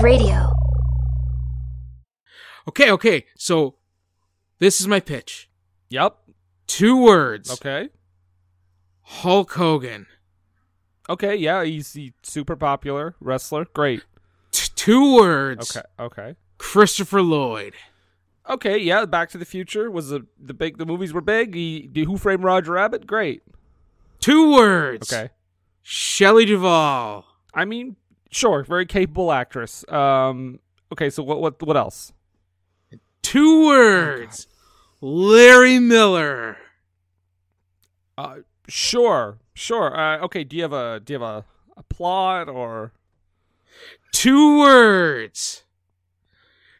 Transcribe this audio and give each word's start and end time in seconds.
Wave 0.00 0.18
Radio. 0.18 0.50
Okay, 2.68 2.90
okay. 2.90 3.26
So 3.36 3.74
this 4.58 4.80
is 4.80 4.86
my 4.88 5.00
pitch. 5.00 5.50
Yep. 5.90 6.16
Two 6.66 7.02
words. 7.02 7.50
Okay. 7.50 7.88
Hulk 9.02 9.52
Hogan. 9.52 10.06
Okay. 11.08 11.36
Yeah. 11.36 11.64
He's, 11.64 11.92
he's 11.92 12.12
super 12.22 12.56
popular 12.56 13.14
wrestler. 13.20 13.66
Great. 13.74 14.04
T- 14.52 14.70
two 14.74 15.16
words. 15.16 15.76
Okay. 15.76 15.86
Okay. 15.98 16.36
Christopher 16.58 17.22
Lloyd. 17.22 17.74
Okay. 18.48 18.78
Yeah. 18.78 19.04
Back 19.04 19.30
to 19.30 19.38
the 19.38 19.44
Future 19.44 19.90
was 19.90 20.10
the 20.10 20.26
the 20.38 20.54
big. 20.54 20.78
The 20.78 20.86
movies 20.86 21.12
were 21.12 21.20
big. 21.20 21.54
He, 21.54 21.90
Who 21.94 22.16
Framed 22.16 22.44
Roger 22.44 22.72
Rabbit? 22.72 23.06
Great. 23.06 23.42
Two 24.20 24.54
words. 24.54 25.12
Okay. 25.12 25.30
Shelley 25.82 26.44
Duvall. 26.44 27.24
I 27.52 27.64
mean, 27.64 27.96
sure. 28.30 28.64
Very 28.64 28.86
capable 28.86 29.32
actress. 29.32 29.84
Um. 29.88 30.60
Okay. 30.92 31.10
So 31.10 31.22
what? 31.22 31.40
What? 31.40 31.62
What 31.62 31.76
else? 31.76 32.12
Two 33.22 33.66
words. 33.66 34.46
Larry 35.00 35.78
Miller. 35.78 36.56
Uh. 38.16 38.36
Sure. 38.68 39.38
Sure. 39.54 39.96
Uh, 39.96 40.18
okay. 40.24 40.44
Do 40.44 40.56
you 40.56 40.62
have 40.62 40.72
a 40.72 41.00
Do 41.00 41.12
you 41.12 41.20
have 41.20 41.28
a, 41.28 41.44
a 41.76 41.82
plot 41.84 42.48
or? 42.48 42.92
Two 44.12 44.58
words. 44.60 45.64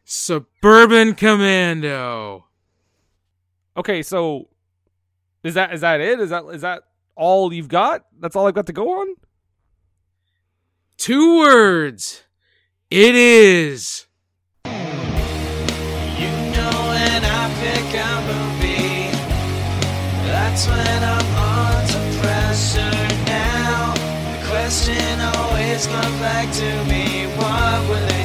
Suburban 0.04 1.14
Commando. 1.14 2.46
Okay. 3.76 4.02
So, 4.02 4.48
is 5.44 5.54
that 5.54 5.72
is 5.72 5.80
that 5.82 6.00
it? 6.00 6.20
Is 6.20 6.30
that 6.30 6.44
is 6.52 6.62
that 6.62 6.82
all 7.16 7.52
you've 7.52 7.68
got? 7.68 8.06
That's 8.18 8.36
all 8.36 8.46
I've 8.46 8.54
got 8.54 8.66
to 8.66 8.72
go 8.72 9.00
on. 9.00 9.14
Two 11.00 11.38
words. 11.38 12.24
It 12.90 13.14
is. 13.14 14.06
You 14.66 14.70
know 16.52 16.76
when 16.92 17.24
I 17.24 17.42
pick 17.56 17.88
a 17.96 18.12
movie, 18.28 19.08
that's 20.28 20.66
when 20.66 21.02
I'm 21.02 21.28
under 21.56 22.04
pressure 22.20 23.00
now. 23.24 23.94
The 23.96 24.40
question 24.46 25.20
always 25.38 25.86
comes 25.86 26.18
back 26.20 26.52
to 26.52 26.84
me, 26.84 27.28
what 27.38 27.88
were 27.88 28.04
they 28.12 28.19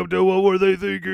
welcome 0.00 0.16
to 0.16 0.24
What 0.24 0.42
Were 0.42 0.56
They 0.56 0.76
Thinking? 0.76 1.10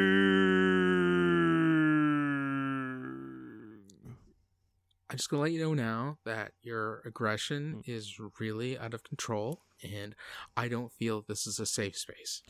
I'm 5.11 5.17
just 5.17 5.29
gonna 5.29 5.43
let 5.43 5.51
you 5.51 5.61
know 5.61 5.75
now 5.75 6.19
that 6.25 6.53
your 6.63 7.03
aggression 7.05 7.83
is 7.85 8.17
really 8.39 8.79
out 8.79 8.95
of 8.95 9.03
control, 9.03 9.63
and 9.83 10.15
I 10.57 10.69
don't 10.69 10.93
feel 10.93 11.25
this 11.27 11.49
is 11.49 11.59
a 11.59 11.67
safe 11.67 11.97
space. 11.97 12.43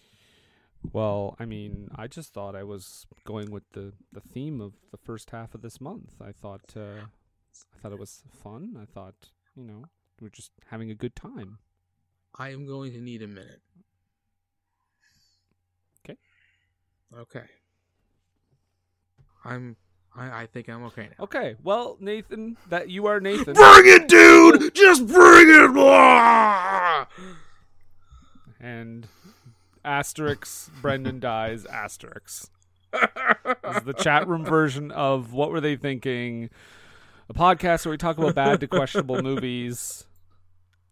Well, 0.92 1.36
I 1.38 1.46
mean, 1.46 1.88
I 1.96 2.06
just 2.06 2.34
thought 2.34 2.54
I 2.54 2.64
was 2.64 3.06
going 3.24 3.50
with 3.50 3.64
the, 3.72 3.94
the 4.12 4.20
theme 4.20 4.60
of 4.60 4.74
the 4.90 4.98
first 4.98 5.30
half 5.30 5.54
of 5.54 5.62
this 5.62 5.80
month. 5.80 6.16
I 6.20 6.32
thought 6.32 6.74
uh, 6.76 7.06
I 7.74 7.78
thought 7.80 7.92
it 7.92 7.98
was 7.98 8.22
fun. 8.42 8.76
I 8.78 8.84
thought, 8.84 9.30
you 9.54 9.64
know, 9.64 9.86
we're 10.20 10.28
just 10.28 10.50
having 10.66 10.90
a 10.90 10.94
good 10.94 11.16
time. 11.16 11.60
I 12.38 12.50
am 12.50 12.66
going 12.66 12.92
to 12.92 13.00
need 13.00 13.22
a 13.22 13.26
minute. 13.26 13.62
Okay. 16.08 16.18
Okay. 17.14 17.44
I'm. 19.44 19.76
I, 20.14 20.42
I 20.42 20.46
think 20.46 20.68
I'm 20.68 20.84
okay 20.84 21.08
now. 21.16 21.24
Okay, 21.24 21.56
well, 21.62 21.98
Nathan, 22.00 22.56
that 22.70 22.88
you 22.88 23.06
are 23.06 23.20
Nathan. 23.20 23.52
Bring 23.54 23.84
it, 23.84 24.08
dude! 24.08 24.74
Just 24.74 25.06
bring 25.06 25.48
it! 25.48 27.06
And 28.58 29.06
Asterix, 29.84 30.70
Brendan 30.80 31.20
dies, 31.20 31.64
Asterix. 31.64 32.48
this 32.92 33.76
is 33.76 33.82
the 33.82 33.92
chat 33.92 34.26
room 34.26 34.44
version 34.44 34.90
of 34.90 35.34
What 35.34 35.50
Were 35.50 35.60
They 35.60 35.76
Thinking? 35.76 36.48
A 37.28 37.34
podcast 37.34 37.84
where 37.84 37.90
we 37.90 37.98
talk 37.98 38.16
about 38.16 38.34
bad 38.34 38.60
to 38.60 38.66
questionable 38.66 39.22
movies. 39.22 40.06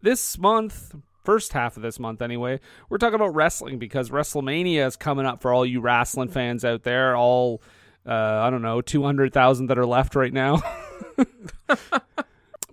This 0.02 0.36
month, 0.36 0.94
first 1.24 1.52
half 1.52 1.76
of 1.76 1.82
this 1.82 1.98
month 1.98 2.22
anyway, 2.22 2.60
we're 2.88 2.98
talking 2.98 3.14
about 3.16 3.34
wrestling 3.34 3.78
because 3.78 4.10
WrestleMania 4.10 4.86
is 4.86 4.96
coming 4.96 5.26
up 5.26 5.40
for 5.40 5.52
all 5.52 5.64
you 5.66 5.80
wrestling 5.80 6.28
fans 6.28 6.64
out 6.64 6.82
there. 6.84 7.16
All, 7.16 7.62
uh, 8.06 8.12
I 8.12 8.50
don't 8.50 8.62
know, 8.62 8.80
200,000 8.80 9.66
that 9.68 9.78
are 9.78 9.86
left 9.86 10.14
right 10.14 10.32
now. 10.32 10.62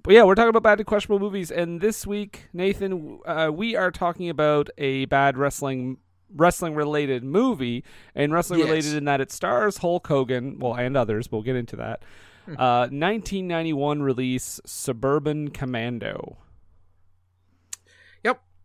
But 0.04 0.16
yeah, 0.16 0.24
we're 0.24 0.34
talking 0.34 0.50
about 0.50 0.64
bad 0.64 0.80
to 0.80 0.84
questionable 0.84 1.20
movies, 1.20 1.52
and 1.52 1.80
this 1.80 2.08
week, 2.08 2.48
Nathan, 2.54 3.20
uh, 3.24 3.52
we 3.54 3.76
are 3.76 3.92
talking 3.92 4.30
about 4.30 4.72
a 4.80 5.06
bad 5.06 5.38
wrestling 5.38 5.98
wrestling 6.36 6.74
related 6.74 7.24
movie, 7.24 7.84
and 8.16 8.34
wrestling 8.34 8.62
Yes. 8.62 8.68
related 8.70 8.96
in 8.96 9.06
that 9.06 9.22
it 9.22 9.32
stars 9.32 9.78
Hulk 9.78 10.08
Hogan, 10.08 10.58
well, 10.58 10.74
and 10.74 10.98
others. 10.98 11.28
But 11.28 11.38
we'll 11.38 11.44
get 11.44 11.56
into 11.56 11.76
that. 11.76 12.02
Uh, 12.48 12.88
1991 12.90 14.02
release, 14.02 14.60
Suburban 14.66 15.50
Commando. 15.52 16.38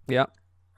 Yep. 0.09 0.31
Yep, 0.31 0.31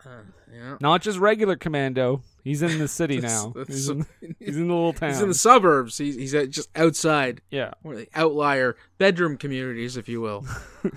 Uh, 0.06 0.10
yeah. 0.52 0.76
not 0.80 1.02
just 1.02 1.18
regular 1.18 1.56
Commando. 1.56 2.22
He's 2.44 2.62
in 2.62 2.78
the 2.78 2.88
city 2.88 3.20
That's- 3.20 3.44
now. 3.44 3.52
that's 3.54 3.68
He's 3.68 3.86
so- 3.86 3.92
in, 4.22 4.36
he's 4.38 4.56
in 4.56 4.68
the 4.68 4.74
little 4.74 4.92
town. 4.92 5.08
He's 5.12 5.20
in 5.20 5.28
the 5.28 5.34
suburbs. 5.34 5.98
He's, 5.98 6.14
he's 6.16 6.34
at 6.34 6.50
just 6.50 6.68
outside, 6.76 7.40
yeah. 7.50 7.72
or 7.84 7.96
the 7.96 8.08
outlier 8.14 8.76
bedroom 8.98 9.36
communities, 9.36 9.96
if 9.96 10.08
you 10.08 10.20
will. 10.20 10.44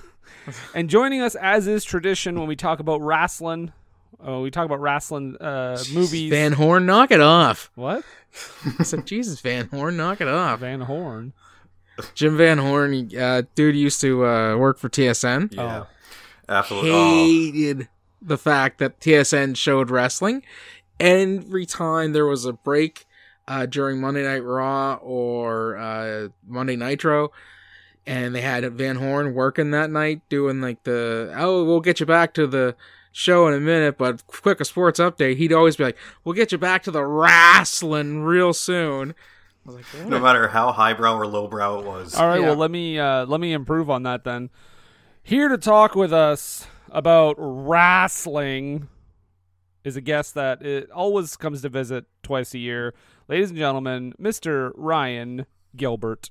And 0.73 0.89
joining 0.89 1.21
us, 1.21 1.35
as 1.35 1.67
is 1.67 1.83
tradition, 1.83 2.39
when 2.39 2.47
we 2.47 2.55
talk 2.55 2.79
about 2.79 2.99
wrestling, 3.01 3.71
uh, 4.27 4.39
we 4.39 4.49
talk 4.49 4.65
about 4.65 4.81
wrestling 4.81 5.37
uh, 5.39 5.77
movies. 5.93 6.31
Van 6.31 6.53
Horn, 6.53 6.87
knock 6.87 7.11
it 7.11 7.21
off. 7.21 7.69
what? 7.75 8.03
I 8.79 8.83
said, 8.83 9.05
Jesus, 9.05 9.39
Van 9.41 9.67
Horn, 9.67 9.97
knock 9.97 10.19
it 10.19 10.27
off. 10.27 10.61
Van 10.61 10.81
Horn. 10.81 11.33
Jim 12.15 12.37
Van 12.37 12.57
Horn, 12.57 13.15
uh, 13.15 13.43
dude 13.53 13.75
used 13.75 14.01
to 14.01 14.25
uh, 14.25 14.57
work 14.57 14.79
for 14.79 14.89
TSN. 14.89 15.53
Yeah. 15.53 15.83
Oh. 15.83 15.87
Absolutely. 16.49 16.91
Oh, 16.91 17.13
Hated 17.13 17.87
the 18.21 18.37
fact 18.37 18.77
that 18.79 18.99
TSN 18.99 19.55
showed 19.57 19.89
wrestling. 19.89 20.43
Every 20.99 21.65
time 21.65 22.13
there 22.13 22.25
was 22.27 22.45
a 22.45 22.53
break 22.53 23.05
uh, 23.47 23.65
during 23.65 23.99
Monday 23.99 24.23
Night 24.23 24.43
Raw 24.43 24.95
or 25.01 25.75
uh, 25.77 26.27
Monday 26.47 26.75
Nitro, 26.75 27.31
and 28.05 28.35
they 28.35 28.41
had 28.41 28.71
Van 28.73 28.97
Horn 28.97 29.33
working 29.33 29.71
that 29.71 29.89
night 29.89 30.21
doing 30.29 30.61
like 30.61 30.83
the, 30.83 31.33
oh, 31.35 31.63
we'll 31.63 31.79
get 31.81 31.99
you 31.99 32.05
back 32.05 32.33
to 32.35 32.45
the 32.45 32.75
show 33.11 33.47
in 33.47 33.53
a 33.53 33.59
minute, 33.59 33.97
but 33.97 34.25
quick 34.27 34.59
a 34.61 34.65
sports 34.65 34.99
update. 34.99 35.37
He'd 35.37 35.51
always 35.53 35.75
be 35.75 35.83
like, 35.85 35.97
we'll 36.23 36.35
get 36.35 36.51
you 36.51 36.57
back 36.57 36.83
to 36.83 36.91
the 36.91 37.03
wrestling 37.03 38.21
real 38.21 38.53
soon. 38.53 39.15
Like, 39.65 39.85
no 40.07 40.19
matter 40.19 40.47
how 40.47 40.71
highbrow 40.71 41.17
or 41.17 41.27
lowbrow 41.27 41.79
it 41.79 41.85
was. 41.85 42.15
All 42.15 42.27
right, 42.27 42.39
Yeah. 42.39 42.47
well 42.47 42.55
let 42.55 42.71
me 42.71 42.97
uh, 42.97 43.25
let 43.25 43.39
me 43.39 43.53
improve 43.53 43.89
on 43.89 44.03
that 44.03 44.23
then. 44.23 44.49
Here 45.23 45.49
to 45.49 45.57
talk 45.57 45.93
with 45.93 46.11
us 46.11 46.65
about 46.91 47.35
wrestling 47.37 48.87
is 49.83 49.95
a 49.95 50.01
guest 50.01 50.35
that 50.35 50.61
it 50.61 50.91
always 50.91 51.35
comes 51.37 51.61
to 51.63 51.69
visit 51.69 52.05
twice 52.21 52.53
a 52.53 52.59
year. 52.59 52.93
Ladies 53.27 53.49
and 53.49 53.57
gentlemen, 53.57 54.13
Mr. 54.21 54.71
Ryan 54.75 55.45
Gilbert. 55.75 56.29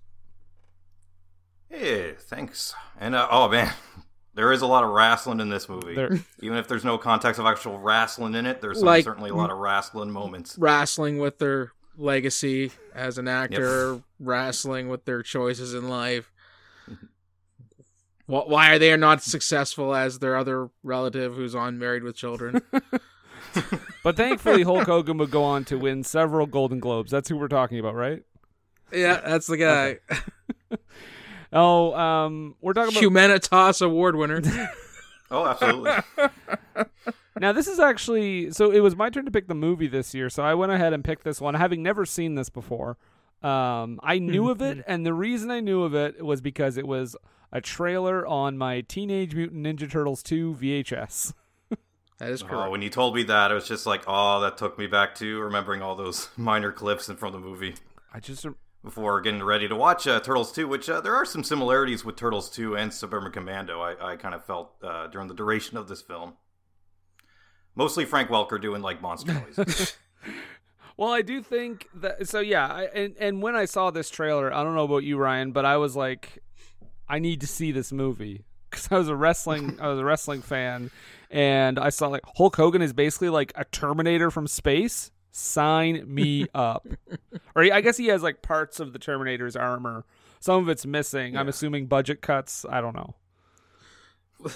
Hey, 1.69 2.15
thanks. 2.19 2.75
And 2.99 3.15
uh, 3.15 3.29
oh 3.31 3.49
man, 3.49 3.73
there 4.35 4.53
is 4.53 4.63
a 4.63 4.67
lot 4.67 4.85
of 4.85 4.91
wrestling 4.91 5.41
in 5.41 5.49
this 5.49 5.69
movie. 5.69 5.95
There- 5.95 6.21
Even 6.41 6.59
if 6.59 6.69
there's 6.69 6.85
no 6.85 6.99
context 6.99 7.39
of 7.41 7.47
actual 7.47 7.79
wrestling 7.79 8.35
in 8.35 8.47
it, 8.47 8.61
there's 8.61 8.79
some, 8.79 8.87
Like- 8.87 9.05
certainly 9.05 9.31
a 9.31 9.35
lot 9.35 9.51
of 9.51 9.59
wrestling 9.59 10.11
moments. 10.11 10.57
wrestling 10.59 11.19
with 11.19 11.39
their 11.39 11.73
legacy 11.97 12.73
as 12.95 13.19
an 13.19 13.29
actor, 13.29 14.01
wrestling 14.19 14.89
with 14.89 15.05
their 15.05 15.23
choices 15.23 15.75
in 15.75 15.89
life. 15.89 16.33
Wh- 18.31 18.49
Why 18.49 18.71
are 18.73 18.79
they 18.79 18.97
not 18.97 19.23
successful 19.23 19.95
as 19.95 20.19
their 20.21 20.37
other 20.37 20.71
relative 20.83 21.35
who's 21.35 21.55
on 21.55 21.79
Married 21.79 22.03
with 22.03 22.17
Children? 22.17 22.63
But 24.05 24.17
thankfully 24.17 24.63
Hulk 24.63 24.87
Hogan 24.87 25.19
would 25.19 25.31
go 25.33 25.43
on 25.43 25.65
to 25.67 25.77
win 25.77 26.05
several 26.05 26.47
Golden 26.47 26.79
Globes. 26.79 27.11
That's 27.11 27.29
who 27.29 27.37
we're 27.37 27.49
talking 27.49 27.79
about, 27.81 27.95
right? 27.95 28.23
yeah, 28.93 29.21
that's 29.21 29.47
the 29.47 29.57
guy. 29.57 29.99
Oh, 31.53 31.93
um, 31.95 32.55
we're 32.61 32.75
talking 32.75 32.97
about 32.97 33.03
Humanitas 33.03 33.83
Award 33.83 34.15
winner. 34.17 34.41
Oh, 35.33 35.47
absolutely. 35.47 35.93
Now 37.41 37.53
this 37.53 37.69
is 37.69 37.79
actually 37.79 38.51
so 38.53 38.71
it 38.71 38.81
was 38.81 38.97
my 38.97 39.11
turn 39.11 39.25
to 39.25 39.31
pick 39.31 39.47
the 39.47 39.55
movie 39.55 39.87
this 39.87 40.13
year, 40.15 40.29
so 40.29 40.43
I 40.43 40.55
went 40.55 40.73
ahead 40.73 40.93
and 40.93 41.05
picked 41.05 41.23
this 41.25 41.41
one, 41.41 41.55
having 41.55 41.83
never 41.83 42.05
seen 42.05 42.35
this 42.35 42.51
before. 42.51 42.99
Um, 43.43 43.99
I 44.03 44.19
knew 44.19 44.51
of 44.51 44.61
it, 44.61 44.85
and 44.89 45.05
the 45.07 45.15
reason 45.15 45.51
I 45.51 45.61
knew 45.61 45.83
of 45.85 45.95
it 45.95 46.25
was 46.25 46.41
because 46.41 46.77
it 46.77 46.87
was 46.87 47.17
a 47.53 47.61
trailer 47.61 48.27
on 48.27 48.57
my 48.57 48.81
Teenage 48.83 49.35
Mutant 49.35 49.65
Ninja 49.65 49.91
Turtles 49.91 50.23
2 50.23 50.57
VHS. 50.61 51.35
That 52.19 52.33
is 52.33 52.45
Oh, 52.51 52.69
when 52.69 52.83
you 52.83 52.91
told 52.91 53.15
me 53.15 53.23
that, 53.23 53.51
it 53.51 53.55
was 53.55 53.67
just 53.67 53.87
like, 53.87 54.03
oh, 54.07 54.41
that 54.43 54.59
took 54.59 54.79
me 54.79 54.87
back 54.87 55.15
to 55.17 55.41
remembering 55.41 55.81
all 55.81 55.97
those 55.97 56.29
minor 56.37 56.71
clips 56.71 57.09
in 57.09 57.17
from 57.17 57.33
the 57.33 57.39
movie 57.39 57.77
I 58.13 58.21
just 58.21 58.45
before 58.85 59.23
getting 59.23 59.43
ready 59.43 59.67
to 59.69 59.75
watch 59.75 60.07
uh, 60.07 60.21
Turtles 60.21 60.53
2, 60.53 60.69
which 60.69 60.91
uh, 60.91 61.01
there 61.01 61.15
are 61.15 61.25
some 61.25 61.43
similarities 61.43 62.05
with 62.05 62.17
Turtles 62.17 62.51
2 62.51 62.77
and 62.77 62.93
Suburban 62.93 63.33
Commando, 63.33 63.81
I, 63.81 64.13
I 64.13 64.17
kind 64.17 64.35
of 64.35 64.45
felt 64.45 64.73
uh, 64.83 65.07
during 65.07 65.29
the 65.29 65.35
duration 65.35 65.79
of 65.79 65.89
this 65.89 66.03
film. 66.03 66.35
Mostly 67.75 68.05
Frank 68.05 68.29
Welker 68.29 68.61
doing 68.61 68.83
like 68.83 69.01
monster 69.01 69.33
noises. 69.57 69.97
Well, 70.97 71.11
I 71.13 71.23
do 71.23 71.43
think 71.43 71.89
that. 71.95 72.29
So 72.29 72.41
yeah, 72.41 72.67
I, 72.67 72.83
and 72.85 73.17
and 73.19 73.41
when 73.43 73.57
I 73.57 73.65
saw 73.65 73.91
this 73.91 74.11
trailer, 74.11 74.53
I 74.53 74.63
don't 74.63 74.75
know 74.75 74.85
about 74.85 75.05
you, 75.05 75.17
Ryan, 75.17 75.53
but 75.53 75.65
I 75.65 75.79
was 75.79 75.97
like, 75.97 76.43
I 77.11 77.19
need 77.19 77.41
to 77.41 77.47
see 77.47 77.73
this 77.73 77.93
movie 77.93 78.45
because 78.71 78.89
I 78.91 78.97
was 78.97 79.09
a 79.09 79.17
wrestling, 79.17 79.79
I 79.81 79.89
was 79.89 79.99
a 79.99 80.05
wrestling 80.05 80.43
fan, 80.43 80.91
and 81.31 81.79
I 81.79 81.91
saw 81.91 82.09
like 82.09 82.23
Hulk 82.37 82.57
Hogan 82.57 82.83
is 82.83 82.93
basically 82.93 83.29
like 83.29 83.53
a 83.57 83.65
Terminator 83.65 84.31
from 84.31 84.47
space. 84.47 85.11
Sign 85.33 86.03
me 86.13 86.47
up. 86.55 86.89
or 87.55 87.63
I 87.73 87.81
guess 87.81 87.97
he 87.97 88.07
has 88.07 88.23
like 88.23 88.43
parts 88.43 88.81
of 88.81 88.93
the 88.93 88.99
Terminator's 88.99 89.57
armor. 89.57 90.05
Some 90.41 90.63
of 90.63 90.69
it's 90.69 90.87
missing. 90.87 91.37
I'm 91.37 91.49
assuming 91.49 91.87
budget 91.87 92.23
cuts. 92.23 92.65
I 92.69 92.81
don't 92.81 92.97
know. 92.97 93.15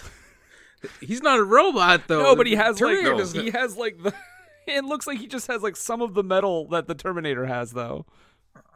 He's 1.00 1.22
not 1.22 1.38
a 1.38 1.44
robot 1.44 2.08
though. 2.08 2.22
No, 2.22 2.36
but 2.36 2.46
he 2.46 2.54
has 2.56 2.78
Terminator 2.78 3.16
like 3.16 3.34
he 3.34 3.50
has 3.50 3.76
like 3.76 4.02
the. 4.02 4.12
It 4.66 4.84
looks 4.84 5.06
like 5.06 5.18
he 5.18 5.26
just 5.26 5.46
has 5.48 5.62
like 5.62 5.76
some 5.76 6.00
of 6.00 6.14
the 6.14 6.22
metal 6.22 6.68
that 6.68 6.86
the 6.86 6.94
Terminator 6.94 7.46
has, 7.46 7.72
though. 7.72 8.06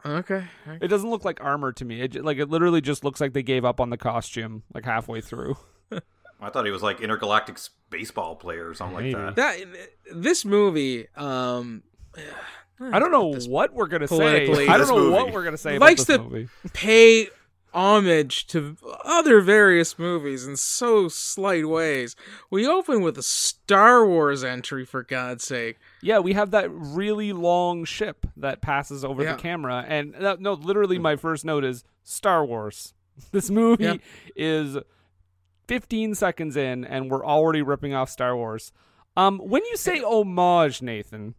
Okay. 0.06 0.44
It 0.80 0.88
doesn't 0.88 1.10
look 1.10 1.24
like 1.24 1.40
armor 1.42 1.72
to 1.72 1.84
me. 1.84 2.00
It 2.00 2.24
like 2.24 2.38
it 2.38 2.48
literally 2.48 2.80
just 2.80 3.04
looks 3.04 3.20
like 3.20 3.32
they 3.32 3.42
gave 3.42 3.64
up 3.64 3.80
on 3.80 3.90
the 3.90 3.96
costume 3.96 4.62
like 4.72 4.84
halfway 4.84 5.20
through. 5.20 5.56
I 6.40 6.50
thought 6.50 6.64
he 6.66 6.70
was 6.70 6.82
like 6.82 7.00
intergalactic 7.00 7.58
baseball 7.90 8.36
player 8.36 8.68
or 8.68 8.74
something 8.74 8.96
Maybe. 8.98 9.14
like 9.16 9.34
that. 9.36 9.58
That 9.58 9.66
this 10.14 10.44
movie, 10.44 11.08
um, 11.16 11.82
I 12.80 13.00
don't 13.00 13.10
know 13.10 13.34
what 13.48 13.74
we're 13.74 13.88
gonna 13.88 14.06
say. 14.06 14.44
I 14.44 14.46
don't 14.46 14.78
This 14.78 14.88
know 14.88 15.10
what 15.10 15.32
we're 15.32 15.42
gonna 15.42 15.56
say 15.56 15.78
Likes 15.78 16.04
about 16.04 16.06
this 16.06 16.16
to- 16.18 16.22
movie. 16.22 16.48
pay 16.72 17.28
homage 17.74 18.46
to 18.48 18.76
other 19.04 19.40
various 19.40 19.98
movies 19.98 20.46
in 20.46 20.56
so 20.56 21.08
slight 21.08 21.68
ways. 21.68 22.16
We 22.50 22.66
open 22.66 23.02
with 23.02 23.18
a 23.18 23.22
Star 23.22 24.06
Wars 24.06 24.42
entry, 24.42 24.84
for 24.84 25.02
God's 25.02 25.44
sake. 25.44 25.76
Yeah, 26.02 26.18
we 26.20 26.32
have 26.32 26.50
that 26.52 26.70
really 26.70 27.32
long 27.32 27.84
ship 27.84 28.26
that 28.36 28.60
passes 28.62 29.04
over 29.04 29.22
Yeah. 29.22 29.32
the 29.34 29.38
camera, 29.42 29.84
and 29.86 30.14
uh, 30.16 30.36
no, 30.40 30.54
literally, 30.54 30.98
my 30.98 31.16
first 31.16 31.44
note 31.44 31.64
is 31.64 31.84
Star 32.04 32.44
Wars. 32.44 32.94
This 33.32 33.50
movie 33.50 33.82
Yeah. 33.84 33.94
is 34.36 34.76
15 35.66 36.14
seconds 36.14 36.56
in, 36.56 36.84
and 36.84 37.10
we're 37.10 37.24
already 37.26 37.62
ripping 37.62 37.92
off 37.92 38.08
Star 38.10 38.36
Wars. 38.36 38.72
Um, 39.16 39.38
when 39.38 39.64
you 39.64 39.76
say 39.76 40.00
homage, 40.00 40.80
Nathan, 40.82 41.34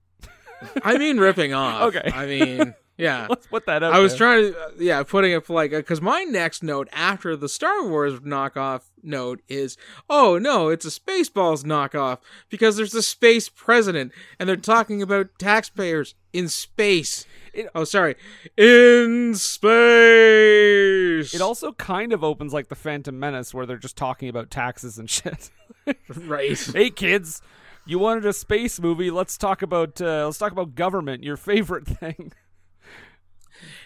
I 0.84 0.98
mean, 0.98 1.18
ripping 1.20 1.54
off. 1.54 1.82
Okay. 1.96 2.12
I 2.14 2.26
mean, 2.26 2.76
yeah. 3.00 3.28
let's 3.30 3.48
put 3.48 3.66
that 3.66 3.82
out. 3.82 3.94
I 3.94 4.00
was 4.00 4.12
there. 4.12 4.18
trying 4.20 4.54
to, 4.54 4.60
uh, 4.60 4.70
yeah, 4.78 5.04
putting 5.04 5.32
it 5.32 5.50
like, 5.50 5.72
because 5.72 6.02
my 6.02 6.24
next 6.24 6.62
note 6.62 6.90
after 6.92 7.36
the 7.36 7.50
Star 7.50 7.88
Wars 7.88 8.20
knockoff 8.20 8.82
note 9.02 9.42
is, 9.48 9.78
oh 10.10 10.38
no, 10.38 10.68
it's 10.70 10.86
a 10.86 10.90
Spaceballs 10.90 11.64
knockoff 11.64 12.20
because 12.50 12.76
there's 12.78 12.94
a 12.94 13.02
space 13.02 13.48
president 13.50 14.12
and 14.38 14.50
they're 14.50 14.56
talking 14.58 15.02
about 15.02 15.30
taxpayers 15.40 16.14
in 16.34 16.50
space. 16.50 17.26
It- 17.54 17.70
oh, 17.74 17.86
sorry, 17.86 18.16
in 18.58 19.34
space. 19.36 21.34
It 21.34 21.42
also 21.42 21.72
kind 21.74 22.14
of 22.14 22.24
opens 22.24 22.54
like 22.54 22.68
the 22.68 22.76
Phantom 22.76 23.18
Menace, 23.18 23.54
where 23.54 23.66
they're 23.66 23.78
just 23.78 23.98
talking 23.98 24.30
about 24.30 24.52
taxes 24.52 25.00
and 25.00 25.10
shit. 25.10 25.50
right. 26.16 26.60
hey 26.74 26.90
kids, 26.90 27.42
you 27.86 27.98
wanted 27.98 28.26
a 28.26 28.34
space 28.34 28.80
movie? 28.80 29.10
Let's 29.10 29.38
talk 29.38 29.62
about 29.62 30.00
uh, 30.02 30.26
let's 30.26 30.38
talk 30.38 30.52
about 30.52 30.76
government, 30.76 31.24
your 31.24 31.38
favorite 31.38 31.88
thing. 31.88 32.34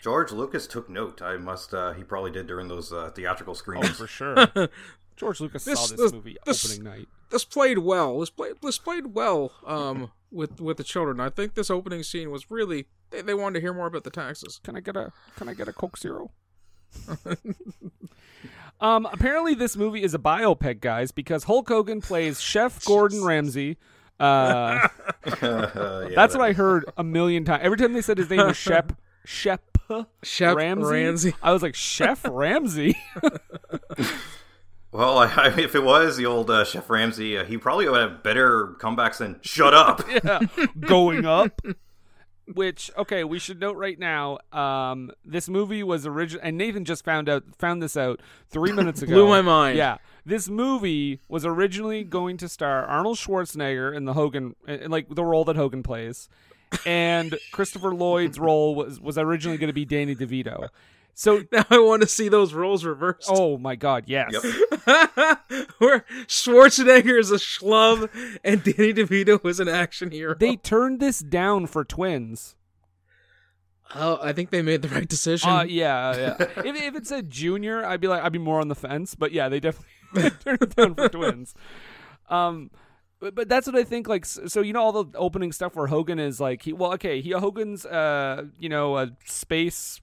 George 0.02 0.32
Lucas 0.32 0.68
took 0.68 0.90
note. 0.90 1.22
I 1.22 1.38
must. 1.38 1.74
Uh, 1.74 1.94
he 1.94 2.04
probably 2.04 2.32
did 2.32 2.48
during 2.48 2.68
those 2.68 2.92
uh, 2.94 3.10
theatrical 3.16 3.56
screenings. 3.56 3.92
Oh, 3.92 3.94
for 3.94 4.08
sure. 4.08 4.70
George 5.16 5.40
Lucas 5.42 5.64
This- 5.66 5.80
saw 5.80 5.88
this, 5.88 6.00
this- 6.00 6.12
movie 6.14 6.38
this- 6.46 6.66
opening 6.66 6.84
night. 6.84 7.08
This 7.30 7.46
played 7.46 7.80
well. 7.80 8.20
This 8.20 8.30
played 8.30 8.54
this 8.62 8.78
played 8.78 9.08
well. 9.16 9.52
Um, 9.66 10.12
with 10.32 10.62
with 10.62 10.78
the 10.78 10.84
children. 10.84 11.20
I 11.20 11.30
think 11.30 11.56
this 11.56 11.70
opening 11.72 12.04
scene 12.04 12.30
was 12.30 12.52
really 12.52 12.86
they, 13.10 13.22
they 13.22 13.34
wanted 13.34 13.56
to 13.56 13.62
hear 13.62 13.74
more 13.74 13.88
about 13.88 14.04
the 14.04 14.12
taxes. 14.12 14.60
Can 14.64 14.76
I 14.76 14.82
get 14.82 14.96
a 14.96 15.12
Can 15.36 15.50
I 15.50 15.54
get 15.56 15.68
a 15.68 15.74
Coke 15.74 15.98
Zero? 15.98 16.32
um, 18.82 19.06
apparently 19.12 19.56
this 19.56 19.76
movie 19.78 20.04
is 20.04 20.14
a 20.14 20.20
biopic, 20.20 20.80
guys, 20.82 21.12
because 21.12 21.46
Hulk 21.46 21.68
Hogan 21.70 22.02
plays 22.02 22.40
Chef 22.42 22.84
Gordon 22.86 23.24
Ramsay. 23.24 23.78
Uh, 24.20 24.88
Uh, 25.26 26.06
yeah, 26.08 26.16
that's 26.16 26.34
that- 26.34 26.40
what 26.40 26.42
I 26.42 26.54
heard 26.54 26.86
a 26.96 27.04
million 27.04 27.44
times. 27.46 27.62
Every 27.64 27.78
time 27.78 27.94
they 27.94 28.02
said 28.02 28.20
his 28.20 28.30
name 28.30 28.46
was 28.46 28.56
Shep 28.56 28.94
Shep 29.26 29.62
Chef 30.24 30.56
Ramsay, 30.56 30.92
Ramsay. 30.92 31.36
I 31.42 31.52
was 31.52 31.62
like 31.62 31.76
Chef 31.76 32.26
Ramsay. 32.30 32.96
Well, 34.94 35.18
I, 35.18 35.26
I, 35.26 35.48
if 35.60 35.74
it 35.74 35.84
was 35.84 36.18
the 36.18 36.28
old 36.28 36.52
uh, 36.52 36.64
Chef 36.64 36.88
Ramsay, 36.88 37.36
uh, 37.36 37.46
he 37.46 37.58
probably 37.58 37.90
would 37.90 38.00
have 38.00 38.22
better 38.22 38.76
comebacks 38.80 39.18
than 39.18 39.40
"Shut 39.42 39.74
up." 39.74 40.04
yeah, 40.24 40.40
going 40.80 41.26
up. 41.26 41.60
Which 42.54 42.92
okay, 42.96 43.24
we 43.24 43.40
should 43.40 43.60
note 43.60 43.76
right 43.76 43.98
now. 43.98 44.38
Um, 44.52 45.12
this 45.26 45.50
movie 45.50 45.82
was 45.82 46.06
original, 46.06 46.42
and 46.44 46.60
Nathan 46.60 46.86
just 46.86 47.04
found 47.04 47.28
out 47.28 47.44
found 47.58 47.82
this 47.82 47.98
out 47.98 48.22
three 48.50 48.72
minutes 48.74 49.02
ago. 49.02 49.14
Blew 49.14 49.28
my 49.28 49.42
mind. 49.42 49.78
Yeah, 49.78 49.98
this 50.26 50.48
movie 50.48 51.22
was 51.28 51.44
originally 51.44 52.04
going 52.04 52.38
to 52.38 52.48
star 52.48 52.86
Arnold 52.86 53.18
Schwarzenegger 53.18 53.96
in 53.96 54.06
the 54.06 54.14
Hogan, 54.14 54.56
in, 54.68 54.92
like 54.92 55.08
the 55.10 55.24
role 55.24 55.44
that 55.46 55.56
Hogan 55.56 55.82
plays, 55.82 56.30
and 56.86 57.38
Christopher 57.52 57.94
Lloyd's 57.94 58.40
role 58.40 58.76
was 58.76 59.00
was 59.00 59.18
originally 59.18 59.58
going 59.58 59.68
to 59.70 59.74
be 59.74 59.86
Danny 59.86 60.16
DeVito. 60.16 60.70
So, 61.16 61.44
Now 61.52 61.66
I 61.70 61.80
want 61.80 62.02
to 62.02 62.08
see 62.08 62.28
those 62.30 62.54
roles 62.54 62.84
reversed. 62.84 63.30
oh 63.32 63.58
my 63.58 63.76
God, 63.76 64.06
yes. 64.08 64.32
Yep. 64.34 64.44
Where 65.78 66.06
Schwarzenegger 66.28 67.20
is 67.20 67.32
a 67.32 67.36
schlub 67.36 68.10
and 68.44 68.64
Danny 68.64 68.94
DeVito 68.94 69.46
is 69.46 69.60
an 69.60 69.68
action 69.68 70.12
hero. 70.12 70.36
They 70.36 70.56
turned 70.56 71.00
this 71.00 71.20
down 71.20 71.68
for 71.68 71.84
twins. 71.84 72.56
oh, 73.96 74.18
I 74.22 74.34
think 74.34 74.50
they 74.50 74.62
made 74.64 74.82
the 74.82 74.90
right 74.90 75.08
decision. 75.08 75.50
Uh, 75.52 75.64
yeah, 75.64 76.16
yeah. 76.18 76.36
if, 76.40 76.76
if 76.76 76.96
it 76.96 77.06
said 77.08 77.30
junior, 77.30 77.86
I'd 77.86 78.02
be 78.02 78.08
like, 78.08 78.24
I'd 78.24 78.32
be 78.34 78.40
more 78.40 78.60
on 78.60 78.68
the 78.68 78.76
fence. 78.76 79.14
But 79.14 79.32
yeah, 79.32 79.50
they 79.50 79.60
definitely 79.60 80.32
turned 80.44 80.62
it 80.64 80.76
down 80.76 80.96
for 80.96 81.10
twins. 81.10 81.54
Um, 82.30 82.72
but, 83.24 83.36
but 83.36 83.50
that's 83.50 83.66
what 83.66 83.76
I 83.76 83.86
think. 83.86 84.08
Like, 84.08 84.26
so 84.26 84.62
you 84.62 84.74
know, 84.74 84.82
all 84.82 85.04
the 85.04 85.18
opening 85.18 85.54
stuff 85.54 85.76
where 85.76 85.88
Hogan 85.88 86.20
is 86.20 86.42
like, 86.42 86.64
he 86.64 86.74
well, 86.74 86.94
okay, 86.96 87.22
he 87.22 87.32
Hogan's, 87.32 87.86
uh, 87.86 88.44
you 88.60 88.68
know, 88.68 88.98
a 88.98 89.12
space 89.26 90.02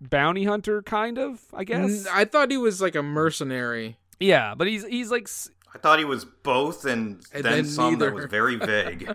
bounty 0.00 0.44
hunter, 0.44 0.82
kind 0.82 1.16
of, 1.16 1.40
I 1.54 1.62
guess. 1.64 2.06
I 2.12 2.24
thought 2.24 2.50
he 2.50 2.56
was 2.56 2.82
like 2.82 2.96
a 2.96 3.02
mercenary. 3.02 3.98
yeah, 4.18 4.54
but 4.56 4.66
he's 4.66 4.84
he's 4.84 5.10
like, 5.12 5.28
I 5.74 5.78
thought 5.78 5.98
he 6.00 6.04
was 6.04 6.24
both, 6.24 6.84
and, 6.84 7.22
And 7.32 7.44
then, 7.44 7.52
then 7.52 7.64
some 7.66 7.92
neither. 7.92 8.06
that 8.06 8.14
was 8.14 8.24
very 8.26 8.56
vague. 8.72 9.08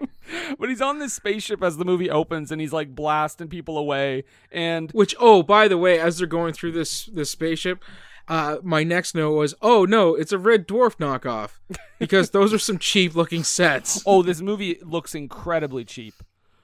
but 0.58 0.70
he's 0.70 0.81
on 0.81 1.00
this 1.00 1.13
spaceship 1.13 1.62
as 1.62 1.75
the 1.75 1.86
movie 1.86 2.10
opens, 2.10 2.51
and 2.51 2.62
he's 2.62 2.72
like 2.74 2.96
blasting 2.96 3.50
people 3.50 3.77
away, 3.77 4.24
and 4.51 4.91
Which, 4.91 5.13
oh, 5.20 5.43
by 5.43 5.67
the 5.67 5.77
way, 5.77 6.00
as 6.00 6.20
they're 6.20 6.27
going 6.27 6.53
through 6.53 6.72
this 6.72 7.05
this 7.08 7.29
spaceship, 7.29 7.84
uh, 8.28 8.58
my 8.63 8.84
next 8.84 9.16
note 9.16 9.34
was, 9.34 9.56
oh 9.62 9.86
no, 9.86 10.16
it's 10.16 10.32
a 10.32 10.38
Red 10.38 10.68
Dwarf 10.68 10.98
knockoff 10.98 11.60
because 12.00 12.30
those 12.32 12.54
are 12.54 12.60
some 12.60 12.78
cheap 12.78 13.16
looking 13.16 13.44
sets. 13.44 14.04
oh, 14.06 14.22
this 14.22 14.42
movie 14.42 14.80
looks 14.84 15.16
incredibly 15.16 15.86
cheap. 15.86 16.16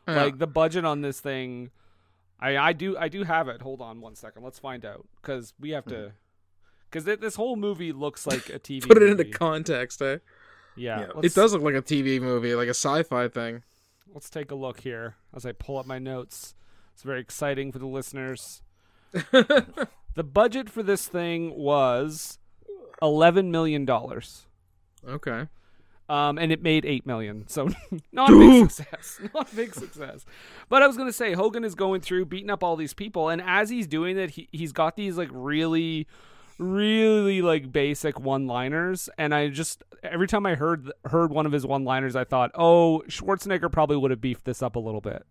Yeah. 0.08 0.24
Like 0.24 0.38
the 0.38 0.48
budget 0.48 0.86
on 0.86 1.02
this 1.02 1.20
thing, 1.20 1.72
I 2.40 2.58
I 2.58 2.74
do 2.74 2.98
I 2.98 3.10
do 3.10 3.24
have 3.24 3.48
it. 3.48 3.62
Hold 3.62 3.82
on 3.82 4.00
one 4.00 4.16
second. 4.16 4.44
Let's 4.44 4.60
find 4.60 4.86
out 4.86 5.06
because 5.22 5.54
we 5.60 5.72
have 5.72 5.86
to. 5.86 6.14
Because 6.90 7.04
this 7.04 7.36
whole 7.36 7.58
movie 7.58 7.92
looks 7.92 8.26
like 8.26 8.50
a 8.50 8.60
TV. 8.60 8.88
Put 8.88 9.02
it 9.02 9.10
into 9.10 9.26
context, 9.26 10.02
eh? 10.02 10.20
yeah. 10.78 11.02
Yeah. 11.02 11.08
It 11.22 11.36
does 11.36 11.52
look 11.52 11.62
like 11.64 11.76
a 11.76 11.82
TV 11.82 12.22
movie, 12.22 12.56
like 12.56 12.68
a 12.68 12.72
sci-fi 12.72 13.28
thing. 13.28 13.64
Let's 14.14 14.30
take 14.30 14.52
a 14.52 14.56
look 14.56 14.80
here 14.80 15.16
as 15.36 15.46
I 15.46 15.52
pull 15.52 15.78
up 15.78 15.86
my 15.86 16.00
notes. 16.00 16.56
It's 16.94 17.04
very 17.04 17.20
exciting 17.20 17.72
for 17.74 17.80
the 17.80 17.88
listeners. 17.88 18.62
the 20.18 20.24
budget 20.24 20.68
for 20.68 20.82
this 20.82 21.08
thing 21.08 21.56
was 21.56 22.40
eleven 23.02 23.52
million 23.52 23.86
dollars. 23.86 24.48
Okay. 25.08 25.48
Um, 26.10 26.38
and 26.40 26.52
it 26.52 26.64
made 26.64 26.86
eight 26.86 27.06
million, 27.06 27.48
so 27.48 27.70
not 28.12 28.32
a 28.32 28.36
big 28.38 28.72
success. 28.72 29.20
Not 29.34 29.52
a 29.52 29.56
big 29.56 29.76
success. 29.76 30.26
But 30.70 30.82
I 30.82 30.88
was 30.88 30.98
gonna 30.98 31.14
say 31.14 31.34
Hogan 31.34 31.64
is 31.64 31.76
going 31.76 32.02
through 32.02 32.26
beating 32.26 32.50
up 32.50 32.64
all 32.64 32.76
these 32.78 32.94
people, 32.94 33.30
and 33.30 33.42
as 33.42 33.70
he's 33.70 33.86
doing 33.86 34.18
it, 34.18 34.32
he 34.32 34.48
he's 34.52 34.72
got 34.72 34.96
these 34.96 35.18
like 35.18 35.30
really, 35.32 36.08
really 36.58 37.42
like 37.42 37.72
basic 37.72 38.20
one-liners. 38.20 39.10
And 39.18 39.36
I 39.36 39.50
just 39.50 39.84
every 40.02 40.28
time 40.28 40.46
I 40.46 40.56
heard 40.56 40.92
heard 41.06 41.32
one 41.32 41.46
of 41.46 41.52
his 41.52 41.66
one-liners, 41.66 42.16
I 42.16 42.24
thought, 42.24 42.52
oh, 42.56 43.04
Schwarzenegger 43.08 43.72
probably 43.72 43.98
would 43.98 44.12
have 44.12 44.22
beefed 44.22 44.46
this 44.46 44.64
up 44.64 44.78
a 44.78 44.80
little 44.80 45.02
bit. 45.02 45.26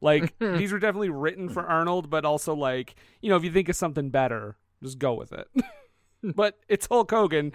Like 0.00 0.36
these 0.38 0.72
were 0.72 0.78
definitely 0.78 1.10
written 1.10 1.48
for 1.48 1.62
Arnold, 1.62 2.10
but 2.10 2.24
also 2.24 2.54
like 2.54 2.94
you 3.20 3.30
know 3.30 3.36
if 3.36 3.44
you 3.44 3.52
think 3.52 3.68
of 3.68 3.76
something 3.76 4.10
better, 4.10 4.56
just 4.82 4.98
go 4.98 5.14
with 5.14 5.32
it. 5.32 5.48
but 6.34 6.58
it's 6.68 6.86
Hulk 6.86 7.10
Hogan. 7.10 7.52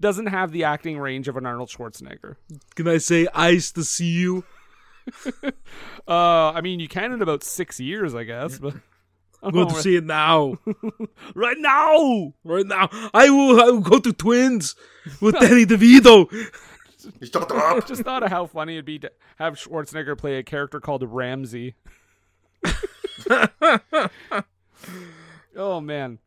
Doesn't 0.00 0.26
have 0.26 0.50
the 0.50 0.64
acting 0.64 0.98
range 0.98 1.28
of 1.28 1.36
an 1.36 1.46
Arnold 1.46 1.68
Schwarzenegger. 1.68 2.34
Can 2.74 2.88
I 2.88 2.98
say 2.98 3.28
ice 3.32 3.70
to 3.72 3.84
see 3.84 4.10
you? 4.10 4.44
Uh, 6.06 6.52
I 6.52 6.60
mean, 6.60 6.80
you 6.80 6.88
can 6.88 7.12
in 7.12 7.22
about 7.22 7.42
six 7.42 7.80
years, 7.80 8.14
I 8.14 8.24
guess. 8.24 8.58
But 8.58 8.74
I 8.74 9.46
I'm 9.46 9.52
going 9.52 9.68
to 9.68 9.74
know, 9.74 9.80
see 9.80 9.96
it 9.96 10.04
now. 10.04 10.58
right 11.34 11.56
now. 11.58 12.34
Right 12.44 12.66
now. 12.66 12.90
I 13.14 13.30
will, 13.30 13.58
I 13.58 13.70
will 13.70 13.80
go 13.80 13.98
to 14.00 14.12
Twins 14.12 14.74
with 15.22 15.38
Danny 15.40 15.64
DeVito. 15.64 16.30
Shut 17.22 17.50
up. 17.50 17.86
Just 17.86 18.02
thought 18.02 18.22
of 18.22 18.30
how 18.30 18.46
funny 18.46 18.74
it'd 18.74 18.84
be 18.84 18.98
to 19.00 19.10
have 19.36 19.54
Schwarzenegger 19.54 20.16
play 20.16 20.36
a 20.38 20.42
character 20.42 20.80
called 20.80 21.02
Ramsey. 21.02 21.74
oh 25.56 25.80
man. 25.80 26.18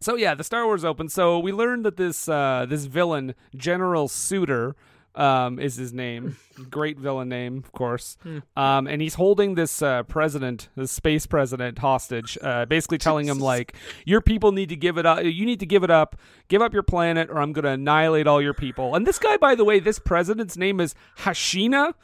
So 0.00 0.16
yeah, 0.16 0.34
the 0.34 0.44
Star 0.44 0.64
Wars 0.64 0.84
open. 0.84 1.08
So 1.08 1.38
we 1.38 1.52
learned 1.52 1.84
that 1.84 1.96
this 1.96 2.28
uh, 2.28 2.66
this 2.68 2.86
villain, 2.86 3.34
General 3.56 4.08
Suitor, 4.08 4.74
um, 5.14 5.58
is 5.58 5.76
his 5.76 5.92
name. 5.92 6.36
Great 6.70 6.98
villain 6.98 7.28
name, 7.28 7.58
of 7.58 7.72
course. 7.72 8.16
Um, 8.56 8.86
and 8.86 9.00
he's 9.02 9.14
holding 9.14 9.54
this 9.54 9.82
uh, 9.82 10.02
president, 10.04 10.68
the 10.76 10.86
space 10.88 11.26
president, 11.26 11.78
hostage. 11.78 12.38
Uh, 12.40 12.64
basically 12.66 12.98
telling 12.98 13.26
him 13.26 13.38
like, 13.38 13.74
your 14.04 14.20
people 14.20 14.52
need 14.52 14.68
to 14.70 14.76
give 14.76 14.98
it 14.98 15.06
up. 15.06 15.22
You 15.24 15.44
need 15.46 15.60
to 15.60 15.66
give 15.66 15.82
it 15.84 15.90
up. 15.90 16.16
Give 16.48 16.62
up 16.62 16.72
your 16.72 16.82
planet, 16.82 17.30
or 17.30 17.38
I'm 17.38 17.52
going 17.52 17.64
to 17.64 17.70
annihilate 17.70 18.26
all 18.26 18.40
your 18.42 18.54
people. 18.54 18.94
And 18.94 19.06
this 19.06 19.18
guy, 19.18 19.36
by 19.36 19.54
the 19.54 19.64
way, 19.64 19.80
this 19.80 19.98
president's 19.98 20.56
name 20.56 20.80
is 20.80 20.94
Hashina. 21.18 21.94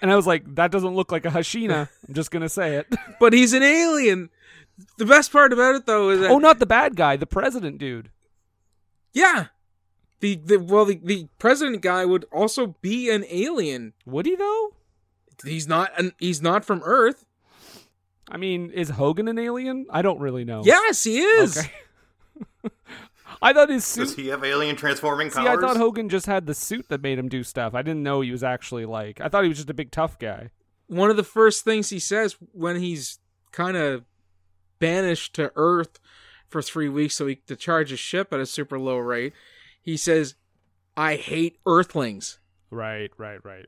And 0.00 0.12
I 0.12 0.16
was 0.16 0.26
like, 0.26 0.54
that 0.54 0.70
doesn't 0.70 0.94
look 0.94 1.10
like 1.10 1.24
a 1.24 1.30
Hashina. 1.30 1.88
I'm 2.06 2.14
just 2.14 2.30
going 2.30 2.42
to 2.42 2.48
say 2.48 2.76
it. 2.76 2.86
But 3.20 3.32
he's 3.32 3.52
an 3.52 3.62
alien. 3.64 4.30
The 4.96 5.04
best 5.06 5.32
part 5.32 5.52
about 5.52 5.74
it, 5.74 5.86
though, 5.86 6.10
is 6.10 6.20
that. 6.20 6.30
oh, 6.30 6.38
not 6.38 6.60
the 6.60 6.66
bad 6.66 6.94
guy, 6.94 7.16
the 7.16 7.26
president 7.26 7.78
dude. 7.78 8.10
Yeah. 9.12 9.46
The, 10.20 10.36
the 10.36 10.58
well 10.58 10.84
the, 10.84 11.00
the 11.02 11.28
president 11.38 11.82
guy 11.82 12.04
would 12.04 12.24
also 12.32 12.76
be 12.80 13.10
an 13.10 13.24
alien. 13.28 13.92
Would 14.04 14.26
he 14.26 14.34
though? 14.34 14.72
He's 15.44 15.68
not 15.68 15.90
an 15.98 16.12
he's 16.18 16.42
not 16.42 16.64
from 16.64 16.82
Earth. 16.84 17.24
I 18.30 18.36
mean, 18.36 18.70
is 18.70 18.90
Hogan 18.90 19.28
an 19.28 19.38
alien? 19.38 19.86
I 19.90 20.02
don't 20.02 20.20
really 20.20 20.44
know. 20.44 20.62
Yes, 20.64 21.04
he 21.04 21.20
is. 21.20 21.58
Okay. 21.58 21.70
I 23.42 23.52
thought 23.52 23.68
his 23.68 23.94
Does 23.94 24.16
he 24.16 24.28
have 24.28 24.44
alien 24.44 24.76
transforming 24.76 25.30
See. 25.30 25.40
I 25.40 25.56
thought 25.56 25.76
Hogan 25.76 26.08
just 26.08 26.26
had 26.26 26.46
the 26.46 26.54
suit 26.54 26.88
that 26.88 27.02
made 27.02 27.18
him 27.18 27.28
do 27.28 27.44
stuff. 27.44 27.74
I 27.74 27.82
didn't 27.82 28.02
know 28.02 28.20
he 28.20 28.32
was 28.32 28.42
actually 28.42 28.84
like. 28.84 29.20
I 29.20 29.28
thought 29.28 29.44
he 29.44 29.48
was 29.48 29.58
just 29.58 29.70
a 29.70 29.74
big 29.74 29.90
tough 29.90 30.18
guy. 30.18 30.50
One 30.88 31.10
of 31.10 31.16
the 31.16 31.24
first 31.24 31.64
things 31.64 31.90
he 31.90 31.98
says 31.98 32.36
when 32.52 32.76
he's 32.80 33.18
kind 33.52 33.76
of 33.76 34.04
banished 34.78 35.34
to 35.34 35.52
Earth 35.54 36.00
for 36.48 36.62
three 36.62 36.88
weeks 36.88 37.16
so 37.16 37.26
he 37.26 37.36
to 37.46 37.56
charge 37.56 37.90
his 37.90 38.00
ship 38.00 38.32
at 38.32 38.40
a 38.40 38.46
super 38.46 38.78
low 38.78 38.96
rate, 38.96 39.32
he 39.90 39.96
says, 39.96 40.34
"I 40.96 41.16
hate 41.16 41.58
Earthlings." 41.66 42.38
Right, 42.70 43.10
right, 43.16 43.42
right. 43.44 43.66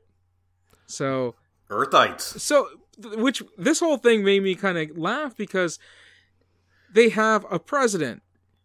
So 0.85 1.35
Earthites. 1.69 2.39
so 2.39 2.67
th- 3.01 3.15
which 3.15 3.41
this 3.57 3.79
whole 3.79 3.97
thing 3.97 4.23
made 4.23 4.43
me 4.43 4.55
kind 4.55 4.77
of 4.77 4.97
laugh 4.97 5.35
because 5.35 5.79
they 6.93 7.09
have 7.09 7.45
a 7.49 7.57
president 7.59 8.21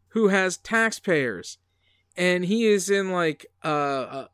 who 0.08 0.28
has 0.28 0.56
taxpayers 0.56 1.58
and 2.16 2.44
he 2.46 2.66
is 2.66 2.90
in 2.90 3.10
like 3.12 3.46
uh, 3.64 3.68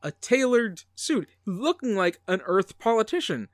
a, 0.02 0.09
a 0.09 0.11
tailored 0.12 0.83
suit 0.95 1.29
looking 1.45 1.95
like 1.97 2.19
an 2.26 2.41
earth 2.47 2.79
politician 2.79 3.49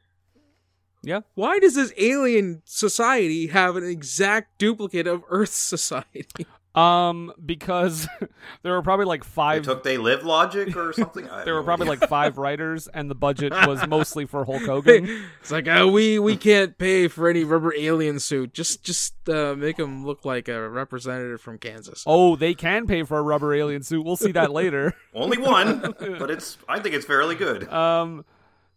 Yeah. 1.03 1.21
why 1.35 1.59
does 1.59 1.75
this 1.75 1.93
alien 1.97 2.63
society 2.65 3.49
have 3.49 3.75
an 3.77 3.85
exact 3.85 4.59
duplicate 4.59 5.07
of 5.09 5.25
earth 5.29 5.49
society 5.75 6.47
Um, 6.79 7.33
because 7.45 8.07
there 8.63 8.73
were 8.73 8.83
probably 8.83 9.07
like 9.07 9.23
They 9.25 9.29
five. 9.31 9.63
took 9.63 9.83
they 9.83 9.99
live 9.99 10.25
logic 10.25 10.77
or 10.77 10.93
something. 10.93 11.29
I 11.31 11.37
have 11.39 11.45
there 11.45 11.55
were 11.55 11.63
probably 11.63 11.87
like 11.89 12.09
five 12.09 12.39
writers, 12.39 12.89
and 12.89 13.11
the 13.11 13.15
budget 13.15 13.53
was 13.67 13.87
mostly 13.89 14.27
for 14.27 14.45
Hulk 14.45 14.63
Hogan. 14.63 15.25
it's 15.41 15.51
like 15.51 15.67
uh, 15.69 15.89
we 15.91 16.19
we 16.19 16.37
can't 16.37 16.79
pay 16.79 17.09
for 17.09 17.29
any 17.29 17.45
rubber 17.45 17.75
alien 17.75 18.21
suit 18.21 18.55
just 18.55 18.83
just 18.85 19.15
uh, 19.29 19.55
make 19.57 19.79
him 19.79 20.05
look 20.07 20.25
like 20.25 20.49
a 20.49 20.69
representative 20.69 21.41
from 21.41 21.59
kansas 21.59 22.05
Oh, 22.07 22.37
they 22.37 22.55
can 22.55 22.87
pay 22.87 23.03
for 23.03 23.19
a 23.19 23.23
rubber 23.23 23.55
alien 23.55 23.83
suit. 23.83 24.05
We'll 24.05 24.17
see 24.17 24.33
that 24.33 24.53
later. 24.53 24.95
only 25.15 25.39
one, 25.39 25.95
but 26.19 26.31
it's. 26.31 26.59
I 26.69 26.81
think 26.81 26.95
it's 26.95 27.07
fairly 27.07 27.35
good. 27.35 27.69
Um, 27.73 28.25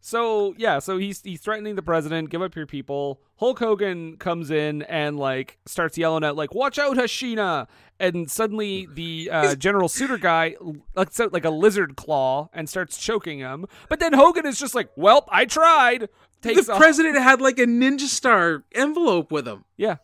so 0.01 0.55
yeah, 0.58 0.79
so 0.79 0.98
he's 0.98 1.22
he's 1.22 1.39
threatening 1.41 1.75
the 1.75 1.84
president. 1.84 2.31
Give 2.31 2.41
up 2.41 2.55
your 2.55 2.65
people. 2.65 3.22
Hulk 3.38 3.60
Hogan 3.60 4.17
comes 4.17 4.50
in 4.50 4.81
and 4.84 5.17
like 5.17 5.60
starts 5.65 5.98
yelling 5.98 6.24
at 6.24 6.36
like, 6.36 6.55
"Watch 6.55 6.79
out, 6.79 6.98
Hashina!" 6.98 7.67
And 8.00 8.29
suddenly 8.29 8.88
the 8.91 9.29
uh, 9.31 9.55
General 9.55 9.88
Suitor 9.88 10.17
guy 10.17 10.55
lets 10.96 11.20
out 11.20 11.31
like 11.31 11.46
a 11.46 11.51
lizard 11.51 11.96
claw 11.96 12.50
and 12.51 12.67
starts 12.67 12.98
choking 12.98 13.39
him. 13.39 13.67
But 13.89 14.00
then 14.00 14.13
Hogan 14.13 14.48
is 14.48 14.60
just 14.60 14.74
like, 14.74 14.89
"Well, 14.96 15.27
I 15.31 15.46
tried." 15.46 16.10
Takes 16.41 16.65
the 16.65 16.74
off. 16.74 16.79
president 16.79 17.20
had 17.20 17.39
like 17.39 17.60
a 17.60 17.65
ninja 17.65 18.08
star 18.08 18.63
envelope 18.74 19.31
with 19.31 19.48
him 19.48 19.63
Yeah. 19.77 19.98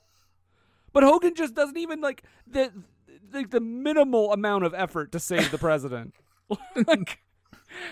But 0.93 1.01
Hogan 1.01 1.33
just 1.33 1.55
doesn't 1.55 1.77
even 1.77 1.99
like 1.99 2.21
the 2.45 2.71
like 3.33 3.49
the 3.49 3.59
minimal 3.59 4.31
amount 4.31 4.63
of 4.63 4.73
effort 4.75 5.11
to 5.13 5.19
save 5.19 5.49
the 5.49 5.57
president. 5.57 6.13
like 6.87 7.19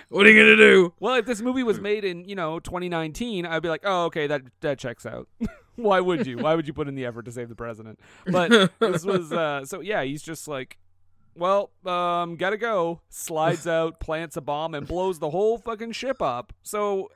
what 0.09 0.25
are 0.25 0.29
you 0.31 0.39
gonna 0.41 0.55
do 0.55 0.93
Well, 0.99 1.15
if 1.15 1.25
this 1.25 1.41
movie 1.41 1.63
was 1.63 1.79
made 1.79 2.05
in, 2.05 2.25
you 2.25 2.35
know, 2.35 2.59
2019, 2.59 3.45
I'd 3.45 3.61
be 3.61 3.69
like, 3.69 3.81
"Oh, 3.83 4.05
okay, 4.05 4.27
that 4.27 4.41
that 4.61 4.79
checks 4.79 5.05
out." 5.05 5.27
Why 5.75 5.99
would 5.99 6.25
you? 6.25 6.37
Why 6.37 6.55
would 6.55 6.67
you 6.67 6.73
put 6.73 6.87
in 6.87 6.95
the 6.95 7.05
effort 7.05 7.25
to 7.25 7.31
save 7.31 7.49
the 7.49 7.55
president? 7.55 7.99
But 8.25 8.71
this 8.79 9.03
was 9.03 9.31
uh 9.33 9.65
so 9.65 9.81
yeah, 9.81 10.03
he's 10.03 10.21
just 10.21 10.47
like, 10.47 10.77
"Well, 11.35 11.71
um, 11.85 12.37
got 12.37 12.51
to 12.51 12.57
go." 12.57 13.01
Slides 13.09 13.67
out, 13.67 13.99
plants 13.99 14.37
a 14.37 14.41
bomb 14.41 14.73
and 14.73 14.87
blows 14.87 15.19
the 15.19 15.31
whole 15.31 15.57
fucking 15.57 15.91
ship 15.91 16.21
up. 16.21 16.53
So, 16.63 17.09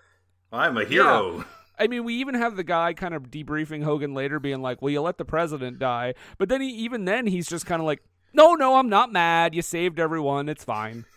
I'm 0.51 0.77
a 0.77 0.83
hero. 0.83 1.45
I 1.79 1.87
mean, 1.87 2.03
we 2.03 2.15
even 2.15 2.35
have 2.35 2.57
the 2.57 2.65
guy 2.65 2.93
kind 2.93 3.13
of 3.13 3.31
debriefing 3.31 3.83
Hogan 3.83 4.13
later 4.13 4.39
being 4.41 4.61
like, 4.61 4.81
"Well, 4.81 4.91
you 4.91 4.99
let 5.01 5.17
the 5.17 5.23
president 5.25 5.79
die." 5.79 6.13
But 6.37 6.49
then 6.49 6.59
he 6.59 6.67
even 6.69 7.05
then 7.05 7.27
he's 7.27 7.47
just 7.47 7.65
kind 7.65 7.81
of 7.81 7.85
like, 7.85 8.03
"No, 8.33 8.55
no, 8.55 8.75
I'm 8.75 8.89
not 8.89 9.13
mad. 9.13 9.55
You 9.55 9.61
saved 9.61 9.97
everyone. 9.99 10.49
It's 10.49 10.65
fine." 10.65 11.05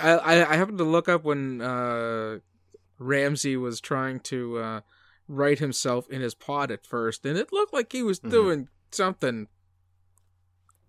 I, 0.00 0.10
I 0.12 0.52
I 0.52 0.56
happened 0.56 0.78
to 0.78 0.84
look 0.84 1.08
up 1.08 1.24
when 1.24 1.60
uh, 1.60 2.38
Ramsey 2.98 3.56
was 3.56 3.80
trying 3.80 4.20
to 4.20 4.58
uh, 4.58 4.80
right 5.28 5.58
himself 5.58 6.08
in 6.10 6.20
his 6.20 6.34
pod 6.34 6.70
at 6.70 6.84
first, 6.86 7.24
and 7.24 7.38
it 7.38 7.52
looked 7.52 7.72
like 7.72 7.92
he 7.92 8.02
was 8.02 8.20
Mhm. 8.20 8.30
doing 8.30 8.68
something 8.90 9.48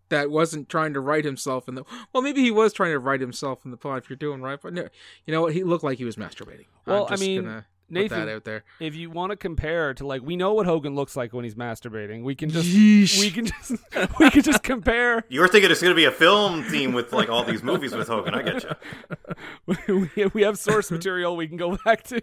that 0.10 0.32
wasn't 0.32 0.68
trying 0.70 0.94
to 0.94 1.00
write 1.00 1.24
himself 1.24 1.68
in 1.68 1.76
the. 1.76 1.84
Well, 2.14 2.24
maybe 2.24 2.42
he 2.42 2.52
was 2.52 2.74
trying 2.74 2.92
to 2.92 3.00
write 3.00 3.22
himself 3.22 3.64
in 3.64 3.72
the 3.72 3.78
pod. 3.78 4.00
If 4.04 4.10
you're 4.10 4.18
doing 4.18 4.42
right, 4.42 4.60
but 4.62 4.74
no, 4.74 4.88
you 5.26 5.32
know 5.34 5.42
what? 5.42 5.54
He 5.54 5.64
looked 5.64 5.84
like 5.84 5.98
he 6.00 6.06
was 6.06 6.16
masturbating. 6.16 6.66
Well, 6.86 7.06
I'm 7.08 7.14
I 7.14 7.16
mean, 7.18 7.44
gonna 7.44 7.66
put 7.90 8.02
Nathan, 8.02 8.26
that 8.26 8.30
out 8.30 8.44
there. 8.44 8.64
if 8.80 8.96
you 8.96 9.10
want 9.10 9.32
to 9.32 9.36
compare 9.36 9.94
to 9.96 10.06
like 10.06 10.22
we 10.22 10.36
know 10.36 10.54
what 10.54 10.66
Hogan 10.66 10.96
looks 10.96 11.16
like 11.16 11.34
when 11.34 11.44
he's 11.44 11.56
masturbating. 11.56 12.24
We 12.24 12.36
can 12.36 12.50
just 12.50 12.68
Yeesh. 12.68 13.20
we 13.20 13.30
can 13.30 13.46
just 13.46 13.72
we 14.20 14.30
can 14.30 14.42
just 14.42 14.64
compare. 14.64 15.24
You 15.30 15.42
were 15.42 15.48
thinking 15.48 15.70
it's 15.70 15.82
going 15.82 15.92
to 15.92 15.96
be 15.96 16.06
a 16.06 16.12
film 16.12 16.64
theme 16.64 16.94
with 16.94 17.14
like 17.14 17.30
all 17.30 17.44
these 17.44 17.62
movies 17.62 17.94
with 17.94 18.08
Hogan. 18.08 18.34
I 18.34 18.42
get 18.42 18.64
you. 18.64 20.08
we, 20.16 20.26
we 20.34 20.42
have 20.42 20.58
source 20.58 20.90
material 20.92 21.36
we 21.36 21.48
can 21.48 21.58
go 21.58 21.78
back 21.86 22.04
to. 22.06 22.22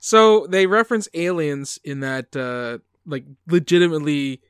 So 0.00 0.46
they 0.46 0.66
reference 0.66 1.08
aliens 1.12 1.78
in 1.84 2.00
that, 2.00 2.34
uh, 2.34 2.78
like, 3.04 3.24
legitimately 3.46 4.40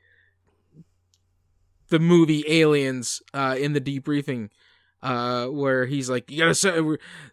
the 1.89 1.99
movie 1.99 2.43
Aliens 2.47 3.21
uh, 3.33 3.55
in 3.59 3.73
the 3.73 3.81
debriefing, 3.81 4.49
uh, 5.03 5.47
where 5.47 5.85
he's 5.85 6.09
like, 6.09 6.29
you 6.29 6.39
gotta 6.39 6.55
say, 6.55 6.79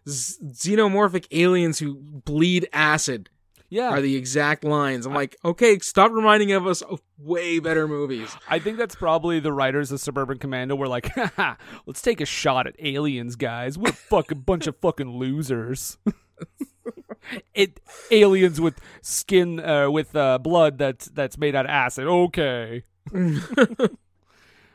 xenomorphic 0.07 1.25
aliens 1.31 1.79
who 1.79 1.95
bleed 1.95 2.67
acid 2.73 3.29
Yeah, 3.69 3.89
are 3.89 4.01
the 4.01 4.15
exact 4.15 4.63
lines. 4.63 5.05
I'm 5.05 5.13
like, 5.13 5.35
okay, 5.45 5.77
stop 5.79 6.11
reminding 6.11 6.51
of 6.53 6.65
us 6.65 6.81
of 6.81 7.01
way 7.17 7.59
better 7.59 7.87
movies. 7.87 8.35
I 8.47 8.59
think 8.59 8.77
that's 8.77 8.95
probably 8.95 9.39
the 9.39 9.53
writers 9.53 9.91
of 9.91 9.99
Suburban 9.99 10.39
Commando 10.39 10.75
were 10.75 10.87
like, 10.87 11.07
Haha, 11.13 11.55
let's 11.85 12.01
take 12.01 12.21
a 12.21 12.25
shot 12.25 12.65
at 12.67 12.75
aliens, 12.79 13.35
guys. 13.35 13.77
We're 13.77 13.89
a 13.89 13.93
fucking 13.93 14.41
bunch 14.41 14.67
of 14.67 14.75
fucking 14.77 15.17
losers. 15.17 15.97
it 17.53 17.79
aliens 18.09 18.59
with 18.59 18.79
skin 19.01 19.59
uh, 19.59 19.91
with 19.91 20.15
uh, 20.15 20.37
blood 20.39 20.77
that's 20.77 21.05
that's 21.07 21.37
made 21.37 21.55
out 21.55 21.65
of 21.65 21.69
acid. 21.71 22.07
Okay. 22.07 22.83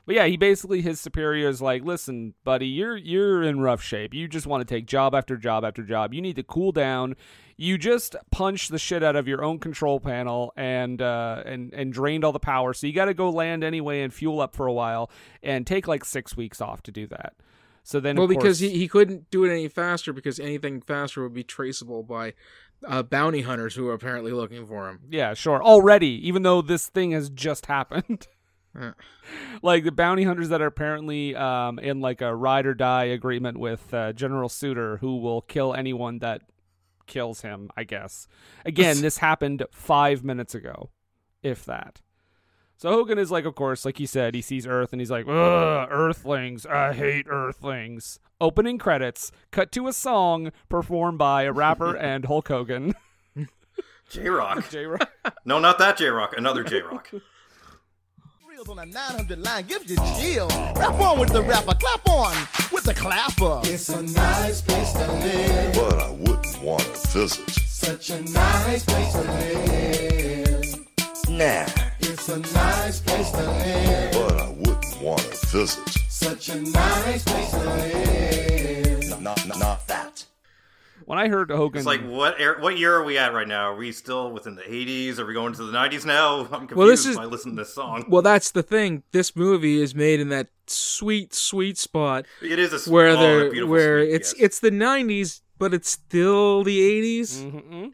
But 0.07 0.17
yeah, 0.17 0.27
he 0.27 0.37
basically 0.37 0.83
his 0.83 1.01
superior 1.01 1.49
is 1.49 1.63
like, 1.63 1.83
"Listen, 1.83 2.35
buddy, 2.45 2.67
you're 2.67 2.97
you're 2.97 3.43
in 3.43 3.61
rough 3.61 3.83
shape. 3.83 4.13
You 4.13 4.29
just 4.29 4.47
want 4.47 4.67
to 4.67 4.75
take 4.75 4.87
job 4.87 5.15
after 5.15 5.37
job 5.37 5.65
after 5.65 5.83
job. 5.83 6.13
You 6.13 6.21
need 6.21 6.37
to 6.37 6.43
cool 6.43 6.73
down. 6.73 7.17
You 7.57 7.79
just 7.79 8.17
punched 8.31 8.71
the 8.71 8.79
shit 8.79 9.03
out 9.03 9.17
of 9.17 9.29
your 9.29 9.43
own 9.43 9.61
control 9.61 10.01
panel 10.01 10.53
and 10.57 11.01
uh, 11.01 11.43
and 11.47 11.73
and 11.73 11.93
drained 11.93 12.25
all 12.25 12.33
the 12.33 12.41
power. 12.41 12.75
So 12.75 12.87
you 12.87 12.93
got 12.93 13.07
to 13.07 13.15
go 13.15 13.31
land 13.31 13.65
anyway 13.65 14.03
and 14.03 14.13
fuel 14.13 14.41
up 14.41 14.55
for 14.55 14.67
a 14.67 14.73
while 14.73 15.11
and 15.43 15.67
take 15.67 15.89
like 15.89 16.05
six 16.05 16.37
weeks 16.37 16.61
off 16.61 16.83
to 16.83 16.93
do 16.93 17.07
that. 17.07 17.35
So 17.87 18.01
then, 18.01 18.17
well, 18.17 18.27
because 18.27 18.61
he, 18.61 18.71
he 18.71 18.89
couldn't 18.89 19.31
do 19.31 19.45
it 19.45 19.53
any 19.53 19.69
faster 19.69 20.15
because 20.15 20.41
anything 20.41 20.81
faster 20.81 21.23
would 21.23 21.35
be 21.35 21.45
traceable 21.45 22.03
by 22.03 22.33
uh, 22.87 23.03
bounty 23.03 23.43
hunters 23.43 23.75
who 23.75 23.89
are 23.89 23.93
apparently 23.93 24.33
looking 24.33 24.67
for 24.67 24.89
him. 24.89 25.01
yeah, 25.11 25.35
sure, 25.35 25.63
already, 25.63 26.27
even 26.27 26.43
though 26.43 26.63
this 26.63 26.89
thing 26.89 27.13
has 27.13 27.29
just 27.31 27.67
happened. 27.67 28.27
like 29.63 29.85
the 29.85 29.93
bounty 29.93 30.25
hunters 30.25 30.49
that 30.49 30.61
are 30.61 30.67
apparently 30.67 31.35
um, 31.37 31.79
in 31.79 32.01
like 32.01 32.21
a 32.21 32.35
ride 32.35 32.67
or 32.67 32.75
die 32.75 33.05
agreement 33.05 33.59
with 33.59 33.93
uh, 33.95 34.13
General 34.13 34.49
Suitor, 34.49 34.99
who 34.99 35.19
will 35.19 35.43
kill 35.43 35.75
anyone 35.75 36.19
that 36.21 36.43
kills 37.07 37.43
him. 37.43 37.71
I 37.77 37.85
guess. 37.85 38.27
Again, 38.65 39.01
this 39.01 39.19
happened 39.19 39.65
five 39.73 40.25
minutes 40.25 40.55
ago, 40.55 40.91
if 41.43 41.65
that. 41.65 42.01
So 42.77 42.91
Hogan 42.91 43.19
is 43.19 43.31
like, 43.31 43.45
of 43.45 43.55
course, 43.55 43.85
like 43.85 43.99
he 43.99 44.07
said, 44.07 44.35
he 44.35 44.43
sees 44.43 44.67
Earth 44.67 44.93
and 44.93 45.01
he's 45.01 45.11
like, 45.11 45.27
Ugh, 45.29 45.89
Earthlings, 45.91 46.67
I 46.67 46.93
hate 46.93 47.27
Earthlings. 47.29 48.19
Opening 48.41 48.79
credits, 48.79 49.31
cut 49.53 49.71
to 49.73 49.87
a 49.87 49.93
song 49.93 50.51
performed 50.69 51.19
by 51.19 51.45
a 51.45 51.53
rapper 51.53 51.97
and 51.97 52.25
Hulk 52.25 52.49
Hogan. 52.49 52.95
J 54.11 54.29
Rock. 54.29 54.69
J 54.71 54.87
Rock. 54.87 55.11
No, 55.45 55.59
not 55.59 55.79
that 55.79 55.97
J 55.97 56.07
Rock. 56.09 56.35
Another 56.37 56.65
J 56.65 56.83
Rock. 56.83 57.11
Reels 58.67 58.79
on 58.79 58.79
a 58.79 58.87
900 58.87 59.39
line 59.41 59.65
gives 59.67 59.91
you 59.91 59.97
chill. 60.19 60.49
Rap 60.77 61.01
on 61.01 61.19
with 61.19 61.31
the 61.33 61.43
rapper, 61.43 61.75
clap 61.75 62.09
on 62.09 62.37
with 62.73 62.85
the 62.85 62.95
clapper. 62.95 63.61
It's 63.65 63.89
a 63.89 64.03
nice 64.03 64.61
place 64.63 64.93
to 64.93 65.13
live. 65.13 65.75
but 65.75 65.99
I 65.99 66.11
wouldn't 66.11 66.63
want 66.63 66.83
to 66.83 67.09
visit. 67.09 67.51
Such 67.51 68.11
a 68.11 68.21
nice 68.23 68.85
place 68.85 69.13
to 69.13 69.21
live. 69.23 70.75
Nah, 71.29 71.67
It's 72.01 72.29
a 72.29 72.39
nice 72.39 73.01
place 73.01 73.31
to 73.33 73.43
live. 73.43 74.13
but 74.13 74.41
I 74.41 74.51
wouldn't 74.51 75.03
want 75.03 75.21
to 75.23 75.47
visit. 75.47 75.89
Such 76.09 76.49
a 76.51 76.61
nice 76.61 77.25
place 77.25 77.51
to 77.51 77.59
live. 77.59 79.21
Not, 79.21 79.47
not, 79.47 79.59
not 79.59 79.87
that. 79.89 80.25
When 81.07 81.19
I 81.19 81.29
heard 81.29 81.51
Hogan, 81.51 81.79
It's 81.79 81.87
like 81.87 82.03
what 82.03 82.41
er- 82.41 82.59
what 82.61 82.79
year 82.79 82.95
are 82.95 83.05
we 83.05 83.19
at 83.19 83.35
right 83.35 83.47
now? 83.47 83.71
Are 83.73 83.77
we 83.77 83.93
still 83.93 84.31
within 84.33 84.55
the 84.55 84.63
80s? 84.63 85.19
Are 85.19 85.27
we 85.27 85.35
going 85.35 85.53
to 85.55 85.63
the 85.65 85.73
90s 85.73 86.05
now? 86.07 86.41
I'm 86.41 86.67
confused 86.67 86.77
Well, 86.77 86.87
this 86.89 87.05
is- 87.07 87.17
when 87.17 87.27
I 87.27 87.29
listen 87.29 87.51
to 87.53 87.57
this 87.63 87.75
song. 87.75 88.07
Well, 88.09 88.23
that's 88.23 88.51
the 88.51 88.63
thing. 88.63 89.03
This 89.13 89.37
movie 89.37 89.81
is 89.83 89.95
made 89.95 90.21
in 90.21 90.29
that 90.31 90.49
sweet, 90.67 91.35
sweet 91.35 91.77
spot 91.79 92.25
it 92.41 92.59
is 92.59 92.73
a 92.73 92.77
s- 92.77 92.89
where 92.89 93.09
oh, 93.09 93.15
a 93.15 93.17
they're 93.21 93.51
beautiful 93.51 93.71
where 93.73 94.05
sweet, 94.05 94.15
it's 94.15 94.33
yes. 94.35 94.43
it's 94.45 94.61
the 94.61 94.71
'90s, 94.71 95.43
but 95.59 95.75
it's 95.75 95.91
still 95.91 96.65
the 96.65 96.81
'80s. 96.81 97.43
Mhm. 97.45 97.93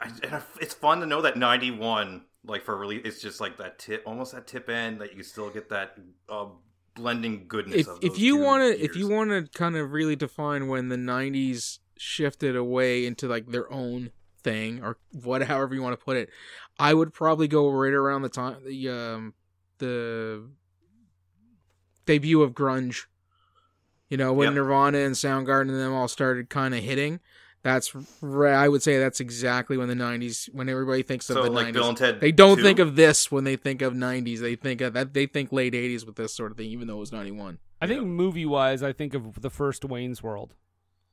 I, 0.00 0.10
and 0.24 0.42
it's 0.60 0.74
fun 0.74 1.00
to 1.00 1.06
know 1.06 1.20
that 1.22 1.36
91 1.36 2.24
like 2.44 2.64
for 2.64 2.76
really 2.76 2.96
it's 2.96 3.20
just 3.20 3.38
like 3.40 3.58
that 3.58 3.78
tip 3.78 4.02
almost 4.06 4.32
that 4.32 4.46
tip 4.46 4.68
end 4.70 5.00
that 5.02 5.14
you 5.14 5.22
still 5.22 5.50
get 5.50 5.68
that 5.68 5.94
uh, 6.28 6.46
blending 6.94 7.44
goodness 7.46 7.82
If 7.82 7.88
of 7.88 7.98
if 8.02 8.18
you 8.18 8.36
want 8.38 8.62
to 8.62 8.82
if 8.82 8.96
you 8.96 9.08
want 9.08 9.30
to 9.30 9.46
kind 9.56 9.76
of 9.76 9.92
really 9.92 10.16
define 10.16 10.66
when 10.68 10.88
the 10.88 10.96
'90s 10.96 11.78
shifted 12.02 12.56
away 12.56 13.04
into 13.04 13.28
like 13.28 13.46
their 13.48 13.70
own 13.70 14.10
thing 14.42 14.82
or 14.82 14.96
what 15.22 15.42
however 15.50 15.74
you 15.74 15.82
want 15.82 15.98
to 15.98 16.02
put 16.04 16.16
it, 16.16 16.30
I 16.78 16.94
would 16.94 17.12
probably 17.12 17.46
go 17.46 17.68
right 17.68 17.92
around 17.92 18.22
the 18.22 18.28
time 18.30 18.56
the 18.64 18.88
um 18.88 19.34
the 19.78 20.44
debut 22.06 22.42
of 22.42 22.52
grunge. 22.52 23.04
You 24.08 24.16
know, 24.16 24.32
when 24.32 24.46
Yep. 24.48 24.54
Nirvana 24.54 24.98
and 24.98 25.14
Soundgarden 25.14 25.68
and 25.68 25.78
them 25.78 25.92
all 25.92 26.08
started 26.08 26.50
kind 26.50 26.74
of 26.74 26.82
hitting. 26.82 27.20
That's 27.62 27.94
right. 28.22 28.54
I 28.54 28.68
would 28.68 28.82
say 28.82 28.98
that's 28.98 29.20
exactly 29.20 29.76
when 29.76 29.88
the 29.88 29.94
'90s, 29.94 30.52
when 30.54 30.68
everybody 30.70 31.02
thinks 31.02 31.28
of 31.28 31.34
so 31.34 31.42
the 31.44 31.50
like 31.50 31.66
'90s. 31.68 31.72
Bill 31.74 31.88
and 31.90 31.98
Ted 31.98 32.20
They 32.20 32.32
don't 32.32 32.56
2? 32.56 32.62
think 32.62 32.78
of 32.78 32.96
this 32.96 33.30
when 33.30 33.44
they 33.44 33.56
think 33.56 33.82
of 33.82 33.92
'90s. 33.92 34.40
They 34.40 34.56
think 34.56 34.80
of 34.80 34.94
that. 34.94 35.12
They 35.12 35.26
think 35.26 35.52
late 35.52 35.74
'80s 35.74 36.06
with 36.06 36.16
this 36.16 36.34
sort 36.34 36.50
of 36.50 36.56
thing, 36.56 36.70
even 36.70 36.88
though 36.88 36.96
it 36.96 37.00
was 37.00 37.12
'91. 37.12 37.58
I 37.80 37.86
think 37.86 38.02
movie 38.04 38.46
wise, 38.46 38.82
I 38.82 38.92
think 38.94 39.12
of 39.14 39.42
the 39.42 39.50
first 39.50 39.84
Wayne's 39.84 40.22
World. 40.22 40.54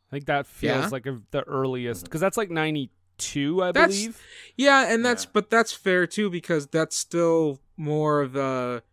I 0.09 0.15
think 0.15 0.25
that 0.25 0.47
feels 0.47 0.83
Yeah? 0.85 0.89
like 0.91 1.05
a, 1.05 1.21
the 1.31 1.43
earliest 1.43 2.05
because 2.05 2.21
that's 2.21 2.37
like 2.37 2.49
'92, 2.49 3.61
I 3.63 3.71
That's- 3.71 3.95
believe. 3.97 4.21
Yeah, 4.55 4.91
and 4.93 5.03
that's 5.05 5.25
Yeah. 5.25 5.29
but 5.33 5.49
that's 5.49 5.73
fair 5.73 6.07
too 6.07 6.29
because 6.29 6.67
that's 6.67 6.95
still 6.95 7.59
more 7.75 8.21
of 8.21 8.33
the 8.33 8.83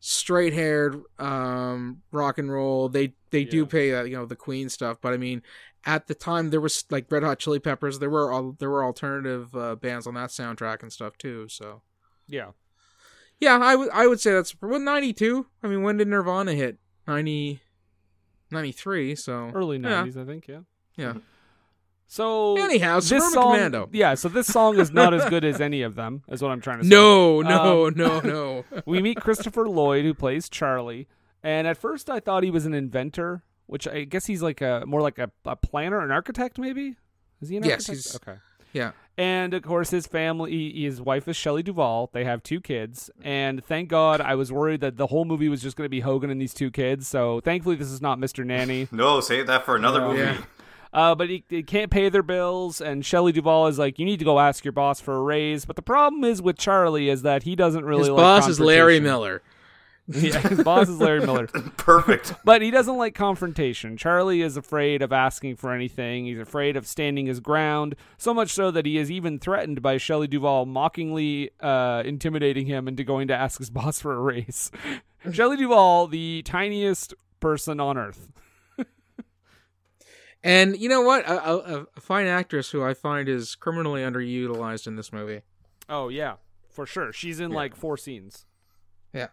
straight 0.00 0.52
haired 0.52 1.00
um 1.18 2.02
rock 2.10 2.38
and 2.38 2.50
roll. 2.52 2.88
They 2.88 3.14
they 3.30 3.44
do 3.44 3.64
pay 3.66 3.94
uh, 3.94 4.02
you 4.04 4.16
know 4.16 4.26
the 4.26 4.36
Queen 4.36 4.68
stuff, 4.68 4.98
but 5.00 5.12
I 5.12 5.16
mean 5.16 5.42
at 5.84 6.06
the 6.06 6.14
time 6.14 6.50
there 6.50 6.60
was 6.60 6.84
like 6.90 7.10
Red 7.10 7.22
Hot 7.22 7.38
Chili 7.38 7.58
Peppers. 7.58 7.98
There 7.98 8.10
were 8.10 8.30
all 8.32 8.52
there 8.58 8.70
were 8.70 8.84
alternative 8.84 9.54
uh, 9.56 9.74
bands 9.76 10.06
on 10.06 10.14
that 10.14 10.30
soundtrack 10.30 10.82
and 10.82 10.92
stuff 10.92 11.16
too. 11.18 11.48
So 11.48 11.82
Yeah, 12.28 12.50
yeah, 13.40 13.58
I 13.58 13.74
would 13.76 13.90
I 13.90 14.06
would 14.06 14.20
say 14.20 14.32
that's 14.32 14.50
what 14.60 14.80
ninety 14.80 15.12
two. 15.12 15.46
I 15.62 15.68
mean, 15.68 15.82
when 15.82 15.96
did 15.96 16.08
Nirvana 16.08 16.52
hit? 16.54 16.78
90, 17.08 17.60
93, 18.52 19.14
So 19.16 19.50
early 19.54 19.78
yeah, 19.78 20.04
'90s, 20.04 20.16
I 20.16 20.24
think. 20.24 20.46
Yeah. 20.48 20.60
Yeah. 20.96 21.14
So 22.06 22.58
Anyhow, 22.58 22.96
this 23.00 23.08
song, 23.32 23.54
Commando. 23.54 23.88
yeah. 23.90 24.12
So 24.14 24.28
this 24.28 24.46
song 24.46 24.78
is 24.78 24.90
not 24.92 25.14
as 25.14 25.24
good 25.30 25.44
as 25.44 25.62
any 25.62 25.80
of 25.80 25.94
them, 25.94 26.22
is 26.28 26.42
what 26.42 26.50
I'm 26.50 26.60
trying 26.60 26.80
to 26.80 26.84
say. 26.84 26.90
No, 26.90 27.40
no, 27.40 27.86
Um, 27.86 27.94
no, 27.96 28.20
no. 28.20 28.64
we 28.86 29.00
meet 29.00 29.16
Christopher 29.18 29.66
Lloyd, 29.66 30.04
who 30.04 30.12
plays 30.12 30.50
Charlie, 30.50 31.08
and 31.42 31.66
at 31.66 31.78
first 31.78 32.10
I 32.10 32.20
thought 32.20 32.42
he 32.42 32.50
was 32.50 32.66
an 32.66 32.74
inventor, 32.74 33.44
which 33.64 33.88
I 33.88 34.04
guess 34.04 34.26
he's 34.26 34.42
like 34.42 34.60
a 34.60 34.82
more 34.86 35.00
like 35.00 35.18
a, 35.18 35.30
a 35.46 35.56
planner, 35.56 36.00
an 36.00 36.10
architect, 36.10 36.58
maybe. 36.58 36.96
Is 37.40 37.48
he 37.48 37.56
an 37.56 37.64
Yes, 37.64 37.88
architect? 37.88 37.96
he's- 38.04 38.16
okay. 38.16 38.38
yeah. 38.74 38.90
And 39.18 39.52
of 39.52 39.62
course, 39.62 39.90
his 39.90 40.06
family, 40.06 40.72
his 40.82 41.00
wife 41.00 41.28
is 41.28 41.36
Shelley 41.36 41.62
Duvall. 41.62 42.08
They 42.12 42.24
have 42.24 42.42
two 42.42 42.60
kids. 42.60 43.10
And 43.22 43.62
thank 43.64 43.88
God 43.90 44.20
I 44.22 44.34
was 44.34 44.50
worried 44.50 44.80
that 44.80 44.96
the 44.96 45.08
whole 45.08 45.24
movie 45.26 45.48
was 45.50 45.60
just 45.60 45.76
going 45.76 45.84
to 45.84 45.90
be 45.90 46.00
Hogan 46.00 46.30
and 46.30 46.40
these 46.40 46.54
two 46.54 46.70
kids. 46.70 47.06
So 47.08 47.40
thankfully, 47.40 47.76
this 47.76 47.90
is 47.90 48.00
not 48.00 48.18
Mr. 48.18 48.44
Nanny. 48.44 48.88
No, 48.92 49.20
save 49.20 49.46
that 49.48 49.64
for 49.64 49.76
another 49.76 50.00
No. 50.00 50.08
movie. 50.12 50.20
Yeah. 50.22 50.38
Uh, 50.94 51.14
but 51.14 51.28
he, 51.30 51.42
he 51.48 51.62
can't 51.62 51.90
pay 51.90 52.08
their 52.08 52.22
bills. 52.22 52.80
And 52.80 53.04
Shelley 53.04 53.32
Duvall 53.32 53.66
is 53.68 53.78
like, 53.78 53.98
you 53.98 54.04
need 54.04 54.18
to 54.18 54.24
go 54.24 54.38
ask 54.38 54.64
your 54.64 54.72
boss 54.72 55.00
for 55.00 55.14
a 55.16 55.22
raise. 55.22 55.64
But 55.64 55.76
the 55.76 55.82
problem 55.82 56.22
is 56.24 56.40
with 56.42 56.56
Charlie 56.58 57.08
is 57.08 57.22
that 57.22 57.42
he 57.44 57.54
doesn't 57.56 57.84
really 57.84 58.00
His 58.00 58.08
like 58.10 58.16
boss 58.18 58.48
is 58.48 58.60
Larry. 58.60 59.00
Miller. 59.00 59.42
yeah, 60.08 60.40
his 60.40 60.62
boss 60.64 60.88
is 60.88 60.98
Larry 60.98 61.20
Miller. 61.20 61.46
Perfect. 61.76 62.34
But 62.44 62.60
he 62.60 62.70
doesn't 62.70 62.96
like 62.96 63.14
confrontation. 63.14 63.96
Charlie 63.96 64.42
is 64.42 64.56
afraid 64.56 65.00
of 65.00 65.12
asking 65.12 65.56
for 65.56 65.72
anything. 65.72 66.26
He's 66.26 66.40
afraid 66.40 66.76
of 66.76 66.86
standing 66.86 67.26
his 67.26 67.40
ground, 67.40 67.94
so 68.18 68.34
much 68.34 68.50
so 68.50 68.70
that 68.72 68.84
he 68.84 68.98
is 68.98 69.10
even 69.10 69.38
threatened 69.38 69.80
by 69.80 69.98
Shelley 69.98 70.26
Duvall 70.26 70.66
mockingly 70.66 71.50
uh, 71.60 72.02
intimidating 72.04 72.66
him 72.66 72.88
into 72.88 73.04
going 73.04 73.28
to 73.28 73.34
ask 73.34 73.58
his 73.58 73.70
boss 73.70 74.00
for 74.00 74.12
a 74.12 74.20
raise. 74.20 74.72
Shelley 75.30 75.56
Duvall, 75.56 76.08
the 76.08 76.42
tiniest 76.44 77.14
person 77.40 77.78
on 77.78 77.96
earth. 77.96 78.28
And 80.44 80.76
you 80.76 80.88
know 80.88 81.02
what? 81.02 81.24
A, 81.28 81.50
a, 81.50 81.86
a 81.96 82.00
fine 82.00 82.26
actress 82.26 82.70
who 82.70 82.82
I 82.82 82.94
find 82.94 83.28
is 83.28 83.54
criminally 83.54 84.02
underutilized 84.02 84.86
in 84.86 84.96
this 84.96 85.12
movie. 85.12 85.42
Oh 85.88 86.08
yeah, 86.08 86.34
for 86.68 86.84
sure. 86.86 87.12
She's 87.12 87.38
in 87.38 87.52
like 87.52 87.76
four 87.76 87.96
scenes. 87.96 88.46
Yeah. 89.12 89.28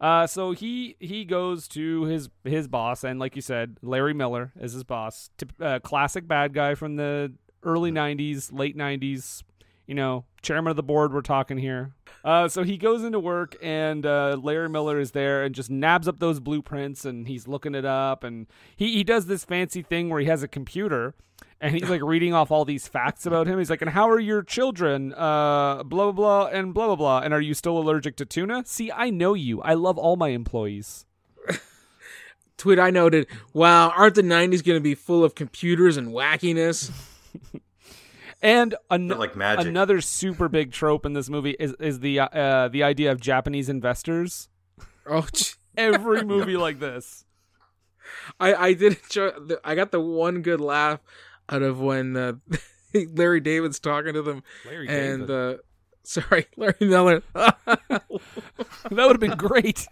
Uh, 0.00 0.26
so 0.26 0.52
he 0.52 0.96
he 1.00 1.24
goes 1.24 1.66
to 1.68 2.04
his 2.04 2.28
his 2.44 2.68
boss, 2.68 3.02
and 3.02 3.18
like 3.18 3.34
you 3.34 3.42
said, 3.42 3.78
Larry 3.82 4.14
Miller 4.14 4.52
is 4.60 4.72
his 4.72 4.84
boss. 4.84 5.30
Tip, 5.38 5.52
uh, 5.60 5.80
classic 5.80 6.28
bad 6.28 6.54
guy 6.54 6.74
from 6.74 6.96
the 6.96 7.32
early 7.62 7.90
'90s, 7.90 8.52
late 8.52 8.76
'90s. 8.76 9.42
You 9.86 9.94
know, 9.94 10.26
chairman 10.42 10.70
of 10.70 10.76
the 10.76 10.82
board. 10.82 11.12
We're 11.14 11.22
talking 11.22 11.56
here. 11.56 11.92
Uh, 12.22 12.46
so 12.46 12.62
he 12.62 12.76
goes 12.76 13.02
into 13.02 13.18
work, 13.18 13.56
and 13.62 14.04
uh, 14.04 14.36
Larry 14.40 14.68
Miller 14.68 15.00
is 15.00 15.12
there, 15.12 15.42
and 15.42 15.54
just 15.54 15.70
nabs 15.70 16.06
up 16.06 16.18
those 16.18 16.40
blueprints, 16.40 17.04
and 17.04 17.26
he's 17.26 17.48
looking 17.48 17.74
it 17.74 17.86
up, 17.86 18.22
and 18.22 18.46
he 18.76 18.92
he 18.92 19.02
does 19.02 19.26
this 19.26 19.44
fancy 19.44 19.82
thing 19.82 20.10
where 20.10 20.20
he 20.20 20.26
has 20.26 20.42
a 20.42 20.48
computer. 20.48 21.14
And 21.60 21.74
he's 21.74 21.90
like 21.90 22.02
reading 22.02 22.34
off 22.34 22.50
all 22.52 22.64
these 22.64 22.86
facts 22.86 23.26
about 23.26 23.48
him. 23.48 23.58
He's 23.58 23.68
like, 23.70 23.82
and 23.82 23.90
how 23.90 24.08
are 24.08 24.20
your 24.20 24.42
children? 24.42 25.12
Uh, 25.12 25.82
blah, 25.82 26.10
blah, 26.10 26.12
blah, 26.12 26.46
and 26.46 26.72
blah, 26.72 26.86
blah, 26.86 26.96
blah. 26.96 27.18
And 27.20 27.34
are 27.34 27.40
you 27.40 27.52
still 27.54 27.78
allergic 27.78 28.14
to 28.16 28.24
tuna? 28.24 28.62
See, 28.64 28.92
I 28.92 29.10
know 29.10 29.34
you. 29.34 29.60
I 29.62 29.74
love 29.74 29.98
all 29.98 30.14
my 30.16 30.28
employees. 30.28 31.04
Tweet 32.58 32.78
I 32.78 32.90
noted, 32.90 33.26
wow, 33.52 33.90
aren't 33.90 34.14
the 34.14 34.22
90s 34.22 34.64
going 34.64 34.76
to 34.78 34.80
be 34.80 34.94
full 34.94 35.24
of 35.24 35.34
computers 35.34 35.96
and 35.96 36.08
wackiness? 36.08 36.90
And 38.40 38.76
an- 38.88 39.08
like 39.08 39.34
magic. 39.34 39.66
another 39.66 40.00
super 40.00 40.48
big 40.48 40.70
trope 40.70 41.04
in 41.04 41.12
this 41.12 41.28
movie 41.28 41.56
is, 41.58 41.74
is 41.80 41.98
the 41.98 42.20
uh, 42.20 42.68
the 42.68 42.84
idea 42.84 43.10
of 43.10 43.20
Japanese 43.20 43.68
investors. 43.68 44.48
Oh, 45.06 45.26
gee. 45.32 45.54
Every 45.76 46.22
movie 46.22 46.56
like 46.56 46.78
this. 46.78 47.24
I, 48.38 48.54
I 48.54 48.72
did 48.74 48.96
enjoy, 49.02 49.30
the- 49.30 49.60
I 49.64 49.74
got 49.74 49.90
the 49.90 49.98
one 50.00 50.42
good 50.42 50.60
laugh 50.60 51.00
out 51.48 51.62
of 51.62 51.80
when 51.80 52.16
uh, 52.16 52.32
Larry 52.94 53.40
David's 53.40 53.78
talking 53.78 54.14
to 54.14 54.22
them. 54.22 54.42
Larry 54.66 54.88
and, 54.88 55.26
David. 55.26 55.54
uh, 55.54 55.58
sorry, 56.02 56.46
Larry 56.56 56.74
Miller. 56.80 57.22
That 57.34 58.02
would 58.90 59.12
have 59.12 59.20
been 59.20 59.36
great. 59.36 59.86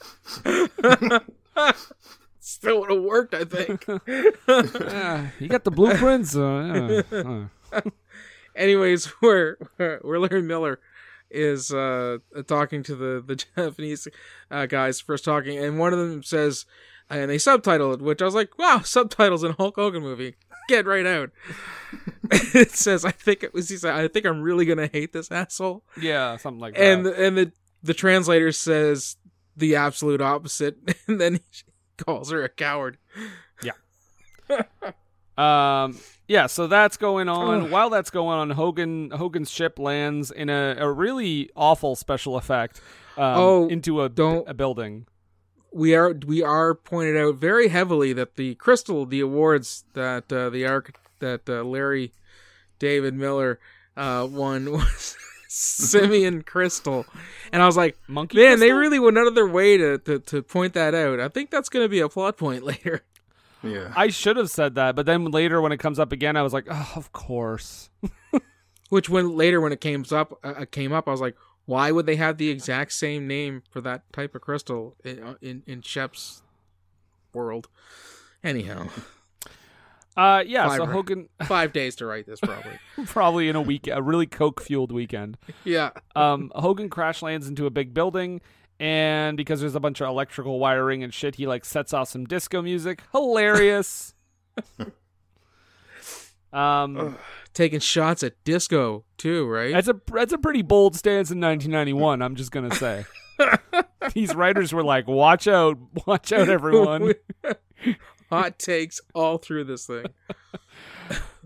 Still 2.40 2.80
would 2.80 2.90
have 2.92 3.02
worked, 3.02 3.34
I 3.34 3.44
think. 3.44 3.84
Ah, 4.48 5.32
you 5.40 5.48
got 5.48 5.64
the 5.64 5.70
blueprints. 5.70 6.36
Uh, 6.36 7.02
yeah, 7.72 7.80
anyways, 8.54 9.06
where 9.20 9.56
where, 9.76 9.98
where 10.02 10.20
Larry 10.20 10.42
Miller 10.42 10.78
is 11.28 11.72
uh 11.72 12.18
talking 12.46 12.84
to 12.84 12.94
the 12.94 13.22
the 13.26 13.34
Japanese 13.56 14.06
uh, 14.50 14.66
guys 14.66 15.00
first 15.00 15.24
talking, 15.24 15.58
and 15.58 15.78
one 15.78 15.92
of 15.92 15.98
them 15.98 16.22
says, 16.22 16.66
and 17.10 17.28
they 17.30 17.38
subtitle 17.38 17.92
it, 17.94 18.00
which 18.00 18.22
I 18.22 18.26
was 18.26 18.34
like, 18.34 18.56
wow, 18.58 18.80
subtitles 18.84 19.42
in 19.42 19.50
a 19.50 19.54
Hulk 19.54 19.74
Hogan 19.74 20.02
movie, 20.02 20.36
get 20.68 20.86
right 20.86 21.06
out. 21.06 21.30
it 22.30 22.72
says, 22.72 23.04
I 23.04 23.10
think 23.12 23.42
it 23.42 23.54
was. 23.54 23.68
He 23.68 23.76
said, 23.76 23.94
I 23.94 24.08
think 24.08 24.26
I'm 24.26 24.42
really 24.42 24.64
gonna 24.66 24.88
hate 24.92 25.12
this 25.12 25.30
asshole, 25.30 25.84
Yeah, 26.00 26.36
something 26.36 26.60
like 26.60 26.74
that. 26.74 26.82
and 26.82 27.06
the, 27.06 27.14
and 27.26 27.36
the 27.38 27.52
the 27.82 27.94
translator 27.94 28.50
says 28.52 29.16
the 29.56 29.76
absolute 29.76 30.20
opposite, 30.20 30.76
and 31.06 31.20
then 31.20 31.34
he 31.34 31.62
calls 32.04 32.30
her 32.30 32.42
a 32.42 32.48
coward. 32.48 32.98
Yeah. 33.62 33.72
um, 35.38 35.98
yeah, 36.28 36.46
so 36.46 36.66
that's 36.66 36.96
going 36.96 37.28
on. 37.28 37.64
Ugh. 37.64 37.70
While 37.70 37.90
that's 37.90 38.10
going 38.10 38.38
on, 38.38 38.50
Hogan 38.50 39.10
Hogan's 39.10 39.50
ship 39.50 39.78
lands 39.78 40.30
in 40.30 40.48
a, 40.50 40.76
a 40.78 40.90
really 40.90 41.50
awful 41.54 41.94
special 41.96 42.36
effect. 42.36 42.80
Um, 43.16 43.24
Oh, 43.38 43.68
into 43.68 44.02
a 44.02 44.08
don't- 44.08 44.48
a 44.48 44.54
building. 44.54 45.06
We 45.72 45.94
are 45.94 46.12
we 46.26 46.42
are 46.42 46.74
pointed 46.74 47.16
out 47.16 47.36
very 47.36 47.68
heavily 47.68 48.12
that 48.12 48.36
the 48.36 48.54
crystal, 48.56 49.06
the 49.06 49.20
awards 49.20 49.84
that 49.94 50.32
uh, 50.32 50.50
the 50.50 50.66
arc 50.66 50.98
that 51.20 51.48
uh, 51.48 51.62
Larry 51.62 52.12
David 52.78 53.14
Miller 53.14 53.58
uh, 53.96 54.26
won 54.30 54.72
was 54.72 55.16
Simeon 55.48 56.42
Crystal, 56.42 57.06
and 57.52 57.62
I 57.62 57.66
was 57.66 57.76
like, 57.76 57.96
Monkey. 58.08 58.38
man, 58.38 58.60
they 58.60 58.72
really 58.72 58.98
went 58.98 59.18
out 59.18 59.26
of 59.26 59.34
their 59.34 59.46
way 59.46 59.76
to, 59.76 59.98
to 59.98 60.18
to 60.18 60.42
point 60.42 60.74
that 60.74 60.94
out. 60.94 61.20
I 61.20 61.28
think 61.28 61.50
that's 61.50 61.68
going 61.68 61.84
to 61.84 61.88
be 61.88 62.00
a 62.00 62.08
plot 62.08 62.36
point 62.36 62.62
later. 62.64 63.02
Yeah. 63.62 63.92
I 63.96 64.08
should 64.08 64.36
have 64.36 64.50
said 64.50 64.74
that, 64.76 64.94
but 64.94 65.06
then 65.06 65.24
later 65.30 65.60
when 65.60 65.72
it 65.72 65.78
comes 65.78 65.98
up 65.98 66.12
again, 66.12 66.36
I 66.36 66.42
was 66.42 66.52
like, 66.52 66.66
oh, 66.70 66.92
of 66.94 67.12
course. 67.12 67.90
Which 68.90 69.08
when 69.08 69.36
later 69.36 69.60
when 69.60 69.72
it 69.72 69.80
came 69.80 70.04
up 70.12 70.38
uh, 70.44 70.64
came 70.70 70.92
up, 70.92 71.08
I 71.08 71.10
was 71.10 71.20
like, 71.20 71.36
why 71.66 71.90
would 71.92 72.06
they 72.06 72.16
have 72.16 72.38
the 72.38 72.48
exact 72.48 72.92
same 72.92 73.26
name 73.26 73.62
for 73.70 73.80
that 73.82 74.10
type 74.12 74.34
of 74.34 74.40
crystal 74.40 74.96
in 75.04 75.22
uh, 75.22 75.34
in, 75.42 75.62
in 75.66 75.82
Shep's 75.82 76.42
world? 77.34 77.68
Anyhow, 78.42 78.88
Uh, 80.16 80.42
yeah. 80.46 80.74
So 80.76 80.86
Hogan 80.86 81.28
five 81.44 81.72
days 81.74 81.94
to 81.96 82.06
write 82.06 82.26
this 82.26 82.40
probably. 82.40 82.78
probably 83.06 83.48
in 83.48 83.56
a 83.56 83.60
week, 83.60 83.86
a 83.86 84.00
really 84.02 84.26
coke 84.26 84.62
fueled 84.62 84.90
weekend. 84.90 85.36
yeah. 85.62 85.90
Um, 86.14 86.50
Hogan 86.54 86.88
crash 86.88 87.20
lands 87.20 87.46
into 87.46 87.66
a 87.66 87.70
big 87.70 87.92
building, 87.92 88.40
and 88.80 89.36
because 89.36 89.60
there's 89.60 89.74
a 89.74 89.80
bunch 89.80 90.00
of 90.00 90.08
electrical 90.08 90.58
wiring 90.58 91.02
and 91.02 91.12
shit, 91.12 91.34
he 91.34 91.46
like 91.46 91.66
sets 91.66 91.92
off 91.92 92.08
some 92.08 92.24
disco 92.24 92.62
music. 92.62 93.02
Hilarious. 93.12 94.14
Um, 96.56 97.16
taking 97.52 97.80
shots 97.80 98.22
at 98.22 98.42
disco 98.44 99.04
too, 99.18 99.46
right? 99.46 99.72
that's 99.72 99.88
a 99.88 100.00
that's 100.12 100.32
a 100.32 100.38
pretty 100.38 100.62
bold 100.62 100.96
stance 100.96 101.30
in 101.30 101.40
1991. 101.40 102.22
I'm 102.22 102.34
just 102.36 102.50
gonna 102.50 102.74
say. 102.74 103.04
These 104.14 104.34
writers 104.34 104.72
were 104.72 104.84
like, 104.84 105.06
"Watch 105.06 105.46
out, 105.46 105.78
watch 106.06 106.32
out, 106.32 106.48
everyone." 106.48 107.12
Hot 108.30 108.58
takes 108.58 109.00
all 109.14 109.38
through 109.38 109.64
this 109.64 109.86
thing. 109.86 110.06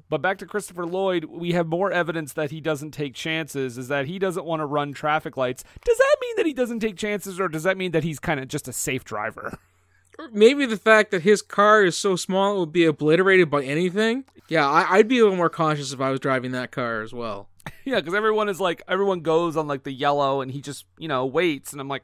But 0.08 0.22
back 0.22 0.38
to 0.38 0.46
Christopher 0.46 0.86
Lloyd, 0.86 1.24
we 1.26 1.52
have 1.52 1.68
more 1.68 1.92
evidence 1.92 2.32
that 2.32 2.50
he 2.50 2.60
doesn't 2.60 2.90
take 2.90 3.14
chances, 3.14 3.78
is 3.78 3.86
that 3.88 4.06
he 4.06 4.18
doesn't 4.18 4.44
want 4.44 4.58
to 4.60 4.66
run 4.66 4.92
traffic 4.92 5.36
lights. 5.36 5.62
Does 5.84 5.98
that 5.98 6.16
mean 6.20 6.34
that 6.36 6.46
he 6.46 6.52
doesn't 6.52 6.80
take 6.80 6.96
chances, 6.96 7.38
or 7.38 7.48
does 7.48 7.62
that 7.62 7.76
mean 7.76 7.92
that 7.92 8.02
he's 8.02 8.18
kind 8.18 8.40
of 8.40 8.48
just 8.48 8.66
a 8.66 8.72
safe 8.72 9.04
driver? 9.04 9.56
Maybe 10.32 10.66
the 10.66 10.76
fact 10.76 11.10
that 11.12 11.22
his 11.22 11.42
car 11.42 11.84
is 11.84 11.96
so 11.96 12.16
small 12.16 12.56
it 12.56 12.60
would 12.60 12.72
be 12.72 12.84
obliterated 12.84 13.50
by 13.50 13.62
anything. 13.62 14.24
Yeah, 14.48 14.68
I, 14.68 14.96
I'd 14.96 15.08
be 15.08 15.18
a 15.18 15.22
little 15.22 15.36
more 15.36 15.50
cautious 15.50 15.92
if 15.92 16.00
I 16.00 16.10
was 16.10 16.20
driving 16.20 16.52
that 16.52 16.72
car 16.72 17.02
as 17.02 17.12
well. 17.12 17.48
yeah, 17.84 17.96
because 18.00 18.14
everyone 18.14 18.48
is 18.48 18.60
like, 18.60 18.82
everyone 18.88 19.20
goes 19.20 19.56
on 19.56 19.66
like 19.66 19.84
the 19.84 19.92
yellow, 19.92 20.40
and 20.40 20.50
he 20.50 20.60
just, 20.60 20.84
you 20.98 21.08
know, 21.08 21.24
waits, 21.24 21.72
and 21.72 21.80
I'm 21.80 21.88
like, 21.88 22.02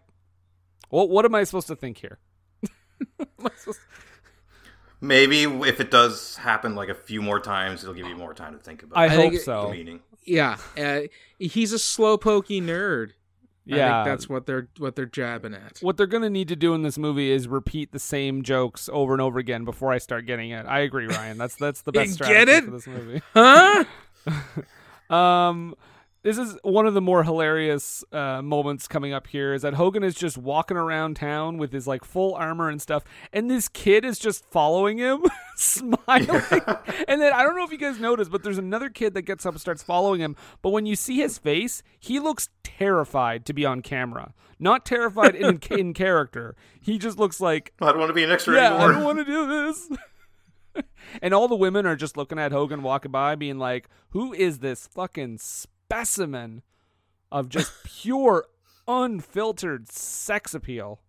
well, 0.91 1.09
what 1.09 1.25
am 1.25 1.35
I 1.35 1.45
supposed 1.45 1.67
to 1.69 1.77
think 1.77 1.99
here? 1.99 2.19
Supposed- 3.49 3.81
Maybe 5.01 5.43
if 5.43 5.81
it 5.81 5.91
does 5.91 6.37
happen 6.37 6.75
like 6.75 6.89
a 6.89 6.95
few 6.95 7.21
more 7.21 7.39
times, 7.39 7.83
it'll 7.83 7.95
give 7.95 8.07
you 8.07 8.17
more 8.17 8.33
time 8.33 8.55
to 8.55 8.59
think 8.59 8.83
about 8.83 8.99
I, 8.99 9.07
it. 9.07 9.11
hope 9.11 9.31
think 9.33 9.43
so. 9.43 9.71
meaning. 9.71 10.01
Yeah, 10.25 10.57
uh, 10.79 11.01
he's 11.39 11.73
a 11.73 11.79
slow 11.79 12.17
pokey 12.17 12.61
nerd. 12.61 13.11
I 13.71 13.77
Yeah, 13.77 14.05
think 14.05 14.13
that's 14.13 14.29
what 14.29 14.47
they're 14.47 14.69
what 14.79 14.95
they're 14.97 15.07
jabbing 15.07 15.55
at. 15.55 15.79
what 15.81 15.97
they're 15.97 16.07
gonna 16.07 16.31
need 16.31 16.49
to 16.49 16.57
do 16.57 16.73
in 16.75 16.83
this 16.83 16.99
movie 16.99 17.31
is 17.31 17.49
repeat 17.49 17.93
the 17.93 17.99
same 17.99 18.43
jokes 18.43 18.89
over 18.93 19.13
and 19.13 19.21
over 19.21 19.39
again 19.39 19.65
before 19.65 19.93
I 19.93 19.99
start 19.99 20.25
getting 20.27 20.51
it. 20.51 20.67
I 20.67 20.81
agree, 20.81 21.07
Ryan. 21.07 21.37
That's 21.39 21.57
that's 21.57 21.83
the 21.83 21.93
best 21.93 22.13
strategy 22.15 22.39
get 22.39 22.49
it? 22.49 22.65
for 22.65 22.71
this 22.71 22.87
movie. 22.87 23.23
Huh? 23.35 23.85
Um, 25.09 25.77
this 26.27 26.39
is 26.39 26.59
one 26.65 26.89
of 26.89 26.95
the 26.95 27.01
more 27.01 27.23
hilarious 27.23 28.03
uh, 28.11 28.43
moments 28.43 28.89
coming 28.89 29.13
up 29.13 29.29
here. 29.29 29.55
Is 29.55 29.63
that 29.63 29.75
Hogan 29.75 30.03
is 30.03 30.17
just 30.17 30.37
walking 30.37 30.77
around 30.77 31.15
town 31.15 31.57
with 31.57 31.73
his 31.73 31.87
like 31.87 32.05
full 32.05 32.35
armor 32.35 32.69
and 32.69 32.83
stuff, 32.83 33.05
and 33.33 33.49
this 33.49 33.69
kid 33.69 34.05
is 34.05 34.19
just 34.19 34.45
following 34.51 34.99
him, 34.99 35.23
smiling. 35.57 36.29
and 37.07 37.21
then 37.21 37.33
I 37.33 37.45
don't 37.45 37.57
know 37.57 37.63
if 37.63 37.71
you 37.71 37.79
guys 37.79 38.01
noticed, 38.01 38.33
but 38.33 38.43
there's 38.43 38.59
another 38.59 38.89
kid 38.89 39.15
that 39.15 39.23
gets 39.23 39.47
up 39.47 39.55
and 39.55 39.61
starts 39.61 39.85
following 39.85 40.21
him. 40.21 40.35
But 40.63 40.71
when 40.71 40.85
you 40.85 40.97
see 40.97 41.19
his 41.19 41.39
face, 41.39 41.85
he 42.01 42.19
looks 42.19 42.49
terrified 42.65 43.47
to 43.47 43.53
be 43.53 43.65
on 43.65 43.81
camera. 43.81 44.35
Not 44.59 44.85
terrified 44.85 45.37
in 45.37 45.61
in 45.71 45.95
character. 45.95 46.57
He 46.81 46.99
just 46.99 47.21
looks 47.21 47.41
like 47.41 47.73
I 47.81 47.87
don't 47.87 47.99
want 47.99 48.11
to 48.11 48.15
be 48.15 48.25
an 48.25 48.33
extra 48.33 48.57
yeah, 48.57 48.71
anymore. 48.71 48.91
I 48.91 48.93
don't 48.95 49.05
want 49.05 49.19
to 49.19 49.25
do 49.25 49.47
this. 49.47 50.85
and 51.23 51.33
all 51.33 51.47
the 51.47 51.55
women 51.55 51.87
are 51.87 51.95
just 51.95 52.17
looking 52.17 52.41
at 52.41 52.51
Hogan 52.51 52.83
walking 52.83 53.13
by, 53.13 53.37
being 53.37 53.59
like, 53.59 53.89
"Who 54.09 54.33
is 54.33 54.59
this 54.59 54.89
fucking 54.89 55.39
specimen 55.89 56.63
of 57.31 57.49
just 57.49 57.73
pure, 57.85 58.47
unfiltered 58.89 59.91
sex 59.91 60.55
appeal?" 60.55 61.01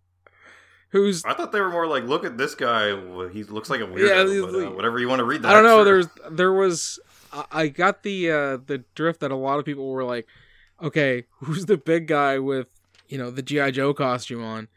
Who's 0.90 1.22
I 1.24 1.34
thought 1.34 1.52
they 1.52 1.60
were 1.60 1.68
more 1.70 1.86
like, 1.86 2.04
look 2.04 2.24
at 2.24 2.38
this 2.38 2.54
guy. 2.54 2.94
Well, 2.94 3.28
He 3.28 3.44
looks 3.44 3.68
like 3.68 3.80
a 3.80 3.84
Yeah, 3.84 3.90
weirdo. 4.24 4.32
he's 4.32 4.40
but, 4.42 4.66
uh, 4.68 4.70
whatever 4.70 4.98
you 4.98 5.06
want 5.06 5.18
to 5.18 5.24
read. 5.26 5.42
That, 5.42 5.50
I 5.50 5.52
don't 5.54 5.64
know. 5.64 5.84
sure. 5.84 5.84
There's 5.84 6.06
there 6.36 6.52
was 6.52 6.98
I- 7.32 7.44
I 7.50 7.68
got 7.68 8.02
the 8.04 8.30
uh 8.30 8.56
the 8.56 8.84
drift 8.94 9.20
that 9.20 9.30
a 9.30 9.36
lot 9.36 9.58
of 9.58 9.64
people 9.66 9.90
were 9.90 10.04
like, 10.04 10.26
okay, 10.82 11.24
who's 11.40 11.66
the 11.66 11.76
big 11.76 12.06
guy 12.06 12.38
with 12.38 12.68
you 13.06 13.18
know 13.18 13.30
the 13.30 13.42
GI 13.42 13.72
Joe 13.72 13.92
costume 13.92 14.42
on, 14.42 14.68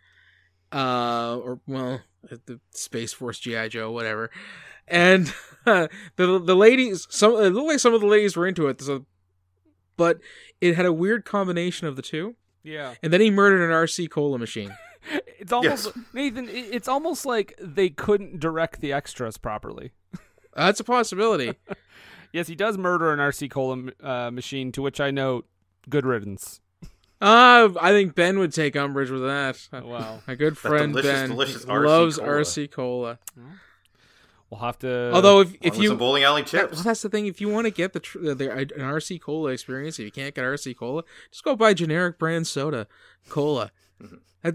uh, 0.74 1.38
or 1.38 1.62
well 1.66 2.02
the 2.46 2.60
Space 2.72 3.14
Force 3.14 3.40
GI 3.40 3.70
Joe 3.70 3.90
whatever, 3.92 4.32
and 4.90 5.34
the 5.66 5.90
the 6.18 6.56
ladies 6.58 7.08
some 7.10 7.34
it 7.36 7.52
looked 7.52 7.68
like 7.70 7.80
some 7.80 7.94
of 7.94 8.02
the 8.02 8.08
ladies 8.08 8.36
were 8.36 8.48
into 8.48 8.68
it, 8.68 8.82
so, 8.82 9.06
but 9.98 10.20
it 10.60 10.76
had 10.76 10.86
a 10.86 10.94
weird 10.94 11.26
combination 11.26 11.88
of 11.88 11.96
the 11.96 12.02
two, 12.02 12.36
Yeah, 12.64 12.96
and 13.04 13.12
then 13.12 13.22
he 13.22 13.32
murdered 13.32 13.62
an 13.62 13.72
RC 13.72 14.10
cola 14.10 14.38
machine. 14.38 14.76
it's 15.40 15.52
almost 15.52 15.86
Yes. 15.86 16.06
Nathan. 16.14 16.48
It's 16.50 16.88
almost 16.88 17.26
like 17.26 17.56
they 17.60 17.90
couldn't 17.90 18.40
direct 18.40 18.82
the 18.82 18.94
extras 18.94 19.38
properly. 19.38 19.92
That's 20.56 20.80
a 20.80 20.84
possibility. 20.84 21.54
Yes, 22.34 22.48
he 22.48 22.56
does 22.56 22.78
murder 22.78 23.12
an 23.12 23.20
RC 23.20 23.52
cola 23.52 23.92
uh, 24.02 24.32
machine, 24.32 24.72
to 24.72 24.82
which 24.82 25.02
I 25.02 25.12
note, 25.12 25.46
good 25.90 26.06
riddance. 26.06 26.62
Uh, 27.20 27.68
I 27.78 27.92
think 27.92 28.16
Ben 28.16 28.40
would 28.40 28.54
take 28.54 28.78
umbrage 28.78 29.10
with 29.12 29.24
that. 29.24 29.60
Wow. 29.74 30.22
My 30.26 30.36
good 30.36 30.58
friend 30.58 30.94
delicious, 30.94 31.12
Ben 31.12 31.30
delicious 31.32 31.66
RC 31.66 31.86
loves 31.86 32.18
Cola. 32.18 32.30
RC 32.32 32.72
Cola. 32.72 33.20
We'll 34.52 34.60
have 34.60 34.78
to. 34.80 35.12
Although 35.14 35.40
if, 35.40 35.56
if 35.62 35.78
you 35.78 35.88
some 35.88 35.98
bowling 35.98 36.24
alley 36.24 36.42
that- 36.42 36.50
chips. 36.50 36.74
well, 36.76 36.84
that's 36.84 37.02
the 37.02 37.10
thing. 37.10 37.26
If 37.26 37.40
you 37.40 37.48
want 37.48 37.66
to 37.66 37.72
get 37.72 37.94
the, 37.94 38.02
tr- 38.02 38.20
the, 38.20 38.36
the 38.36 38.52
an 38.52 38.68
RC 38.68 39.22
Cola 39.22 39.52
experience, 39.52 39.98
if 39.98 40.04
you 40.06 40.12
can't 40.12 40.36
get 40.36 40.44
RC 40.44 40.76
Cola, 40.76 41.04
just 41.32 41.44
go 41.46 41.56
buy 41.56 41.74
generic 41.74 42.20
brand 42.20 42.46
soda, 42.48 42.86
cola. 43.30 43.72
Mm-hmm. 44.04 44.50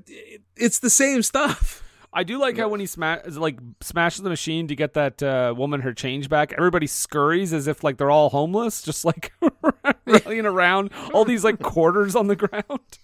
It's 0.57 0.79
the 0.81 0.91
same 0.91 1.23
stuff. 1.23 1.83
I 2.13 2.25
do 2.25 2.39
like 2.39 2.57
how 2.59 2.69
when 2.69 2.81
he 2.81 2.87
sma- 2.87 3.23
like 3.27 3.59
smashes 3.81 4.23
the 4.23 4.31
machine 4.31 4.69
to 4.69 4.75
get 4.77 4.95
that 4.95 5.23
uh, 5.23 5.55
woman 5.57 5.81
her 5.81 5.93
change 5.93 6.29
back, 6.29 6.53
everybody 6.53 6.87
scurries 6.87 7.53
as 7.53 7.67
if 7.67 7.83
like 7.85 7.97
they're 7.99 8.11
all 8.11 8.31
homeless, 8.31 8.83
just 8.83 9.05
like 9.05 9.33
running 10.07 10.47
around, 10.47 10.91
all 11.13 11.25
these 11.25 11.45
like 11.45 11.61
quarters 11.61 12.15
on 12.17 12.27
the 12.27 12.37
ground. 12.37 12.99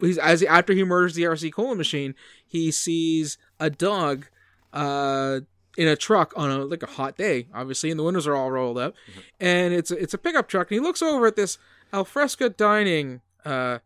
He's 0.00 0.18
as 0.18 0.42
after 0.44 0.72
he 0.72 0.84
murders 0.84 1.14
the 1.14 1.24
RC 1.24 1.52
Cola 1.52 1.74
machine, 1.74 2.14
he 2.46 2.70
sees 2.70 3.38
a 3.58 3.70
dog, 3.70 4.26
uh, 4.72 5.40
in 5.76 5.88
a 5.88 5.96
truck 5.96 6.32
on 6.36 6.50
a 6.50 6.64
like 6.64 6.82
a 6.82 6.86
hot 6.86 7.16
day, 7.16 7.48
obviously, 7.54 7.90
and 7.90 7.98
the 7.98 8.04
windows 8.04 8.26
are 8.26 8.34
all 8.34 8.50
rolled 8.50 8.78
up, 8.78 8.94
and 9.40 9.74
it's 9.74 9.90
a, 9.90 9.96
it's 9.96 10.14
a 10.14 10.18
pickup 10.18 10.48
truck, 10.48 10.70
and 10.70 10.76
he 10.76 10.80
looks 10.80 11.02
over 11.02 11.26
at 11.26 11.36
this 11.36 11.58
alfresco 11.92 12.48
dining 12.48 13.20
uh, 13.44 13.78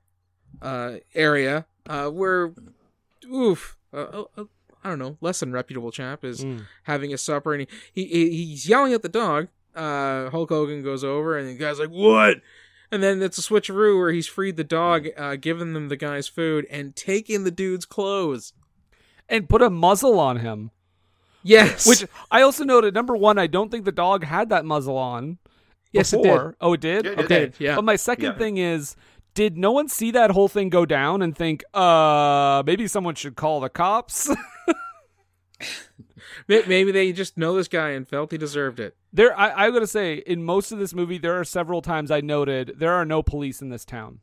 uh, 0.62 0.94
area 1.14 1.66
uh, 1.88 2.08
where, 2.08 2.52
oof, 3.32 3.76
uh, 3.92 4.24
uh, 4.36 4.44
I 4.84 4.88
don't 4.88 4.98
know, 4.98 5.16
less 5.20 5.40
than 5.40 5.52
reputable 5.52 5.90
chap 5.90 6.24
is 6.24 6.44
having 6.84 7.12
a 7.12 7.18
supper, 7.18 7.54
and 7.54 7.66
he, 7.92 8.04
he 8.04 8.30
he's 8.30 8.68
yelling 8.68 8.92
at 8.92 9.02
the 9.02 9.08
dog. 9.08 9.48
Uh, 9.74 10.30
Hulk 10.30 10.48
Hogan 10.48 10.82
goes 10.82 11.04
over, 11.04 11.38
and 11.38 11.48
the 11.48 11.54
guy's 11.54 11.78
like, 11.78 11.90
"What?" 11.90 12.38
And 12.90 13.02
then 13.02 13.22
it's 13.22 13.38
a 13.38 13.42
switcheroo 13.42 13.98
where 13.98 14.12
he's 14.12 14.26
freed 14.26 14.56
the 14.56 14.64
dog, 14.64 15.08
uh, 15.16 15.36
giving 15.36 15.74
them 15.74 15.88
the 15.88 15.96
guy's 15.96 16.26
food, 16.26 16.66
and 16.70 16.96
taking 16.96 17.44
the 17.44 17.50
dude's 17.50 17.84
clothes. 17.84 18.54
And 19.28 19.46
put 19.48 19.60
a 19.60 19.68
muzzle 19.68 20.18
on 20.18 20.38
him. 20.38 20.70
Yes, 21.48 21.86
Which 21.86 22.04
I 22.30 22.42
also 22.42 22.64
noted. 22.64 22.94
Number 22.94 23.16
one, 23.16 23.38
I 23.38 23.46
don't 23.46 23.70
think 23.70 23.84
the 23.84 23.92
dog 23.92 24.24
had 24.24 24.50
that 24.50 24.64
muzzle 24.64 24.96
on. 24.96 25.38
yes, 25.92 26.12
it 26.12 26.22
before. 26.22 26.48
did. 26.48 26.54
Oh, 26.60 26.72
it 26.74 26.80
did. 26.80 27.04
Yeah, 27.04 27.10
it 27.12 27.18
okay. 27.20 27.38
did, 27.40 27.54
yeah. 27.58 27.74
But 27.76 27.84
my 27.84 27.96
second 27.96 28.32
Yeah. 28.32 28.38
thing 28.38 28.56
is, 28.58 28.96
did 29.34 29.56
no 29.56 29.72
one 29.72 29.88
see 29.88 30.10
that 30.10 30.30
whole 30.32 30.48
thing 30.48 30.68
go 30.68 30.84
down 30.84 31.22
and 31.22 31.36
think, 31.36 31.62
uh, 31.74 32.62
maybe 32.66 32.86
someone 32.88 33.14
should 33.14 33.36
call 33.36 33.60
the 33.60 33.68
cops? 33.68 34.28
Maybe 36.46 36.92
they 36.92 37.12
just 37.12 37.36
know 37.36 37.54
this 37.56 37.68
guy 37.68 37.90
and 37.90 38.08
felt 38.08 38.30
he 38.32 38.38
deserved 38.38 38.80
it. 38.80 38.96
There, 39.12 39.38
I, 39.38 39.66
I 39.66 39.70
gotta 39.70 39.86
say, 39.86 40.14
in 40.14 40.42
most 40.44 40.72
of 40.72 40.78
this 40.78 40.94
movie, 40.94 41.18
there 41.18 41.38
are 41.38 41.44
several 41.44 41.82
times 41.82 42.10
I 42.10 42.20
noted 42.20 42.74
there 42.78 42.92
are 42.94 43.04
no 43.04 43.22
police 43.22 43.60
in 43.60 43.68
this 43.68 43.84
town. 43.84 44.20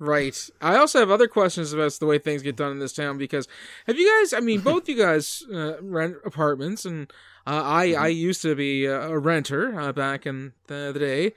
Right. 0.00 0.48
I 0.62 0.76
also 0.76 0.98
have 0.98 1.10
other 1.10 1.28
questions 1.28 1.74
about 1.74 1.92
the 1.92 2.06
way 2.06 2.18
things 2.18 2.42
get 2.42 2.56
done 2.56 2.72
in 2.72 2.78
this 2.78 2.94
town 2.94 3.18
because 3.18 3.46
have 3.86 3.98
you 3.98 4.20
guys? 4.20 4.32
I 4.32 4.40
mean, 4.40 4.60
both 4.62 4.88
you 4.88 4.96
guys 4.96 5.44
uh, 5.52 5.80
rent 5.82 6.16
apartments, 6.24 6.86
and 6.86 7.12
uh, 7.46 7.62
I 7.62 7.92
I 7.92 8.06
used 8.08 8.40
to 8.42 8.54
be 8.54 8.86
a, 8.86 9.10
a 9.10 9.18
renter 9.18 9.78
uh, 9.78 9.92
back 9.92 10.24
in 10.24 10.54
the, 10.68 10.90
the 10.92 10.98
day, 10.98 11.32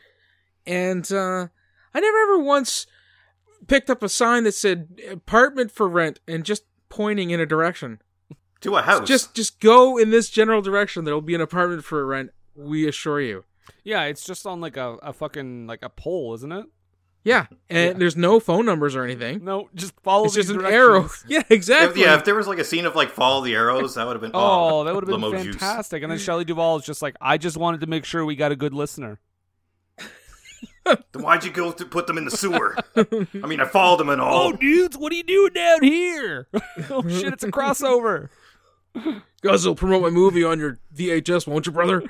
and 0.66 1.12
uh, 1.12 1.48
I 1.94 2.00
never 2.00 2.18
ever 2.20 2.40
once 2.40 2.88
picked 3.68 3.90
up 3.90 4.02
a 4.02 4.08
sign 4.08 4.46
that 4.46 4.54
said 4.54 4.98
apartment 5.12 5.70
for 5.72 5.90
rent 5.90 6.22
and 6.26 6.46
just 6.46 6.64
pointing 6.88 7.32
in 7.32 7.42
a 7.42 7.46
direction. 7.46 8.02
To 8.62 8.78
a 8.78 8.82
house. 8.82 9.06
Just 9.06 9.36
just 9.36 9.60
go 9.60 9.98
in 9.98 10.10
this 10.10 10.30
general 10.30 10.62
direction. 10.62 11.04
There'll 11.04 11.20
be 11.20 11.36
an 11.36 11.42
apartment 11.42 11.84
for 11.84 12.06
rent. 12.06 12.32
We 12.56 12.88
assure 12.88 13.20
you. 13.20 13.44
Yeah, 13.84 14.04
it's 14.04 14.26
just 14.26 14.48
on 14.48 14.62
like 14.62 14.78
a, 14.78 14.94
a 15.04 15.12
fucking 15.12 15.68
like 15.68 15.84
a 15.84 15.90
pole, 15.90 16.34
isn't 16.36 16.52
it? 16.52 16.66
Yeah, 17.26 17.46
and 17.70 18.02
there's 18.02 18.18
no 18.18 18.40
phone 18.42 18.66
numbers 18.66 18.96
or 18.98 19.04
anything. 19.06 19.46
No, 19.46 19.70
just 19.74 19.94
follow. 20.02 20.26
It's 20.26 20.36
these 20.36 20.48
just 20.48 20.60
an 20.60 20.66
arrow. 20.66 21.10
Yeah, 21.28 21.40
If, 21.40 21.52
exactly. 21.52 22.02
yeah, 22.02 22.16
if 22.16 22.26
there 22.26 22.36
was 22.36 22.48
like 22.48 22.60
a 22.60 22.66
scene 22.66 22.86
of 22.86 22.96
like 22.98 23.10
follow 23.12 23.42
the 23.44 23.56
arrows, 23.56 23.96
that 23.96 24.06
would 24.06 24.14
have 24.14 24.22
been 24.22 24.32
Oh, 24.34 24.82
oh 24.82 24.84
that 24.84 24.94
would 24.94 25.04
have 25.06 25.10
been 25.10 25.22
limo 25.22 25.42
juice. 25.42 25.56
fantastic. 25.56 26.04
And 26.04 26.12
then 26.12 26.20
Shelley 26.20 26.44
Duvall 26.44 26.78
is 26.80 26.86
just 26.86 27.02
like, 27.02 27.16
I 27.22 27.38
just 27.38 27.56
wanted 27.56 27.80
to 27.82 27.88
make 27.88 28.04
sure 28.04 28.26
we 28.26 28.36
got 28.36 28.52
a 28.52 28.56
good 28.58 28.74
listener. 28.74 29.20
Then 30.86 31.24
why'd 31.24 31.46
you 31.46 31.52
go 31.52 31.72
to 31.72 31.86
put 31.86 32.08
them 32.08 32.18
in 32.18 32.26
the 32.26 32.32
sewer? 32.32 32.76
I 32.98 33.48
mean, 33.48 33.62
I 33.62 33.66
followed 33.66 34.02
them 34.02 34.10
and 34.10 34.20
all. 34.20 34.48
Oh, 34.50 34.52
dudes, 34.52 34.98
what 34.98 35.14
are 35.14 35.16
you 35.16 35.24
doing 35.24 35.54
down 35.54 35.82
here? 35.82 36.48
oh 36.90 37.08
shit, 37.08 37.32
it's 37.32 37.44
a 37.46 37.52
crossover. 37.52 38.28
Guys 39.42 39.66
will 39.66 39.76
promote 39.76 40.02
my 40.02 40.10
movie 40.10 40.44
on 40.44 40.60
your 40.60 40.80
VHS, 40.94 41.48
won't 41.48 41.66
you, 41.68 41.72
brother? 41.72 42.04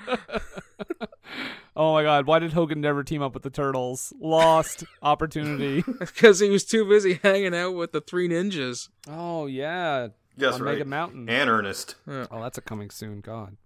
Oh 1.76 1.94
my 1.94 2.04
god, 2.04 2.28
why 2.28 2.40
did 2.40 2.54
Hogan 2.54 2.82
never 2.82 3.04
team 3.04 3.22
up 3.22 3.34
with 3.34 3.44
the 3.44 3.50
Turtles? 3.50 4.14
Lost 4.20 4.84
opportunity. 5.02 5.84
Because 6.00 6.40
he 6.40 6.50
was 6.50 6.64
too 6.64 6.88
busy 6.88 7.20
hanging 7.24 7.56
out 7.56 7.74
with 7.76 7.92
the 7.92 8.02
three 8.02 8.28
ninjas. 8.30 8.90
Oh 9.10 9.48
yeah, 9.48 10.10
Yes, 10.38 10.56
on 10.56 10.62
right. 10.64 10.74
Mega 10.74 10.86
Mountain. 10.86 11.30
And 11.30 11.50
Ernest. 11.50 11.96
Oh, 12.08 12.42
that's 12.42 12.58
a 12.58 12.62
coming 12.62 12.90
soon. 12.90 13.22
God. 13.22 13.58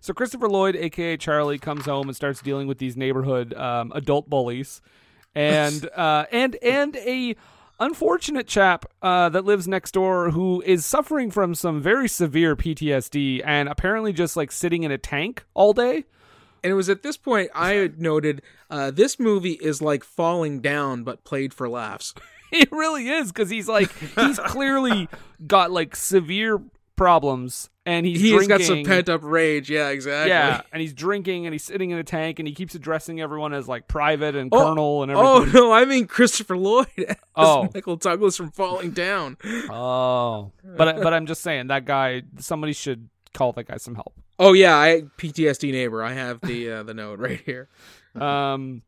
So 0.00 0.12
Christopher 0.12 0.48
Lloyd, 0.48 0.74
aka 0.76 1.16
Charlie, 1.16 1.58
comes 1.58 1.84
home 1.84 2.08
and 2.08 2.16
starts 2.16 2.40
dealing 2.42 2.66
with 2.66 2.78
these 2.78 2.96
neighborhood 2.96 3.54
um, 3.54 3.92
adult 3.94 4.28
bullies, 4.28 4.80
and 5.34 5.88
uh, 5.96 6.24
and 6.32 6.56
and 6.56 6.96
a 6.96 7.36
unfortunate 7.78 8.46
chap 8.46 8.84
uh, 9.02 9.28
that 9.28 9.44
lives 9.44 9.66
next 9.66 9.92
door 9.92 10.30
who 10.30 10.62
is 10.66 10.84
suffering 10.84 11.30
from 11.30 11.54
some 11.54 11.80
very 11.80 12.08
severe 12.08 12.54
PTSD 12.56 13.42
and 13.44 13.68
apparently 13.68 14.12
just 14.12 14.36
like 14.36 14.52
sitting 14.52 14.82
in 14.82 14.90
a 14.90 14.98
tank 14.98 15.44
all 15.54 15.72
day. 15.72 16.04
And 16.64 16.70
it 16.70 16.74
was 16.74 16.88
at 16.88 17.02
this 17.02 17.16
point 17.16 17.50
I 17.54 17.72
had 17.74 18.00
noted 18.00 18.42
uh, 18.70 18.90
this 18.90 19.18
movie 19.18 19.58
is 19.60 19.82
like 19.82 20.04
falling 20.04 20.60
down, 20.60 21.02
but 21.04 21.24
played 21.24 21.52
for 21.54 21.68
laughs. 21.68 22.14
It 22.54 22.70
really 22.70 23.08
is 23.08 23.32
because 23.32 23.48
he's 23.48 23.66
like 23.66 23.90
he's 24.14 24.38
clearly 24.44 25.08
got 25.46 25.70
like 25.70 25.96
severe 25.96 26.60
problems 26.96 27.70
and 27.86 28.04
he's 28.04 28.20
He 28.20 28.32
has 28.32 28.46
got 28.46 28.60
some 28.60 28.84
pent 28.84 29.08
up 29.08 29.22
rage. 29.24 29.70
Yeah, 29.70 29.88
exactly. 29.88 30.28
Yeah, 30.28 30.60
and 30.70 30.82
he's 30.82 30.92
drinking 30.92 31.46
and 31.46 31.54
he's 31.54 31.64
sitting 31.64 31.92
in 31.92 31.98
a 31.98 32.04
tank 32.04 32.38
and 32.38 32.46
he 32.46 32.52
keeps 32.54 32.74
addressing 32.74 33.22
everyone 33.22 33.54
as 33.54 33.68
like 33.68 33.88
private 33.88 34.36
and 34.36 34.50
Oh, 34.52 34.58
colonel 34.66 35.02
and 35.02 35.10
everything. 35.10 35.56
Oh 35.56 35.60
no, 35.68 35.72
I 35.72 35.86
mean 35.86 36.06
Christopher 36.06 36.58
Lloyd 36.58 36.88
as 36.98 37.16
Oh. 37.34 37.70
Michael 37.74 37.96
Douglas 37.96 38.36
from 38.36 38.50
Falling 38.50 38.90
Down. 38.90 39.38
Oh, 39.70 40.52
but 40.62 41.02
but 41.02 41.14
I'm 41.14 41.24
just 41.24 41.40
saying 41.40 41.68
that 41.68 41.86
guy. 41.86 42.20
Somebody 42.38 42.74
should 42.74 43.08
call 43.32 43.52
that 43.54 43.64
guy 43.66 43.78
some 43.78 43.94
help. 43.94 44.12
Oh 44.38 44.52
yeah, 44.52 44.76
I 44.76 45.02
PTSD 45.18 45.72
neighbor. 45.72 46.02
I 46.02 46.12
have 46.12 46.40
the 46.40 46.70
uh, 46.70 46.82
the 46.82 46.94
note 46.94 47.18
right 47.18 47.40
here. 47.44 47.68
Um, 48.14 48.82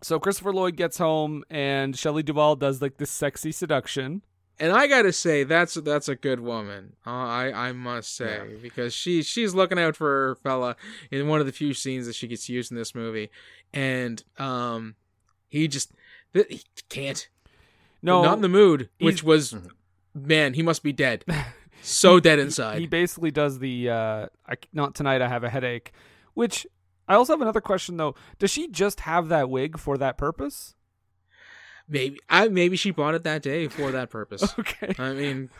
so 0.00 0.20
Christopher 0.20 0.52
Lloyd 0.52 0.76
gets 0.76 0.96
home 0.98 1.42
and 1.50 1.98
Shelley 1.98 2.22
Duvall 2.22 2.54
does 2.54 2.80
like 2.80 2.98
this 2.98 3.10
sexy 3.10 3.50
seduction. 3.50 4.22
And 4.60 4.70
I 4.70 4.86
gotta 4.86 5.12
say 5.12 5.42
that's 5.42 5.74
that's 5.74 6.08
a 6.08 6.14
good 6.14 6.38
woman. 6.38 6.94
Uh, 7.04 7.10
I 7.10 7.52
I 7.52 7.72
must 7.72 8.14
say 8.14 8.56
because 8.62 8.94
she 8.94 9.24
she's 9.24 9.54
looking 9.54 9.76
out 9.80 9.96
for 9.96 10.28
her 10.28 10.34
fella 10.36 10.76
in 11.10 11.26
one 11.26 11.40
of 11.40 11.46
the 11.46 11.52
few 11.52 11.74
scenes 11.74 12.06
that 12.06 12.14
she 12.14 12.28
gets 12.28 12.48
used 12.48 12.70
in 12.70 12.76
this 12.76 12.94
movie, 12.94 13.28
and 13.72 14.22
um 14.38 14.94
he 15.48 15.66
just 15.66 15.90
he 16.32 16.62
can't 16.88 17.28
No, 18.02 18.22
not 18.22 18.36
in 18.36 18.42
the 18.42 18.48
mood, 18.48 18.90
which 19.00 19.24
was 19.24 19.56
man 20.14 20.54
he 20.54 20.62
must 20.62 20.84
be 20.84 20.92
dead, 20.92 21.24
so 21.84 22.20
dead 22.20 22.38
inside. 22.38 22.80
he 22.80 22.86
basically 22.86 23.30
does 23.30 23.58
the 23.58 23.90
uh, 23.90 24.26
I, 24.48 24.54
not 24.72 24.94
tonight. 24.94 25.22
I 25.22 25.28
have 25.28 25.44
a 25.44 25.50
headache. 25.50 25.92
Which 26.34 26.66
I 27.06 27.14
also 27.14 27.32
have 27.34 27.40
another 27.42 27.60
question 27.60 27.96
though. 27.96 28.14
Does 28.38 28.50
she 28.50 28.68
just 28.68 29.00
have 29.00 29.28
that 29.28 29.48
wig 29.50 29.78
for 29.78 29.96
that 29.98 30.16
purpose? 30.18 30.74
maybe 31.88 32.18
I 32.28 32.48
maybe 32.48 32.76
she 32.76 32.90
bought 32.90 33.14
it 33.14 33.24
that 33.24 33.42
day 33.42 33.68
for 33.68 33.92
that 33.92 34.10
purpose. 34.10 34.42
Okay, 34.58 34.94
I 34.98 35.12
mean, 35.12 35.50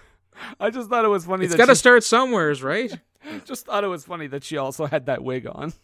I 0.58 0.70
just 0.70 0.88
thought 0.88 1.04
it 1.04 1.08
was 1.08 1.24
funny 1.26 1.44
it's 1.44 1.52
that 1.52 1.58
got 1.58 1.66
to 1.66 1.74
she- 1.74 1.78
start 1.78 2.02
somewheres, 2.04 2.62
right? 2.62 2.92
just 3.44 3.66
thought 3.66 3.84
it 3.84 3.88
was 3.88 4.04
funny 4.04 4.26
that 4.28 4.44
she 4.44 4.56
also 4.56 4.86
had 4.86 5.06
that 5.06 5.22
wig 5.22 5.46
on. 5.46 5.72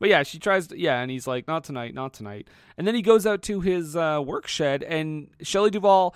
But 0.00 0.08
yeah, 0.08 0.22
she 0.22 0.38
tries 0.38 0.68
to 0.68 0.80
yeah, 0.80 0.98
and 1.02 1.10
he's 1.10 1.26
like, 1.26 1.46
not 1.46 1.62
tonight, 1.62 1.92
not 1.92 2.14
tonight. 2.14 2.48
And 2.78 2.86
then 2.86 2.94
he 2.94 3.02
goes 3.02 3.26
out 3.26 3.42
to 3.42 3.60
his 3.60 3.94
uh, 3.94 4.22
work 4.24 4.46
shed, 4.46 4.82
and 4.82 5.28
Shelley 5.42 5.68
Duvall 5.68 6.14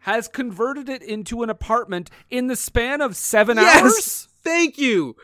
has 0.00 0.28
converted 0.28 0.88
it 0.88 1.02
into 1.02 1.42
an 1.42 1.50
apartment 1.50 2.10
in 2.30 2.46
the 2.46 2.56
span 2.56 3.00
of 3.00 3.16
seven 3.16 3.56
Yes! 3.56 3.82
hours. 3.82 4.28
Thank 4.42 4.78
you. 4.78 5.16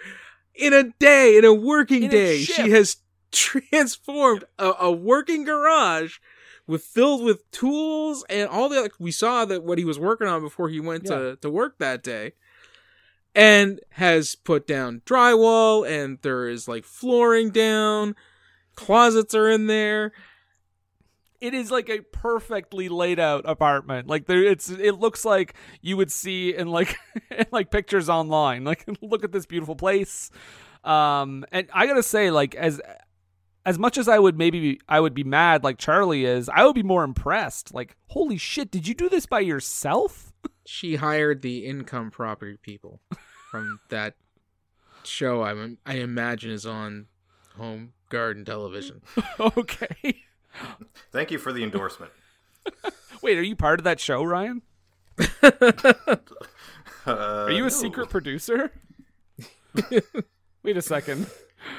In 0.55 0.73
a 0.73 0.85
day, 0.99 1.37
in 1.37 1.45
a 1.45 1.53
working 1.55 2.05
In 2.05 2.11
day, 2.11 2.39
shift. 2.43 2.61
she 2.61 2.71
has 2.71 2.97
transformed 3.33 4.45
a, 4.59 4.73
a 4.81 4.93
working 4.93 5.45
garage 5.45 6.19
with 6.67 6.83
filled 6.83 7.23
with 7.25 7.51
tools 7.51 8.25
and 8.29 8.49
all 8.49 8.69
the. 8.69 8.91
We 8.99 9.11
saw 9.13 9.45
that 9.45 9.63
what 9.65 9.79
he 9.79 9.85
was 9.85 9.99
working 9.99 10.27
on 10.27 10.41
before 10.43 10.69
he 10.69 10.81
went 10.81 11.07
to 11.07 11.39
to 11.41 11.51
work 11.51 11.79
that 11.79 12.03
day, 12.03 12.33
and 13.35 13.81
has 13.93 14.35
put 14.35 14.67
down 14.67 15.03
drywall, 15.07 15.89
and 15.89 16.19
there 16.23 16.49
is 16.49 16.67
like 16.69 16.85
flooring 16.85 17.51
down. 17.51 18.17
Closets 18.75 19.35
are 19.35 19.49
in 19.49 19.67
there. 19.69 20.13
It 21.41 21.55
is 21.55 21.71
like 21.71 21.89
a 21.89 22.01
perfectly 22.01 22.89
laid 22.89 23.19
out 23.19 23.45
apartment. 23.47 24.09
Like 24.09 24.27
there, 24.27 24.43
it's 24.43 24.71
it 24.71 24.99
looks 24.99 25.25
like 25.25 25.55
you 25.83 25.97
would 25.97 26.11
see 26.11 26.55
in 26.55 26.69
like 26.69 26.97
in 27.31 27.47
like 27.53 27.71
pictures 27.71 28.09
online. 28.09 28.65
Like 28.65 28.85
look 29.03 29.25
at 29.25 29.33
this 29.33 29.47
beautiful 29.47 29.77
place. 29.77 30.31
Um, 30.85 31.45
and 31.53 31.69
I 31.73 31.87
gotta 31.87 32.03
say, 32.03 32.31
like 32.31 32.55
as 32.55 32.81
as 33.65 33.79
much 33.79 33.99
as 33.99 34.09
I 34.09 34.19
would 34.19 34.39
maybe 34.39 34.61
be, 34.61 34.81
I 34.89 35.01
would 35.01 35.15
be 35.15 35.25
mad 35.25 35.65
like 35.65 35.79
Charlie 35.79 36.25
is, 36.25 36.49
I 36.49 36.65
would 36.65 36.75
be 36.75 36.85
more 36.85 37.05
impressed. 37.05 37.75
Like 37.75 37.97
holy 38.09 38.39
shit, 38.39 38.71
did 38.71 38.87
you 38.87 38.95
do 38.95 39.09
this 39.09 39.27
by 39.27 39.41
yourself? 39.41 40.33
She 40.65 40.97
hired 40.97 41.43
the 41.43 41.67
income 41.67 42.11
property 42.11 42.57
people 42.63 43.01
from 43.51 43.81
that 43.91 44.15
show. 45.05 45.43
I 45.43 45.77
I 45.85 45.95
imagine 45.97 46.51
is 46.51 46.67
on 46.67 47.07
Home 47.57 47.93
Garden 48.11 48.45
Television. 48.45 49.03
okay. 49.41 50.23
Thank 51.13 51.31
you 51.31 51.39
for 51.39 51.53
the 51.53 51.63
endorsement. 51.63 52.13
Wait, 53.23 53.39
are 53.39 53.43
you 53.43 53.57
part 53.57 53.81
of 53.81 53.85
that 53.85 54.01
show, 54.01 54.23
Ryan? 54.25 54.63
Uh, 57.09 57.45
Are 57.47 57.53
you 57.53 57.61
a 57.63 57.67
no. 57.67 57.69
secret 57.69 58.11
producer? 58.11 58.73
Wait 60.65 60.77
a 60.77 60.83
second. 60.83 61.29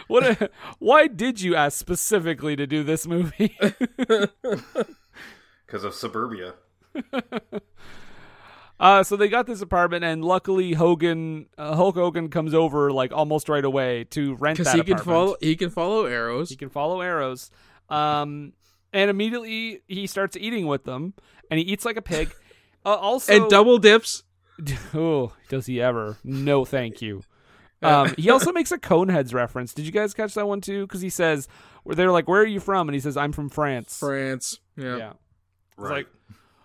What? 0.08 0.42
A, 0.42 0.50
why 0.80 1.08
did 1.08 1.42
you 1.42 1.54
ask 1.54 1.78
specifically 1.78 2.56
to 2.56 2.66
do 2.66 2.82
this 2.82 3.06
movie? 3.06 3.58
Because 5.66 5.84
of 5.84 5.94
suburbia. 5.94 6.54
Uh, 8.80 9.04
so 9.04 9.18
they 9.18 9.28
got 9.28 9.48
this 9.48 9.62
apartment, 9.62 10.04
and 10.06 10.24
luckily 10.24 10.74
Hogan, 10.74 11.48
uh, 11.58 11.76
Hulk 11.76 11.96
Hogan, 11.96 12.30
comes 12.30 12.54
over 12.54 12.92
like 12.94 13.12
almost 13.12 13.50
right 13.50 13.66
away 13.66 14.04
to 14.12 14.36
rent 14.36 14.58
because 14.60 14.72
that 14.72 14.78
he 14.78 14.84
can 14.84 14.94
apartment. 14.94 15.16
follow 15.16 15.36
he 15.42 15.56
can 15.56 15.70
follow 15.72 16.06
arrows 16.06 16.50
He 16.52 16.56
can 16.56 16.70
follow 16.70 17.02
arrows, 17.02 17.50
um, 17.90 18.54
and 18.94 19.10
immediately 19.10 19.82
he 19.88 20.08
starts 20.08 20.36
eating 20.38 20.68
with 20.68 20.84
them, 20.86 21.14
and 21.52 21.60
he 21.60 21.66
eats 21.66 21.86
like 21.86 21.98
a 21.98 22.02
pig. 22.02 22.32
Uh, 22.86 22.92
also, 22.96 23.34
and 23.34 23.50
double 23.50 23.78
dips. 23.80 24.24
Oh, 24.94 25.34
does 25.50 25.66
he 25.66 25.82
ever? 25.82 26.18
No, 26.24 26.64
thank 26.64 27.02
you. 27.02 27.22
Um, 27.84 28.16
he 28.18 28.30
also 28.32 28.52
makes 28.52 28.72
a 28.72 28.78
Coneheads 28.80 29.34
reference. 29.36 29.72
Did 29.74 29.86
you 29.86 29.92
guys 29.92 30.14
catch 30.16 30.34
that 30.34 30.48
one 30.48 30.62
too? 30.62 30.88
Because 30.88 31.02
he 31.02 31.10
says, 31.10 31.48
"Where 31.84 31.96
they're 31.96 32.12
like, 32.12 32.28
where 32.28 32.42
are 32.42 32.46
you 32.46 32.60
from?" 32.60 32.88
And 32.88 32.96
he 32.96 33.00
says, 33.00 33.16
"I'm 33.18 33.32
from 33.34 33.50
France." 33.50 33.98
France. 34.00 34.60
Yeah. 34.76 34.98
Yeah. 34.98 35.14
Right. 35.76 35.92
like- 35.98 36.08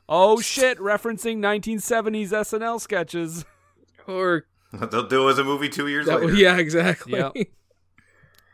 Oh 0.09 0.41
shit! 0.41 0.79
Referencing 0.79 1.39
1970s 1.39 2.29
SNL 2.31 2.81
sketches. 2.81 3.45
Or 4.07 4.47
They'll 4.73 5.07
do 5.09 5.29
it 5.29 5.33
as 5.33 5.39
a 5.39 5.45
movie 5.45 5.69
two 5.69 5.89
years 5.89 6.07
that, 6.07 6.21
later. 6.23 6.35
yeah, 6.35 6.57
exactly. 6.57 7.19
Yep. 7.19 7.35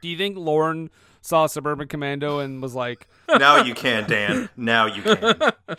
Do 0.03 0.09
you 0.09 0.17
think 0.17 0.37
Lorne 0.37 0.91
saw 1.29 1.47
Suburban 1.47 1.87
Commando 1.89 2.39
and 2.39 2.61
was 2.63 2.75
like, 2.75 3.07
Now 3.39 3.63
you 3.63 3.75
can, 3.75 4.09
Dan. 4.09 4.49
Now 4.57 4.87
you 4.87 5.03
can. 5.03 5.41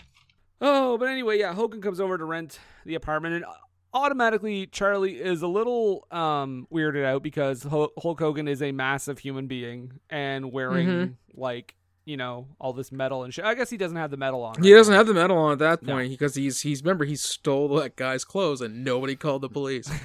Oh, 0.62 0.98
but 0.98 1.08
anyway, 1.08 1.40
yeah, 1.40 1.54
Hogan 1.54 1.82
comes 1.82 2.02
over 2.02 2.18
to 2.18 2.26
rent 2.26 2.60
the 2.86 2.96
apartment, 2.96 3.34
and 3.36 3.46
automatically 3.94 4.68
Charlie 4.68 5.14
is 5.16 5.42
a 5.42 5.48
little 5.48 6.06
um, 6.12 6.68
weirded 6.70 7.06
out 7.06 7.24
because 7.24 7.64
Hulk 7.64 8.20
Hogan 8.20 8.46
is 8.50 8.62
a 8.62 8.74
massive 8.74 9.20
human 9.20 9.48
being 9.48 9.94
and 10.10 10.52
wearing 10.52 10.88
Mhm. 10.88 11.14
like 11.34 11.76
you 12.04 12.18
know 12.18 12.48
all 12.60 12.74
this 12.74 12.92
metal 12.92 13.24
and 13.24 13.34
shit. 13.34 13.46
I 13.46 13.54
guess 13.54 13.70
he 13.70 13.78
doesn't 13.78 13.96
have 13.96 14.12
the 14.12 14.18
metal 14.18 14.44
on. 14.44 14.62
He 14.62 14.74
doesn't 14.74 14.92
now. 14.92 14.98
have 14.98 15.08
the 15.08 15.14
metal 15.14 15.38
on 15.38 15.54
at 15.54 15.60
that 15.60 15.82
No. 15.84 15.94
point 15.94 16.10
because 16.10 16.36
he's 16.36 16.60
he's 16.60 16.84
remember 16.84 17.06
he 17.06 17.16
stole 17.16 17.70
that 17.78 17.96
guy's 17.96 18.26
clothes 18.26 18.60
and 18.60 18.84
nobody 18.84 19.16
called 19.16 19.42
the 19.44 19.50
police. 19.50 19.90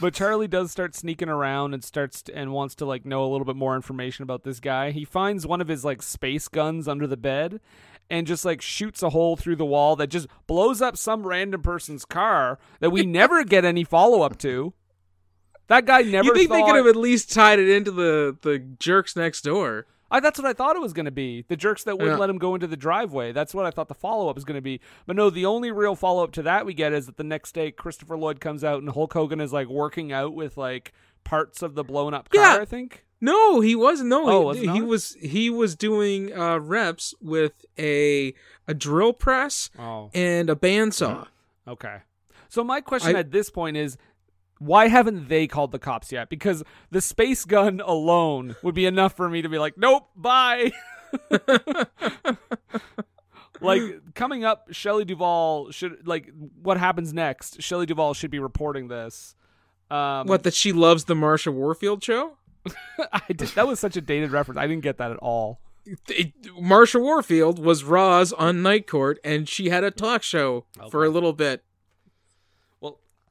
But 0.00 0.14
Charlie 0.14 0.48
does 0.48 0.72
start 0.72 0.94
sneaking 0.94 1.28
around 1.28 1.72
and 1.72 1.84
starts 1.84 2.22
to, 2.22 2.36
and 2.36 2.52
wants 2.52 2.74
to 2.76 2.84
like 2.84 3.04
know 3.04 3.24
a 3.24 3.30
little 3.30 3.44
bit 3.44 3.56
more 3.56 3.76
information 3.76 4.22
about 4.22 4.42
this 4.42 4.60
guy. 4.60 4.90
He 4.90 5.04
finds 5.04 5.46
one 5.46 5.60
of 5.60 5.68
his 5.68 5.84
like 5.84 6.02
space 6.02 6.48
guns 6.48 6.88
under 6.88 7.06
the 7.06 7.16
bed 7.16 7.60
and 8.10 8.26
just 8.26 8.44
like 8.44 8.60
shoots 8.60 9.02
a 9.02 9.10
hole 9.10 9.36
through 9.36 9.56
the 9.56 9.64
wall 9.64 9.96
that 9.96 10.08
just 10.08 10.26
blows 10.46 10.82
up 10.82 10.96
some 10.96 11.26
random 11.26 11.62
person's 11.62 12.04
car 12.04 12.58
that 12.80 12.90
we 12.90 13.06
never 13.06 13.44
get 13.44 13.64
any 13.64 13.84
follow 13.84 14.22
up 14.22 14.38
to. 14.38 14.74
That 15.68 15.86
guy 15.86 16.02
never 16.02 16.26
you 16.26 16.34
think 16.34 16.50
they 16.50 16.62
could 16.62 16.76
have 16.76 16.86
at 16.86 16.96
least 16.96 17.32
tied 17.32 17.58
it 17.58 17.70
into 17.70 17.90
the 17.90 18.36
the 18.42 18.58
jerks 18.58 19.16
next 19.16 19.42
door? 19.42 19.86
I, 20.16 20.20
that's 20.20 20.38
what 20.38 20.46
I 20.48 20.52
thought 20.52 20.76
it 20.76 20.82
was 20.82 20.92
going 20.92 21.04
to 21.06 21.10
be. 21.10 21.44
The 21.48 21.56
jerks 21.56 21.84
that 21.84 21.96
wouldn't 21.98 22.16
Yeah. 22.16 22.20
let 22.20 22.30
him 22.30 22.38
go 22.38 22.54
into 22.54 22.66
the 22.66 22.76
driveway. 22.76 23.32
That's 23.32 23.52
what 23.54 23.66
I 23.66 23.70
thought 23.70 23.88
the 23.88 23.94
follow 23.94 24.28
up 24.28 24.36
was 24.36 24.44
going 24.44 24.56
to 24.56 24.62
be. 24.62 24.80
But 25.06 25.16
no, 25.16 25.28
the 25.30 25.46
only 25.46 25.70
real 25.72 25.94
follow 25.96 26.22
up 26.24 26.32
to 26.32 26.42
that 26.42 26.64
we 26.66 26.74
get 26.74 26.92
is 26.92 27.06
that 27.06 27.16
the 27.16 27.24
next 27.24 27.52
day 27.52 27.70
Christopher 27.70 28.16
Lloyd 28.16 28.40
comes 28.40 28.62
out 28.64 28.80
and 28.80 28.90
Hulk 28.90 29.12
Hogan 29.12 29.40
is 29.40 29.52
like 29.52 29.68
working 29.68 30.12
out 30.12 30.34
with 30.34 30.56
like 30.56 30.92
parts 31.24 31.62
of 31.62 31.74
the 31.74 31.84
blown 31.84 32.14
up 32.14 32.28
car. 32.30 32.40
Yeah. 32.56 32.62
I 32.62 32.64
think. 32.64 33.04
No, 33.20 33.60
he 33.60 33.74
wasn't. 33.74 34.10
No, 34.10 34.28
Oh, 34.28 34.52
he, 34.52 34.66
was 34.68 34.74
he 34.76 34.82
was 34.82 35.14
he 35.30 35.50
was 35.50 35.74
doing 35.76 36.32
uh, 36.36 36.58
reps 36.58 37.14
with 37.22 37.64
a 37.78 38.34
a 38.68 38.74
drill 38.74 39.12
press 39.14 39.70
Oh, 39.78 40.10
and 40.14 40.50
a 40.50 40.54
bandsaw. 40.54 41.26
okay. 41.66 41.98
So 42.48 42.62
my 42.62 42.80
question 42.80 43.16
I- 43.16 43.20
at 43.20 43.30
this 43.30 43.50
point 43.50 43.76
is. 43.76 43.96
Why 44.58 44.88
haven't 44.88 45.28
they 45.28 45.46
called 45.46 45.72
the 45.72 45.78
cops 45.78 46.12
yet? 46.12 46.28
Because 46.30 46.62
the 46.90 47.00
space 47.00 47.44
gun 47.44 47.80
alone 47.84 48.56
would 48.62 48.74
be 48.74 48.86
enough 48.86 49.16
for 49.16 49.28
me 49.28 49.42
to 49.42 49.48
be 49.48 49.58
like, 49.58 49.76
nope, 49.76 50.08
bye. 50.16 50.72
like 53.60 53.82
coming 54.14 54.44
up, 54.44 54.68
Shelley 54.70 55.04
Duvall 55.04 55.70
should 55.70 56.06
like 56.06 56.30
what 56.62 56.76
happens 56.78 57.12
next. 57.12 57.62
Shelley 57.62 57.86
Duvall 57.86 58.14
should 58.14 58.30
be 58.30 58.38
reporting 58.38 58.88
this. 58.88 59.34
Um, 59.90 60.26
What 60.26 60.42
that 60.44 60.54
she 60.54 60.72
loves 60.72 61.04
the 61.04 61.14
Marsha 61.14 61.52
Warfield 61.52 62.02
show? 62.02 62.38
I 63.12 63.20
did, 63.28 63.48
that 63.48 63.66
was 63.66 63.78
such 63.78 63.96
a 63.96 64.00
dated 64.00 64.30
reference. 64.32 64.58
I 64.58 64.66
didn't 64.66 64.82
get 64.82 64.96
that 64.98 65.10
at 65.10 65.18
all. 65.18 65.60
It, 66.08 66.32
Marsha 66.58 67.00
Warfield 67.00 67.58
was 67.58 67.84
Roz 67.84 68.32
on 68.32 68.62
Night 68.62 68.86
Court, 68.86 69.18
and 69.22 69.46
she 69.46 69.68
had 69.68 69.84
a 69.84 69.90
talk 69.90 70.22
show 70.22 70.64
for 70.90 71.04
a 71.04 71.10
little 71.10 71.34
bit. 71.34 71.62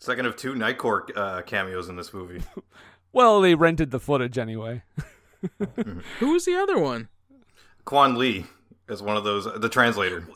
Well, 0.06 0.12
Second 0.16 0.26
of 0.26 0.36
two 0.36 0.54
Night 0.56 0.78
Court 0.78 1.12
uh, 1.16 1.42
cameos 1.44 1.88
in 1.90 1.96
this 1.96 2.14
movie. 2.14 2.42
well, 3.14 3.40
they 3.42 3.56
rented 3.56 3.92
the 3.92 4.00
footage 4.00 4.38
anyway. 4.38 4.84
Who 6.20 6.34
was 6.34 6.44
the 6.46 6.56
other 6.56 6.78
one? 6.78 7.08
Quan 7.86 8.16
Lee 8.16 8.46
is 8.90 9.02
one 9.02 9.16
of 9.18 9.24
those, 9.24 9.46
the 9.60 9.70
translator. 9.70 10.28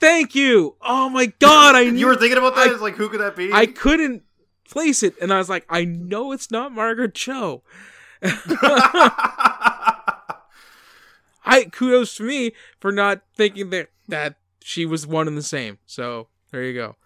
Thank 0.00 0.34
you. 0.34 0.76
Oh 0.82 1.08
my 1.08 1.26
god, 1.38 1.74
I 1.74 1.84
knew 1.90 1.98
You 1.98 2.06
were 2.06 2.16
thinking 2.16 2.38
about 2.38 2.54
that? 2.56 2.68
I- 2.68 2.72
It's 2.72 2.82
like, 2.82 2.96
who 2.96 3.08
could 3.08 3.20
that 3.20 3.34
be? 3.36 3.50
I 3.52 3.66
couldn't 3.66 4.24
place 4.68 5.02
it, 5.02 5.14
and 5.20 5.32
I 5.32 5.38
was 5.38 5.48
like, 5.48 5.64
I 5.68 5.84
know 5.84 6.32
it's 6.32 6.50
not 6.50 6.72
Margaret 6.72 7.14
Cho. 7.14 7.62
I 11.42 11.64
kudos 11.72 12.14
to 12.16 12.22
me 12.22 12.52
for 12.78 12.92
not 12.92 13.22
thinking 13.34 13.70
that 13.70 13.88
that 14.08 14.36
she 14.62 14.84
was 14.84 15.06
one 15.06 15.26
and 15.26 15.36
the 15.38 15.42
same. 15.42 15.78
So 15.86 16.28
there 16.52 16.62
you 16.62 16.74
go. 16.74 16.96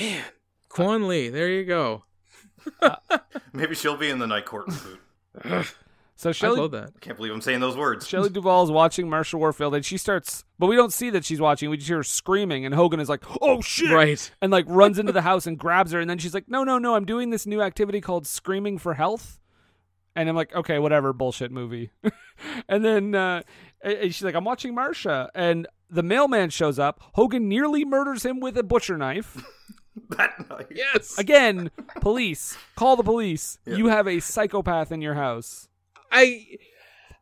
Man, 0.00 0.24
Quan 0.68 1.08
Lee, 1.08 1.28
there 1.28 1.48
you 1.48 1.64
go. 1.64 2.04
Maybe 3.52 3.74
she'll 3.74 3.96
be 3.96 4.10
in 4.10 4.18
the 4.18 4.26
Night 4.26 4.44
Court 4.46 4.66
reboot. 4.68 5.72
So 6.14 6.28
I 6.28 6.32
Shelley 6.32 6.60
love 6.60 6.70
that. 6.70 6.90
I 6.94 6.98
can't 7.00 7.16
believe 7.16 7.32
I'm 7.32 7.40
saying 7.40 7.58
those 7.58 7.76
words. 7.76 8.06
Shelley 8.06 8.28
Duvall 8.28 8.62
is 8.62 8.70
watching 8.70 9.08
Marsha 9.08 9.34
Warfield, 9.34 9.74
and 9.74 9.84
she 9.84 9.96
starts, 9.96 10.44
but 10.56 10.68
we 10.68 10.76
don't 10.76 10.92
see 10.92 11.10
that 11.10 11.24
she's 11.24 11.40
watching. 11.40 11.68
We 11.68 11.78
just 11.78 11.88
hear 11.88 11.96
her 11.96 12.02
screaming, 12.04 12.64
and 12.64 12.72
Hogan 12.72 13.00
is 13.00 13.08
like, 13.08 13.24
"Oh 13.40 13.60
shit!" 13.60 13.90
Right. 13.90 14.30
and 14.40 14.52
like 14.52 14.64
runs 14.68 15.00
into 15.00 15.10
the 15.10 15.22
house 15.22 15.48
and 15.48 15.58
grabs 15.58 15.90
her, 15.90 15.98
and 15.98 16.08
then 16.08 16.18
she's 16.18 16.32
like, 16.32 16.48
"No, 16.48 16.62
no, 16.62 16.78
no! 16.78 16.94
I'm 16.94 17.06
doing 17.06 17.30
this 17.30 17.44
new 17.44 17.60
activity 17.60 18.00
called 18.00 18.28
Screaming 18.28 18.78
for 18.78 18.94
Health." 18.94 19.40
And 20.14 20.28
I'm 20.28 20.36
like, 20.36 20.54
okay, 20.54 20.78
whatever, 20.78 21.12
bullshit 21.12 21.50
movie. 21.50 21.90
and 22.68 22.84
then 22.84 23.16
uh, 23.16 23.42
and- 23.80 23.94
and 23.94 24.14
she's 24.14 24.22
like, 24.22 24.36
I'm 24.36 24.44
watching 24.44 24.76
Marsha, 24.76 25.28
and 25.34 25.66
the 25.90 26.04
mailman 26.04 26.50
shows 26.50 26.78
up. 26.78 27.00
Hogan 27.14 27.48
nearly 27.48 27.84
murders 27.84 28.24
him 28.24 28.38
with 28.38 28.56
a 28.56 28.62
butcher 28.62 28.96
knife. 28.96 29.44
that 30.10 30.48
night. 30.48 30.68
Yes. 30.74 31.18
Again, 31.18 31.70
police, 32.00 32.56
call 32.76 32.96
the 32.96 33.02
police. 33.02 33.58
You 33.66 33.86
have 33.88 34.06
a 34.08 34.20
psychopath 34.20 34.90
in 34.92 35.02
your 35.02 35.14
house. 35.14 35.68
I 36.10 36.46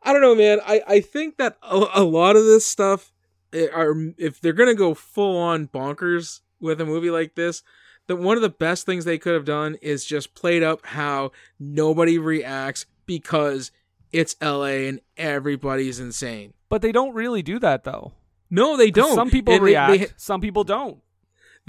I 0.03 0.13
don't 0.13 0.21
know, 0.21 0.35
man. 0.35 0.59
I 0.65 0.81
I 0.87 0.99
think 1.01 1.37
that 1.37 1.57
a, 1.61 1.85
a 1.95 2.03
lot 2.03 2.35
of 2.35 2.43
this 2.45 2.65
stuff 2.65 3.11
eh, 3.53 3.67
are 3.73 3.95
if 4.17 4.39
they're 4.41 4.53
gonna 4.53 4.73
go 4.75 4.93
full 4.93 5.37
on 5.37 5.67
bonkers 5.67 6.41
with 6.59 6.79
a 6.81 6.85
movie 6.85 7.09
like 7.09 7.35
this, 7.35 7.63
that 8.07 8.17
one 8.17 8.35
of 8.37 8.41
the 8.41 8.49
best 8.49 8.85
things 8.85 9.05
they 9.05 9.17
could 9.17 9.33
have 9.33 9.45
done 9.45 9.75
is 9.81 10.05
just 10.05 10.33
played 10.35 10.63
up 10.63 10.85
how 10.85 11.31
nobody 11.59 12.17
reacts 12.17 12.85
because 13.05 13.71
it's 14.11 14.35
L.A. 14.41 14.87
and 14.87 14.99
everybody's 15.17 15.99
insane. 15.99 16.53
But 16.69 16.81
they 16.81 16.91
don't 16.91 17.13
really 17.13 17.41
do 17.41 17.59
that 17.59 17.83
though. 17.83 18.13
No, 18.49 18.75
they 18.75 18.91
don't. 18.91 19.15
Some 19.15 19.29
people 19.29 19.53
And 19.53 19.61
they- 19.61 19.65
react, 19.71 19.99
They, 19.99 20.07
some 20.17 20.41
people 20.41 20.63
don't. 20.63 20.99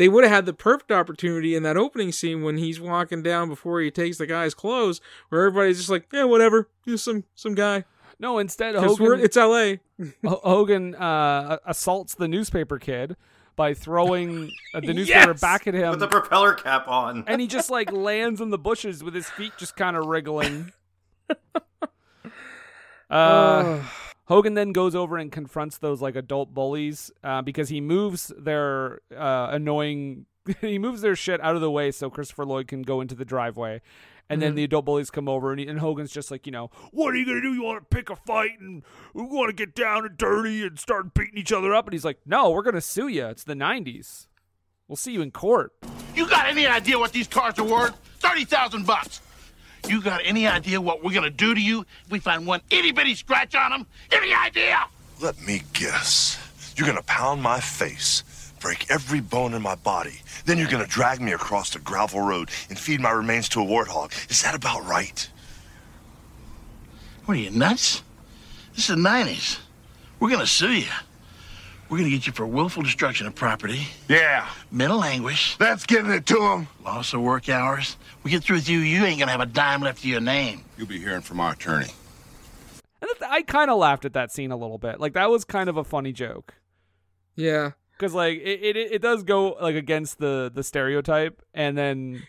They 0.03 0.09
would 0.09 0.25
have 0.25 0.33
had 0.33 0.47
the 0.47 0.53
perfect 0.53 0.91
opportunity 0.91 1.55
in 1.55 1.63
that 1.63 1.77
opening 1.77 2.11
scene 2.11 2.43
when 2.43 2.57
he's 2.59 2.81
walking 2.81 3.23
down 3.23 3.49
before 3.49 3.81
he 3.81 3.89
takes 3.89 4.19
the 4.19 4.27
guy's 4.27 4.53
clothes, 4.53 5.01
where 5.29 5.47
everybody's 5.47 5.77
just 5.79 5.91
like, 5.91 6.07
"Yeah, 6.13 6.25
whatever, 6.25 6.69
just 6.85 7.05
some 7.05 7.23
some 7.37 7.55
guy." 7.55 7.85
No, 8.19 8.39
instead 8.39 8.75
Because 8.75 8.99
Hogan, 8.99 9.21
it's 9.21 9.37
L.A. 9.37 9.79
Hogan 10.27 10.97
uh, 10.97 11.59
assaults 11.65 12.17
the 12.17 12.27
newspaper 12.27 12.81
kid 12.81 13.15
by 13.55 13.75
throwing 13.75 14.51
uh, 14.75 14.81
the 14.81 14.93
newspaper 14.95 15.31
Yes! 15.31 15.41
back 15.41 15.69
at 15.69 15.75
him, 15.75 15.91
With 15.91 16.01
the 16.01 16.09
propeller 16.09 16.55
cap 16.55 16.89
on. 16.89 17.23
and 17.29 17.41
he 17.41 17.47
just 17.47 17.71
like 17.71 17.93
lands 18.09 18.41
in 18.41 18.51
the 18.51 18.59
bushes 18.59 19.05
with 19.05 19.15
his 19.15 19.31
feet 19.31 19.53
just 19.57 19.77
kind 19.77 19.97
of 19.97 20.07
wriggling. 20.07 20.73
Uh, 23.09 23.81
Hogan 24.27 24.55
then 24.55 24.73
goes 24.73 24.95
over 24.95 25.17
and 25.17 25.33
confronts 25.33 25.79
those 25.79 26.01
like 26.01 26.17
adult 26.17 26.55
bullies 26.55 27.11
uh, 27.25 27.43
because 27.43 27.69
he 27.69 27.81
moves 27.81 28.33
their 28.39 29.01
uh, 29.17 29.49
annoying. 29.51 30.27
he 30.61 30.79
moves 30.79 31.03
their 31.03 31.17
shit 31.17 31.41
out 31.41 31.55
of 31.55 31.61
the 31.61 31.71
way 31.71 31.91
so 31.91 32.11
Christopher 32.11 32.45
Lloyd 32.45 32.69
can 32.69 32.83
go 32.83 33.01
into 33.01 33.15
the 33.15 33.25
driveway. 33.25 33.81
And 34.29 34.41
then 34.41 34.55
the 34.55 34.65
adult 34.65 34.87
bullies 34.87 35.11
come 35.11 35.29
over, 35.29 35.51
and, 35.51 35.61
he, 35.61 35.67
and 35.67 35.79
Hogan's 35.79 36.11
just 36.11 36.31
like, 36.31 36.47
you 36.47 36.53
know, 36.53 36.71
what 36.91 37.13
are 37.13 37.19
you 37.19 37.27
gonna 37.27 37.43
do? 37.43 37.53
You 37.53 37.63
want 37.63 37.83
to 37.83 37.95
pick 37.95 38.09
a 38.09 38.17
fight 38.17 38.59
and 38.61 38.83
we 39.13 39.25
want 39.25 39.51
to 39.51 39.53
get 39.53 39.75
down 39.75 40.07
and 40.07 40.17
dirty 40.17 40.63
and 40.65 40.79
start 40.79 41.13
beating 41.13 41.37
each 41.37 41.53
other 41.53 41.75
up? 41.75 41.87
And 41.87 41.93
he's 41.93 42.05
like, 42.05 42.19
no, 42.25 42.51
we're 42.51 42.63
gonna 42.63 42.81
sue 42.81 43.09
you. 43.09 43.27
It's 43.27 43.45
the 43.45 43.55
'90s. 43.55 44.29
We'll 44.89 44.97
see 44.97 45.13
you 45.13 45.21
in 45.21 45.33
court. 45.33 45.73
You 46.15 46.29
got 46.29 46.47
any 46.47 46.67
idea 46.67 46.99
what 46.99 47.13
these 47.13 47.27
cars 47.27 47.59
are 47.59 47.65
worth? 47.65 47.95
30,000 48.21 48.87
bucks. 48.87 49.21
You 49.89 50.01
got 50.01 50.21
any 50.25 50.47
idea 50.47 50.81
what 50.81 51.03
we're 51.03 51.13
gonna 51.13 51.31
do 51.31 51.55
to 51.55 51.61
you 51.61 51.85
if 52.05 52.11
we 52.11 52.19
find 52.19 52.47
one 52.47 52.61
itty 52.71 52.93
bitty 52.93 53.15
scratch 53.15 53.55
on 53.55 53.71
them? 53.71 53.87
Any 54.11 54.33
idea? 54.33 54.85
Let 55.21 55.41
me 55.43 55.63
guess. 55.73 56.39
You're 56.77 56.87
gonna 56.87 57.03
pound 57.03 57.43
my 57.43 57.61
face, 57.61 58.23
break 58.61 58.91
every 58.91 59.21
bone 59.21 59.55
in 59.55 59.63
my 59.63 59.75
body, 59.75 60.21
then 60.45 60.59
you're 60.59 60.69
gonna 60.71 60.87
drag 60.87 61.21
me 61.21 61.33
across 61.33 61.71
the 61.71 61.81
gravel 61.81 62.21
road 62.21 62.51
and 62.69 62.79
feed 62.79 63.01
my 63.01 63.11
remains 63.11 63.49
to 63.51 63.61
a 63.61 63.65
warthog. 63.65 64.13
Is 64.31 64.43
that 64.43 64.55
about 64.55 64.85
right? 64.87 65.29
What 67.25 67.37
are 67.37 67.41
you, 67.41 67.51
nuts? 67.51 68.03
This 68.75 68.89
is 68.89 68.97
the 68.97 69.03
90s. 69.03 69.59
We're 70.19 70.31
gonna 70.31 70.47
sue 70.47 70.73
you. 70.73 70.91
We're 71.93 71.99
gonna 71.99 72.09
get 72.09 72.27
you 72.27 72.33
for 72.33 72.47
willful 72.47 72.83
destruction 72.83 73.27
of 73.27 73.35
property, 73.35 73.87
Yeah, 74.09 74.49
mental 74.71 75.05
anguish, 75.05 75.59
that's 75.59 75.85
getting 75.85 76.11
it 76.11 76.25
to 76.25 76.41
him. 76.41 76.69
loss 76.83 77.13
of 77.13 77.21
work 77.21 77.51
hours. 77.51 77.99
We 78.23 78.31
get 78.31 78.43
through 78.43 78.57
with 78.57 78.69
you, 78.71 78.79
you 78.79 79.05
ain't 79.05 79.19
gonna 79.19 79.31
have 79.31 79.43
a 79.43 79.47
dime 79.47 79.83
left 79.83 80.01
to 80.01 80.09
your 80.09 80.23
name. 80.23 80.65
You'll 80.79 80.87
be 80.87 80.99
hearing 80.99 81.21
from 81.21 81.39
our 81.39 81.53
attorney. 81.53 81.91
And 83.03 83.11
I 83.29 83.43
kind 83.43 83.71
of 83.71 83.77
laughed 83.77 84.07
at 84.07 84.15
that 84.15 84.33
scene 84.33 84.51
a 84.53 84.57
little 84.57 84.79
bit. 84.79 85.01
Like 85.01 85.13
that 85.13 85.29
was 85.29 85.45
kind 85.45 85.69
of 85.69 85.77
a 85.77 85.85
funny 85.85 86.13
joke. 86.15 86.55
Yeah. 87.37 87.73
because 87.99 88.15
like 88.15 88.39
it, 88.39 88.63
it 88.63 88.77
it 88.79 89.03
does 89.03 89.23
go 89.23 89.51
like 89.61 89.77
against 89.77 90.17
the 90.19 90.51
the 90.53 90.63
stereotype 90.63 91.43
and 91.53 91.77
then 91.77 92.23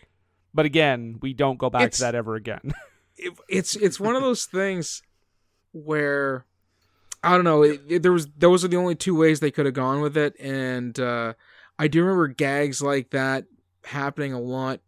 but 0.52 0.66
again 0.66 1.16
we 1.22 1.32
don't 1.32 1.56
go 1.58 1.70
back 1.70 1.84
It's- 1.84 1.96
to 2.00 2.02
that 2.04 2.14
ever 2.14 2.34
again 2.34 2.60
it, 3.16 3.32
it's 3.48 3.76
it's 3.76 3.98
one 3.98 4.14
of 4.14 4.20
those 4.20 4.44
things 4.44 5.00
where 5.72 6.44
I 7.24 7.34
don't 7.34 7.44
know. 7.44 7.62
It, 7.62 7.80
it- 7.88 8.02
there 8.02 8.12
was 8.12 8.28
those 8.36 8.64
are 8.64 8.68
the 8.68 8.76
only 8.76 8.94
two 8.94 9.16
ways 9.16 9.40
they 9.40 9.50
could 9.50 9.66
have 9.66 9.74
gone 9.74 10.00
with 10.00 10.16
it, 10.16 10.34
and 10.38 10.98
uh, 10.98 11.34
I 11.78 11.88
do 11.88 12.02
remember 12.02 12.28
gags 12.28 12.82
like 12.82 13.10
that 13.10 13.44
happening 13.84 14.32
a 14.32 14.40
lot 14.40 14.80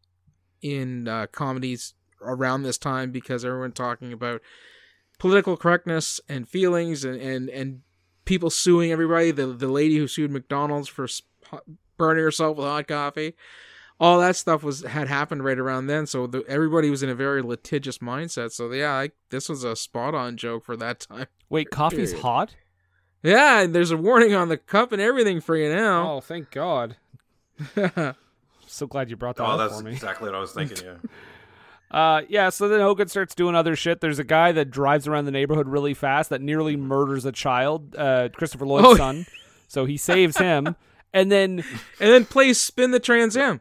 in 0.62 1.09
uh, 1.09 1.26
comedies 1.32 1.95
around 2.22 2.62
this 2.62 2.78
time 2.78 3.12
because 3.12 3.45
everyone 3.45 3.72
talking 3.72 4.12
about 4.12 4.41
political 5.18 5.57
correctness 5.57 6.20
and 6.28 6.49
feelings 6.49 7.05
and 7.05 7.20
and 7.20 7.49
and 7.51 7.80
people 8.24 8.51
suing 8.51 8.93
everybody. 8.93 9.30
The 9.30 9.47
the 9.47 9.68
lady 9.68 9.97
who 9.97 10.07
sued 10.09 10.30
McDonald's 10.30 10.89
for 10.89 11.05
s- 11.05 11.22
hot- 11.47 11.64
burning 11.97 12.22
herself 12.24 12.57
with 12.57 12.66
hot 12.66 12.89
coffee. 12.89 13.34
All 13.99 14.19
that 14.21 14.37
stuff 14.37 14.63
was 14.63 14.83
had 14.83 15.09
happened 15.09 15.45
right 15.45 15.59
around 15.59 15.87
then. 15.87 16.07
So 16.07 16.27
the, 16.27 16.45
everybody 16.49 16.91
was 16.91 17.03
in 17.03 17.09
a 17.09 17.15
very 17.15 17.43
litigious 17.43 17.99
mindset. 17.99 18.53
So 18.53 18.71
yeah, 18.73 18.93
I, 18.93 19.11
this 19.31 19.49
was 19.49 19.65
a 19.65 19.75
spot 19.77 20.15
on 20.15 20.37
joke 20.37 20.65
for 20.65 20.77
that 20.77 21.01
time. 21.09 21.27
Wait, 21.49 21.71
coffee's 21.71 22.11
Period. 22.11 22.23
hot? 22.23 22.55
Yeah, 23.23 23.61
and 23.61 23.75
there's 23.75 23.91
a 23.91 23.97
warning 23.97 24.35
on 24.35 24.49
the 24.49 24.57
cup 24.57 24.93
and 24.93 25.01
everything 25.03 25.41
for 25.41 25.57
you 25.57 25.75
now. 25.75 26.13
Oh, 26.13 26.21
thank 26.21 26.51
God. 26.51 26.97
So 28.69 28.87
glad 28.89 29.09
you 29.11 29.17
brought 29.17 29.37
that 29.37 29.45
Oh, 29.45 29.53
up 29.53 29.59
that's 29.59 29.79
for 29.81 29.85
me. 29.87 29.93
exactly 29.93 30.29
what 30.29 30.35
I 30.35 30.41
was 30.41 30.53
thinking. 30.53 30.79
Yeah. 30.85 30.95
Uh, 31.89 32.23
yeah, 32.29 32.49
so 32.49 32.67
then 32.69 32.81
Hogan 32.81 33.07
starts 33.07 33.33
doing 33.33 33.55
other 33.55 33.77
shit. 33.77 34.01
There's 34.01 34.19
a 34.19 34.25
guy 34.25 34.51
that 34.51 34.73
drives 34.73 35.07
around 35.07 35.27
the 35.27 35.31
neighborhood 35.31 35.69
really 35.69 35.95
fast 35.95 36.31
that 36.31 36.41
nearly 36.43 36.77
murders 36.77 37.25
a 37.25 37.31
child, 37.31 37.95
uh, 37.97 38.29
Christopher 38.35 38.67
Lloyd's 38.67 38.87
Oh. 38.89 38.97
son. 38.97 39.25
So 39.69 39.85
he 39.85 39.97
saves 39.97 40.37
him. 40.37 40.75
And 41.15 41.31
then, 41.31 41.61
and 41.61 42.13
then 42.13 42.25
plays 42.25 42.61
spin 42.61 42.91
the 42.91 42.99
Trans 42.99 43.37
Am. 43.37 43.61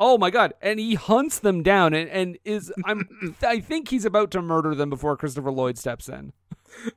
Oh 0.00 0.18
my 0.18 0.30
god, 0.30 0.54
and 0.60 0.78
he 0.80 0.94
hunts 0.94 1.38
them 1.38 1.62
down 1.62 1.94
and, 1.94 2.08
and 2.10 2.38
is 2.44 2.72
I'm 2.84 3.36
I 3.42 3.60
think 3.60 3.88
he's 3.88 4.04
about 4.04 4.30
to 4.32 4.42
murder 4.42 4.74
them 4.74 4.90
before 4.90 5.16
Christopher 5.16 5.50
Lloyd 5.50 5.78
steps 5.78 6.08
in. 6.08 6.32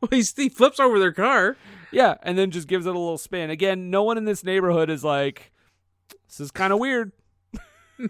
Well, 0.02 0.10
he's, 0.10 0.34
he 0.36 0.50
flips 0.50 0.80
over 0.80 0.98
their 0.98 1.12
car. 1.12 1.56
Yeah, 1.92 2.16
and 2.24 2.36
then 2.38 2.50
just 2.50 2.68
gives 2.68 2.86
it 2.88 2.90
a 2.90 2.98
little 2.98 3.18
spin. 3.20 3.52
Again, 3.52 3.92
no 3.92 4.02
one 4.04 4.18
in 4.18 4.26
this 4.26 4.44
neighborhood 4.44 4.90
is 4.90 5.04
like, 5.04 5.52
this 6.28 6.40
is 6.40 6.50
kind 6.52 6.74
of 6.74 6.80
weird. 6.80 7.12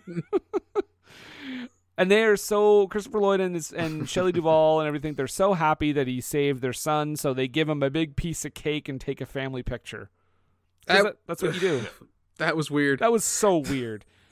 and 1.97 2.11
they 2.11 2.23
are 2.23 2.38
so 2.38 2.88
Christopher 2.88 3.19
Lloyd 3.19 3.39
and 3.39 3.55
his, 3.55 3.71
and 3.71 4.07
Shelley 4.09 4.31
Duvall 4.31 4.79
and 4.79 4.88
everything. 4.88 5.15
They're 5.15 5.27
so 5.27 5.53
happy 5.53 5.91
that 5.91 6.07
he 6.07 6.21
saved 6.21 6.61
their 6.61 6.73
son, 6.73 7.15
so 7.15 7.33
they 7.33 7.47
give 7.47 7.67
him 7.67 7.81
a 7.83 7.89
big 7.89 8.15
piece 8.15 8.45
of 8.45 8.53
cake 8.53 8.88
and 8.88 8.99
take 9.01 9.19
a 9.19 9.25
family 9.25 9.63
picture. 9.63 10.09
That- 10.85 11.03
that- 11.03 11.17
that's 11.27 11.43
what 11.43 11.53
you 11.55 11.59
do. 11.59 11.81
That 12.38 12.55
was 12.55 12.69
weird. 12.71 12.99
That 12.99 13.11
was 13.11 13.23
so 13.23 13.57
weird. 13.57 14.05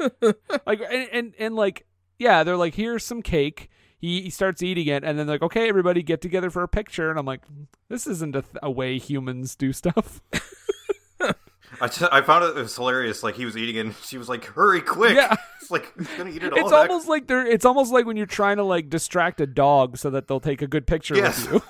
like 0.65 0.81
and, 0.81 1.09
and 1.11 1.33
and 1.39 1.55
like 1.55 1.85
yeah, 2.17 2.43
they're 2.43 2.57
like, 2.57 2.75
here's 2.75 3.03
some 3.05 3.21
cake. 3.21 3.69
He, 3.97 4.21
he 4.21 4.29
starts 4.29 4.61
eating 4.61 4.87
it, 4.87 5.03
and 5.03 5.17
then 5.17 5.25
like, 5.27 5.41
okay, 5.41 5.67
everybody 5.67 6.03
get 6.03 6.21
together 6.21 6.49
for 6.49 6.61
a 6.63 6.67
picture. 6.67 7.09
And 7.09 7.17
I'm 7.17 7.25
like, 7.25 7.41
this 7.89 8.05
isn't 8.07 8.35
a, 8.35 8.41
th- 8.41 8.55
a 8.61 8.69
way 8.69 8.97
humans 8.99 9.55
do 9.55 9.73
stuff. 9.73 10.21
I, 11.81 11.87
just, 11.87 12.03
I 12.13 12.21
found 12.21 12.43
it, 12.45 12.55
it 12.57 12.61
was 12.61 12.75
hilarious. 12.75 13.23
Like 13.23 13.35
he 13.35 13.45
was 13.45 13.57
eating 13.57 13.75
it, 13.75 13.79
and 13.79 13.95
she 14.03 14.17
was 14.17 14.29
like, 14.29 14.45
"Hurry, 14.45 14.81
quick!" 14.81 15.15
Yeah. 15.15 15.35
It's 15.61 15.71
like 15.71 15.91
he's 15.97 16.07
gonna 16.15 16.29
eat 16.29 16.43
it 16.43 16.53
all. 16.53 16.59
it's 16.59 16.69
back. 16.69 16.87
almost 16.89 17.07
like 17.07 17.25
they're. 17.25 17.43
It's 17.47 17.65
almost 17.65 17.91
like 17.91 18.05
when 18.05 18.17
you're 18.17 18.27
trying 18.27 18.57
to 18.57 18.63
like 18.63 18.87
distract 18.87 19.41
a 19.41 19.47
dog 19.47 19.97
so 19.97 20.11
that 20.11 20.27
they'll 20.27 20.39
take 20.39 20.61
a 20.61 20.67
good 20.67 20.85
picture 20.85 21.15
Yes. 21.15 21.47
with 21.49 21.63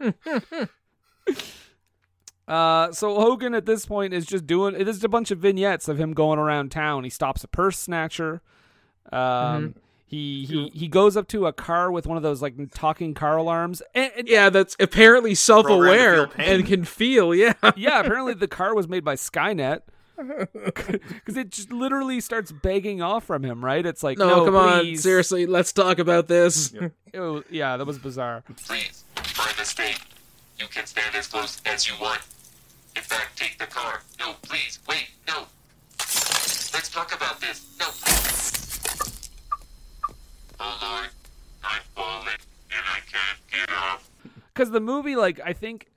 you. 0.00 0.68
Uh, 2.46 2.92
so 2.92 3.14
Hogan 3.20 3.54
at 3.54 3.64
this 3.66 3.86
point 3.86 4.12
is 4.12 4.26
just 4.26 4.46
doing 4.46 4.74
it 4.78 4.86
is 4.86 5.02
a 5.02 5.08
bunch 5.08 5.30
of 5.30 5.38
vignettes 5.38 5.88
of 5.88 5.98
him 5.98 6.12
going 6.12 6.38
around 6.38 6.70
town. 6.70 7.04
He 7.04 7.10
stops 7.10 7.42
a 7.44 7.48
purse 7.48 7.78
snatcher. 7.78 8.42
Um, 9.12 9.18
Mm-hmm. 9.20 9.78
he 10.06 10.44
he 10.44 10.68
he 10.74 10.88
goes 10.88 11.16
up 11.16 11.26
to 11.28 11.46
a 11.46 11.52
car 11.52 11.90
with 11.90 12.06
one 12.06 12.16
of 12.18 12.22
those 12.22 12.42
like 12.42 12.54
talking 12.72 13.14
car 13.14 13.36
alarms. 13.38 13.82
And, 13.94 14.12
and- 14.16 14.28
yeah, 14.28 14.50
that's 14.50 14.76
apparently 14.78 15.34
self-aware 15.34 16.26
Programmed 16.26 16.30
to 16.32 16.36
feel 16.36 16.44
pain. 16.46 16.54
and 16.60 16.66
can 16.66 16.84
feel. 16.84 17.34
Yeah. 17.34 17.54
yeah, 17.76 18.00
apparently 18.00 18.34
the 18.34 18.48
car 18.48 18.74
was 18.74 18.88
made 18.88 19.04
by 19.04 19.14
Skynet. 19.14 19.80
Because 20.52 21.36
it 21.36 21.50
just 21.50 21.72
literally 21.72 22.20
starts 22.20 22.52
begging 22.52 23.02
off 23.02 23.24
from 23.24 23.42
him, 23.42 23.64
right? 23.64 23.84
It's 23.84 24.02
like, 24.04 24.16
No, 24.18 24.28
no, 24.28 24.44
come 24.44 24.54
on, 24.56 24.96
seriously, 24.96 25.44
let's 25.46 25.72
talk 25.72 25.98
about 25.98 26.28
this. 26.28 26.72
It 27.12 27.18
was- 27.18 27.42
yeah, 27.50 27.76
that 27.76 27.84
was 27.86 27.98
bizarre. 27.98 28.44
Please, 28.64 29.02
for 29.16 29.52
the 29.58 29.64
state, 29.64 29.98
you 30.58 30.66
can 30.68 30.86
stand 30.86 31.14
as 31.16 31.26
close 31.26 31.60
as 31.66 31.88
you 31.88 31.94
want. 32.00 32.20
In 32.96 33.02
fact, 33.02 33.36
take 33.38 33.58
the 33.58 33.66
car. 33.66 34.02
No, 34.18 34.34
please, 34.42 34.78
wait, 34.88 35.08
no. 35.26 35.46
Let's 35.98 36.88
talk 36.90 37.14
about 37.14 37.40
this. 37.40 37.66
No. 37.78 37.86
Oh 40.60 40.78
Lord, 40.80 41.10
fallen 41.94 42.34
and 42.70 42.84
I 42.86 43.00
can't 43.10 43.38
get 43.50 43.70
up. 43.76 44.02
because 44.52 44.70
the 44.70 44.80
movie 44.80 45.16
like 45.16 45.40
i 45.44 45.52
think 45.52 45.88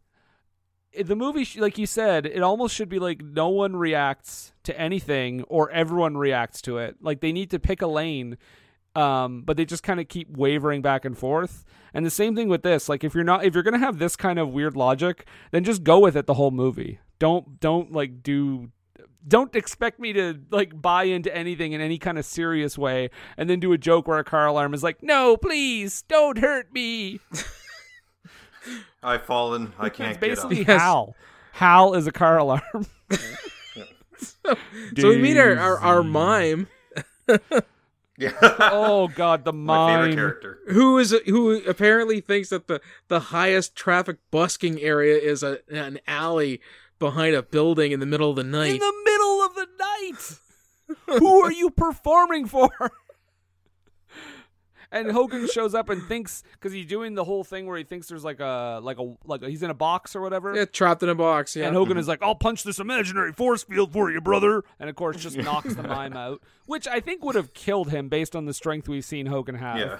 the 1.03 1.15
movie 1.15 1.47
like 1.59 1.77
you 1.77 1.85
said 1.85 2.25
it 2.25 2.41
almost 2.41 2.73
should 2.75 2.89
be 2.89 2.99
like 2.99 3.21
no 3.21 3.49
one 3.49 3.75
reacts 3.75 4.51
to 4.63 4.79
anything 4.79 5.43
or 5.43 5.69
everyone 5.71 6.17
reacts 6.17 6.61
to 6.63 6.77
it 6.77 6.95
like 7.01 7.21
they 7.21 7.31
need 7.31 7.49
to 7.51 7.59
pick 7.59 7.81
a 7.81 7.87
lane 7.87 8.37
um, 8.97 9.43
but 9.43 9.57
they 9.57 9.65
just 9.65 9.83
kind 9.83 9.99
of 9.99 10.07
keep 10.07 10.29
wavering 10.35 10.81
back 10.81 11.05
and 11.05 11.17
forth 11.17 11.63
and 11.93 12.05
the 12.05 12.09
same 12.09 12.35
thing 12.35 12.49
with 12.49 12.63
this 12.63 12.89
like 12.89 13.03
if 13.03 13.13
you're 13.13 13.23
not 13.23 13.43
if 13.45 13.53
you're 13.53 13.63
gonna 13.63 13.77
have 13.77 13.99
this 13.99 14.15
kind 14.15 14.39
of 14.39 14.49
weird 14.49 14.75
logic 14.75 15.27
then 15.51 15.63
just 15.63 15.83
go 15.83 15.99
with 15.99 16.15
it 16.17 16.25
the 16.25 16.33
whole 16.33 16.51
movie 16.51 16.99
don't 17.19 17.59
don't 17.59 17.91
like 17.91 18.23
do 18.23 18.69
don't 19.27 19.55
expect 19.55 19.99
me 19.99 20.13
to 20.13 20.39
like 20.51 20.81
buy 20.81 21.03
into 21.03 21.35
anything 21.35 21.73
in 21.73 21.81
any 21.81 21.97
kind 21.97 22.17
of 22.17 22.25
serious 22.25 22.77
way 22.77 23.09
and 23.37 23.49
then 23.49 23.59
do 23.59 23.73
a 23.73 23.77
joke 23.77 24.07
where 24.07 24.19
a 24.19 24.23
car 24.23 24.47
alarm 24.47 24.73
is 24.73 24.83
like 24.83 25.03
no 25.03 25.37
please 25.37 26.01
don't 26.03 26.39
hurt 26.39 26.73
me 26.73 27.19
I've 29.03 29.23
fallen. 29.23 29.71
I 29.79 29.87
can't 29.87 30.09
it's 30.09 30.17
get 30.17 30.29
basically 30.29 30.61
up. 30.61 30.67
Yes. 30.67 30.81
Hal. 30.81 31.15
Hal 31.53 31.93
is 31.93 32.07
a 32.07 32.11
car 32.11 32.37
alarm. 32.37 32.85
So 34.97 35.09
we 35.09 35.17
meet 35.17 35.37
our, 35.37 35.57
our, 35.57 35.77
our 35.79 36.03
mime, 36.03 36.67
Yeah, 38.17 38.31
oh 38.41 39.07
God, 39.15 39.45
the 39.45 39.53
my 39.53 39.93
favorite 39.93 40.07
mime. 40.07 40.15
character. 40.15 40.59
who 40.69 40.97
is 40.97 41.11
who 41.27 41.61
apparently 41.67 42.19
thinks 42.19 42.49
that 42.49 42.67
the 42.67 42.81
the 43.09 43.19
highest 43.19 43.75
traffic 43.75 44.17
busking 44.31 44.81
area 44.81 45.17
is 45.17 45.43
a, 45.43 45.59
an 45.69 45.99
alley 46.07 46.59
behind 46.99 47.35
a 47.35 47.43
building 47.43 47.91
in 47.91 47.99
the 47.99 48.05
middle 48.07 48.31
of 48.31 48.35
the 48.35 48.43
night. 48.43 48.71
In 48.71 48.79
the 48.79 49.01
middle 49.05 49.41
of 49.43 49.55
the 49.55 49.67
night. 49.79 50.39
Who 51.19 51.43
are 51.43 51.51
you 51.51 51.69
performing 51.69 52.47
for? 52.47 52.69
And 54.91 55.11
Hogan 55.11 55.47
shows 55.47 55.75
up 55.75 55.89
and 55.89 56.03
thinks 56.03 56.43
because 56.53 56.71
he's 56.71 56.85
doing 56.85 57.15
the 57.15 57.23
whole 57.23 57.43
thing 57.43 57.65
where 57.65 57.77
he 57.77 57.83
thinks 57.83 58.07
there's 58.07 58.23
like 58.23 58.39
a 58.39 58.79
like 58.81 58.97
a 58.97 59.15
like 59.25 59.41
a, 59.41 59.49
he's 59.49 59.63
in 59.63 59.69
a 59.69 59.73
box 59.75 60.15
or 60.15 60.21
whatever. 60.21 60.55
yeah, 60.55 60.65
trapped 60.65 61.03
in 61.03 61.09
a 61.09 61.15
box. 61.15 61.55
Yeah, 61.55 61.67
And 61.67 61.75
Hogan 61.75 61.93
mm-hmm. 61.93 61.99
is 61.99 62.07
like, 62.07 62.21
"I'll 62.21 62.35
punch 62.35 62.63
this 62.63 62.79
imaginary 62.79 63.33
force 63.33 63.63
field 63.63 63.91
for 63.91 64.11
you, 64.11 64.21
brother," 64.21 64.63
and 64.79 64.89
of 64.89 64.95
course 64.95 65.17
just 65.17 65.37
knocks 65.37 65.75
the 65.75 65.83
mime 65.83 66.13
out, 66.17 66.41
which 66.65 66.87
I 66.87 66.99
think 66.99 67.23
would 67.23 67.35
have 67.35 67.53
killed 67.53 67.89
him 67.89 68.07
based 68.07 68.35
on 68.35 68.45
the 68.45 68.53
strength 68.53 68.87
we've 68.87 69.05
seen 69.05 69.25
Hogan 69.25 69.55
have. 69.55 69.77
Yeah, 69.77 69.99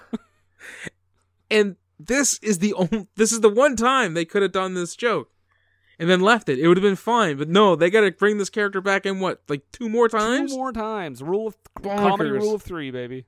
and 1.52 1.76
this 2.00 2.40
is 2.40 2.60
the 2.60 2.74
only 2.74 3.08
this 3.16 3.32
is 3.32 3.42
the 3.42 3.50
one 3.50 3.76
time 3.76 4.14
they 4.14 4.26
could 4.26 4.42
have 4.42 4.52
done 4.52 4.74
this 4.74 4.96
joke 4.96 5.32
and 6.00 6.10
then 6.10 6.20
left 6.20 6.48
it 6.48 6.60
it 6.60 6.68
would 6.68 6.78
have 6.78 6.84
been 6.84 6.96
fine 6.96 7.38
but 7.38 7.50
no 7.50 7.76
they 7.76 7.90
got 7.90 8.02
to 8.02 8.12
bring 8.12 8.38
this 8.38 8.52
character 8.52 8.82
back 8.82 9.04
in 9.04 9.20
what 9.20 9.42
like 9.50 9.64
two 9.72 9.90
more 9.90 10.08
times 10.08 10.52
Two 10.52 10.58
more 10.58 10.72
times. 10.72 11.24
Rule 11.24 11.48
of 11.48 11.58
comedy 11.82 12.30
rule 12.30 12.56
of 12.56 12.62
three, 12.62 12.92
baby. 12.92 13.26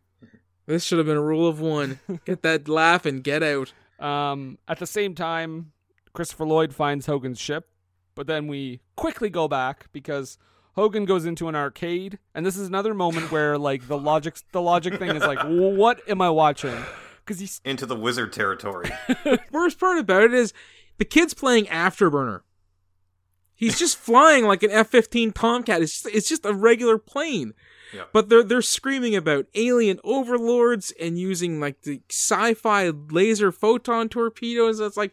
This 0.70 0.84
should 0.84 1.00
have 1.00 1.08
been 1.08 1.18
a 1.18 1.22
rule 1.22 1.48
of 1.48 1.60
one. 1.60 2.00
Get 2.26 2.44
that 2.44 2.70
laugh 2.70 3.06
and 3.06 3.24
get 3.24 3.44
out. 3.44 3.74
Um, 4.00 4.60
at 4.66 4.80
the 4.80 4.88
same 4.88 5.14
time, 5.14 5.74
Christopher 6.14 6.46
Lloyd 6.46 6.74
finds 6.74 7.06
Hogan's 7.06 7.38
ship, 7.38 7.68
but 8.16 8.28
then 8.28 8.48
we 8.48 8.80
quickly 8.96 9.30
go 9.30 9.50
back 9.50 9.88
because 9.92 10.38
Hogan 10.76 11.04
goes 11.04 11.26
into 11.26 11.50
an 11.50 11.56
arcade, 11.56 12.18
and 12.34 12.46
this 12.46 12.56
is 12.56 12.70
another 12.70 12.94
moment 12.94 13.30
where 13.34 13.58
like 13.58 13.90
the 13.90 13.98
logic 13.98 14.38
the 14.54 14.62
logic 14.62 15.00
thing 15.00 15.14
is 15.14 15.24
like, 15.24 15.44
what 15.44 16.00
am 16.08 16.22
I 16.22 16.30
watching? 16.30 16.78
Because 17.26 17.42
he's 17.42 17.60
into 17.66 17.86
the 17.86 17.98
wizard 17.98 18.32
territory. 18.32 18.90
worst 19.52 19.78
part 19.78 19.98
about 19.98 20.24
it 20.24 20.34
is 20.34 20.54
the 20.98 21.04
kid's 21.04 21.34
playing 21.34 21.66
afterburner. 21.66 22.44
He's 23.54 23.78
just 23.78 23.98
flying 23.98 24.46
like 24.46 24.64
an 24.64 24.72
f-15 24.72 25.34
tomcat. 25.34 25.82
It's 25.82 26.04
just, 26.04 26.16
it's 26.16 26.30
just 26.30 26.46
a 26.46 26.54
regular 26.54 26.98
plane 26.98 27.54
Yeah. 27.94 28.04
but 28.14 28.30
they're 28.30 28.44
they're 28.44 28.62
screaming 28.62 29.16
about 29.16 29.46
alien 29.56 30.00
overlords 30.04 30.94
and 31.00 31.18
using 31.18 31.60
like 31.60 31.82
the 31.84 32.02
sci-fi 32.10 32.90
laser 33.10 33.52
photon 33.52 34.10
torpedoes 34.10 34.78
That's 34.80 34.96
like 34.98 35.12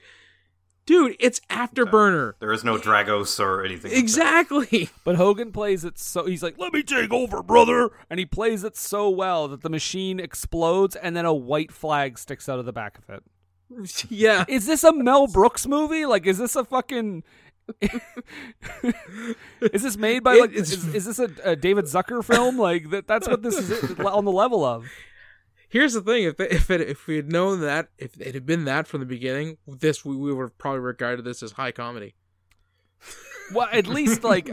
dude 0.84 1.16
it's 1.18 1.40
afterburner 1.50 2.34
There 2.38 2.52
is 2.52 2.62
no 2.64 2.76
Dragos 2.78 3.40
or 3.40 3.64
anything. 3.64 3.90
like 3.90 3.94
that. 3.94 3.98
exactly 3.98 4.90
but 5.04 5.16
Hogan 5.16 5.52
plays 5.52 5.84
it 5.84 5.98
so 5.98 6.26
he's 6.26 6.42
like, 6.42 6.58
let 6.58 6.72
me 6.72 6.82
take 6.82 7.12
over, 7.12 7.42
brother, 7.42 7.90
and 8.10 8.18
he 8.20 8.26
plays 8.26 8.62
it 8.64 8.76
so 8.76 9.08
well 9.10 9.48
that 9.48 9.62
the 9.62 9.70
machine 9.70 10.20
explodes, 10.20 10.94
and 10.96 11.16
then 11.16 11.24
a 11.24 11.34
white 11.34 11.72
flag 11.72 12.18
sticks 12.18 12.48
out 12.48 12.58
of 12.58 12.66
the 12.66 12.72
back 12.72 12.98
of 12.98 13.08
it. 13.10 13.22
yeah 14.10 14.44
Is 14.48 14.66
this 14.66 14.84
a 14.84 14.92
Mel 14.92 15.26
Brooks 15.26 15.66
movie? 15.66 16.06
Like, 16.06 16.24
is 16.26 16.38
this 16.38 16.54
a 16.54 16.64
fucking? 16.64 17.24
Is 19.60 19.82
this 19.82 19.96
made 19.96 20.22
by 20.22 20.34
like? 20.36 20.52
Is, 20.52 20.94
is 20.94 21.04
this 21.04 21.18
a, 21.18 21.30
a 21.44 21.56
David 21.56 21.86
Zucker 21.86 22.24
film? 22.24 22.58
Like 22.58 22.90
that? 22.90 23.06
That's 23.06 23.28
what 23.28 23.42
this 23.42 23.56
is 23.58 23.98
on 24.00 24.24
the 24.24 24.32
level 24.32 24.64
of. 24.64 24.86
Here's 25.68 25.94
the 25.94 26.00
thing: 26.00 26.24
if 26.24 26.38
it, 26.40 26.52
if 26.52 26.70
it, 26.70 26.80
if 26.80 27.06
we 27.06 27.16
had 27.16 27.30
known 27.30 27.60
that, 27.60 27.88
if 27.98 28.20
it 28.20 28.34
had 28.34 28.46
been 28.46 28.64
that 28.64 28.86
from 28.86 29.00
the 29.00 29.06
beginning, 29.06 29.58
this 29.66 30.04
we, 30.04 30.16
we 30.16 30.32
would 30.32 30.42
have 30.42 30.58
probably 30.58 30.80
regarded 30.80 31.24
this 31.24 31.42
as 31.42 31.52
high 31.52 31.72
comedy. 31.72 32.14
Well, 33.52 33.68
at 33.72 33.86
least 33.86 34.24
like, 34.24 34.48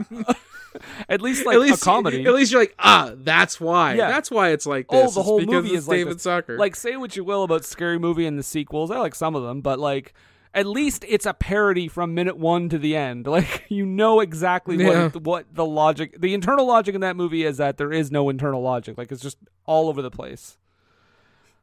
at 1.09 1.21
least 1.21 1.45
like 1.45 1.55
at 1.55 1.61
least 1.61 1.81
a 1.81 1.85
comedy. 1.85 2.25
At 2.25 2.33
least 2.33 2.51
you're 2.51 2.61
like, 2.61 2.75
ah, 2.79 3.11
that's 3.15 3.59
why. 3.59 3.93
Yeah. 3.93 4.09
That's 4.09 4.29
why 4.31 4.49
it's 4.49 4.65
like 4.65 4.87
Oh, 4.89 5.01
the 5.01 5.05
It's 5.05 5.15
whole 5.15 5.41
movie 5.41 5.73
is 5.73 5.87
like 5.87 5.97
David 5.97 6.15
this. 6.17 6.25
Zucker. 6.25 6.57
Like, 6.57 6.75
say 6.75 6.95
what 6.97 7.15
you 7.15 7.23
will 7.23 7.43
about 7.43 7.63
Scary 7.65 7.99
Movie 7.99 8.25
and 8.25 8.37
the 8.37 8.43
sequels. 8.43 8.91
I 8.91 8.97
like 8.97 9.15
some 9.15 9.35
of 9.35 9.43
them, 9.43 9.61
but 9.61 9.79
like, 9.79 10.13
at 10.53 10.65
least 10.67 11.03
it's 11.07 11.25
a 11.25 11.33
parody 11.33 11.87
from 11.87 12.13
minute 12.13 12.37
one 12.37 12.69
to 12.69 12.77
the 12.77 12.95
end. 12.95 13.25
Like 13.33 13.65
you 13.69 13.85
know 13.85 14.19
exactly 14.19 14.77
Yeah. 14.77 15.05
what 15.11 15.21
what 15.23 15.45
the 15.55 15.65
logic, 15.65 16.19
the 16.19 16.33
internal 16.33 16.65
logic 16.67 16.93
in 16.95 17.01
that 17.01 17.15
movie 17.15 17.43
is 17.43 17.57
that 17.57 17.77
there 17.77 17.91
is 17.91 18.11
no 18.11 18.29
internal 18.29 18.61
logic. 18.61 18.97
Like 18.97 19.11
it's 19.11 19.21
just 19.21 19.37
all 19.65 19.89
over 19.89 20.01
the 20.01 20.11
place. 20.11 20.57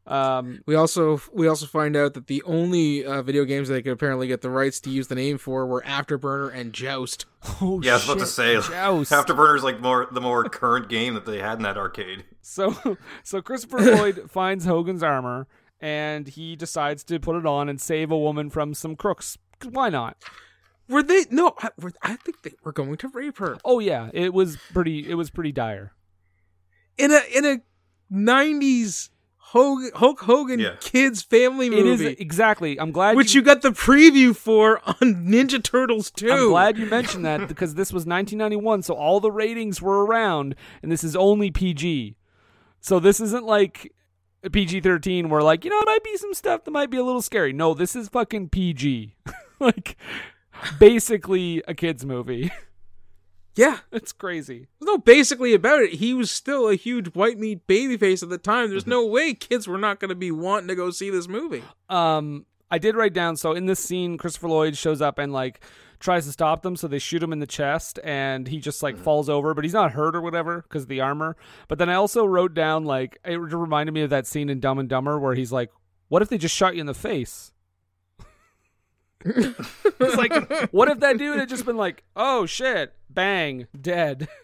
Um, 0.07 0.63
We 0.67 0.75
also 0.75 1.21
we 1.33 1.47
also 1.47 1.67
find 1.67 1.95
out 1.95 2.15
that 2.15 2.27
the 2.27 2.43
only 2.45 3.05
uh, 3.05 3.23
video 3.23 3.45
games 3.45 3.69
they 3.69 3.83
could 3.83 3.93
apparently 3.93 4.27
get 4.27 4.41
the 4.41 4.51
rights 4.51 4.81
to 4.81 4.91
use 4.91 5.07
the 5.09 5.15
name 5.15 5.39
for 5.39 5.67
were 5.67 5.83
Afterburner 5.83 6.53
and 6.53 6.73
Joust. 6.73 7.27
oh 7.61 7.81
Yeah, 7.83 7.93
I 7.93 7.95
was 7.95 8.05
about 8.07 8.19
to 8.21 8.27
say 8.27 8.55
Joust. 8.55 9.13
Afterburner 9.13 9.57
is 9.57 9.63
like 9.63 9.81
more 9.81 10.09
the 10.11 10.21
more 10.21 10.43
current 10.49 10.89
game 10.97 11.15
that 11.15 11.27
they 11.27 11.39
had 11.39 11.59
in 11.59 11.63
that 11.63 11.77
arcade. 11.77 12.25
So 12.41 12.97
so 13.23 13.41
Christopher 13.43 13.79
Lloyd 13.83 14.31
finds 14.31 14.65
Hogan's 14.65 15.03
armor 15.03 15.47
and 15.81 16.29
he 16.29 16.57
decides 16.57 17.03
to 17.05 17.19
put 17.19 17.37
it 17.37 17.47
on 17.47 17.69
and 17.69 17.81
save 17.81 18.11
a 18.11 18.19
woman 18.19 18.51
from 18.51 18.75
some 18.75 18.97
crooks. 18.97 19.39
Why 19.69 19.89
not? 19.89 20.17
Were 20.89 21.03
they? 21.03 21.25
No, 21.31 21.55
I, 21.63 21.69
were, 21.81 21.93
I 22.03 22.17
think 22.17 22.43
they 22.43 22.53
were 22.65 22.73
going 22.73 22.97
to 22.97 23.09
rape 23.09 23.39
her 23.39 23.59
Oh 23.65 23.79
yeah, 23.79 24.11
it 24.13 24.35
was 24.35 24.57
pretty. 24.73 25.09
It 25.09 25.15
was 25.15 25.31
pretty 25.31 25.53
dire. 25.53 25.93
in 26.99 27.13
a 27.13 27.21
in 27.35 27.45
a 27.47 27.61
'90s 28.13 29.11
Hogan, 29.37 29.91
Hulk 29.95 30.21
Hogan 30.21 30.61
Yeah. 30.61 30.77
kids 30.81 31.23
family 31.23 31.67
It 31.69 31.73
is 31.75 32.01
movie, 32.01 32.17
exactly. 32.19 32.79
I'm 32.79 32.93
glad 32.93 33.17
which 33.17 33.35
you 33.35 33.43
got 33.43 33.63
the 33.63 33.71
preview 33.71 34.35
for 34.35 34.81
on 34.87 35.27
Ninja 35.27 35.63
Turtles 35.63 36.11
2. 36.13 36.31
I'm 36.31 36.49
glad 36.51 36.79
you 36.79 36.87
mentioned 36.87 37.25
that 37.25 37.49
because 37.49 37.75
this 37.75 37.93
was 37.93 38.07
1991, 38.07 38.83
so 38.83 38.95
all 38.95 39.19
the 39.21 39.33
ratings 39.33 39.81
were 39.83 40.05
around, 40.05 40.55
and 40.83 40.91
this 40.93 41.03
is 41.03 41.17
only 41.17 41.51
PG. 41.51 42.17
So 42.81 42.99
this 43.01 43.21
isn't 43.21 43.45
like 43.45 43.93
PG 44.49 44.81
13 44.81 45.29
were 45.29 45.43
like, 45.43 45.65
you 45.65 45.71
know, 45.71 45.81
it 45.81 45.87
might 45.87 46.05
be 46.05 46.17
some 46.17 46.35
stuff 46.35 46.65
that 46.65 46.71
might 46.71 46.91
be 46.91 46.97
a 46.97 47.05
little 47.05 47.23
scary. 47.23 47.53
No, 47.53 47.75
this 47.75 47.95
is 47.95 48.09
fucking 48.09 48.49
PG. 48.49 49.15
like, 49.61 49.97
basically 50.79 51.63
a 51.69 51.75
kid's 51.75 52.05
movie. 52.05 52.51
Yeah, 53.57 53.79
it's 53.91 54.13
crazy. 54.13 54.69
no, 54.81 54.97
basically 54.97 55.55
about 55.55 55.83
it. 55.83 55.95
He 55.95 56.15
was 56.15 56.31
still 56.31 56.69
a 56.69 56.77
huge 56.77 57.09
white 57.15 57.37
meat 57.37 57.67
babyface 57.67 58.23
at 58.23 58.29
the 58.29 58.39
time. 58.39 58.71
There's 58.71 58.87
no 58.87 59.05
way 59.05 59.35
kids 59.35 59.67
were 59.67 59.77
not 59.77 59.99
going 59.99 60.09
to 60.09 60.15
be 60.15 60.31
wanting 60.31 60.69
to 60.69 60.77
go 60.77 60.91
see 60.91 61.11
this 61.11 61.29
movie. 61.29 61.65
Um, 61.89 62.47
I 62.71 62.79
did 62.79 62.95
write 62.95 63.13
down. 63.13 63.37
So 63.37 63.53
in 63.53 63.67
this 63.67 63.81
scene, 63.81 64.17
Christopher 64.19 64.49
Lloyd 64.49 64.77
shows 64.77 65.03
up 65.03 65.19
and 65.19 65.33
like 65.33 65.61
tries 66.01 66.27
to 66.27 66.33
stop 66.33 66.63
them. 66.63 66.75
So 66.75 66.89
they 66.89 66.99
shoot 66.99 67.23
him 67.23 67.33
in 67.33 67.39
the 67.39 67.47
chest, 67.47 68.01
and 68.03 68.49
he 68.49 68.59
just 68.59 68.83
like 68.83 68.97
mm-hmm. 68.97 69.05
falls 69.05 69.29
over, 69.29 69.55
but 69.55 69.65
he's 69.65 69.75
not 69.75 69.93
hurt 69.93 70.17
or 70.17 70.21
whatever 70.21 70.63
because 70.63 70.83
of 70.83 70.89
the 70.89 71.01
armor. 71.01 71.37
But 71.69 71.79
then 71.79 71.89
I 71.89 71.95
also 71.95 72.25
wrote 72.25 72.55
down 72.55 72.85
like 72.85 73.19
it 73.25 73.37
reminded 73.37 73.93
me 73.93 74.03
of 74.03 74.11
that 74.11 74.27
scene 74.27 74.49
in 74.49 74.59
Dumb 74.59 74.79
and 74.79 74.89
Dumber 74.89 75.19
where 75.19 75.35
he's 75.35 75.53
like, 75.53 75.71
"What 76.09 76.23
if 76.23 76.29
they 76.29 76.39
just 76.39 76.57
shot 76.57 76.75
you 76.75 76.81
in 76.81 76.87
the 76.87 76.95
face?" 76.95 77.53
it's 79.25 80.17
like, 80.17 80.73
what 80.73 80.89
if 80.89 81.01
that 81.01 81.19
dude 81.19 81.39
had 81.39 81.49
just 81.49 81.67
been 81.67 81.77
like, 81.77 82.03
"Oh 82.17 82.47
shit, 82.47 82.95
bang, 83.09 83.67
dead." 83.79 84.29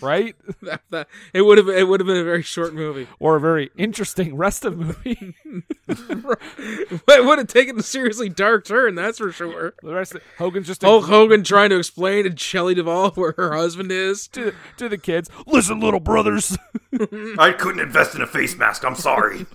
Right, 0.00 0.34
That, 0.62 0.82
that, 0.90 1.08
it 1.32 1.42
would 1.42 1.58
have 1.58 1.68
it 1.68 1.86
would 1.88 2.00
have 2.00 2.06
been 2.06 2.16
a 2.16 2.24
very 2.24 2.42
short 2.42 2.74
movie. 2.74 3.06
or 3.18 3.36
a 3.36 3.40
very 3.40 3.70
interesting 3.76 4.36
rest 4.36 4.64
of 4.64 4.76
movie. 4.78 5.34
it 5.88 7.24
would 7.24 7.38
have 7.38 7.46
taken 7.46 7.78
a 7.78 7.82
seriously 7.82 8.28
dark 8.28 8.64
turn, 8.64 8.94
that's 8.94 9.18
for 9.18 9.30
sure. 9.32 9.74
the 9.82 9.94
rest 9.94 10.14
of 10.14 10.22
Hogan's 10.38 10.66
just 10.66 10.82
a 10.82 10.86
Hogan 11.00 11.44
trying 11.44 11.70
to 11.70 11.78
explain 11.78 12.24
to 12.24 12.36
Shelley 12.36 12.74
Duvall 12.74 13.10
where 13.10 13.34
her 13.36 13.54
husband 13.54 13.92
is. 13.92 14.28
to 14.28 14.52
to 14.78 14.88
the 14.88 14.98
kids. 14.98 15.30
Listen, 15.46 15.80
little 15.80 16.00
brothers. 16.00 16.56
I 17.38 17.52
couldn't 17.52 17.80
invest 17.80 18.14
in 18.14 18.22
a 18.22 18.26
face 18.26 18.56
mask. 18.56 18.84
I'm 18.84 18.94
sorry. 18.96 19.46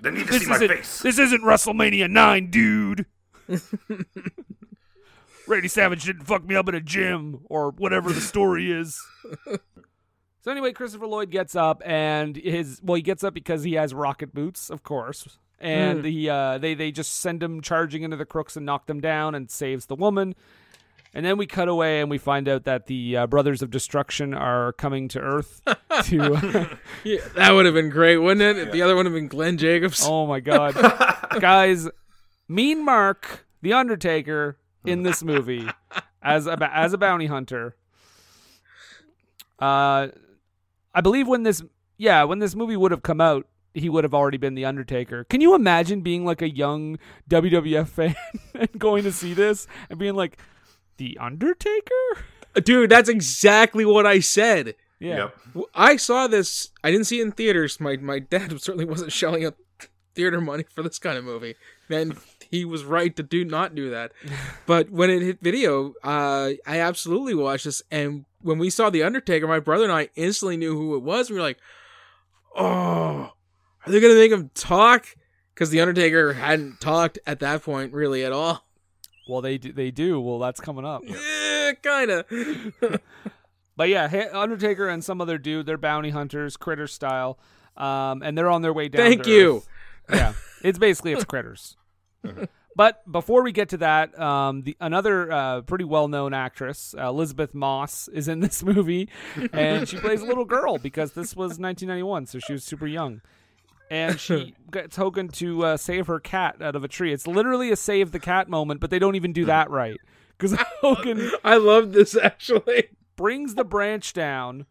they 0.00 0.10
need 0.10 0.26
to 0.26 0.38
see 0.38 0.46
my 0.46 0.58
face. 0.58 1.00
This 1.00 1.18
isn't 1.18 1.42
WrestleMania 1.42 2.10
nine, 2.10 2.50
dude. 2.50 3.06
Randy 5.46 5.68
Savage 5.68 6.04
didn't 6.04 6.24
fuck 6.24 6.44
me 6.44 6.54
up 6.54 6.68
in 6.68 6.74
a 6.74 6.80
gym 6.80 7.40
or 7.46 7.70
whatever 7.70 8.12
the 8.12 8.20
story 8.20 8.70
is. 8.72 9.00
So 10.44 10.50
anyway, 10.50 10.72
Christopher 10.72 11.06
Lloyd 11.06 11.30
gets 11.30 11.54
up 11.54 11.82
and 11.86 12.34
his 12.34 12.80
well, 12.82 12.96
he 12.96 13.02
gets 13.02 13.22
up 13.22 13.32
because 13.32 13.62
he 13.62 13.74
has 13.74 13.94
rocket 13.94 14.34
boots, 14.34 14.70
of 14.70 14.82
course. 14.82 15.38
And 15.60 16.04
he 16.04 16.28
uh 16.28 16.58
they 16.58 16.74
they 16.74 16.90
just 16.90 17.20
send 17.20 17.40
him 17.40 17.60
charging 17.60 18.02
into 18.02 18.16
the 18.16 18.24
crooks 18.24 18.56
and 18.56 18.66
knock 18.66 18.86
them 18.86 19.00
down 19.00 19.36
and 19.36 19.48
saves 19.48 19.86
the 19.86 19.94
woman. 19.94 20.34
And 21.14 21.24
then 21.24 21.36
we 21.38 21.46
cut 21.46 21.68
away 21.68 22.00
and 22.00 22.10
we 22.10 22.18
find 22.18 22.48
out 22.48 22.64
that 22.64 22.86
the 22.86 23.18
uh, 23.18 23.26
Brothers 23.28 23.62
of 23.62 23.70
Destruction 23.70 24.34
are 24.34 24.72
coming 24.72 25.06
to 25.08 25.20
Earth 25.20 25.60
to 26.06 26.78
Yeah, 27.04 27.20
that 27.36 27.52
would 27.52 27.66
have 27.66 27.74
been 27.74 27.90
great, 27.90 28.16
wouldn't 28.16 28.40
it? 28.42 28.66
If 28.66 28.72
the 28.72 28.82
other 28.82 28.96
one 28.96 29.04
would 29.04 29.12
have 29.12 29.20
been 29.20 29.28
Glenn 29.28 29.58
Jacobs. 29.58 30.02
Oh 30.04 30.26
my 30.26 30.40
god. 30.40 30.74
Guys, 31.38 31.88
Mean 32.48 32.84
Mark, 32.84 33.46
the 33.60 33.74
Undertaker 33.74 34.58
in 34.84 35.02
this 35.02 35.22
movie 35.22 35.68
as 36.22 36.46
a 36.46 36.70
as 36.76 36.92
a 36.92 36.98
bounty 36.98 37.26
hunter. 37.26 37.76
Uh 39.58 40.08
I 40.94 41.00
believe 41.00 41.28
when 41.28 41.42
this 41.42 41.62
yeah, 41.98 42.24
when 42.24 42.38
this 42.40 42.54
movie 42.54 42.76
would 42.76 42.90
have 42.90 43.02
come 43.02 43.20
out, 43.20 43.46
he 43.74 43.88
would 43.88 44.04
have 44.04 44.14
already 44.14 44.38
been 44.38 44.54
the 44.54 44.64
Undertaker. 44.64 45.24
Can 45.24 45.40
you 45.40 45.54
imagine 45.54 46.00
being 46.00 46.24
like 46.24 46.42
a 46.42 46.50
young 46.50 46.98
WWF 47.30 47.88
fan 47.88 48.16
and 48.54 48.68
going 48.78 49.04
to 49.04 49.12
see 49.12 49.34
this 49.34 49.66
and 49.88 49.98
being 49.98 50.14
like 50.14 50.38
the 50.96 51.16
Undertaker? 51.20 52.24
Dude, 52.62 52.90
that's 52.90 53.08
exactly 53.08 53.84
what 53.84 54.06
I 54.06 54.20
said. 54.20 54.74
Yeah. 54.98 55.16
Yep. 55.16 55.36
W- 55.48 55.66
I 55.74 55.96
saw 55.96 56.26
this. 56.26 56.70
I 56.84 56.90
didn't 56.90 57.06
see 57.06 57.20
it 57.20 57.24
in 57.24 57.32
theaters. 57.32 57.80
My 57.80 57.96
my 57.96 58.18
dad 58.18 58.50
certainly 58.60 58.84
wasn't 58.84 59.12
shelling 59.12 59.44
out 59.44 59.56
theater 60.14 60.40
money 60.40 60.64
for 60.74 60.82
this 60.82 60.98
kind 60.98 61.16
of 61.16 61.24
movie. 61.24 61.54
And 61.88 62.16
he 62.52 62.64
was 62.64 62.84
right 62.84 63.16
to 63.16 63.22
do 63.24 63.44
not 63.44 63.74
do 63.74 63.90
that. 63.90 64.12
But 64.66 64.90
when 64.90 65.10
it 65.10 65.22
hit 65.22 65.40
video, 65.40 65.94
uh, 66.04 66.50
I 66.64 66.78
absolutely 66.78 67.34
watched 67.34 67.64
this. 67.64 67.82
And 67.90 68.26
when 68.40 68.58
we 68.58 68.70
saw 68.70 68.90
The 68.90 69.02
Undertaker, 69.02 69.48
my 69.48 69.58
brother 69.58 69.82
and 69.84 69.92
I 69.92 70.10
instantly 70.14 70.56
knew 70.56 70.76
who 70.76 70.94
it 70.94 71.02
was. 71.02 71.28
We 71.28 71.36
were 71.36 71.42
like, 71.42 71.58
oh, 72.56 73.32
are 73.84 73.90
they 73.90 73.98
going 73.98 74.14
to 74.14 74.20
make 74.20 74.30
him 74.30 74.50
talk? 74.54 75.06
Because 75.52 75.70
The 75.70 75.80
Undertaker 75.80 76.34
hadn't 76.34 76.80
talked 76.80 77.18
at 77.26 77.40
that 77.40 77.64
point 77.64 77.92
really 77.92 78.24
at 78.24 78.32
all. 78.32 78.64
Well, 79.28 79.40
they 79.40 79.58
do, 79.58 79.72
they 79.72 79.90
do. 79.90 80.20
Well, 80.20 80.38
that's 80.38 80.60
coming 80.60 80.84
up. 80.84 81.02
Yeah, 81.04 81.72
kind 81.82 82.10
of. 82.10 83.00
But 83.76 83.88
yeah, 83.88 84.28
Undertaker 84.34 84.88
and 84.88 85.02
some 85.02 85.20
other 85.20 85.38
dude, 85.38 85.66
they're 85.66 85.78
bounty 85.78 86.10
hunters, 86.10 86.56
critter 86.56 86.86
style, 86.86 87.38
um, 87.76 88.22
and 88.22 88.36
they're 88.36 88.50
on 88.50 88.62
their 88.62 88.72
way 88.72 88.88
down. 88.88 89.06
Thank 89.06 89.26
you. 89.26 89.56
Earth. 89.56 89.68
Yeah, 90.12 90.32
it's 90.62 90.78
basically 90.78 91.12
it's 91.12 91.24
critters. 91.24 91.76
But 92.74 93.10
before 93.10 93.42
we 93.42 93.52
get 93.52 93.68
to 93.70 93.76
that, 93.78 94.18
um, 94.18 94.62
the 94.62 94.76
another 94.80 95.30
uh, 95.30 95.60
pretty 95.62 95.84
well-known 95.84 96.32
actress, 96.32 96.94
uh, 96.98 97.08
Elisabeth 97.08 97.54
Moss, 97.54 98.08
is 98.08 98.28
in 98.28 98.40
this 98.46 98.62
movie, 98.62 99.08
and 99.52 99.86
she 99.88 99.98
plays 99.98 100.22
a 100.22 100.24
little 100.24 100.44
girl 100.44 100.78
because 100.78 101.12
this 101.12 101.36
was 101.36 101.58
1991, 101.58 102.26
so 102.26 102.38
she 102.38 102.52
was 102.54 102.64
super 102.64 102.86
young. 102.86 103.20
And 103.90 104.18
she 104.18 104.54
gets 104.70 104.96
Hogan 104.96 105.28
to 105.28 105.64
uh, 105.66 105.76
save 105.76 106.06
her 106.06 106.18
cat 106.18 106.62
out 106.62 106.74
of 106.74 106.82
a 106.82 106.88
tree. 106.88 107.12
It's 107.12 107.26
literally 107.26 107.70
a 107.70 107.76
save 107.76 108.10
the 108.10 108.20
cat 108.20 108.48
moment, 108.48 108.80
but 108.80 108.88
they 108.88 108.98
don't 108.98 109.16
even 109.16 109.34
do 109.34 109.44
that 109.44 109.70
right 109.70 109.98
because 110.38 110.58
Hogan 110.80 111.30
I 111.44 111.56
love 111.56 111.92
this 111.92 112.16
actually. 112.16 112.88
brings 113.16 113.54
the 113.54 113.64
branch 113.64 114.14
down. 114.14 114.64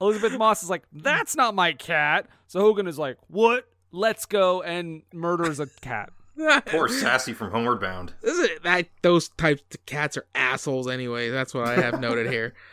Elisabeth 0.00 0.38
Moss 0.38 0.62
is 0.62 0.70
like, 0.70 0.84
"That's 0.92 1.36
not 1.36 1.54
my 1.54 1.72
cat." 1.72 2.26
So 2.46 2.60
Hogan 2.60 2.86
is 2.86 2.98
like, 2.98 3.18
"What? 3.28 3.68
Let's 3.92 4.24
go!" 4.24 4.62
and 4.62 5.02
murders 5.12 5.60
a 5.60 5.66
cat. 5.82 6.10
Poor 6.66 6.88
Sassy 6.88 7.32
from 7.32 7.50
Homeward 7.50 7.80
Bound. 7.80 8.14
This 8.22 8.38
is 8.38 8.60
that 8.64 8.88
those 9.02 9.28
types 9.30 9.62
of 9.74 9.86
cats 9.86 10.16
are 10.16 10.26
assholes 10.34 10.88
anyway. 10.88 11.30
That's 11.30 11.54
what 11.54 11.66
I 11.68 11.76
have 11.76 12.00
noted 12.00 12.30
here. 12.30 12.54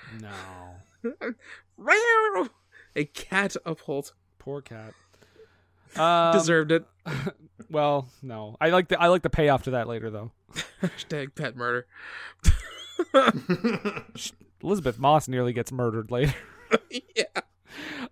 No, 1.03 2.47
A 2.95 3.05
catapult 3.05 4.13
poor 4.39 4.61
cat. 4.61 4.93
Um, 5.95 6.33
deserved 6.33 6.71
it. 6.71 6.85
well, 7.69 8.07
no, 8.21 8.55
I 8.61 8.69
like 8.69 8.87
the 8.89 9.01
I 9.01 9.07
like 9.07 9.23
the 9.23 9.29
payoff 9.29 9.63
to 9.63 9.71
that 9.71 9.87
later 9.87 10.09
though. 10.09 10.31
Hashtag 10.81 11.33
pet 11.35 11.55
murder. 11.55 11.87
Elisabeth 14.63 14.99
Moss 14.99 15.27
nearly 15.27 15.53
gets 15.53 15.71
murdered 15.71 16.11
later. 16.11 16.33
yeah. 17.15 17.23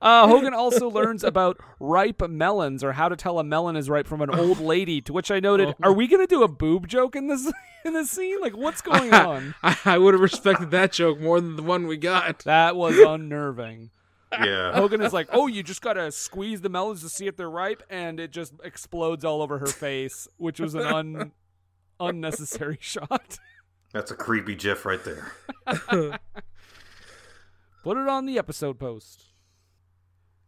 Uh, 0.02 0.28
Hogan 0.28 0.54
also 0.54 0.90
learns 0.90 1.24
about 1.24 1.58
ripe 1.80 2.22
melons 2.30 2.84
or 2.84 2.94
how 2.94 3.10
to 3.10 3.16
tell 3.16 3.40
a 3.40 3.44
melon 3.44 3.76
is 3.76 3.90
ripe 3.90 4.08
from 4.08 4.22
an 4.22 4.30
old 4.30 4.60
lady. 4.62 5.02
To 5.02 5.14
which 5.14 5.32
I 5.32 5.40
noted, 5.40 5.76
"Are 5.84 5.94
we 5.94 6.08
gonna 6.08 6.28
do 6.28 6.44
a 6.44 6.48
boob 6.48 6.88
joke 6.88 7.16
in 7.16 7.28
this 7.28 7.52
in 7.86 7.94
this 7.94 8.10
scene? 8.12 8.40
Like, 8.42 8.56
what's 8.56 8.82
going 8.84 9.14
on?" 9.14 9.56
I, 9.64 9.78
I 9.86 9.98
would 9.98 10.14
have 10.14 10.22
respected 10.22 10.72
that 10.72 10.92
joke 10.94 11.20
more 11.20 11.42
than 11.42 11.56
the 11.56 11.64
one 11.64 11.88
we 11.88 11.98
got. 11.98 12.40
That 12.46 12.76
was 12.76 12.98
unnerving. 12.98 13.92
Yeah. 14.32 14.74
Hogan 14.74 15.02
is 15.02 15.12
like, 15.12 15.28
"Oh, 15.32 15.48
you 15.48 15.64
just 15.64 15.82
gotta 15.82 16.12
squeeze 16.12 16.62
the 16.62 16.70
melons 16.70 17.02
to 17.02 17.10
see 17.10 17.28
if 17.28 17.36
they're 17.36 17.50
ripe," 17.50 17.82
and 17.90 18.20
it 18.20 18.32
just 18.32 18.54
explodes 18.64 19.26
all 19.26 19.42
over 19.42 19.58
her 19.60 19.66
face, 19.68 20.28
which 20.38 20.60
was 20.60 20.76
an 20.76 20.82
un- 20.86 21.32
unnecessary 22.00 22.78
shot. 22.80 23.40
That's 23.92 24.12
a 24.12 24.16
creepy 24.16 24.54
gif 24.56 24.86
right 24.86 25.04
there. 25.04 25.32
Put 27.84 27.98
it 27.98 28.08
on 28.08 28.26
the 28.28 28.38
episode 28.38 28.78
post. 28.80 29.26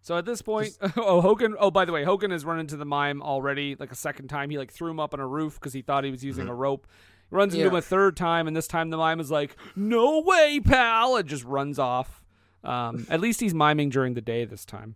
So 0.04 0.18
at 0.18 0.26
this 0.26 0.41
point, 0.41 0.78
oh 0.97 1.22
Hogan. 1.22 1.56
Oh, 1.60 1.70
by 1.72 1.86
the 1.86 1.91
way, 1.91 2.04
Hogan 2.04 2.32
has 2.32 2.43
run 2.43 2.60
into 2.60 2.76
the 2.76 2.86
mime 2.86 3.22
already, 3.22 3.76
like 3.80 3.91
a 3.91 3.95
second 3.95 4.28
time. 4.30 4.49
He 4.49 4.58
like 4.58 4.72
threw 4.72 4.89
him 4.89 4.99
up 4.99 5.14
on 5.14 5.20
a 5.20 5.28
roof 5.28 5.60
because 5.60 5.74
he 5.74 5.82
thought 5.82 6.04
he 6.04 6.12
was 6.12 6.24
using 6.24 6.47
a 6.47 6.56
rope. 6.56 6.88
He 7.30 7.36
runs 7.36 7.54
into 7.54 7.66
Yeah. 7.66 7.70
him 7.72 7.76
a 7.78 7.82
third 7.82 8.18
time, 8.18 8.47
and 8.47 8.56
this 8.58 8.68
time 8.68 8.89
the 8.89 8.97
mime 8.97 9.20
is 9.20 9.30
like, 9.30 9.56
"No 9.76 10.20
way, 10.22 10.60
pal!" 10.60 11.16
and 11.18 11.30
just 11.30 11.43
runs 11.45 11.78
off. 11.78 12.24
Um, 12.64 13.06
at 13.10 13.20
least 13.22 13.39
he's 13.41 13.54
miming 13.54 13.89
during 13.89 14.14
the 14.16 14.22
day 14.22 14.45
this 14.45 14.66
time, 14.66 14.95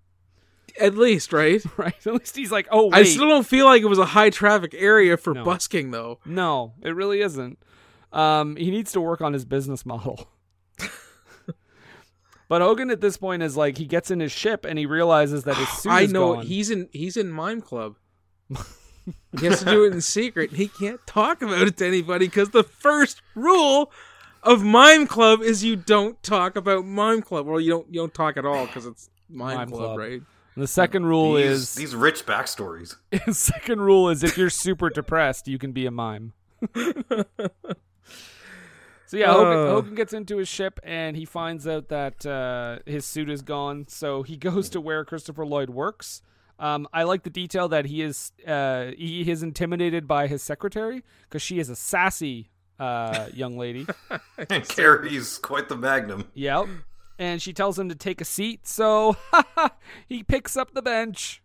At 0.80 0.96
least, 0.96 1.32
right? 1.34 1.64
right? 1.78 1.96
At 2.06 2.14
least 2.14 2.36
he's 2.36 2.52
like, 2.52 2.68
"Oh 2.72 2.86
wait, 2.86 2.94
I 2.96 3.04
still 3.04 3.28
don't 3.30 3.46
feel 3.46 3.66
like 3.66 3.82
it 3.84 3.88
was 3.88 4.00
a 4.00 4.06
high 4.06 4.30
traffic 4.32 4.74
area 4.78 5.18
for 5.18 5.34
No. 5.36 5.44
busking, 5.44 5.92
though. 5.92 6.20
No, 6.26 6.74
it 6.82 6.92
really 6.96 7.22
isn't. 7.22 7.60
Um, 8.12 8.56
he 8.56 8.72
needs 8.72 8.92
to 8.94 9.02
work 9.02 9.22
on 9.22 9.34
his 9.34 9.46
business 9.46 9.86
model. 9.86 10.28
But 12.48 12.62
Hogan 12.62 12.90
at 12.92 13.02
this 13.02 13.18
point 13.18 13.44
is 13.44 13.56
like 13.58 13.78
he 13.78 13.86
gets 13.86 14.12
in 14.12 14.20
his 14.20 14.32
ship 14.32 14.66
and 14.66 14.78
he 14.80 14.86
realizes 14.86 15.44
that 15.44 15.56
his 15.58 15.70
suit 15.70 15.92
I 15.92 16.02
is 16.02 16.14
know 16.14 16.36
gone. 16.36 16.46
he's 16.46 16.70
in 16.70 16.90
he's 16.92 17.18
in 17.18 17.32
Mime 17.32 17.62
Club. 17.62 17.96
he 19.40 19.46
has 19.46 19.60
to 19.60 19.66
do 19.66 19.84
it 19.86 19.94
in 19.94 20.02
secret. 20.02 20.52
He 20.54 20.68
can't 20.68 21.00
talk 21.08 21.42
about 21.42 21.68
it 21.68 21.78
to 21.78 21.86
anybody 21.86 22.28
because 22.28 22.50
the 22.50 22.64
first 22.64 23.22
rule 23.36 23.92
of 24.44 24.64
Mime 24.64 25.08
Club 25.08 25.42
is 25.42 25.64
you 25.64 25.76
don't 25.76 26.22
talk 26.24 26.56
about 26.56 26.86
Mime 26.86 27.22
Club. 27.22 27.46
Well, 27.48 27.60
you 27.60 27.72
don't 27.72 27.88
you 27.88 28.00
don't 28.02 28.14
talk 28.14 28.38
at 28.38 28.46
all 28.46 28.66
because 28.68 28.86
it's 28.86 29.10
Mime, 29.30 29.58
Mime 29.58 29.70
Club, 29.70 29.82
Club. 29.82 29.98
right? 29.98 30.22
the 30.58 30.68
second 30.68 31.06
rule 31.06 31.34
These, 31.34 31.46
is 31.46 31.76
these 31.76 31.96
rich 31.96 32.26
backstories. 32.26 32.96
his 33.12 33.38
second 33.54 33.82
rule 33.82 34.10
is 34.10 34.24
if 34.24 34.38
you're 34.38 34.50
super 34.50 34.90
depressed, 34.90 35.48
you 35.50 35.58
can 35.58 35.74
be 35.74 35.86
a 35.86 35.92
mime. 35.92 36.32
so 39.08 39.18
yeah, 39.18 39.32
Hogan, 39.34 39.58
Uh. 39.58 39.68
Hogan 39.72 39.96
gets 39.96 40.14
into 40.14 40.38
his 40.38 40.48
ship 40.48 40.80
and 40.84 41.16
he 41.16 41.26
finds 41.26 41.68
out 41.68 41.90
that 41.90 42.26
uh, 42.26 42.80
his 42.86 43.06
suit 43.06 43.30
is 43.30 43.42
gone. 43.42 43.88
So 43.88 44.24
he 44.24 44.38
goes 44.50 44.70
to 44.70 44.82
where 44.82 45.04
Christopher 45.06 45.46
Lloyd 45.46 45.70
works. 45.70 46.22
Um, 46.58 46.88
I 46.94 47.04
like 47.04 47.24
the 47.24 47.30
detail 47.30 47.68
that 47.70 47.86
he 47.86 48.02
is 48.02 48.32
uh, 48.48 48.92
he 48.98 49.30
is 49.30 49.44
intimidated 49.44 50.08
by 50.08 50.28
his 50.28 50.42
secretary 50.42 51.04
because 51.24 51.42
she 51.42 51.60
is 51.60 51.70
a 51.70 51.76
sassy 51.76 52.50
uh, 52.80 53.28
young 53.34 53.58
lady. 53.58 53.86
And 54.50 54.68
carries 54.68 55.38
quite 55.38 55.68
the 55.70 55.76
magnum. 55.78 56.30
Yep. 56.34 56.68
And 57.18 57.42
she 57.42 57.54
tells 57.54 57.80
him 57.80 57.88
to 57.90 57.96
take 57.96 58.20
a 58.22 58.26
seat, 58.26 58.68
so 58.68 59.16
he 60.08 60.24
picks 60.24 60.58
up 60.58 60.74
the 60.74 60.82
bench. 60.82 61.42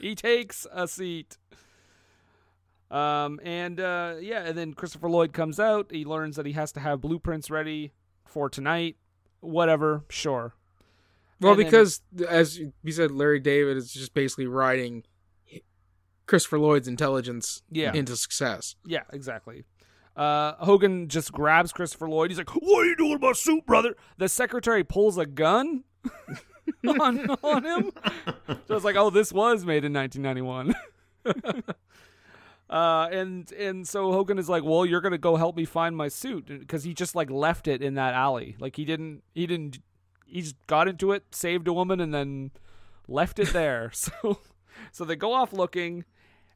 he 0.00 0.14
takes 0.14 0.66
a 0.72 0.86
seat. 0.86 1.36
Um, 2.90 3.38
and 3.44 3.78
uh, 3.80 4.16
yeah, 4.20 4.44
and 4.44 4.58
then 4.58 4.74
Christopher 4.74 5.08
Lloyd 5.08 5.32
comes 5.32 5.60
out. 5.60 5.90
He 5.92 6.04
learns 6.04 6.36
that 6.36 6.46
he 6.46 6.52
has 6.52 6.72
to 6.72 6.80
have 6.80 7.00
blueprints 7.00 7.50
ready 7.50 7.92
for 8.26 8.48
tonight. 8.48 8.96
Whatever, 9.40 10.04
sure. 10.08 10.54
Well, 11.40 11.52
And 11.52 11.60
then- 11.60 11.66
because 11.66 12.00
as 12.28 12.58
you 12.58 12.72
said, 12.92 13.10
Larry 13.12 13.38
David 13.40 13.76
is 13.76 13.92
just 13.92 14.12
basically 14.12 14.46
riding 14.46 15.04
Christopher 16.26 16.58
Lloyd's 16.58 16.88
intelligence 16.88 17.62
Yeah. 17.70 17.92
into 17.94 18.16
success. 18.16 18.76
Yeah, 18.84 19.02
exactly. 19.12 19.64
Uh, 20.16 20.52
Hogan 20.64 21.08
just 21.08 21.32
grabs 21.32 21.72
Christopher 21.72 22.08
Lloyd. 22.08 22.30
He's 22.30 22.38
like, 22.38 22.50
"What 22.50 22.82
are 22.84 22.86
you 22.88 22.96
doing 22.96 23.12
with 23.12 23.22
my 23.22 23.32
suit, 23.32 23.64
brother?" 23.66 23.94
The 24.18 24.28
secretary 24.28 24.82
pulls 24.84 25.16
a 25.16 25.24
gun 25.26 25.84
on 26.86 27.30
on 27.42 27.64
him. 27.64 27.92
So 28.66 28.74
it's 28.76 28.84
like, 28.84 28.96
"Oh, 28.96 29.10
this 29.10 29.32
was 29.32 29.64
made 29.64 29.84
in 29.84 29.92
1991." 29.92 30.74
uh, 32.70 33.08
and 33.10 33.50
and 33.52 33.86
so 33.86 34.12
Hogan 34.12 34.38
is 34.38 34.48
like, 34.48 34.62
"Well, 34.62 34.86
you're 34.86 35.00
gonna 35.00 35.18
go 35.18 35.34
help 35.34 35.56
me 35.56 35.64
find 35.64 35.96
my 35.96 36.06
suit," 36.06 36.46
because 36.46 36.84
he 36.84 36.94
just 36.94 37.16
like 37.16 37.28
left 37.28 37.66
it 37.66 37.82
in 37.82 37.94
that 37.94 38.14
alley. 38.14 38.56
Like 38.60 38.76
he 38.76 38.84
didn't 38.84 39.24
he 39.34 39.46
didn't 39.46 39.80
he 40.24 40.40
just 40.42 40.54
got 40.68 40.86
into 40.86 41.10
it, 41.10 41.24
saved 41.34 41.66
a 41.66 41.72
woman, 41.72 42.00
and 42.00 42.14
then 42.14 42.52
left 43.08 43.40
it 43.40 43.52
there. 43.52 43.90
so 43.94 44.38
so 44.92 45.04
they 45.04 45.16
go 45.16 45.32
off 45.32 45.52
looking. 45.52 46.04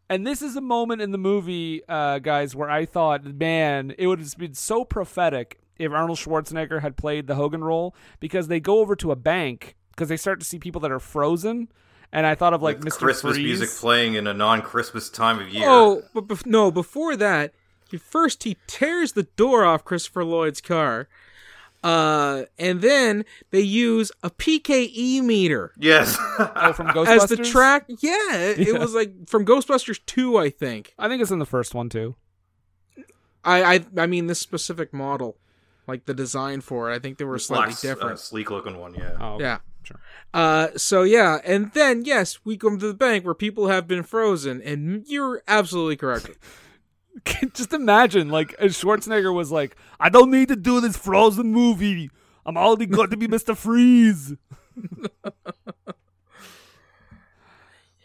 And 0.08 0.26
this 0.26 0.42
is 0.42 0.54
a 0.54 0.60
moment 0.60 1.00
in 1.00 1.12
the 1.12 1.18
movie, 1.18 1.80
uh, 1.88 2.18
guys, 2.18 2.54
where 2.54 2.68
I 2.68 2.84
thought, 2.84 3.24
man, 3.24 3.94
it 3.96 4.06
would 4.06 4.18
have 4.20 4.36
been 4.36 4.52
so 4.52 4.84
prophetic 4.84 5.58
if 5.78 5.90
Arnold 5.90 6.18
Schwarzenegger 6.18 6.82
had 6.82 6.96
played 6.96 7.26
the 7.26 7.36
Hogan 7.36 7.64
role 7.64 7.94
because 8.20 8.48
they 8.48 8.60
go 8.60 8.80
over 8.80 8.94
to 8.96 9.10
a 9.10 9.16
bank 9.16 9.76
because 9.90 10.10
they 10.10 10.18
start 10.18 10.40
to 10.40 10.46
see 10.46 10.58
people 10.58 10.80
that 10.82 10.92
are 10.92 11.00
frozen. 11.00 11.68
And 12.14 12.24
I 12.24 12.36
thought 12.36 12.54
of 12.54 12.62
like 12.62 12.78
With 12.78 12.94
Mr. 12.94 12.98
Christmas 13.00 13.34
Freeze. 13.34 13.44
music 13.44 13.68
playing 13.70 14.14
in 14.14 14.26
a 14.28 14.32
non-Christmas 14.32 15.10
time 15.10 15.40
of 15.40 15.48
year. 15.48 15.68
Oh, 15.68 16.02
but 16.14 16.28
bef- 16.28 16.46
no, 16.46 16.70
before 16.70 17.16
that, 17.16 17.52
he 17.90 17.96
first 17.96 18.44
he 18.44 18.56
tears 18.68 19.12
the 19.12 19.24
door 19.24 19.64
off 19.64 19.84
Christopher 19.84 20.24
Lloyd's 20.24 20.60
car. 20.60 21.08
Uh, 21.82 22.44
and 22.58 22.80
then 22.80 23.24
they 23.50 23.60
use 23.60 24.10
a 24.22 24.30
PKE 24.30 25.20
meter 25.22 25.72
yes. 25.78 26.16
Oh, 26.38 26.72
from 26.72 26.86
Ghostbusters. 26.86 27.06
as 27.24 27.28
the 27.28 27.36
track. 27.36 27.84
Yeah, 27.88 28.36
it, 28.36 28.60
it 28.68 28.78
was 28.78 28.94
like 28.94 29.28
from 29.28 29.44
Ghostbusters 29.44 29.98
2, 30.06 30.38
I 30.38 30.48
think. 30.50 30.94
I 30.98 31.08
think 31.08 31.20
it's 31.20 31.30
in 31.32 31.40
the 31.40 31.44
first 31.44 31.74
one 31.74 31.88
too. 31.90 32.14
I, 33.44 33.74
I 33.74 33.84
I 33.98 34.06
mean 34.06 34.28
this 34.28 34.38
specific 34.40 34.94
model, 34.94 35.36
like 35.86 36.06
the 36.06 36.14
design 36.14 36.62
for 36.62 36.90
it. 36.90 36.94
I 36.94 37.00
think 37.00 37.18
they 37.18 37.24
were 37.26 37.38
slightly 37.38 37.72
Black, 37.74 37.80
different. 37.80 38.12
Uh, 38.12 38.16
sleek-looking 38.16 38.78
one, 38.78 38.94
yeah. 38.94 39.16
Oh, 39.20 39.38
yeah. 39.38 39.58
Sure. 39.84 40.00
Uh, 40.32 40.68
so 40.76 41.02
yeah, 41.02 41.40
and 41.44 41.72
then 41.72 42.04
yes, 42.04 42.40
we 42.44 42.56
come 42.56 42.78
to 42.78 42.88
the 42.88 42.94
bank 42.94 43.24
where 43.24 43.34
people 43.34 43.68
have 43.68 43.86
been 43.86 44.02
frozen, 44.02 44.60
and 44.62 45.04
you're 45.06 45.42
absolutely 45.46 45.96
correct. 45.96 46.30
Just 47.54 47.72
imagine, 47.72 48.28
like, 48.28 48.54
if 48.58 48.72
Schwarzenegger 48.72 49.32
was 49.32 49.52
like, 49.52 49.76
I 50.00 50.08
don't 50.08 50.30
need 50.30 50.48
to 50.48 50.56
do 50.56 50.80
this 50.80 50.96
Frozen 50.96 51.52
movie. 51.52 52.10
I'm 52.44 52.56
already 52.56 52.86
going 52.86 53.10
to 53.10 53.16
be 53.16 53.28
Mr. 53.28 53.56
Freeze. 53.56 54.34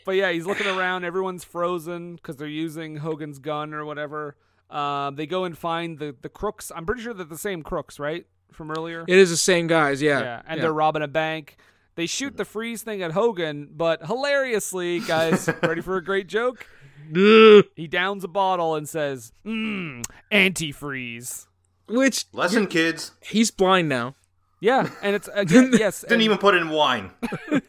but 0.06 0.12
yeah, 0.12 0.32
he's 0.32 0.46
looking 0.46 0.68
around. 0.68 1.04
Everyone's 1.04 1.44
frozen 1.44 2.16
because 2.16 2.38
they're 2.38 2.48
using 2.48 2.98
Hogan's 2.98 3.40
gun 3.40 3.74
or 3.74 3.84
whatever. 3.84 4.38
Um, 4.70 5.16
they 5.16 5.26
go 5.26 5.46
and 5.46 5.58
find 5.58 5.98
the, 6.00 6.16
the 6.22 6.30
crooks. 6.30 6.72
I'm 6.74 6.86
pretty 6.86 7.02
sure 7.02 7.14
they're 7.14 7.26
the 7.26 7.38
same 7.38 7.64
crooks, 7.64 8.00
right? 8.00 8.26
From 8.52 8.72
earlier? 8.72 9.06
it 9.08 9.18
is 9.18 9.30
the 9.30 9.38
same 9.38 9.68
guys, 9.68 10.02
yeah. 10.02 10.20
Yeah, 10.20 10.42
and 10.48 10.62
they're 10.62 10.74
robbing 10.74 11.02
a 11.02 11.08
bank. 11.08 11.58
They 11.96 12.06
shoot 12.06 12.38
the 12.38 12.46
freeze 12.46 12.82
thing 12.82 13.02
at 13.02 13.12
Hogan, 13.12 13.70
but 13.72 14.06
hilariously, 14.06 15.00
guys, 15.02 15.50
ready 15.64 15.82
for 15.82 15.98
a 15.98 16.04
great 16.04 16.28
joke? 16.28 16.66
He 17.14 17.88
downs 17.90 18.24
a 18.24 18.28
bottle 18.28 18.76
and 18.76 18.88
says, 18.88 19.32
"Mmm, 19.46 20.06
antifreeze." 20.32 21.48
which 21.90 22.26
Lesson, 22.34 22.68
kids. 22.68 23.12
he's 23.22 23.52
blind 23.52 23.90
now. 23.90 24.16
Yeah, 24.62 24.90
and 25.02 25.16
it's 25.16 25.28
uh, 25.28 25.34
again, 25.36 25.72
yes. 25.78 26.02
Didn't 26.02 26.14
and, 26.14 26.22
even 26.22 26.38
put 26.38 26.56
in 26.56 26.70
wine. 26.70 27.12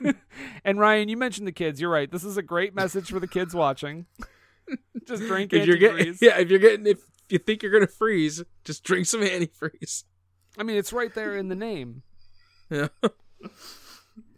and 0.64 0.78
Ryan, 0.78 1.08
you 1.08 1.16
mentioned 1.16 1.46
the 1.46 1.52
kids. 1.52 1.80
You're 1.80 1.90
right. 1.90 2.10
This 2.10 2.24
is 2.24 2.36
a 2.36 2.42
great 2.42 2.74
message 2.74 3.10
for 3.10 3.20
the 3.20 3.28
kids 3.28 3.54
watching. 3.54 4.06
Just 5.04 5.22
drink 5.24 5.52
If 5.52 5.66
you're 5.66 5.76
getting, 5.76 6.06
antifreeze. 6.14 6.18
yeah, 6.20 6.38
if 6.38 6.50
you're 6.50 6.58
getting, 6.58 6.86
if 6.86 6.98
you 7.28 7.38
think 7.38 7.62
you're 7.62 7.72
gonna 7.72 7.86
freeze, 7.86 8.42
just 8.64 8.82
drink 8.84 9.06
some 9.06 9.20
antifreeze. 9.20 10.04
I 10.60 10.62
mean, 10.62 10.76
it's 10.76 10.92
right 10.92 11.12
there 11.14 11.36
in 11.36 11.48
the 11.48 11.54
name. 11.56 12.02
Yeah. 12.72 12.86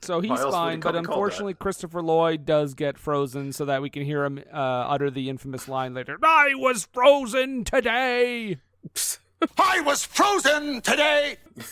So 0.00 0.20
he's 0.20 0.30
Why 0.30 0.50
fine, 0.50 0.80
but 0.80 0.92
be 0.92 0.94
called 0.94 0.94
that? 0.94 0.98
unfortunately, 1.10 1.52
Christopher 1.52 2.00
Lloyd 2.00 2.46
does 2.46 2.72
get 2.72 2.96
frozen 2.96 3.52
so 3.52 3.66
that 3.66 3.82
we 3.82 3.90
can 3.90 4.04
hear 4.04 4.24
him 4.24 4.38
uh, 4.50 4.56
utter 4.56 5.10
the 5.10 5.28
infamous 5.28 5.68
line 5.68 5.92
later 5.92 6.16
I 6.22 6.54
was 6.54 6.88
frozen 6.94 7.64
today. 7.64 8.56
I 9.58 9.80
was 9.80 10.04
frozen 10.04 10.80
today. 10.80 11.36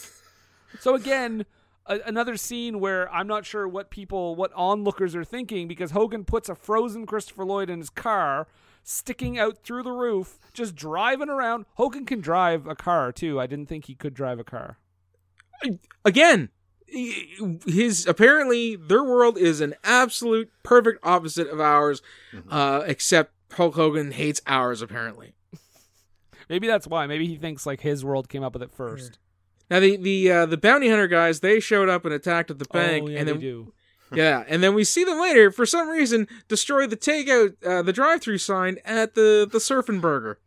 So 0.80 0.94
again, 0.94 1.44
a- 1.86 2.00
another 2.06 2.36
scene 2.36 2.78
where 2.80 3.12
I'm 3.12 3.26
not 3.26 3.44
sure 3.44 3.66
what 3.68 3.90
people, 3.90 4.34
what 4.36 4.50
onlookers 4.54 5.14
are 5.14 5.24
thinking 5.24 5.66
because 5.68 5.90
Hogan 5.90 6.24
puts 6.24 6.48
a 6.48 6.54
frozen 6.54 7.04
Christopher 7.06 7.44
Lloyd 7.44 7.68
in 7.68 7.80
his 7.80 7.90
car, 7.90 8.46
sticking 8.90 9.38
out 9.38 9.58
through 9.62 9.84
the 9.84 9.92
roof, 9.92 10.38
just 10.52 10.74
driving 10.74 11.28
around. 11.28 11.64
Hogan 11.74 12.04
can 12.04 12.20
drive 12.20 12.66
a 12.66 12.74
car 12.74 13.12
too. 13.12 13.40
I 13.40 13.46
didn't 13.46 13.66
think 13.66 13.86
he 13.86 13.94
could 13.94 14.14
drive 14.14 14.38
a 14.38 14.44
car. 14.44 14.78
Again, 16.04 16.48
his 16.86 18.06
apparently 18.06 18.76
their 18.76 19.04
world 19.04 19.38
is 19.38 19.60
an 19.60 19.74
absolute 19.84 20.50
perfect 20.62 20.98
opposite 21.04 21.48
of 21.48 21.60
ours, 21.60 22.02
uh, 22.50 22.82
except 22.86 23.32
Hulk 23.52 23.74
Hogan 23.76 24.12
hates 24.12 24.40
ours 24.46 24.82
apparently. 24.82 25.34
Maybe 26.48 26.66
that's 26.66 26.86
why. 26.86 27.06
Maybe 27.06 27.26
he 27.26 27.36
thinks 27.36 27.66
like 27.66 27.80
his 27.82 28.04
world 28.04 28.28
came 28.28 28.42
up 28.42 28.54
with 28.54 28.62
it 28.62 28.72
first. 28.72 29.18
Now 29.70 29.78
the 29.78 29.96
the 29.96 30.32
uh, 30.32 30.46
the 30.46 30.56
bounty 30.56 30.88
hunter 30.88 31.06
guys 31.06 31.40
they 31.40 31.60
showed 31.60 31.88
up 31.88 32.04
and 32.04 32.12
attacked 32.12 32.50
at 32.50 32.58
the 32.58 32.66
bank, 32.72 33.04
oh, 33.04 33.10
yeah, 33.10 33.18
and 33.20 33.28
they 33.28 33.32
then 33.32 33.40
do. 33.40 33.72
Yeah, 34.12 34.44
and 34.48 34.62
then 34.62 34.74
we 34.74 34.84
see 34.84 35.04
them 35.04 35.20
later 35.20 35.50
for 35.50 35.64
some 35.66 35.88
reason 35.88 36.26
destroy 36.48 36.86
the 36.86 36.96
takeout 36.96 37.54
uh, 37.64 37.82
the 37.82 37.92
drive 37.92 38.20
through 38.20 38.38
sign 38.38 38.78
at 38.84 39.14
the 39.14 39.48
the 39.50 39.58
Surfin' 39.58 40.00
Burger. 40.00 40.38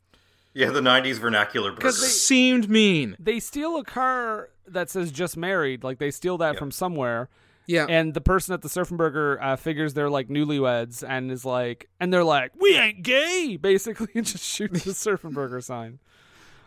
Yeah, 0.53 0.69
the 0.69 0.81
90s 0.81 1.17
vernacular 1.17 1.71
burger. 1.71 1.81
'Cause 1.81 1.99
they- 2.01 2.07
Seemed 2.07 2.69
mean. 2.69 3.15
They 3.19 3.39
steal 3.39 3.77
a 3.77 3.83
car 3.83 4.49
that 4.67 4.89
says 4.89 5.11
"just 5.11 5.35
married." 5.37 5.83
Like 5.83 5.97
they 5.99 6.11
steal 6.11 6.37
that 6.39 6.53
Yeah. 6.53 6.59
from 6.59 6.71
somewhere. 6.71 7.29
Yeah. 7.65 7.85
And 7.89 8.13
the 8.13 8.19
person 8.21 8.53
at 8.53 8.61
the 8.61 8.67
Surfin' 8.67 8.97
Burger 8.97 9.41
uh, 9.41 9.55
figures 9.55 9.93
they're 9.93 10.09
like 10.09 10.27
newlyweds 10.27 11.01
and 11.07 11.31
is 11.31 11.45
like, 11.45 11.87
and 11.99 12.11
they're 12.13 12.23
like, 12.23 12.51
"We 12.59 12.75
ain't 12.77 13.01
gay," 13.03 13.57
basically, 13.61 14.09
and 14.15 14.25
just 14.25 14.43
shoots 14.43 14.83
the 14.83 14.91
Surfin' 14.91 15.33
Burger 15.33 15.61
sign. 15.71 15.99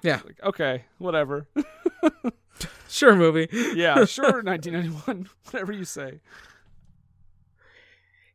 yeah. 0.02 0.20
Like, 0.24 0.42
okay, 0.42 0.84
whatever. 0.98 1.46
Sure, 2.88 3.14
movie. 3.14 3.48
yeah, 3.74 4.04
sure, 4.06 4.42
1991, 4.42 5.28
whatever 5.50 5.72
you 5.72 5.84
say. 5.84 6.20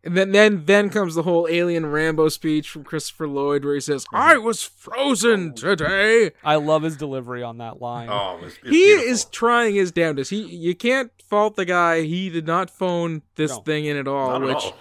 And 0.04 0.18
then, 0.18 0.32
then, 0.32 0.66
then 0.66 0.90
comes 0.90 1.14
the 1.14 1.22
whole 1.22 1.48
alien 1.48 1.86
Rambo 1.86 2.30
speech 2.30 2.70
from 2.70 2.84
Christopher 2.84 3.28
Lloyd, 3.28 3.64
where 3.64 3.76
he 3.76 3.80
says, 3.80 4.04
mm-hmm. 4.06 4.16
"I 4.16 4.38
was 4.38 4.64
frozen 4.64 5.52
oh. 5.52 5.54
today." 5.54 6.32
I 6.44 6.56
love 6.56 6.82
his 6.82 6.98
delivery 6.98 7.44
on 7.44 7.60
that 7.60 7.80
line. 7.82 8.10
Oh, 8.10 8.40
it's, 8.42 8.56
it's 8.58 8.64
he 8.64 8.70
beautiful. 8.72 9.12
is 9.12 9.26
trying 9.26 9.76
his 9.76 9.92
damnedest. 9.92 10.32
He, 10.32 10.42
you 10.42 10.74
can't 10.74 11.12
fault 11.30 11.56
the 11.56 11.66
guy. 11.66 12.02
He 12.02 12.32
did 12.32 12.48
not 12.48 12.72
phone 12.72 13.22
this 13.36 13.52
No. 13.52 13.60
thing 13.60 13.86
in 13.86 13.96
at 13.96 14.08
all. 14.08 14.40
Not 14.40 14.42
at 14.42 14.48
which, 14.56 14.64
all. 14.64 14.78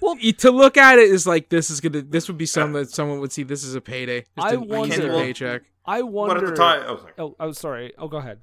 well, 0.00 0.16
to 0.16 0.50
look 0.52 0.76
at 0.76 1.00
it 1.00 1.10
is 1.10 1.26
like 1.26 1.48
this 1.48 1.68
is 1.68 1.80
gonna. 1.80 2.02
This 2.02 2.28
would 2.28 2.38
be 2.38 2.46
something 2.46 2.74
that 2.74 2.90
someone 2.90 3.18
would 3.18 3.32
see. 3.32 3.42
This 3.42 3.64
is 3.64 3.74
a 3.74 3.80
payday. 3.80 4.26
Just 4.36 4.48
I 4.48 4.54
an 4.54 4.62
easy 4.62 4.70
wonder- 4.76 5.08
paycheck. 5.10 5.62
I 5.84 6.02
wonder. 6.02 6.34
But 6.34 6.44
at 6.44 6.50
the 6.50 6.56
time, 6.56 6.82
oh, 6.86 6.96
sorry. 6.98 7.12
Oh, 7.18 7.36
oh, 7.40 7.52
sorry. 7.52 7.92
Oh, 7.98 8.08
go 8.08 8.18
ahead. 8.18 8.40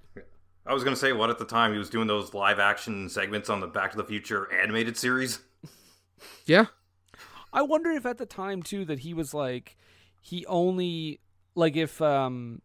I 0.67 0.73
was 0.73 0.83
gonna 0.83 0.95
say, 0.95 1.13
what 1.13 1.29
at 1.29 1.37
the 1.37 1.45
time 1.45 1.71
he 1.73 1.77
was 1.77 1.89
doing 1.89 2.07
those 2.07 2.33
live 2.33 2.59
action 2.59 3.07
segments 3.09 3.49
on 3.49 3.59
the 3.59 3.67
Back 3.67 3.91
to 3.91 3.97
the 3.97 4.03
Future 4.03 4.51
animated 4.53 4.97
series. 4.97 5.39
Yeah. 6.45 6.67
I 7.51 7.61
wonder 7.61 7.91
if 7.91 8.05
at 8.05 8.17
the 8.17 8.25
time 8.25 8.63
too 8.63 8.85
that 8.85 8.99
he 8.99 9.13
was 9.13 9.33
like 9.33 9.75
he 10.21 10.45
only 10.45 11.19
like 11.55 11.75
if 11.75 12.01
um 12.01 12.61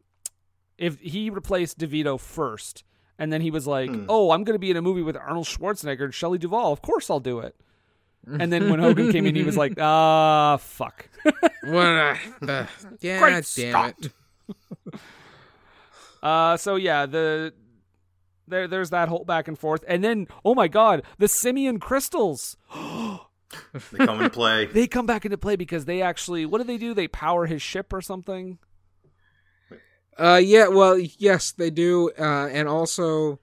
if 0.78 0.98
he 1.00 1.30
replaced 1.30 1.78
DeVito 1.78 2.18
first 2.18 2.84
and 3.18 3.32
then 3.32 3.40
he 3.42 3.50
was 3.50 3.66
like, 3.66 3.90
"Oh, 4.08 4.30
I'm 4.30 4.44
going 4.44 4.54
to 4.54 4.58
be 4.58 4.70
in 4.70 4.76
a 4.78 4.82
movie 4.82 5.02
with 5.02 5.16
Arnold 5.16 5.46
Schwarzenegger 5.46 6.04
and 6.04 6.14
Shelley 6.14 6.38
Duvall. 6.38 6.72
Of 6.72 6.80
course 6.80 7.10
I'll 7.10 7.20
do 7.20 7.40
it." 7.40 7.54
And 8.26 8.50
then 8.52 8.70
when 8.70 8.78
Hogan 8.80 9.10
came 9.12 9.26
in, 9.26 9.34
he 9.34 9.42
was 9.42 9.56
like, 9.58 9.74
"Ah, 9.78 10.56
fuck." 10.56 11.08
What? 11.64 11.84
Uh, 11.86 12.16
uh, 12.48 12.66
yeah, 13.00 13.18
Great 13.18 13.32
damn 13.32 13.42
Scott. 13.72 13.94
it. 14.00 14.12
Uh, 16.22 16.56
so 16.56 16.76
yeah, 16.76 17.06
the 17.06 17.52
there 18.50 18.68
there's 18.68 18.90
that 18.90 19.08
whole 19.08 19.24
back 19.24 19.48
and 19.48 19.58
forth, 19.58 19.84
and 19.88 20.04
then 20.04 20.26
oh 20.44 20.54
my 20.54 20.68
god, 20.68 21.02
the 21.18 21.28
Simeon 21.28 21.78
crystals. 21.80 22.56
They 23.90 24.06
come 24.06 24.18
into 24.18 24.30
play. 24.30 24.66
They 24.66 24.86
come 24.86 25.06
back 25.06 25.24
into 25.24 25.36
play 25.36 25.56
because 25.56 25.84
they 25.84 26.02
actually 26.02 26.46
what 26.46 26.58
do 26.58 26.64
they 26.64 26.78
do? 26.78 26.94
They 26.94 27.08
power 27.08 27.46
his 27.46 27.60
ship 27.60 27.92
or 27.92 28.00
something. 28.00 28.58
Uh, 30.16 30.40
yeah. 30.42 30.68
Well, 30.68 30.96
yes, 30.98 31.50
they 31.50 31.70
do. 31.70 32.10
Uh, 32.16 32.46
and 32.46 32.68
also, 32.68 33.40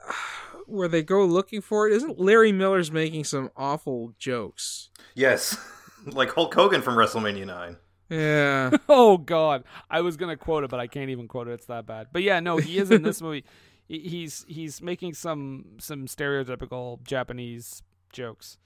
where 0.66 0.88
they 0.88 1.02
go 1.02 1.24
looking 1.24 1.60
for 1.60 1.86
it, 1.88 1.92
isn't 1.94 2.18
Larry 2.18 2.52
Miller's 2.52 2.90
making 2.90 3.24
some 3.24 3.50
awful 3.56 4.14
jokes? 4.18 4.88
yes, 5.14 5.58
like 6.06 6.32
Hulk 6.32 6.54
Hogan 6.54 6.80
from 6.80 6.94
WrestleMania 6.94 7.46
Nine. 7.46 7.76
Yeah. 8.08 8.70
Oh 8.88 9.18
God, 9.18 9.64
I 9.90 10.00
was 10.00 10.16
gonna 10.16 10.36
quote 10.38 10.64
it, 10.64 10.70
but 10.70 10.80
I 10.80 10.86
can't 10.86 11.10
even 11.10 11.28
quote 11.28 11.48
it. 11.48 11.52
It's 11.52 11.66
that 11.66 11.84
bad. 11.84 12.08
But 12.12 12.22
yeah, 12.22 12.40
no, 12.40 12.56
he 12.56 12.78
is 12.78 12.90
in 12.90 13.02
this 13.02 13.20
movie. 13.22 13.44
He- 13.88 14.00
He's 14.00 14.44
he's 14.48 14.80
making 14.82 15.14
some 15.14 15.64
some 15.78 16.06
stereotypical 16.06 17.02
Japanese 17.04 17.82
jokes. 18.12 18.58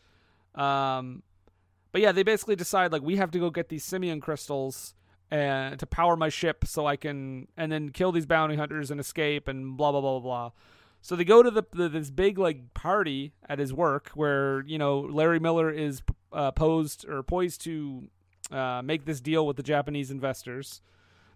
Um, 0.55 1.23
but 1.93 2.01
yeah, 2.01 2.13
they 2.13 2.23
basically 2.23 2.57
decide 2.57 2.93
like 2.93 3.03
we 3.03 3.17
have 3.17 3.31
to 3.33 3.39
go 3.39 3.51
get 3.51 3.69
these 3.69 3.85
Simeon 3.85 4.21
crystals 4.21 4.95
and 5.31 5.79
to 5.79 5.87
power 5.87 6.17
my 6.17 6.29
ship 6.29 6.65
so 6.67 6.87
I 6.87 6.97
can 6.97 7.49
and 7.57 7.71
then 7.73 7.91
kill 7.91 8.13
these 8.13 8.27
bounty 8.27 8.57
hunters 8.57 8.91
and 8.91 9.01
escape 9.01 9.49
and 9.49 9.77
blah 9.77 9.93
blah 9.93 10.01
blah 10.01 10.19
blah 10.19 10.21
blah. 10.21 10.51
So 11.05 11.17
they 11.17 11.25
go 11.25 11.43
to 11.43 11.51
the, 11.51 11.65
the 11.73 11.89
this 11.89 12.11
big 12.11 12.39
like 12.39 12.75
party 12.75 13.33
at 13.49 13.59
his 13.59 13.73
work 13.73 14.11
where 14.15 14.63
you 14.67 14.79
know 14.79 15.01
Larry 15.01 15.39
Miller 15.41 15.71
is 15.71 16.03
uh, 16.33 16.51
posed 16.53 17.07
or 17.09 17.23
poised 17.23 17.63
to 17.63 18.09
uh, 18.51 18.83
make 18.85 19.05
this 19.05 19.21
deal 19.21 19.47
with 19.47 19.57
the 19.57 19.63
Japanese 19.63 20.11
investors. 20.11 20.81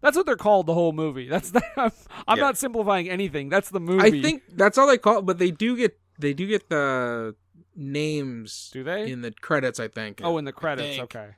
That's 0.06 0.16
what 0.16 0.24
they're 0.24 0.36
called 0.36 0.66
the 0.66 0.74
whole 0.74 0.92
movie. 0.92 1.26
That's 1.28 1.50
the, 1.56 1.60
I'm, 1.76 1.90
I'm 2.28 2.38
Yeah. 2.38 2.44
not 2.44 2.56
simplifying 2.56 3.10
anything. 3.10 3.48
That's 3.48 3.70
the 3.70 3.80
movie. 3.80 4.04
I 4.04 4.22
think 4.22 4.44
that's 4.52 4.78
all 4.78 4.86
they 4.86 4.98
call 4.98 5.18
it, 5.18 5.22
but 5.26 5.38
they 5.38 5.50
do 5.50 5.76
get 5.76 5.98
they 6.20 6.32
do 6.32 6.46
get 6.46 6.68
the 6.68 7.34
names. 7.74 8.70
Do 8.72 8.84
they? 8.84 9.10
in 9.10 9.22
the 9.22 9.32
credits? 9.32 9.80
I 9.80 9.88
think. 9.88 10.20
Oh, 10.22 10.38
in 10.38 10.44
the 10.44 10.52
credits. 10.52 11.00
Okay. 11.00 11.30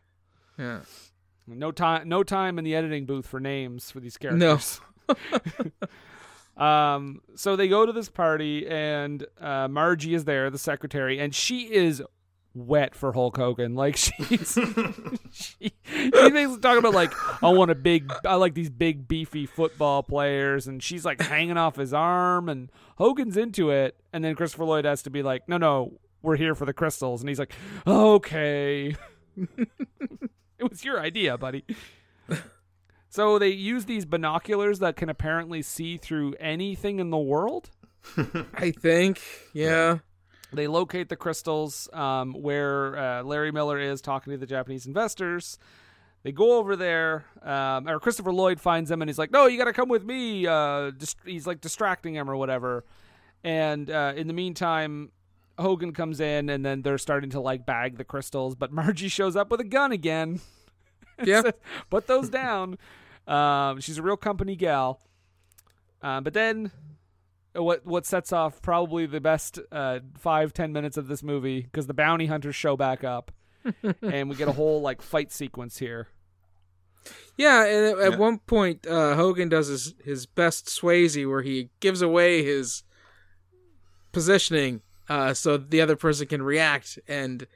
yeah. 0.58 0.80
No 1.46 1.72
time. 1.72 2.10
No 2.10 2.22
time 2.22 2.58
in 2.58 2.64
the 2.66 2.74
editing 2.74 3.06
booth 3.06 3.26
for 3.26 3.40
names 3.40 3.90
for 3.90 4.00
these 4.00 4.18
characters. 4.18 4.80
No. 5.08 5.14
Um, 6.58 7.20
so 7.36 7.54
they 7.54 7.68
go 7.68 7.86
to 7.86 7.92
this 7.92 8.08
party, 8.08 8.66
and 8.68 9.24
uh, 9.40 9.68
Margie 9.68 10.12
is 10.14 10.24
there, 10.24 10.50
the 10.50 10.58
secretary, 10.58 11.20
and 11.20 11.32
she 11.32 11.72
is 11.72 12.02
wet 12.66 12.94
for 12.94 13.12
Hulk 13.12 13.36
Hogan. 13.36 13.74
Like 13.74 13.96
she's 13.96 14.58
she, 15.30 15.72
basically 15.84 16.60
talking 16.60 16.78
about 16.78 16.94
like 16.94 17.12
I 17.42 17.50
want 17.50 17.70
a 17.70 17.74
big, 17.74 18.12
I 18.24 18.34
like 18.36 18.54
these 18.54 18.70
big 18.70 19.08
beefy 19.08 19.46
football 19.46 20.02
players, 20.02 20.66
and 20.66 20.82
she's 20.82 21.04
like 21.04 21.20
hanging 21.20 21.56
off 21.56 21.76
his 21.76 21.92
arm, 21.92 22.48
and 22.48 22.70
Hogan's 22.96 23.36
into 23.36 23.70
it, 23.70 23.96
and 24.12 24.24
then 24.24 24.34
Christopher 24.34 24.64
Lloyd 24.64 24.84
has 24.84 25.02
to 25.02 25.10
be 25.10 25.22
like, 25.22 25.48
no, 25.48 25.56
no, 25.56 25.98
we're 26.22 26.36
here 26.36 26.54
for 26.54 26.64
the 26.64 26.72
crystals, 26.72 27.20
and 27.20 27.28
he's 27.28 27.38
like, 27.38 27.52
okay, 27.86 28.96
it 29.36 30.70
was 30.70 30.84
your 30.84 31.00
idea, 31.00 31.38
buddy. 31.38 31.64
So 33.10 33.38
they 33.38 33.48
use 33.48 33.86
these 33.86 34.04
binoculars 34.04 34.80
that 34.80 34.96
can 34.96 35.08
apparently 35.08 35.62
see 35.62 35.96
through 35.96 36.34
anything 36.38 37.00
in 37.00 37.10
the 37.10 37.18
world. 37.18 37.70
I 38.54 38.70
think. 38.70 39.20
Yeah. 39.52 39.98
They 40.52 40.66
locate 40.66 41.08
the 41.08 41.16
crystals 41.16 41.88
um, 41.92 42.32
where 42.32 42.96
uh, 42.96 43.22
Larry 43.22 43.52
Miller 43.52 43.78
is 43.78 44.00
talking 44.00 44.30
to 44.32 44.38
the 44.38 44.46
Japanese 44.46 44.86
investors. 44.86 45.58
They 46.22 46.32
go 46.32 46.56
over 46.58 46.74
there, 46.74 47.26
um, 47.42 47.86
or 47.88 48.00
Christopher 48.00 48.32
Lloyd 48.32 48.60
finds 48.60 48.88
them, 48.90 49.02
and 49.02 49.08
he's 49.08 49.18
like, 49.18 49.30
"No, 49.30 49.46
you 49.46 49.56
got 49.58 49.64
to 49.66 49.72
come 49.72 49.88
with 49.88 50.04
me." 50.04 50.46
Uh, 50.46 50.90
dist- 50.90 51.18
he's 51.24 51.46
like 51.46 51.60
distracting 51.60 52.14
him 52.14 52.28
or 52.30 52.36
whatever. 52.36 52.84
And 53.44 53.88
uh, 53.90 54.14
in 54.16 54.26
the 54.26 54.32
meantime, 54.32 55.12
Hogan 55.58 55.92
comes 55.92 56.18
in, 56.18 56.48
and 56.50 56.64
then 56.64 56.82
they're 56.82 56.98
starting 56.98 57.30
to 57.30 57.40
like 57.40 57.66
bag 57.66 57.98
the 57.98 58.04
crystals. 58.04 58.54
But 58.56 58.72
Margie 58.78 59.08
shows 59.08 59.36
up 59.36 59.50
with 59.50 59.60
a 59.60 59.64
gun 59.64 59.92
again. 59.92 60.40
Yeah. 61.24 61.42
says, 61.42 61.54
Put 61.90 62.06
those 62.06 62.28
down. 62.28 62.78
Um, 63.26 63.80
she's 63.80 63.98
a 63.98 64.02
real 64.02 64.16
company 64.16 64.54
gal. 64.54 65.00
Uh, 66.00 66.20
but 66.20 66.32
then, 66.32 66.70
what 67.62 67.84
what 67.86 68.06
sets 68.06 68.32
off 68.32 68.60
probably 68.62 69.06
the 69.06 69.20
best 69.20 69.58
uh, 69.72 70.00
five 70.16 70.52
ten 70.52 70.72
minutes 70.72 70.96
of 70.96 71.08
this 71.08 71.22
movie 71.22 71.62
because 71.62 71.86
the 71.86 71.94
bounty 71.94 72.26
hunters 72.26 72.54
show 72.56 72.76
back 72.76 73.04
up, 73.04 73.32
and 74.02 74.28
we 74.28 74.36
get 74.36 74.48
a 74.48 74.52
whole 74.52 74.80
like 74.80 75.02
fight 75.02 75.32
sequence 75.32 75.78
here. 75.78 76.08
Yeah, 77.36 77.64
and 77.64 77.86
at, 77.86 77.98
at 77.98 78.12
Yeah. 78.12 78.18
one 78.18 78.38
point, 78.40 78.86
uh, 78.86 79.14
Hogan 79.14 79.48
does 79.48 79.68
his, 79.68 79.94
his 80.04 80.26
best 80.26 80.66
Swayze 80.66 81.26
where 81.26 81.42
he 81.42 81.70
gives 81.80 82.02
away 82.02 82.42
his 82.42 82.82
positioning 84.12 84.82
uh, 85.08 85.32
so 85.34 85.56
the 85.56 85.80
other 85.80 85.96
person 85.96 86.26
can 86.26 86.42
react 86.42 86.98
and 87.08 87.46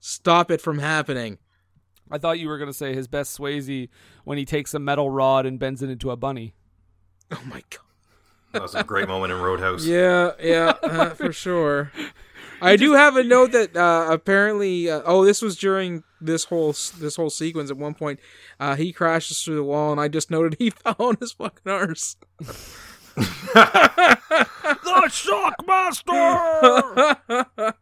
stop 0.00 0.50
it 0.50 0.60
from 0.60 0.78
happening. 0.78 1.38
I 2.10 2.18
thought 2.18 2.38
you 2.38 2.48
were 2.48 2.58
gonna 2.58 2.72
say 2.72 2.94
his 2.94 3.08
best 3.08 3.36
Swayze 3.38 3.88
when 4.24 4.38
he 4.38 4.44
takes 4.44 4.74
a 4.74 4.78
metal 4.78 5.10
rod 5.10 5.46
and 5.46 5.58
bends 5.58 5.82
it 5.82 5.90
into 5.90 6.10
a 6.10 6.16
bunny. 6.16 6.54
Oh 7.30 7.42
my 7.46 7.62
god. 7.70 7.80
That 8.52 8.62
was 8.62 8.74
a 8.74 8.84
great 8.84 9.08
moment 9.08 9.32
in 9.32 9.40
Roadhouse. 9.40 9.84
Yeah, 9.84 10.32
yeah, 10.40 10.74
uh, 10.82 11.10
for 11.10 11.32
sure. 11.32 11.92
I 12.62 12.76
do 12.76 12.92
have 12.92 13.16
a 13.16 13.24
note 13.24 13.50
that 13.52 13.76
uh, 13.76 14.06
apparently, 14.08 14.88
uh, 14.88 15.02
oh, 15.04 15.24
this 15.24 15.42
was 15.42 15.56
during 15.56 16.04
this 16.20 16.44
whole 16.44 16.72
this 16.98 17.16
whole 17.16 17.30
sequence. 17.30 17.70
At 17.70 17.76
one 17.76 17.94
point, 17.94 18.20
uh, 18.60 18.76
he 18.76 18.92
crashes 18.92 19.42
through 19.42 19.56
the 19.56 19.64
wall, 19.64 19.90
and 19.90 20.00
I 20.00 20.06
just 20.06 20.30
noted 20.30 20.54
he 20.58 20.70
fell 20.84 20.94
on 20.98 21.16
his 21.18 21.32
fucking 21.32 21.70
arse. 21.70 22.16
the 22.38 24.18
Shockmaster. 25.96 27.74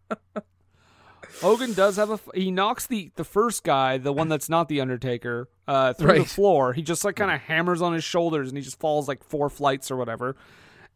Hogan 1.41 1.73
does 1.73 1.97
have 1.97 2.11
a. 2.11 2.21
He 2.35 2.51
knocks 2.51 2.87
the 2.87 3.11
the 3.17 3.25
first 3.25 3.65
guy, 3.65 3.99
the 3.99 4.13
one 4.13 4.29
that's 4.29 4.49
not 4.49 4.69
the 4.69 4.81
Undertaker, 4.81 5.49
uh, 5.67 5.93
through 5.95 6.19
the 6.19 6.25
floor. 6.25 6.73
He 6.73 6.83
just 6.83 7.05
like 7.05 7.17
kind 7.17 7.31
of 7.31 7.41
hammers 7.41 7.81
on 7.83 7.93
his 7.93 8.05
shoulders, 8.05 8.49
and 8.49 8.57
he 8.57 8.63
just 8.63 8.79
falls 8.79 9.09
like 9.09 9.25
four 9.25 9.49
flights 9.49 9.91
or 9.91 9.97
whatever. 9.97 10.37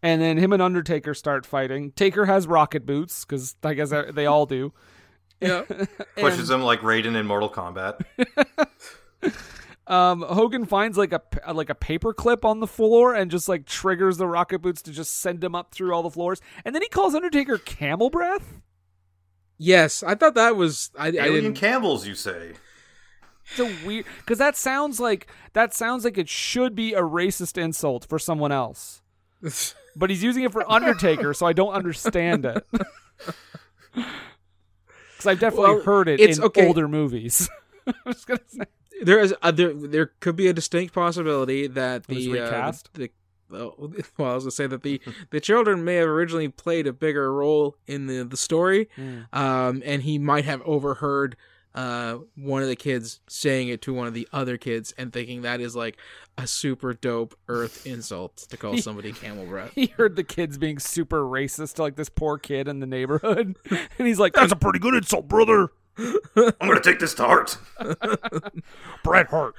And 0.02 0.20
then 0.20 0.36
him 0.36 0.52
and 0.52 0.60
Undertaker 0.60 1.14
start 1.14 1.46
fighting. 1.46 1.92
Taker 1.92 2.26
has 2.26 2.46
rocket 2.46 2.84
boots 2.84 3.24
because 3.24 3.56
I 3.62 3.72
guess 3.72 3.90
they 4.12 4.26
all 4.26 4.44
do. 4.44 4.72
Yeah, 5.40 5.62
Pushes 6.16 6.50
him 6.50 6.62
like 6.62 6.80
Raiden 6.80 7.16
in 7.16 7.26
Mortal 7.26 7.50
Kombat. 7.50 8.04
Um, 9.86 10.22
Hogan 10.22 10.64
finds 10.64 10.96
like 10.96 11.12
a 11.12 11.20
like 11.52 11.68
a 11.68 11.74
paper 11.74 12.14
clip 12.14 12.44
on 12.44 12.60
the 12.60 12.66
floor 12.66 13.14
and 13.14 13.30
just 13.30 13.48
like 13.48 13.66
triggers 13.66 14.16
the 14.16 14.26
rocket 14.26 14.60
boots 14.60 14.80
to 14.82 14.92
just 14.92 15.20
send 15.20 15.44
him 15.44 15.54
up 15.54 15.74
through 15.74 15.92
all 15.92 16.02
the 16.02 16.10
floors. 16.10 16.40
And 16.64 16.74
then 16.74 16.80
he 16.80 16.88
calls 16.88 17.14
Undertaker 17.14 17.58
camel 17.58 18.08
breath. 18.08 18.62
Yes, 19.58 20.02
I 20.02 20.14
thought 20.14 20.34
that 20.34 20.56
was 20.56 20.90
I, 20.98 21.06
I 21.06 21.10
Alien 21.10 21.44
didn't. 21.44 21.54
Campbell's, 21.54 22.06
you 22.06 22.14
say? 22.14 22.52
It's 23.50 23.58
a 23.60 23.86
weird 23.86 24.06
because 24.18 24.38
that 24.38 24.56
sounds 24.56 24.98
like 25.00 25.26
that 25.52 25.74
sounds 25.74 26.04
like 26.04 26.16
it 26.16 26.28
should 26.28 26.74
be 26.74 26.94
a 26.94 27.02
racist 27.02 27.58
insult 27.62 28.06
for 28.08 28.18
someone 28.18 28.52
else, 28.52 29.02
but 29.96 30.08
he's 30.10 30.22
using 30.22 30.44
it 30.44 30.52
for 30.52 30.70
Undertaker, 30.70 31.34
so 31.34 31.44
I 31.46 31.52
don't 31.52 31.72
understand 31.72 32.44
it. 32.46 32.66
Because 33.92 35.26
I've 35.26 35.40
definitely 35.40 35.74
Well, 35.76 35.82
heard 35.84 36.08
it 36.08 36.20
it's 36.20 36.38
in 36.38 36.44
okay. 36.44 36.66
older 36.66 36.88
movies. 36.88 37.48
I'm 37.86 37.94
gonna 38.26 38.40
say. 38.48 38.64
there 39.02 39.20
is 39.20 39.34
uh, 39.42 39.50
there 39.52 39.72
there 39.72 40.06
could 40.20 40.36
be 40.36 40.48
a 40.48 40.52
distinct 40.52 40.92
possibility 40.94 41.66
that 41.68 42.04
It 42.08 42.14
was 42.14 42.24
the 42.24 42.40
uh, 42.40 42.44
recast? 42.44 42.90
the 42.94 43.10
though. 43.54 43.92
Well, 44.18 44.30
I 44.30 44.34
was 44.34 44.44
gonna 44.44 44.50
say 44.52 44.66
that 44.66 44.82
the 44.82 45.00
the 45.30 45.40
children 45.40 45.84
may 45.84 45.96
have 45.96 46.08
originally 46.08 46.48
played 46.48 46.86
a 46.86 46.92
bigger 46.92 47.32
role 47.32 47.76
in 47.86 48.06
the 48.06 48.22
the 48.24 48.36
story, 48.36 48.88
um, 49.32 49.82
and 49.84 50.02
he 50.02 50.18
might 50.18 50.44
have 50.44 50.60
overheard 50.62 51.36
uh 51.74 52.18
one 52.36 52.62
of 52.62 52.68
the 52.68 52.76
kids 52.76 53.18
saying 53.28 53.66
it 53.66 53.82
to 53.82 53.92
one 53.92 54.06
of 54.06 54.14
the 54.14 54.28
other 54.32 54.56
kids 54.56 54.94
and 54.96 55.12
thinking 55.12 55.42
that 55.42 55.60
is 55.60 55.74
like 55.74 55.96
a 56.38 56.46
super 56.46 56.94
dope 56.94 57.36
Earth 57.48 57.84
insult 57.84 58.36
to 58.36 58.56
call 58.56 58.76
somebody 58.78 59.12
camel 59.12 59.44
breath. 59.44 59.72
He 59.74 59.86
heard 59.86 60.14
the 60.14 60.22
kids 60.22 60.56
being 60.56 60.78
super 60.78 61.22
racist 61.22 61.74
to 61.74 61.82
like 61.82 61.96
this 61.96 62.08
poor 62.08 62.38
kid 62.38 62.68
in 62.68 62.78
the 62.78 62.86
neighborhood, 62.86 63.56
and 63.70 64.06
he's 64.06 64.20
like, 64.20 64.34
"That's 64.34 64.52
a 64.52 64.56
pretty 64.56 64.78
good 64.78 64.94
insult, 64.94 65.26
brother." 65.26 65.70
I'm 65.96 66.52
gonna 66.60 66.80
take 66.80 66.98
this 66.98 67.14
to 67.14 67.24
heart. 67.24 67.56
Bret 69.02 69.28
Hart. 69.28 69.54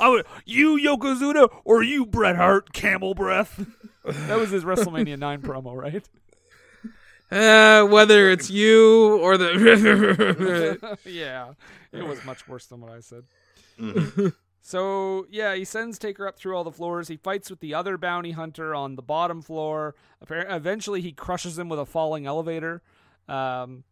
I 0.00 0.08
would, 0.08 0.26
you 0.44 0.78
Yokozuna 0.78 1.48
or 1.64 1.82
you 1.82 2.06
Bret 2.06 2.36
Hart, 2.36 2.72
camel 2.72 3.14
breath. 3.14 3.64
that 4.04 4.38
was 4.38 4.50
his 4.50 4.64
WrestleMania 4.64 5.18
nine 5.18 5.42
promo, 5.42 5.74
right? 5.74 6.08
Uh, 7.30 7.84
whether 7.86 8.30
it's 8.30 8.48
you 8.48 9.18
or 9.18 9.36
the 9.36 10.98
yeah, 11.04 11.52
it 11.92 12.02
was 12.06 12.24
much 12.24 12.48
worse 12.48 12.66
than 12.66 12.80
what 12.80 12.90
I 12.90 13.00
said. 13.00 13.24
so 14.62 15.26
yeah, 15.30 15.54
he 15.54 15.64
sends 15.64 15.98
Taker 15.98 16.26
up 16.26 16.38
through 16.38 16.56
all 16.56 16.64
the 16.64 16.72
floors. 16.72 17.08
He 17.08 17.16
fights 17.18 17.50
with 17.50 17.60
the 17.60 17.74
other 17.74 17.98
bounty 17.98 18.30
hunter 18.30 18.74
on 18.74 18.96
the 18.96 19.02
bottom 19.02 19.42
floor. 19.42 19.94
Appar- 20.24 20.50
Eventually, 20.50 21.02
he 21.02 21.12
crushes 21.12 21.58
him 21.58 21.68
with 21.68 21.78
a 21.78 21.86
falling 21.86 22.24
elevator. 22.26 22.82
Um, 23.28 23.84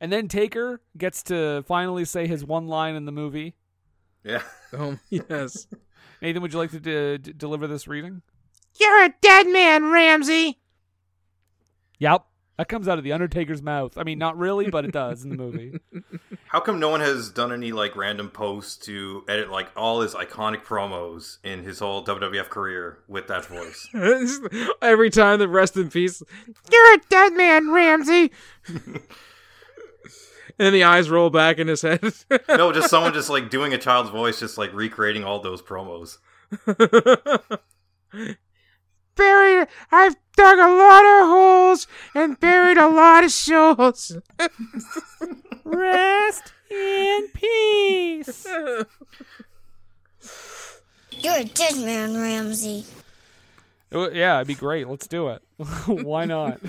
and 0.00 0.12
then 0.12 0.26
Taker 0.26 0.80
gets 0.98 1.22
to 1.24 1.62
finally 1.68 2.04
say 2.04 2.26
his 2.26 2.44
one 2.44 2.66
line 2.66 2.96
in 2.96 3.04
the 3.04 3.12
movie. 3.12 3.54
Yeah. 4.24 4.42
oh 4.72 4.98
yes. 5.10 5.66
Nathan, 6.20 6.42
would 6.42 6.52
you 6.52 6.58
like 6.58 6.70
to 6.70 6.80
d- 6.80 7.18
d- 7.18 7.32
deliver 7.36 7.66
this 7.66 7.88
reading? 7.88 8.22
You're 8.78 9.04
a 9.04 9.14
dead 9.20 9.48
man, 9.48 9.90
Ramsey. 9.90 10.58
Yep. 11.98 12.24
That 12.58 12.68
comes 12.68 12.86
out 12.86 12.98
of 12.98 13.04
the 13.04 13.12
Undertaker's 13.12 13.62
mouth. 13.62 13.96
I 13.96 14.04
mean, 14.04 14.18
not 14.18 14.36
really, 14.36 14.70
but 14.70 14.84
it 14.84 14.92
does 14.92 15.24
in 15.24 15.30
the 15.30 15.36
movie. 15.36 15.80
How 16.46 16.60
come 16.60 16.78
no 16.78 16.90
one 16.90 17.00
has 17.00 17.30
done 17.30 17.50
any 17.50 17.72
like 17.72 17.96
random 17.96 18.28
posts 18.28 18.76
to 18.86 19.24
edit 19.26 19.50
like 19.50 19.70
all 19.74 20.02
his 20.02 20.14
iconic 20.14 20.62
promos 20.62 21.38
in 21.42 21.64
his 21.64 21.78
whole 21.78 22.04
WWF 22.04 22.50
career 22.50 22.98
with 23.08 23.26
that 23.28 23.46
voice? 23.46 23.88
Every 24.82 25.10
time 25.10 25.38
the 25.38 25.48
rest 25.48 25.76
in 25.76 25.88
peace. 25.88 26.22
You're 26.70 26.94
a 26.94 26.98
dead 27.08 27.32
man, 27.32 27.72
Ramsey. 27.72 28.30
And 30.58 30.66
then 30.66 30.72
the 30.72 30.84
eyes 30.84 31.10
roll 31.10 31.30
back 31.30 31.58
in 31.58 31.68
his 31.68 31.82
head. 31.82 32.02
no, 32.48 32.72
just 32.72 32.90
someone 32.90 33.12
just 33.12 33.30
like 33.30 33.50
doing 33.50 33.72
a 33.72 33.78
child's 33.78 34.10
voice, 34.10 34.40
just 34.40 34.58
like 34.58 34.72
recreating 34.72 35.24
all 35.24 35.40
those 35.40 35.62
promos. 35.62 36.18
buried. 39.14 39.68
I've 39.90 40.16
dug 40.36 40.58
a 40.58 40.68
lot 40.68 41.04
of 41.04 41.28
holes 41.28 41.86
and 42.14 42.38
buried 42.38 42.78
a 42.78 42.88
lot 42.88 43.24
of 43.24 43.32
souls. 43.32 44.16
Rest 45.64 46.52
in 46.70 47.28
peace. 47.34 48.46
You're 51.10 51.38
a 51.38 51.44
dead 51.44 51.76
man, 51.76 52.16
Ramsey. 52.16 52.84
Yeah, 53.90 54.36
it'd 54.36 54.48
be 54.48 54.54
great. 54.54 54.88
Let's 54.88 55.06
do 55.06 55.28
it. 55.28 55.42
Why 55.86 56.24
not? 56.24 56.60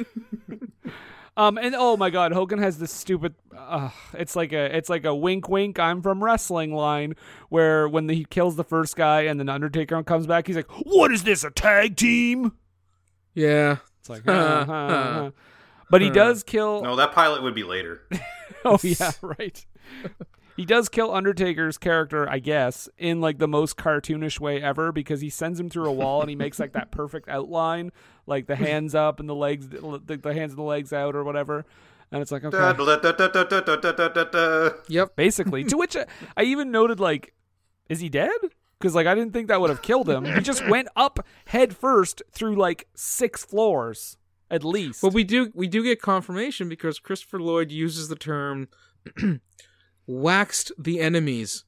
Um, 1.38 1.58
and 1.58 1.76
oh 1.76 1.98
my 1.98 2.10
God, 2.10 2.32
Hogan 2.32 2.60
has 2.60 2.78
this 2.78 2.92
stupid. 2.92 3.36
Uh, 3.56 3.90
it's 4.14 4.36
like 4.36 4.54
a, 4.54 4.76
it's 4.76 4.90
like 4.90 5.06
a 5.06 5.16
wink, 5.16 5.50
wink. 5.50 5.80
I'm 5.80 6.02
from 6.02 6.24
wrestling 6.24 6.74
line 6.74 7.16
where 7.50 7.88
when 7.88 8.10
he 8.10 8.26
kills 8.26 8.56
the 8.56 8.64
first 8.64 8.96
guy 8.96 9.22
and 9.22 9.40
then 9.40 9.50
Undertaker 9.50 10.02
comes 10.04 10.28
back, 10.28 10.48
he's 10.48 10.56
like, 10.56 10.70
"What 10.86 11.12
is 11.12 11.24
this? 11.24 11.44
A 11.44 11.52
tag 11.52 11.96
team?" 11.96 12.54
Yeah. 13.34 13.78
It's 14.00 14.10
like, 14.10 14.24
huh, 14.26 14.66
huh, 14.66 14.88
huh. 14.88 15.32
but 15.90 16.02
he 16.02 16.10
does 16.10 16.44
kill. 16.44 16.84
No, 16.84 16.98
that 16.98 17.14
pilot 17.14 17.42
would 17.42 17.56
be 17.56 17.64
later. 17.64 18.02
Oh 18.66 18.80
yeah, 18.84 19.12
right. 19.22 19.66
He 20.56 20.66
does 20.66 20.90
kill 20.90 21.14
Undertaker's 21.14 21.78
character, 21.78 22.30
I 22.30 22.40
guess, 22.40 22.88
in 22.98 23.22
like 23.22 23.40
the 23.40 23.48
most 23.48 23.78
cartoonish 23.78 24.40
way 24.40 24.62
ever 24.62 24.92
because 24.92 25.22
he 25.22 25.30
sends 25.30 25.60
him 25.60 25.70
through 25.70 25.88
a 25.88 25.92
wall 25.92 26.22
and 26.22 26.30
he 26.30 26.36
makes 26.36 26.60
like 26.60 26.74
that 26.74 26.92
perfect 26.92 27.28
outline, 27.28 27.92
like 28.28 28.46
the 28.46 28.56
hands 28.56 28.94
up 28.94 29.20
and 29.20 29.28
the 29.28 29.36
legs, 29.36 29.70
the, 29.70 30.20
the 30.22 30.34
hands 30.34 30.52
and 30.52 30.60
the 30.60 30.64
legs 30.64 30.94
out 30.94 31.16
or 31.16 31.24
whatever. 31.24 31.66
And 32.12 32.22
it's 32.22 32.32
like, 32.32 32.44
okay. 32.44 32.56
yep. 34.88 35.16
Basically, 35.16 35.64
to 35.64 35.76
which 35.76 35.96
I, 35.98 36.06
I 36.38 36.44
even 36.44 36.70
noted, 36.70 37.00
like, 37.00 37.34
is 37.90 38.02
he 38.02 38.10
dead? 38.10 38.30
Because, 38.78 38.94
like, 38.94 39.08
I 39.08 39.16
didn't 39.16 39.34
think 39.34 39.48
that 39.48 39.60
would 39.60 39.72
have 39.72 39.82
killed 39.82 40.08
him. 40.08 40.26
He 40.26 40.42
just 40.42 40.68
went 40.68 40.90
up 40.96 41.26
head 41.48 41.76
first 41.76 42.22
through 42.32 42.56
like 42.56 42.88
six 42.94 43.44
floors 43.44 44.18
at 44.52 44.64
least. 44.64 45.02
Well, 45.02 45.12
we 45.12 45.24
do 45.24 45.52
we 45.56 45.68
do 45.68 45.84
get 45.84 46.02
confirmation 46.02 46.70
because 46.70 47.00
Christopher 47.00 47.40
Lloyd 47.40 47.72
uses 47.72 48.08
the 48.08 48.16
term 48.16 48.68
"waxed 50.08 50.72
the 50.78 51.00
enemies." 51.00 51.64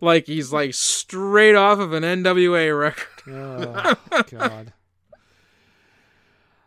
like 0.00 0.26
he's 0.26 0.52
like 0.52 0.74
straight 0.74 1.54
off 1.54 1.78
of 1.78 1.92
an 1.92 2.02
NWA 2.02 2.78
record. 2.78 3.06
Oh, 3.28 4.22
God. 4.30 4.72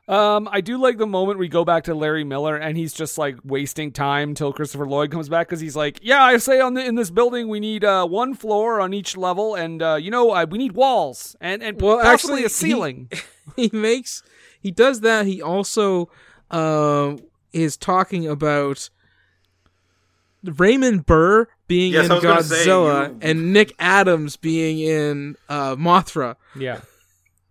Um, 0.08 0.48
I 0.52 0.62
do 0.62 0.78
like 0.78 1.00
the 1.00 1.08
moment 1.08 1.40
we 1.40 1.48
go 1.48 1.66
back 1.66 1.86
to 1.86 1.96
Larry 1.96 2.24
Miller 2.24 2.56
and 2.56 2.78
he's 2.78 2.94
just 2.94 3.18
like 3.18 3.38
wasting 3.44 3.92
time 3.92 4.36
till 4.36 4.54
Christopher 4.54 4.86
Lloyd 4.86 5.10
comes 5.10 5.30
back 5.30 5.48
because 5.48 5.60
he's 5.60 5.76
like, 5.76 6.00
"Yeah, 6.04 6.24
I 6.24 6.38
say 6.38 6.62
on 6.62 6.76
the 6.76 6.86
in 6.86 6.94
this 6.94 7.10
building 7.10 7.48
we 7.48 7.60
need 7.60 7.84
uh 7.84 8.06
one 8.06 8.36
floor 8.36 8.80
on 8.80 8.94
each 8.94 9.18
level, 9.18 9.56
and 9.56 9.82
uh, 9.82 9.96
you 9.96 10.12
know 10.12 10.32
uh, 10.32 10.46
we 10.50 10.60
need 10.60 10.74
walls 10.74 11.36
and 11.42 11.64
and 11.64 11.82
Well, 11.82 12.00
possibly 12.00 12.36
actually, 12.36 12.46
a 12.46 12.50
ceiling." 12.50 13.10
he 13.56 13.70
makes 13.74 14.22
he 14.62 14.70
does 14.70 15.02
that. 15.02 15.26
He 15.26 15.42
also 15.42 16.10
uh, 16.52 17.16
is 17.52 17.76
talking 17.76 18.28
about 18.28 18.92
Raymond 20.60 21.06
Burr 21.06 21.48
being 21.68 21.94
Yes, 21.94 22.06
in 22.06 22.12
I 22.12 22.20
say, 22.42 22.66
Godzilla 22.66 23.10
you- 23.10 23.18
and 23.22 23.54
Nick 23.54 23.74
Adams 23.80 24.38
being 24.38 24.80
in 24.80 25.36
uh, 25.50 25.76
Mothra. 25.76 26.36
yeah, 26.56 26.82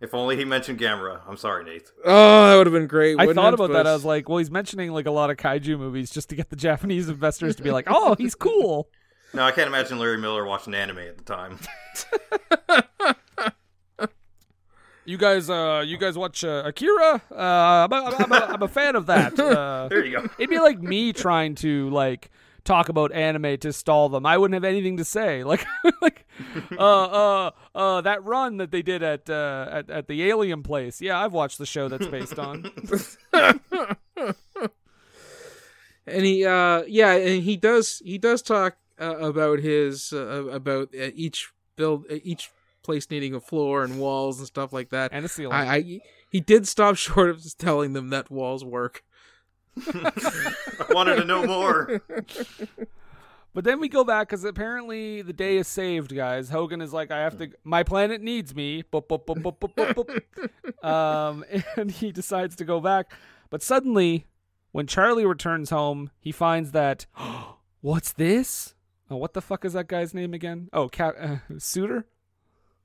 If 0.01 0.15
only 0.15 0.37
he 0.37 0.45
mentioned 0.45 0.79
Gamera. 0.79 1.21
I'm 1.29 1.37
sorry, 1.37 1.65
Nate. 1.65 1.91
Oh, 2.05 2.49
that 2.51 2.57
would 2.59 2.67
have 2.67 2.75
been 2.75 2.87
great. 2.87 3.19
I 3.19 3.33
thought 3.33 3.53
it? 3.53 3.61
about 3.61 3.73
that. 3.73 3.87
I 3.87 3.93
was 3.93 4.05
like, 4.05 4.29
"Well, 4.29 4.39
he's 4.39 4.51
mentioning 4.51 4.91
like 4.93 5.07
a 5.07 5.11
lot 5.11 5.31
of 5.31 5.37
kaiju 5.37 5.79
movies 5.79 6.11
just 6.11 6.29
to 6.31 6.37
get 6.37 6.51
the 6.51 6.57
Japanese 6.69 7.09
investors 7.09 7.57
to 7.57 7.63
be 7.63 7.71
like, 7.71 7.87
oh, 7.89 8.15
he's 8.19 8.35
cool." 8.35 8.89
No, 9.33 9.43
I 9.43 9.51
can't 9.51 9.67
imagine 9.67 9.99
Larry 9.99 10.19
Miller 10.19 10.45
watching 10.45 10.75
anime 10.75 10.99
at 10.99 11.19
the 11.19 11.25
time. 11.25 11.59
You 15.07 15.19
guys, 15.19 15.51
uh, 15.51 15.83
you 15.85 15.99
guys 15.99 16.17
watch 16.17 16.43
uh, 16.45 16.63
Akira? 16.65 17.21
Uh, 17.31 17.35
I'm, 17.37 17.93
a, 17.93 17.97
I'm, 18.19 18.33
a, 18.33 18.37
I'm 18.55 18.63
a 18.63 18.69
fan 18.69 18.97
of 18.97 19.05
that. 19.07 19.39
Uh, 19.39 19.87
There 19.91 20.03
you 20.03 20.17
go. 20.17 20.27
It'd 20.39 20.49
be 20.49 20.59
like 20.59 20.81
me 20.81 21.13
trying 21.13 21.57
to 21.57 21.91
like 21.91 22.31
talk 22.65 22.89
about 22.89 23.12
anime 23.12 23.59
to 23.59 23.73
stall 23.73 24.09
them. 24.09 24.27
I 24.27 24.39
wouldn't 24.39 24.55
have 24.55 24.65
anything 24.65 24.97
to 24.97 25.05
say. 25.05 25.45
Like, 25.55 25.67
like, 26.01 26.27
uh, 26.79 27.05
uh, 27.05 27.51
uh, 27.75 28.01
that 28.01 28.25
run 28.25 28.57
that 28.57 28.71
they 28.73 28.83
did 28.83 29.03
at 29.03 29.29
uh, 29.31 29.69
at 29.71 29.91
at 29.91 30.09
the 30.09 30.25
Alien 30.25 30.62
place. 30.62 31.01
Yeah, 31.01 31.21
I've 31.21 31.33
watched 31.33 31.59
the 31.59 31.67
show 31.67 31.89
that's 31.89 32.07
based 32.07 32.39
on. 32.39 32.71
and 36.07 36.25
he 36.25 36.45
uh 36.45 36.83
yeah 36.87 37.12
and 37.12 37.43
he 37.43 37.57
does 37.57 38.03
he 38.05 38.19
does 38.19 38.43
talk 38.43 38.77
uh, 39.01 39.17
about 39.19 39.61
his 39.61 40.12
uh, 40.12 40.47
about 40.47 40.89
uh, 40.95 41.11
each 41.15 41.53
build 41.77 42.05
uh, 42.11 42.17
each 42.23 42.51
place 42.83 43.11
needing 43.11 43.35
a 43.35 43.41
floor 43.41 43.83
and 43.85 43.99
walls 43.99 44.39
and 44.39 44.47
stuff 44.47 44.73
like 44.73 44.91
that 44.91 45.11
And 45.12 45.25
a 45.25 45.29
ceiling. 45.29 45.55
I, 45.55 45.75
I 45.77 46.01
he 46.31 46.41
did 46.41 46.69
stop 46.69 46.97
short 46.97 47.31
of 47.31 47.43
just 47.43 47.59
telling 47.59 47.93
them 47.93 48.11
that 48.11 48.31
walls 48.31 48.65
work 48.65 49.03
I 49.87 50.87
wanted 50.91 51.16
to 51.16 51.25
know 51.25 51.47
more. 51.47 52.01
But 53.53 53.62
then 53.62 53.79
we 53.79 53.89
go 53.89 54.03
back 54.03 54.29
because 54.29 54.43
apparently 54.45 55.22
the 55.22 55.33
day 55.33 55.57
is 55.59 55.68
saved, 55.68 56.14
guys. 56.14 56.49
Hogan 56.51 56.81
is 56.81 56.93
like, 56.93 57.11
I 57.12 57.18
have 57.20 57.39
to. 57.39 57.51
My 57.62 57.85
planet 57.85 58.20
needs 58.20 58.55
me. 58.55 58.83
Boop, 58.93 59.07
boop, 59.07 59.25
boop, 59.27 59.43
boop, 59.43 59.59
boop, 59.61 59.95
boop, 59.95 60.20
boop. 60.83 60.89
um, 60.89 61.45
and 61.77 61.91
he 61.91 62.11
decides 62.11 62.57
to 62.57 62.64
go 62.64 62.81
back. 62.81 63.12
But 63.51 63.62
suddenly, 63.62 64.27
when 64.72 64.89
Charlie 64.89 65.25
returns 65.25 65.70
home, 65.70 66.11
he 66.18 66.33
finds 66.33 66.72
that. 66.72 67.07
What's 67.81 68.12
this? 68.12 68.75
Oh, 69.11 69.16
what 69.16 69.35
the 69.35 69.43
fuck 69.43 69.64
is 69.64 69.75
that 69.75 69.87
guy's 69.87 70.14
name 70.14 70.35
again? 70.35 70.68
Oh, 70.72 70.89
Ca- 70.89 71.12
uh, 71.20 71.37
Suitor. 71.59 72.07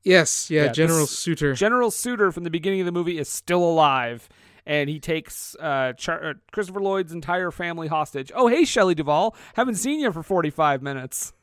yes 0.03 0.51
yeah, 0.51 0.65
Yeah, 0.65 0.71
general 0.73 0.99
this- 1.01 1.17
suitor 1.17 1.53
General 1.53 1.89
Suitor 1.89 2.31
from 2.33 2.43
the 2.43 2.49
beginning 2.49 2.81
of 2.81 2.85
the 2.85 2.91
movie 2.91 3.17
is 3.17 3.29
still 3.29 3.63
alive, 3.63 4.27
and 4.65 4.89
he 4.89 4.99
takes 4.99 5.55
uh, 5.59 5.93
Char- 5.93 6.23
uh, 6.29 6.33
Christopher 6.51 6.81
Lloyd's 6.81 7.11
entire 7.11 7.51
family 7.51 7.87
hostage. 7.87 8.31
Oh, 8.35 8.47
hey, 8.47 8.65
Shelley 8.65 8.95
Duvall, 8.95 9.35
haven't 9.55 9.75
seen 9.75 9.99
you 9.99 10.11
for 10.11 10.23
forty-five 10.23 10.81
minutes. 10.81 11.33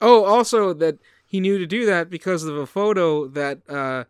oh 0.00 0.24
also 0.24 0.72
that 0.72 0.98
he 1.26 1.40
knew 1.40 1.58
to 1.58 1.66
do 1.66 1.86
that 1.86 2.10
because 2.10 2.44
of 2.44 2.56
a 2.56 2.66
photo 2.66 3.26
that 3.28 3.60
uh 3.68 4.04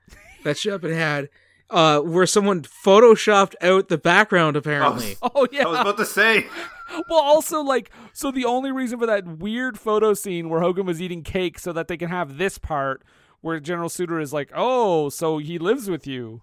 that 0.44 0.56
Shepard 0.56 0.92
had 0.92 1.28
uh 1.68 2.00
where 2.00 2.26
someone 2.26 2.62
photoshopped 2.62 3.54
out 3.60 3.88
the 3.88 3.98
background 3.98 4.56
apparently 4.56 5.16
Oh 5.22 5.46
yeah, 5.52 5.64
I 5.66 5.68
was 5.68 5.80
about 5.80 5.96
to 5.98 6.06
say. 6.06 6.46
Well, 7.08 7.20
also 7.20 7.60
like, 7.60 7.92
so 8.12 8.32
the 8.32 8.44
only 8.46 8.72
reason 8.72 8.98
for 8.98 9.06
that 9.06 9.24
weird 9.38 9.78
photo 9.78 10.12
scene 10.12 10.48
where 10.48 10.60
Hogan 10.60 10.86
was 10.86 11.00
eating 11.00 11.22
cake 11.22 11.56
so 11.60 11.72
that 11.72 11.86
they 11.86 11.96
can 11.96 12.08
have 12.08 12.36
this 12.36 12.58
part 12.58 13.04
where 13.42 13.60
General 13.60 13.88
Suitor 13.88 14.18
is 14.18 14.32
like, 14.32 14.50
"Oh, 14.56 15.08
so 15.08 15.38
he 15.38 15.56
lives 15.56 15.88
with 15.88 16.08
you." 16.08 16.42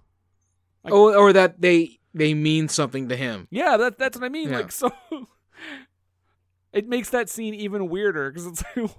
Oh, 0.85 1.13
or 1.13 1.33
that 1.33 1.61
they 1.61 1.99
they 2.13 2.33
mean 2.33 2.67
something 2.69 3.09
to 3.09 3.15
him. 3.15 3.47
Yeah, 3.51 3.77
that 3.77 3.97
that's 3.97 4.17
what 4.17 4.25
I 4.25 4.29
mean. 4.29 4.49
Yeah. 4.49 4.57
Like, 4.57 4.71
so 4.71 4.91
it 6.73 6.87
makes 6.87 7.09
that 7.09 7.29
scene 7.29 7.53
even 7.53 7.89
weirder 7.89 8.31
because 8.31 8.45
it's 8.47 8.63
like 8.75 8.89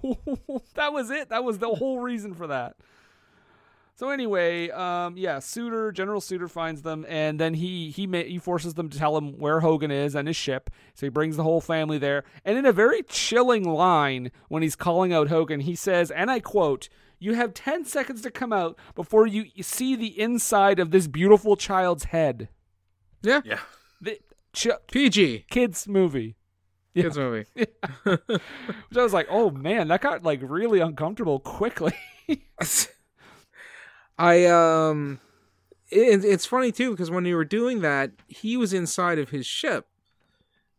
that 0.75 0.93
was 0.93 1.09
it. 1.09 1.29
That 1.29 1.43
was 1.43 1.59
the 1.59 1.69
whole 1.69 1.99
reason 1.99 2.33
for 2.33 2.47
that. 2.47 2.75
So 3.95 4.11
anyway, 4.11 4.69
um, 4.69 5.17
yeah, 5.17 5.39
Suitor, 5.39 5.91
General 5.91 6.21
Suitor 6.21 6.47
finds 6.47 6.83
them, 6.83 7.05
and 7.09 7.37
then 7.37 7.53
he 7.53 7.89
he 7.89 8.07
ma- 8.07 8.19
he 8.19 8.37
forces 8.37 8.75
them 8.75 8.87
to 8.89 8.97
tell 8.97 9.17
him 9.17 9.37
where 9.37 9.59
Hogan 9.59 9.91
is 9.91 10.15
and 10.15 10.25
his 10.25 10.37
ship. 10.37 10.69
So 10.93 11.05
he 11.05 11.09
brings 11.09 11.35
the 11.35 11.43
whole 11.43 11.59
family 11.59 11.97
there, 11.97 12.23
and 12.45 12.57
in 12.57 12.65
a 12.65 12.71
very 12.71 13.03
chilling 13.03 13.65
line, 13.65 14.31
when 14.47 14.63
he's 14.63 14.77
calling 14.77 15.11
out 15.11 15.27
Hogan, 15.27 15.59
he 15.59 15.75
says, 15.75 16.11
and 16.11 16.31
I 16.31 16.39
quote. 16.39 16.87
You 17.19 17.33
have 17.35 17.53
10 17.53 17.85
seconds 17.85 18.21
to 18.21 18.31
come 18.31 18.53
out 18.53 18.77
before 18.95 19.27
you 19.27 19.45
see 19.61 19.95
the 19.95 20.17
inside 20.19 20.79
of 20.79 20.91
this 20.91 21.07
beautiful 21.07 21.55
child's 21.57 22.05
head. 22.05 22.49
Yeah, 23.21 23.41
Yeah. 23.43 23.59
The, 24.01 24.19
ch- 24.53 24.67
PG 24.91 25.45
kids 25.49 25.87
movie. 25.87 26.35
Yeah. 26.93 27.03
kids 27.03 27.17
movie. 27.17 27.45
Which 27.53 28.17
I 28.95 29.03
was 29.03 29.13
like, 29.13 29.27
oh 29.29 29.49
man, 29.51 29.89
that 29.89 30.01
got 30.01 30.23
like 30.23 30.39
really 30.41 30.79
uncomfortable 30.79 31.39
quickly. 31.39 31.93
I 34.17 34.45
um, 34.45 35.19
it, 35.89 36.23
it's 36.25 36.45
funny 36.45 36.71
too 36.71 36.91
because 36.91 37.11
when 37.11 37.25
you 37.25 37.35
were 37.35 37.45
doing 37.45 37.81
that, 37.81 38.11
he 38.27 38.57
was 38.57 38.73
inside 38.73 39.19
of 39.19 39.29
his 39.29 39.45
ship 39.45 39.87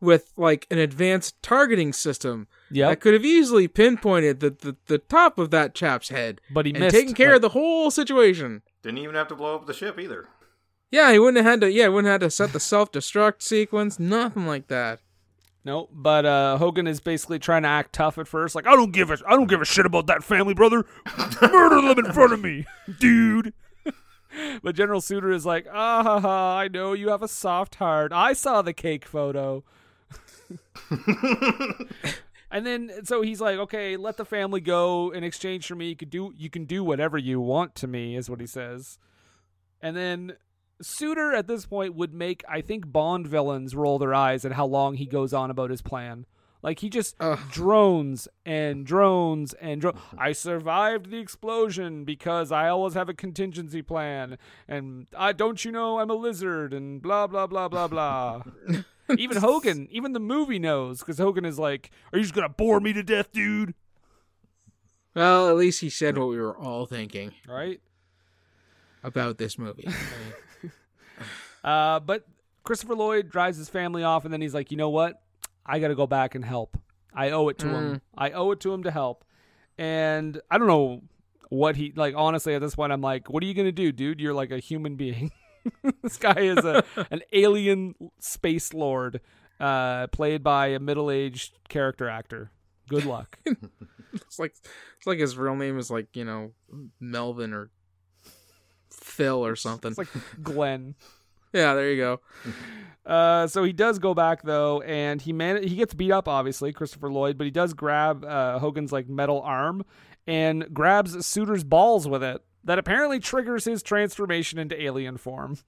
with 0.00 0.32
like 0.36 0.66
an 0.70 0.78
advanced 0.78 1.40
targeting 1.42 1.92
system 1.92 2.48
Yep. 2.72 2.88
that 2.90 3.00
could 3.00 3.14
have 3.14 3.24
easily 3.24 3.66
pinpointed 3.68 4.40
the, 4.40 4.50
the, 4.50 4.76
the 4.86 4.98
top 4.98 5.38
of 5.38 5.50
that 5.50 5.74
chap's 5.74 6.08
head, 6.10 6.40
But 6.50 6.66
he 6.66 6.72
and 6.72 6.80
missed, 6.80 6.94
taken 6.94 7.14
care 7.14 7.28
like- 7.30 7.36
of 7.36 7.42
the 7.42 7.48
whole 7.50 7.90
situation. 7.90 8.62
Didn't 8.82 8.98
even 8.98 9.14
have 9.16 9.28
to 9.28 9.34
blow 9.34 9.56
up 9.56 9.66
the 9.66 9.74
ship 9.74 9.98
either. 9.98 10.28
Yeah, 10.90 11.12
he 11.12 11.18
wouldn't 11.18 11.36
have 11.44 11.46
had 11.46 11.60
to. 11.60 11.70
Yeah, 11.70 11.84
he 11.84 11.88
wouldn't 11.90 12.06
have 12.10 12.20
had 12.20 12.26
to 12.26 12.30
set 12.30 12.52
the 12.52 12.60
self 12.60 12.90
destruct 12.90 13.42
sequence. 13.42 13.98
Nothing 14.00 14.46
like 14.46 14.66
that. 14.68 15.00
no, 15.64 15.88
but 15.92 16.24
uh, 16.26 16.56
Hogan 16.58 16.86
is 16.86 16.98
basically 17.00 17.38
trying 17.38 17.62
to 17.62 17.68
act 17.68 17.92
tough 17.92 18.18
at 18.18 18.26
first, 18.26 18.54
like 18.54 18.66
I 18.66 18.74
don't 18.74 18.90
give 18.92 19.10
a 19.10 19.18
I 19.26 19.32
don't 19.36 19.48
give 19.48 19.60
a 19.60 19.64
shit 19.64 19.86
about 19.86 20.06
that 20.08 20.24
family, 20.24 20.54
brother. 20.54 20.84
Murder 21.42 21.80
them 21.94 22.04
in 22.06 22.12
front 22.12 22.32
of 22.32 22.40
me, 22.40 22.66
dude. 22.98 23.52
but 24.62 24.74
General 24.74 25.00
Suitor 25.00 25.30
is 25.30 25.44
like, 25.46 25.66
ah, 25.72 26.02
ha, 26.02 26.18
ha, 26.20 26.56
I 26.58 26.68
know 26.68 26.92
you 26.92 27.10
have 27.10 27.22
a 27.22 27.28
soft 27.28 27.74
heart. 27.76 28.12
I 28.12 28.32
saw 28.32 28.62
the 28.62 28.72
cake 28.72 29.04
photo. 29.04 29.62
And 32.50 32.66
then 32.66 32.90
so 33.04 33.22
he's 33.22 33.40
like, 33.40 33.58
okay, 33.58 33.96
let 33.96 34.16
the 34.16 34.24
family 34.24 34.60
go 34.60 35.10
in 35.10 35.22
exchange 35.22 35.66
for 35.66 35.74
me. 35.76 35.90
You 35.90 35.96
could 35.96 36.10
do 36.10 36.32
you 36.36 36.50
can 36.50 36.64
do 36.64 36.82
whatever 36.82 37.16
you 37.16 37.40
want 37.40 37.74
to 37.76 37.86
me, 37.86 38.16
is 38.16 38.28
what 38.28 38.40
he 38.40 38.46
says. 38.46 38.98
And 39.80 39.96
then 39.96 40.34
Suitor 40.82 41.32
at 41.32 41.46
this 41.46 41.66
point 41.66 41.94
would 41.94 42.12
make 42.12 42.42
I 42.48 42.60
think 42.60 42.90
Bond 42.90 43.26
villains 43.26 43.74
roll 43.74 43.98
their 43.98 44.14
eyes 44.14 44.44
at 44.44 44.52
how 44.52 44.66
long 44.66 44.94
he 44.94 45.06
goes 45.06 45.32
on 45.32 45.50
about 45.50 45.70
his 45.70 45.82
plan. 45.82 46.26
Like 46.62 46.80
he 46.80 46.90
just 46.90 47.16
drones 47.50 48.28
and 48.44 48.84
drones 48.84 49.54
and 49.54 49.80
drones. 49.80 49.98
I 50.18 50.32
survived 50.32 51.10
the 51.10 51.18
explosion 51.18 52.04
because 52.04 52.52
I 52.52 52.68
always 52.68 52.94
have 52.94 53.08
a 53.08 53.14
contingency 53.14 53.80
plan 53.80 54.36
and 54.68 55.06
I 55.16 55.32
don't 55.32 55.64
you 55.64 55.72
know 55.72 56.00
I'm 56.00 56.10
a 56.10 56.14
lizard 56.14 56.74
and 56.74 57.00
blah 57.00 57.26
blah 57.26 57.46
blah 57.46 57.68
blah 57.68 57.88
blah. 57.88 58.42
even 59.18 59.38
Hogan, 59.38 59.88
even 59.90 60.12
the 60.12 60.20
movie 60.20 60.58
knows 60.58 61.00
because 61.00 61.18
Hogan 61.18 61.44
is 61.44 61.58
like, 61.58 61.90
"Are 62.12 62.18
you 62.18 62.24
just 62.24 62.34
gonna 62.34 62.48
bore 62.48 62.80
me 62.80 62.92
to 62.92 63.02
death, 63.02 63.32
dude?" 63.32 63.74
Well, 65.14 65.48
at 65.48 65.56
least 65.56 65.80
he 65.80 65.90
said 65.90 66.16
what 66.16 66.28
we 66.28 66.38
were 66.40 66.56
all 66.56 66.86
thinking 66.86 67.32
Right? 67.48 67.80
about 69.02 69.38
this 69.38 69.58
movie. 69.58 69.88
Uh, 71.62 72.00
but 72.00 72.26
Christopher 72.64 72.94
Lloyd 72.94 73.28
drives 73.28 73.58
his 73.58 73.68
family 73.68 74.02
off, 74.02 74.24
and 74.24 74.32
then 74.32 74.40
he's 74.40 74.54
like, 74.54 74.70
"You 74.70 74.78
know 74.78 74.88
what? 74.88 75.20
I 75.66 75.78
got 75.78 75.88
to 75.88 75.94
go 75.94 76.06
back 76.06 76.34
and 76.34 76.42
help. 76.42 76.78
I 77.14 77.30
owe 77.32 77.48
it 77.50 77.58
to 77.58 77.68
him. 77.68 78.00
I 78.16 78.30
owe 78.30 78.50
it 78.52 78.60
to 78.60 78.72
him 78.72 78.84
to 78.84 78.90
help." 78.90 79.26
And 79.76 80.40
I 80.50 80.56
don't 80.56 80.68
know 80.68 81.02
what 81.50 81.76
he 81.76 81.92
like. 81.94 82.14
Honestly, 82.16 82.54
at 82.54 82.62
this 82.62 82.74
point, 82.76 82.92
I'm 82.92 83.02
like, 83.02 83.28
"What 83.28 83.42
are 83.42 83.46
you 83.46 83.52
gonna 83.52 83.72
do, 83.72 83.92
dude? 83.92 84.20
You're 84.20 84.32
like 84.32 84.50
a 84.52 84.58
human 84.58 84.96
being." 84.96 85.32
this 86.02 86.16
guy 86.16 86.40
is 86.40 86.64
a 86.64 86.84
an 87.10 87.22
alien 87.32 87.94
space 88.18 88.72
lord, 88.72 89.20
uh, 89.58 90.06
played 90.08 90.42
by 90.42 90.68
a 90.68 90.78
middle 90.78 91.10
aged 91.10 91.58
character 91.68 92.08
actor. 92.08 92.50
Good 92.88 93.04
luck. 93.04 93.38
it's 94.12 94.38
like 94.38 94.54
it's 94.96 95.06
like 95.06 95.18
his 95.18 95.36
real 95.36 95.56
name 95.56 95.78
is 95.78 95.90
like 95.90 96.08
you 96.14 96.24
know 96.24 96.52
Melvin 96.98 97.52
or 97.52 97.70
Phil 98.90 99.44
or 99.44 99.56
something. 99.56 99.90
It's 99.90 99.98
like 99.98 100.08
Glenn. 100.42 100.94
yeah, 101.52 101.74
there 101.74 101.90
you 101.90 101.96
go. 101.96 102.20
Uh, 103.06 103.46
so 103.46 103.64
he 103.64 103.72
does 103.72 103.98
go 103.98 104.14
back 104.14 104.42
though, 104.42 104.82
and 104.82 105.20
he 105.22 105.32
man 105.32 105.62
he 105.62 105.76
gets 105.76 105.94
beat 105.94 106.12
up 106.12 106.28
obviously, 106.28 106.72
Christopher 106.72 107.10
Lloyd, 107.10 107.38
but 107.38 107.44
he 107.44 107.50
does 107.50 107.72
grab 107.74 108.24
uh, 108.24 108.58
Hogan's 108.58 108.92
like 108.92 109.08
metal 109.08 109.40
arm 109.42 109.84
and 110.26 110.72
grabs 110.72 111.26
Suitor's 111.26 111.64
balls 111.64 112.06
with 112.06 112.22
it. 112.22 112.42
That 112.64 112.78
apparently 112.78 113.20
triggers 113.20 113.64
his 113.64 113.82
transformation 113.82 114.58
into 114.58 114.80
alien 114.80 115.16
form. 115.16 115.58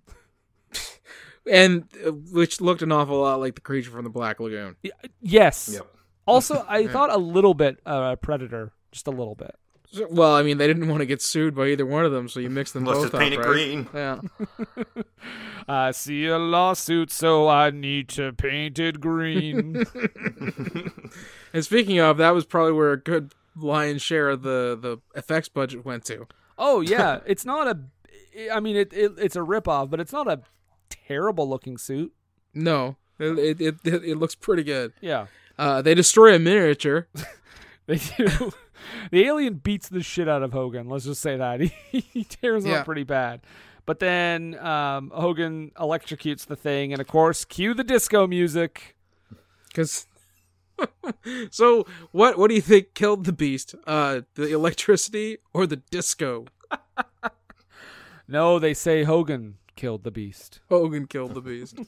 And 1.50 1.88
uh, 2.06 2.12
which 2.12 2.60
looked 2.60 2.82
an 2.82 2.92
awful 2.92 3.20
lot 3.20 3.40
like 3.40 3.56
the 3.56 3.60
creature 3.60 3.90
from 3.90 4.04
the 4.04 4.10
Black 4.10 4.38
Lagoon. 4.38 4.76
Yes. 5.20 5.70
Yep. 5.72 5.86
Also, 6.24 6.64
I 6.68 6.86
thought 6.88 7.10
a 7.10 7.18
little 7.18 7.54
bit 7.54 7.80
uh, 7.84 8.14
Predator, 8.16 8.72
just 8.92 9.08
a 9.08 9.10
little 9.10 9.34
bit. 9.34 9.54
Well, 10.08 10.34
I 10.34 10.42
mean, 10.42 10.56
they 10.58 10.66
didn't 10.66 10.88
want 10.88 11.00
to 11.00 11.06
get 11.06 11.20
sued 11.20 11.54
by 11.54 11.66
either 11.66 11.84
one 11.84 12.04
of 12.04 12.12
them, 12.12 12.28
so 12.28 12.40
you 12.40 12.48
mix 12.48 12.72
them 12.72 12.84
Let's 12.84 12.98
both 12.98 13.04
just 13.06 13.14
up, 13.14 13.20
paint 13.20 13.34
it 13.34 13.38
right? 13.38 13.46
green. 13.46 13.88
Yeah. 13.92 14.20
I 15.68 15.90
see 15.90 16.26
a 16.26 16.38
lawsuit, 16.38 17.10
so 17.10 17.48
I 17.48 17.70
need 17.70 18.08
to 18.10 18.32
paint 18.32 18.78
it 18.78 19.00
green. 19.00 19.84
And 21.52 21.64
speaking 21.64 21.98
of, 21.98 22.16
that 22.18 22.30
was 22.30 22.44
probably 22.44 22.72
where 22.72 22.92
a 22.92 22.96
good 22.96 23.32
lion's 23.54 24.02
share 24.02 24.30
of 24.30 24.42
the 24.42 24.78
the 24.80 24.98
effects 25.18 25.48
budget 25.48 25.84
went 25.84 26.04
to. 26.06 26.26
Oh 26.58 26.80
yeah, 26.80 27.20
it's 27.26 27.44
not 27.44 27.66
a. 27.68 27.78
I 28.52 28.60
mean, 28.60 28.76
it, 28.76 28.92
it 28.92 29.12
it's 29.18 29.36
a 29.36 29.40
ripoff, 29.40 29.90
but 29.90 30.00
it's 30.00 30.12
not 30.12 30.26
a 30.28 30.40
terrible 30.88 31.48
looking 31.48 31.76
suit. 31.78 32.12
No, 32.54 32.96
it 33.18 33.60
it 33.60 33.76
it, 33.84 34.04
it 34.04 34.16
looks 34.16 34.34
pretty 34.34 34.62
good. 34.62 34.92
Yeah. 35.00 35.26
Uh, 35.58 35.82
they 35.82 35.94
destroy 35.94 36.34
a 36.34 36.38
miniature. 36.38 37.08
They 37.86 37.96
do. 37.96 38.52
the 39.10 39.24
alien 39.26 39.54
beats 39.54 39.88
the 39.88 40.04
shit 40.04 40.28
out 40.28 40.44
of 40.44 40.52
Hogan. 40.52 40.88
Let's 40.88 41.04
just 41.04 41.20
say 41.20 41.36
that 41.36 41.60
he, 41.90 42.00
he 42.00 42.22
tears 42.22 42.64
him 42.64 42.70
Yeah. 42.70 42.78
up 42.78 42.84
pretty 42.84 43.02
bad. 43.02 43.40
But 43.86 43.98
then 43.98 44.56
um, 44.64 45.10
Hogan 45.12 45.72
electrocutes 45.76 46.46
the 46.46 46.54
thing, 46.54 46.92
and 46.92 47.00
of 47.00 47.08
course, 47.08 47.44
cue 47.44 47.74
the 47.74 47.82
disco 47.82 48.28
music. 48.28 48.94
Because 49.66 50.06
so 51.50 51.86
what? 52.10 52.38
What 52.38 52.48
do 52.48 52.54
you 52.54 52.60
think 52.60 52.94
killed 52.94 53.24
the 53.24 53.32
beast? 53.32 53.74
Uh, 53.86 54.22
the 54.34 54.52
electricity 54.52 55.38
or 55.52 55.66
the 55.66 55.76
disco? 55.76 56.46
No, 58.28 58.58
they 58.58 58.72
say 58.72 59.04
Hogan 59.04 59.56
killed 59.76 60.04
the 60.04 60.10
beast. 60.10 60.60
Hogan 60.68 61.06
killed 61.06 61.34
the 61.34 61.42
beast. 61.42 61.78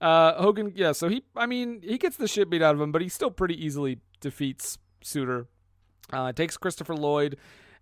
Uh, 0.00 0.40
Hogan, 0.40 0.72
yeah. 0.74 0.92
So 0.92 1.08
he, 1.08 1.24
I 1.36 1.44
mean, 1.44 1.82
he 1.82 1.98
gets 1.98 2.16
the 2.16 2.26
shit 2.26 2.48
beat 2.48 2.62
out 2.62 2.74
of 2.74 2.80
him, 2.80 2.90
but 2.90 3.02
he 3.02 3.10
still 3.10 3.30
pretty 3.30 3.62
easily 3.62 3.98
defeats 4.20 4.78
Suitor. 5.02 5.46
Uh, 6.10 6.32
takes 6.32 6.56
Christopher 6.56 6.96
Lloyd 6.96 7.36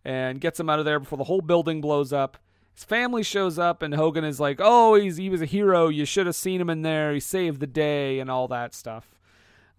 and 0.04 0.40
gets 0.40 0.58
him 0.58 0.68
out 0.68 0.80
of 0.80 0.84
there 0.84 0.98
before 0.98 1.16
the 1.16 1.22
whole 1.22 1.40
building 1.40 1.80
blows 1.80 2.12
up. 2.12 2.36
His 2.74 2.82
family 2.82 3.22
shows 3.22 3.56
up, 3.56 3.82
and 3.82 3.94
Hogan 3.94 4.24
is 4.24 4.40
like, 4.40 4.58
"Oh, 4.60 4.96
he's 4.96 5.16
he 5.16 5.30
was 5.30 5.42
a 5.42 5.46
hero. 5.46 5.86
You 5.86 6.04
should 6.04 6.26
have 6.26 6.34
seen 6.34 6.60
him 6.60 6.70
in 6.70 6.82
there. 6.82 7.12
He 7.14 7.20
saved 7.20 7.60
the 7.60 7.68
day, 7.68 8.18
and 8.18 8.28
all 8.28 8.48
that 8.48 8.74
stuff." 8.74 9.17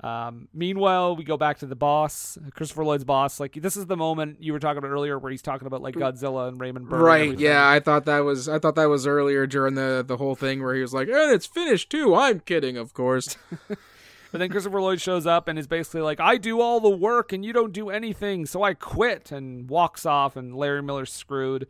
Um, 0.01 0.47
meanwhile, 0.53 1.17
we 1.17 1.25
go 1.25 1.35
back 1.35 1.59
to 1.59 1.65
the 1.65 1.75
boss, 1.75 2.37
Christopher 2.53 2.85
Lloyd's 2.85 3.03
boss. 3.03 3.39
Like 3.39 3.53
this 3.53 3.75
is 3.75 3.85
the 3.85 3.97
moment 3.97 4.37
you 4.41 4.53
were 4.53 4.59
talking 4.59 4.77
about 4.77 4.91
earlier, 4.91 5.19
where 5.19 5.29
he's 5.31 5.41
talking 5.41 5.67
about 5.67 5.81
like 5.81 5.95
Godzilla 5.95 6.47
and 6.47 6.59
Raymond 6.59 6.87
Burr. 6.87 7.03
right? 7.03 7.37
Yeah, 7.37 7.69
I 7.69 7.81
thought 7.81 8.05
that 8.05 8.19
was 8.19 8.47
I 8.47 8.59
thought 8.59 8.75
that 8.75 8.87
was 8.87 9.05
earlier 9.05 9.45
during 9.45 9.75
the 9.75 10.03
the 10.07 10.15
whole 10.17 10.35
thing 10.35 10.63
where 10.63 10.73
he 10.73 10.81
was 10.81 10.93
like, 10.93 11.09
"And 11.09 11.31
it's 11.31 11.45
finished 11.45 11.89
too." 11.89 12.15
I'm 12.15 12.39
kidding, 12.39 12.77
of 12.77 12.93
course. 12.93 13.37
But 14.31 14.37
then 14.37 14.49
Christopher 14.49 14.79
Lloyd 14.79 15.01
shows 15.01 15.25
up 15.25 15.47
and 15.47 15.57
is 15.57 15.65
basically 15.65 16.01
like, 16.01 16.19
I 16.19 16.37
do 16.37 16.61
all 16.61 16.79
the 16.79 16.89
work 16.89 17.33
and 17.33 17.43
you 17.43 17.51
don't 17.51 17.73
do 17.73 17.89
anything, 17.89 18.45
so 18.45 18.61
I 18.61 18.75
quit 18.75 19.31
and 19.31 19.67
walks 19.67 20.05
off 20.05 20.35
and 20.35 20.55
Larry 20.55 20.83
Miller's 20.83 21.11
screwed. 21.11 21.67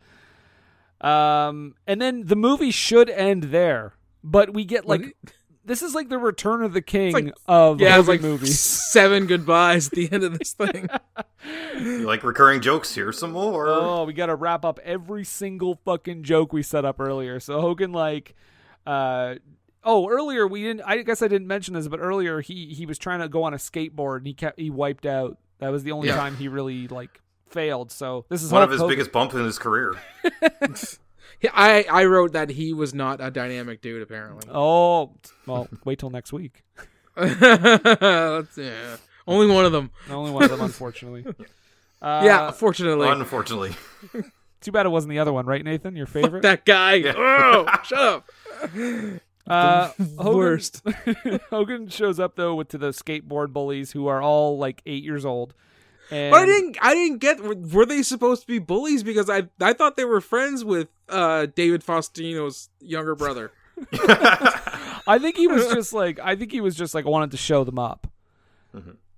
Um 1.00 1.74
and 1.86 2.02
then 2.02 2.26
the 2.26 2.36
movie 2.36 2.70
should 2.70 3.08
end 3.08 3.44
there. 3.44 3.94
But 4.22 4.52
we 4.52 4.66
get 4.66 4.84
like 4.86 5.16
this 5.64 5.82
is 5.82 5.94
like 5.94 6.08
the 6.08 6.18
return 6.18 6.62
of 6.62 6.72
the 6.72 6.82
king 6.82 7.12
like- 7.12 7.34
of 7.46 7.80
yeah, 7.80 7.94
it 7.94 7.98
was 7.98 8.06
movie 8.08 8.18
like 8.18 8.22
movies. 8.30 8.60
seven 8.90 9.26
goodbyes 9.26 9.88
at 9.88 9.92
the 9.94 10.10
end 10.12 10.24
of 10.24 10.38
this 10.38 10.52
thing. 10.52 10.88
You 11.78 12.00
like 12.06 12.22
recurring 12.22 12.60
jokes? 12.60 12.94
Here's 12.94 13.18
some 13.18 13.32
more. 13.32 13.66
Oh, 13.68 14.04
we 14.04 14.12
got 14.12 14.26
to 14.26 14.34
wrap 14.34 14.62
up 14.62 14.78
every 14.84 15.24
single 15.24 15.80
fucking 15.86 16.22
joke 16.22 16.52
we 16.52 16.62
set 16.62 16.84
up 16.84 17.00
earlier. 17.00 17.40
So 17.40 17.60
Hogan 17.62 17.92
like 17.92 18.34
uh 18.86 19.36
Oh, 19.82 20.06
earlier 20.10 20.46
we 20.46 20.62
didn't. 20.62 20.82
I 20.82 20.98
guess 20.98 21.22
I 21.22 21.28
didn't 21.28 21.46
mention 21.46 21.72
this, 21.72 21.88
but 21.88 21.98
earlier 22.00 22.42
he 22.42 22.74
he 22.74 22.84
was 22.84 22.98
trying 22.98 23.20
to 23.20 23.28
go 23.30 23.44
on 23.44 23.54
a 23.54 23.56
skateboard 23.56 24.18
and 24.18 24.26
he 24.26 24.34
kept 24.34 24.60
he 24.60 24.68
wiped 24.68 25.06
out. 25.06 25.38
That 25.60 25.70
was 25.70 25.82
the 25.82 25.92
only 25.92 26.08
Yeah. 26.08 26.16
time 26.16 26.36
he 26.36 26.48
really 26.48 26.86
like 26.88 27.22
failed. 27.48 27.90
So 27.90 28.26
this 28.28 28.42
is 28.42 28.52
One 28.52 28.60
Hulk 28.60 28.68
of 28.68 28.72
his 28.72 28.80
Hogan. 28.82 28.92
biggest 28.96 29.12
bumps 29.12 29.34
in 29.34 29.44
his 29.44 29.58
career. 29.58 29.94
Yeah, 31.42 31.50
I 31.54 31.84
I 31.90 32.04
wrote 32.04 32.32
that 32.32 32.50
he 32.50 32.72
was 32.72 32.92
not 32.94 33.20
a 33.20 33.30
dynamic 33.30 33.80
dude. 33.82 34.02
Apparently, 34.02 34.48
Oh, 34.52 35.14
well, 35.46 35.68
wait 35.84 35.98
till 35.98 36.10
next 36.10 36.32
week. 36.32 36.62
That's- 37.16 38.56
yeah. 38.56 38.96
only 39.26 39.46
one 39.52 39.64
of 39.64 39.72
them. 39.72 39.90
Only 40.10 40.30
one 40.30 40.44
of 40.44 40.50
them, 40.50 40.60
unfortunately. 40.62 41.24
Uh, 42.02 42.22
yeah, 42.24 42.50
fortunately, 42.50 43.08
Unfortunately. 43.08 43.74
Too 44.60 44.72
bad 44.72 44.86
it 44.86 44.90
wasn't 44.90 45.10
the 45.10 45.18
other 45.18 45.32
one, 45.32 45.46
right, 45.46 45.64
Nathan? 45.64 45.96
Your 45.96 46.06
favorite? 46.06 46.42
that 46.42 46.64
guy. 46.66 47.02
Oh, 47.16 47.66
shut 47.84 47.98
up. 47.98 48.30
Uh, 49.46 49.90
Hogan, 50.18 50.36
worst. 50.36 50.82
Hogan 51.50 51.88
shows 51.88 52.20
up 52.20 52.36
though 52.36 52.54
with 52.54 52.68
to 52.68 52.78
the 52.78 52.90
skateboard 52.90 53.52
bullies 53.52 53.92
who 53.92 54.06
are 54.06 54.22
all 54.22 54.58
like 54.58 54.80
eight 54.86 55.02
years 55.02 55.24
old. 55.24 55.54
And 56.10 56.30
But 56.32 56.42
I 56.42 56.46
didn't. 56.46 56.76
I 56.80 56.94
didn't 56.94 57.18
get. 57.18 57.40
Were, 57.40 57.54
were 57.54 57.86
they 57.86 58.02
supposed 58.02 58.42
to 58.42 58.46
be 58.46 58.58
bullies? 58.58 59.02
Because 59.02 59.30
I 59.30 59.44
I 59.60 59.72
thought 59.72 59.96
they 59.96 60.04
were 60.04 60.20
friends 60.20 60.64
with 60.64 60.88
uh, 61.08 61.46
David 61.54 61.82
Faustino's 61.84 62.68
younger 62.80 63.14
brother. 63.14 63.52
I 65.06 65.18
think 65.20 65.36
he 65.36 65.46
was 65.46 65.66
just 65.68 65.92
like 65.92 66.18
I 66.20 66.36
think 66.36 66.52
he 66.52 66.60
was 66.60 66.74
just 66.76 66.94
like 66.94 67.04
wanted 67.04 67.30
to 67.32 67.36
show 67.36 67.64
them 67.64 67.78
up. 67.78 68.06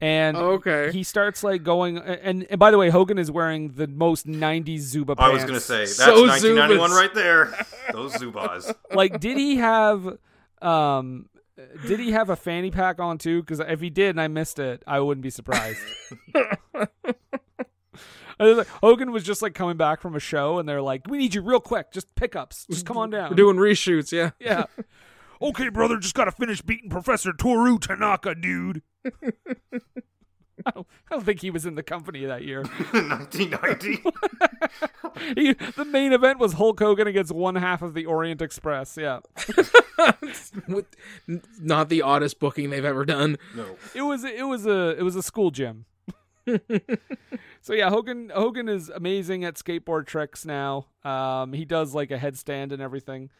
And 0.00 0.36
Okay. 0.36 0.90
he 0.92 1.04
starts 1.04 1.44
like 1.44 1.62
going 1.62 1.96
and, 1.98 2.44
and 2.50 2.58
by 2.58 2.70
the 2.72 2.78
way, 2.78 2.90
Hogan 2.90 3.18
is 3.18 3.30
wearing 3.30 3.70
the 3.72 3.86
most 3.86 4.26
'90s 4.26 4.78
Zuba 4.80 5.14
pants. 5.14 5.30
I 5.30 5.32
was 5.32 5.42
going 5.44 5.54
to 5.54 5.60
say, 5.60 5.80
that's 5.80 5.96
So 5.96 6.26
1991 6.26 6.90
Zubaz. 6.90 6.94
right 6.96 7.14
there. 7.14 7.66
Those 7.92 8.12
Zubaz. 8.14 8.74
like, 8.94 9.20
did 9.20 9.36
he 9.36 9.56
have 9.58 10.18
um, 10.60 11.28
did 11.86 12.00
he 12.00 12.12
have 12.12 12.30
a 12.30 12.36
fanny 12.36 12.70
pack 12.70 13.00
on 13.00 13.18
too? 13.18 13.40
Because 13.42 13.60
if 13.60 13.80
he 13.80 13.90
did 13.90 14.10
and 14.10 14.20
I 14.20 14.28
missed 14.28 14.58
it, 14.58 14.82
I 14.86 15.00
wouldn't 15.00 15.22
be 15.22 15.30
surprised. 15.30 15.80
Was 18.38 18.58
like, 18.58 18.66
Hogan 18.66 19.12
was 19.12 19.22
just 19.22 19.40
like 19.40 19.54
coming 19.54 19.76
back 19.76 20.00
from 20.00 20.16
a 20.16 20.20
show, 20.20 20.58
and 20.58 20.68
they're 20.68 20.82
like, 20.82 21.02
"We 21.06 21.16
need 21.16 21.32
you 21.32 21.42
real 21.42 21.60
quick, 21.60 21.92
just 21.92 22.12
pickups, 22.16 22.66
just 22.68 22.84
come 22.84 22.96
on 22.96 23.10
down." 23.10 23.30
We're 23.30 23.36
doing 23.36 23.56
reshoots. 23.56 24.10
Yeah. 24.10 24.30
Yeah. 24.40 24.64
okay, 25.40 25.68
brother, 25.68 25.98
just 25.98 26.14
gotta 26.16 26.32
finish 26.32 26.60
beating 26.60 26.90
Professor 26.90 27.32
Toru 27.32 27.78
Tanaka, 27.78 28.34
dude. 28.34 28.82
I 30.66 30.70
don't, 30.70 30.86
I 31.10 31.14
don't 31.14 31.24
think 31.24 31.40
he 31.40 31.50
was 31.50 31.66
in 31.66 31.74
the 31.74 31.82
company 31.82 32.24
that 32.24 32.44
year. 32.44 32.62
1990. 32.92 34.02
He, 35.36 35.52
the 35.52 35.84
main 35.84 36.12
event 36.12 36.38
was 36.38 36.54
Hulk 36.54 36.78
Hogan 36.80 37.06
against 37.06 37.32
one 37.32 37.54
half 37.56 37.82
of 37.82 37.94
the 37.94 38.06
Orient 38.06 38.40
Express. 38.40 38.96
Yeah, 38.96 39.20
With, 40.66 40.86
not 41.60 41.88
the 41.90 42.02
oddest 42.02 42.40
booking 42.40 42.70
they've 42.70 42.84
ever 42.84 43.04
done. 43.04 43.36
No. 43.54 43.76
it 43.94 44.02
was 44.02 44.24
it 44.24 44.46
was 44.46 44.66
a 44.66 44.96
it 44.98 45.02
was 45.02 45.14
a 45.14 45.22
school 45.22 45.50
gym. 45.50 45.84
so 47.60 47.72
yeah, 47.72 47.90
Hogan 47.90 48.30
Hogan 48.34 48.68
is 48.68 48.88
amazing 48.88 49.44
at 49.44 49.54
skateboard 49.54 50.06
tricks 50.06 50.44
now. 50.44 50.86
Um, 51.04 51.52
he 51.52 51.64
does 51.64 51.94
like 51.94 52.10
a 52.10 52.18
headstand 52.18 52.72
and 52.72 52.80
everything. 52.80 53.30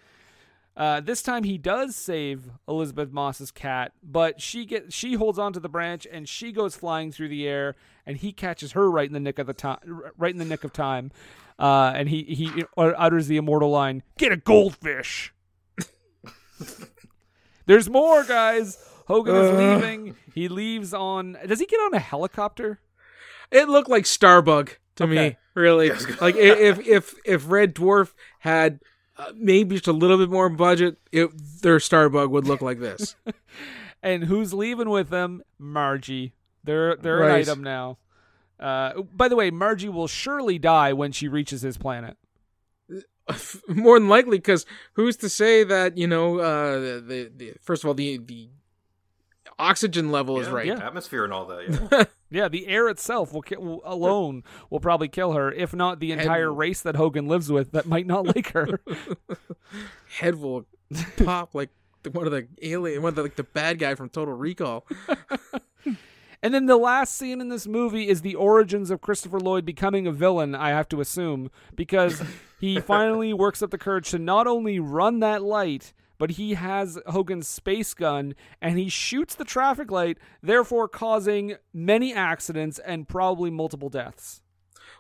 Uh, 0.75 1.01
this 1.01 1.23
time 1.23 1.45
he 1.45 1.59
does 1.59 1.95
save 1.95 2.51
Elisabeth 2.67 3.11
Moss's 3.13 3.51
cat, 3.51 3.93
but 4.03 4.41
she 4.41 4.65
get 4.65 4.93
she 4.93 5.15
holds 5.15 5.39
onto 5.39 5.61
the 5.61 5.69
branch 5.69 6.07
and 6.11 6.27
she 6.29 6.51
goes 6.51 6.75
flying 6.75 7.13
through 7.13 7.29
the 7.29 7.47
air, 7.47 7.77
and 8.07 8.17
he 8.17 8.33
catches 8.33 8.73
her 8.73 8.91
right 8.91 9.07
in 9.07 9.13
the 9.13 9.21
nick 9.21 9.39
of 9.39 9.47
the 9.47 9.53
time, 9.53 9.79
right 10.17 10.33
in 10.33 10.39
the 10.39 10.45
nick 10.47 10.65
of 10.65 10.73
time, 10.73 11.11
uh, 11.59 11.93
and 11.95 12.09
he 12.09 12.23
he 12.23 12.65
utters 12.77 13.27
the 13.27 13.37
immortal 13.37 13.69
line, 13.71 14.03
"Get 14.17 14.33
a 14.33 14.37
goldfish." 14.39 15.35
There's 17.67 17.89
more, 17.89 18.25
guys. 18.25 18.79
Hogan 19.07 19.37
is 19.37 19.51
leaving. 19.53 20.17
He 20.35 20.49
leaves 20.49 20.95
on. 20.95 21.37
Does 21.47 21.61
he 21.61 21.67
get 21.67 21.79
on 21.79 21.95
a 21.95 21.99
helicopter? 21.99 22.81
It 23.51 23.69
looked 23.69 23.91
like 23.91 24.05
Starbug 24.05 24.77
to 24.97 25.05
Okay. 25.05 25.15
me. 25.31 25.37
Really, 25.55 25.91
like 26.21 26.35
if 26.39 26.79
if 26.87 27.15
if 27.27 27.51
Red 27.51 27.75
Dwarf 27.75 28.15
had 28.41 28.81
uh, 29.23 29.33
maybe 29.37 29.77
just 29.77 29.87
a 29.87 29.93
little 29.93 30.19
bit 30.19 30.31
more 30.31 30.49
budget, 30.49 30.99
it, 31.11 31.31
their 31.63 31.79
Starbug 31.79 32.31
would 32.31 32.47
look 32.47 32.63
like 32.63 32.81
this. 32.81 33.17
And 34.03 34.25
who's 34.25 34.53
leaving 34.53 34.91
with 34.91 35.11
them? 35.11 35.43
Margie. 35.61 36.33
They're 36.65 36.97
they're 36.97 37.23
an 37.23 37.31
item 37.31 37.63
now. 37.63 37.99
Uh, 38.59 39.03
by 39.03 39.29
the 39.29 39.37
way, 39.37 39.51
Margie 39.51 39.89
will 39.89 40.09
surely 40.09 40.59
die 40.59 40.93
when 40.93 41.13
she 41.13 41.29
reaches 41.29 41.63
his 41.63 41.77
planet. 41.77 42.17
more 43.69 43.99
than 43.99 44.09
likely 44.09 44.39
because 44.39 44.67
who's 44.95 45.17
to 45.17 45.29
say 45.29 45.63
that 45.63 45.97
you 45.97 46.09
know 46.09 46.41
uh 46.41 46.81
the, 46.81 47.31
the 47.35 47.55
first 47.61 47.85
of 47.85 47.89
all 47.89 47.95
the 47.95 48.19
the 48.19 48.49
oxygen 49.59 50.11
level 50.11 50.39
is 50.41 50.49
right. 50.49 50.67
Yeah, 50.67 50.75
right 50.75 50.83
Atmosphere 50.83 51.25
and 51.25 51.33
all 51.33 51.47
that. 51.47 51.89
Yeah. 51.93 52.05
Yeah, 52.35 52.49
the 52.49 52.67
air 52.67 52.89
itself 52.89 53.35
will, 53.35 53.43
ki- 53.43 53.59
will 53.59 53.83
alone 53.85 54.43
will 54.71 54.81
probably 54.81 55.09
kill 55.09 55.33
her, 55.33 55.53
if 55.53 55.75
not 55.75 56.01
the 56.01 56.13
entire 56.13 56.49
And- 56.49 56.57
race 56.57 56.81
that 56.81 56.97
Hogan 56.97 57.29
lives 57.29 57.53
with 57.53 57.73
that 57.73 57.85
might 57.85 58.07
not 58.07 58.25
like 58.35 58.53
her. 58.53 58.81
head 60.19 60.37
will 60.37 60.65
pop 61.23 61.55
like 61.55 61.69
one 62.11 62.25
of 62.25 62.33
the 62.33 62.49
alien 62.63 63.03
one 63.03 63.11
of 63.11 63.17
the, 63.17 63.23
like 63.23 63.37
the 63.37 63.43
bad 63.43 63.79
guy 63.79 63.95
from 63.95 64.09
total 64.09 64.33
recall 64.33 64.87
And 66.45 66.53
then 66.53 66.67
the 66.67 66.77
last 66.77 67.15
scene 67.17 67.41
in 67.41 67.51
this 67.51 67.69
movie 67.69 68.09
is 68.09 68.23
the 68.23 68.35
origins 68.35 68.91
of 68.91 69.01
Christopher 69.01 69.39
Lloyd 69.39 69.65
becoming 69.65 70.09
a 70.09 70.13
villain, 70.13 70.55
I 70.57 70.71
have 70.71 70.89
to 70.89 71.01
assume, 71.01 71.53
because 71.77 72.21
he 72.59 72.81
finally 72.81 73.33
works 73.33 73.63
up 73.63 73.71
the 73.71 73.79
courage 73.79 74.11
to 74.11 74.19
not 74.19 74.49
only 74.49 74.81
run 74.81 75.21
that 75.21 75.43
light, 75.43 75.93
but 76.23 76.31
he 76.31 76.55
has 76.55 77.01
Hogan's 77.09 77.49
space 77.49 77.95
gun 77.95 78.37
and 78.61 78.79
he 78.79 78.89
shoots 78.89 79.35
the 79.35 79.45
traffic 79.45 79.91
light, 79.91 80.19
therefore 80.41 80.87
causing 80.87 81.57
many 81.75 82.15
accidents 82.15 82.79
and 82.79 83.09
probably 83.09 83.51
multiple 83.51 83.89
deaths. 83.89 84.41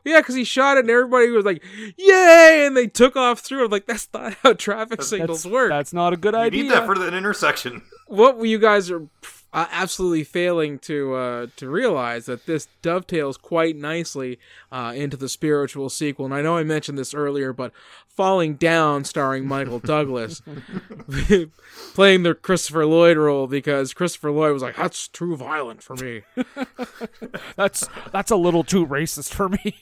yeah 0.05 0.19
because 0.19 0.35
he 0.35 0.43
shot 0.43 0.79
it 0.79 0.81
and 0.81 0.91
everybody 0.91 1.31
was 1.31 1.45
like 1.45 1.63
yay 1.97 2.65
and 2.67 2.77
they 2.77 2.89
took 2.89 3.15
off 3.15 3.39
through 3.39 3.65
I'm 3.67 3.71
like 3.71 3.87
that's 3.87 4.09
not 4.13 4.35
how 4.43 4.55
traffic 4.55 5.01
signals 5.01 5.45
That's, 5.45 5.53
work 5.53 5.69
that's 5.71 5.93
not 5.93 6.13
a 6.13 6.17
good 6.17 6.35
You 6.35 6.41
idea. 6.41 6.63
need 6.65 6.73
that 6.73 6.87
for 6.87 6.99
the 6.99 7.17
intersection. 7.17 7.83
what 8.09 8.45
you 8.45 8.59
guys 8.59 8.91
are 8.91 9.07
uh, 9.53 9.67
absolutely 9.71 10.25
failing 10.25 10.79
to 10.81 11.15
uh, 11.15 11.47
to 11.57 11.69
realize 11.69 12.27
that 12.27 12.47
this 12.47 12.69
dovetails 12.81 13.37
quite 13.37 13.77
nicely 13.77 14.39
uh, 14.71 14.93
into 14.95 15.17
the 15.17 15.29
spiritual 15.29 15.91
sequel. 15.91 16.25
And 16.25 16.35
I 16.35 16.43
know 16.43 16.57
I 16.57 16.65
mentioned 16.65 16.97
this 16.97 17.13
earlier, 17.13 17.53
but 17.53 17.73
Falling 18.09 18.55
Down, 18.55 19.05
starring 19.05 19.47
Michael 19.47 19.79
Douglas, 19.85 20.43
playing 21.95 22.23
the 22.23 22.35
Christopher 22.35 22.85
Lloyd 22.85 23.17
role 23.17 23.47
because 23.47 23.95
Christopher 23.95 24.31
Lloyd 24.31 24.53
was 24.53 24.63
like, 24.63 24.77
"That's 24.77 25.09
too 25.09 25.37
violent 25.37 25.83
for 25.83 25.97
me." 25.97 26.23
That's 27.57 27.89
that's 28.13 28.31
a 28.31 28.37
little 28.37 28.65
too 28.65 28.87
racist 28.87 29.33
for 29.33 29.49
me. 29.49 29.79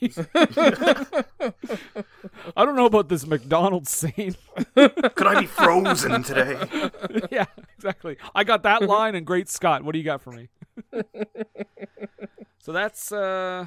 I 2.55 2.65
don't 2.65 2.75
know 2.75 2.85
about 2.85 3.09
this 3.09 3.25
McDonald's 3.25 3.89
scene. 3.89 4.35
Could 4.75 5.27
I 5.27 5.41
be 5.41 5.47
frozen 5.47 6.23
today? 6.23 6.57
yeah, 7.31 7.45
exactly. 7.81 8.17
I 8.35 8.43
got 8.43 8.63
that 8.63 8.81
line 8.87 9.15
and 9.15 9.25
Great 9.25 9.49
Scott. 9.49 9.83
What 9.83 9.93
do 9.93 9.99
you 9.99 10.05
got 10.05 10.21
for 10.21 10.31
me? 10.31 10.49
so 12.59 12.71
that's 12.71 13.11
uh 13.11 13.65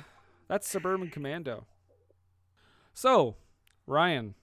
that's 0.49 0.69
Suburban 0.69 1.11
Commando. 1.11 1.67
So, 2.93 3.37
Ryan, 3.87 4.35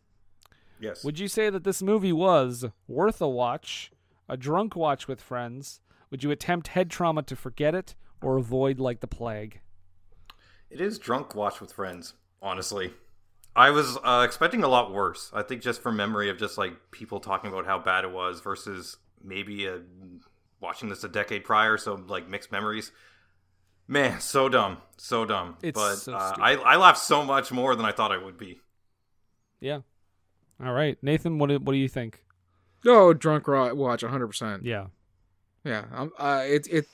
Yes. 0.79 1.03
would 1.03 1.19
you 1.19 1.27
say 1.27 1.49
that 1.49 1.63
this 1.63 1.81
movie 1.81 2.11
was 2.11 2.65
worth 2.87 3.21
a 3.21 3.29
watch, 3.29 3.91
a 4.27 4.35
drunk 4.35 4.75
watch 4.75 5.07
with 5.07 5.21
friends? 5.21 5.79
Would 6.09 6.23
you 6.23 6.31
attempt 6.31 6.69
head 6.69 6.89
trauma 6.89 7.23
to 7.23 7.35
forget 7.35 7.73
it 7.73 7.95
or 8.21 8.37
avoid 8.37 8.79
like 8.79 8.99
the 8.99 9.07
plague? 9.07 9.61
It 10.69 10.81
is 10.81 10.99
drunk 10.99 11.33
watch 11.35 11.61
with 11.61 11.71
friends, 11.71 12.15
honestly. 12.41 12.93
I 13.55 13.69
was 13.69 13.97
uh, 14.03 14.23
expecting 14.25 14.63
a 14.63 14.67
lot 14.67 14.93
worse. 14.93 15.29
I 15.33 15.43
think 15.43 15.61
just 15.61 15.81
from 15.81 15.95
memory 15.97 16.29
of 16.29 16.37
just 16.37 16.57
like 16.57 16.73
people 16.91 17.19
talking 17.19 17.49
about 17.51 17.65
how 17.65 17.79
bad 17.79 18.03
it 18.05 18.11
was 18.11 18.41
versus 18.41 18.97
maybe 19.23 19.67
uh 19.67 19.79
watching 20.59 20.89
this 20.89 21.03
a 21.03 21.09
decade 21.09 21.43
prior, 21.43 21.77
so 21.77 21.95
like 22.07 22.27
mixed 22.29 22.51
memories. 22.51 22.91
Man, 23.87 24.21
so 24.21 24.47
dumb, 24.47 24.77
so 24.97 25.25
dumb. 25.25 25.57
It's 25.61 25.77
but 25.77 25.95
so 25.95 26.13
uh. 26.13 26.35
I 26.39 26.55
I 26.55 26.75
laughed 26.77 26.99
so 26.99 27.23
much 27.23 27.51
more 27.51 27.75
than 27.75 27.85
I 27.85 27.91
thought 27.91 28.11
I 28.11 28.17
would 28.17 28.37
be. 28.37 28.59
Yeah. 29.59 29.79
All 30.63 30.73
right, 30.73 30.97
Nathan, 31.01 31.39
what 31.39 31.49
do, 31.49 31.57
what 31.59 31.73
do 31.73 31.77
you 31.79 31.89
think? 31.89 32.23
Oh, 32.85 33.13
drunk 33.13 33.47
ro- 33.47 33.73
watch, 33.73 34.03
hundred 34.03 34.27
percent. 34.27 34.63
Yeah. 34.63 34.87
Yeah, 35.63 35.85
um, 35.93 36.11
uh, 36.17 36.43
it 36.45 36.67
it 36.67 36.85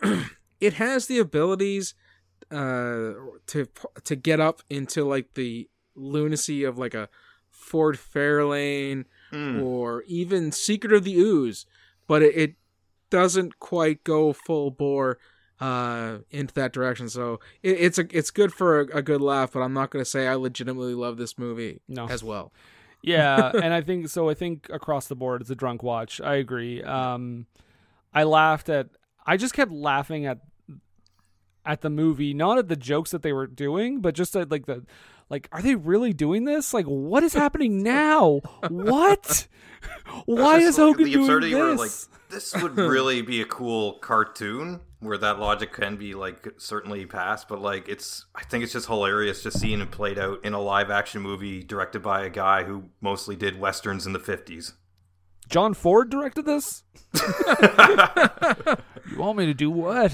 it 0.60 0.74
has 0.74 1.06
the 1.06 1.18
abilities 1.18 1.94
uh 2.50 3.12
to 3.46 3.68
to 4.04 4.16
get 4.16 4.40
up 4.40 4.62
into 4.68 5.04
like 5.04 5.34
the 5.34 5.68
lunacy 5.94 6.64
of 6.64 6.78
like 6.78 6.94
a 6.94 7.08
Ford 7.50 7.96
Fairlane 7.96 9.04
Hmm. 9.30 9.62
or 9.62 10.02
even 10.08 10.50
Secret 10.52 10.92
of 10.92 11.04
the 11.04 11.14
Ooze, 11.16 11.66
but 12.08 12.22
it, 12.22 12.34
it 12.36 12.54
doesn't 13.10 13.58
quite 13.58 14.02
go 14.04 14.32
full 14.32 14.70
bore 14.70 15.18
uh 15.60 16.18
into 16.30 16.54
that 16.54 16.72
direction. 16.72 17.08
So 17.08 17.38
it, 17.62 17.78
it's 17.80 17.98
a 17.98 18.06
it's 18.16 18.30
good 18.30 18.52
for 18.52 18.80
a, 18.80 18.98
a 18.98 19.02
good 19.02 19.20
laugh, 19.20 19.52
but 19.52 19.60
I'm 19.60 19.74
not 19.74 19.90
going 19.90 20.02
to 20.04 20.10
say 20.10 20.26
I 20.26 20.34
legitimately 20.34 20.94
love 20.94 21.16
this 21.18 21.38
movie 21.38 21.80
No. 21.88 22.08
as 22.08 22.24
well. 22.24 22.52
Yeah, 23.02 23.50
and 23.62 23.72
I 23.72 23.80
think 23.82 24.08
so. 24.08 24.28
I 24.28 24.34
think 24.34 24.68
across 24.72 25.06
the 25.06 25.16
board, 25.16 25.40
it's 25.42 25.50
a 25.50 25.54
drunk 25.54 25.82
watch. 25.82 26.20
I 26.20 26.36
agree. 26.36 26.82
Um, 26.82 27.46
I 28.12 28.24
laughed 28.24 28.68
at. 28.68 28.88
I 29.26 29.36
just 29.36 29.54
kept 29.54 29.70
laughing 29.70 30.26
at 30.26 30.40
at 31.64 31.82
the 31.82 31.90
movie, 31.90 32.32
not 32.34 32.58
at 32.58 32.68
the 32.68 32.76
jokes 32.76 33.10
that 33.10 33.22
they 33.22 33.32
were 33.32 33.46
doing, 33.46 34.00
but 34.00 34.14
just 34.14 34.34
at 34.34 34.50
like 34.50 34.66
the 34.66 34.84
like, 35.30 35.48
are 35.52 35.62
they 35.62 35.76
really 35.76 36.12
doing 36.12 36.44
this? 36.44 36.74
Like, 36.74 36.86
what 36.86 37.22
is 37.22 37.32
happening 37.34 37.82
now? 37.82 38.40
what? 38.68 39.46
Why 40.26 40.58
is 40.58 40.76
just 40.76 40.78
like 40.78 40.86
Hogan 40.88 41.04
the 41.04 41.12
doing 41.12 41.24
absurdity 41.24 41.52
this? 41.54 41.60
where 41.60 41.74
like 41.76 41.90
this 42.28 42.54
would 42.62 42.76
really 42.76 43.22
be 43.22 43.40
a 43.40 43.46
cool 43.46 43.94
cartoon 43.94 44.80
where 44.98 45.16
that 45.16 45.38
logic 45.38 45.72
can 45.72 45.96
be 45.96 46.14
like 46.14 46.46
certainly 46.58 47.06
passed, 47.06 47.48
but 47.48 47.62
like 47.62 47.88
it's 47.88 48.26
I 48.34 48.42
think 48.44 48.64
it's 48.64 48.72
just 48.72 48.88
hilarious 48.88 49.42
just 49.42 49.58
seeing 49.58 49.80
it 49.80 49.90
played 49.90 50.18
out 50.18 50.44
in 50.44 50.52
a 50.52 50.60
live 50.60 50.90
action 50.90 51.22
movie 51.22 51.62
directed 51.62 52.02
by 52.02 52.24
a 52.24 52.30
guy 52.30 52.64
who 52.64 52.84
mostly 53.00 53.36
did 53.36 53.58
westerns 53.58 54.06
in 54.06 54.12
the 54.12 54.18
fifties. 54.18 54.74
John 55.48 55.72
Ford 55.74 56.10
directed 56.10 56.44
this. 56.44 56.82
you 57.14 59.16
want 59.16 59.38
me 59.38 59.46
to 59.46 59.54
do 59.54 59.70
what? 59.70 60.12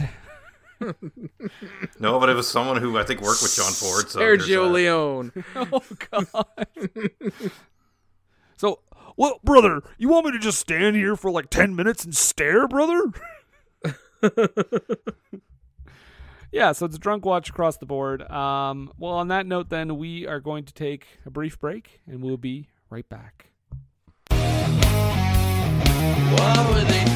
No, 2.00 2.20
but 2.20 2.28
it 2.28 2.36
was 2.36 2.48
someone 2.48 2.76
who 2.76 2.98
I 2.98 3.04
think 3.04 3.20
worked 3.22 3.42
with 3.42 3.54
John 3.56 3.72
Ford. 3.72 4.10
So 4.10 4.18
there's 4.18 4.46
Sergio. 4.46 4.70
Leone. 4.70 5.32
Oh 5.56 5.82
God. 6.10 6.66
so, 8.56 8.80
what, 9.16 9.42
brother? 9.42 9.82
You 9.98 10.08
want 10.08 10.26
me 10.26 10.32
to 10.32 10.38
just 10.38 10.58
stand 10.58 10.96
here 10.96 11.16
for 11.16 11.30
like 11.30 11.50
ten 11.50 11.74
minutes 11.74 12.04
and 12.04 12.14
stare, 12.14 12.68
brother? 12.68 13.12
yeah. 16.52 16.72
So 16.72 16.86
it's 16.86 16.96
a 16.96 17.00
drunk 17.00 17.24
watch 17.24 17.48
across 17.48 17.78
the 17.78 17.86
board. 17.86 18.22
Um. 18.30 18.92
Well, 18.98 19.12
on 19.14 19.28
that 19.28 19.46
note, 19.46 19.70
then 19.70 19.96
we 19.96 20.26
are 20.26 20.40
going 20.40 20.64
to 20.64 20.74
take 20.74 21.06
a 21.24 21.30
brief 21.30 21.58
break, 21.58 22.00
and 22.06 22.22
we'll 22.22 22.36
be 22.36 22.68
right 22.90 23.08
back. 23.08 23.46
What 26.28 26.68
were 26.68 26.84
they 26.84 27.15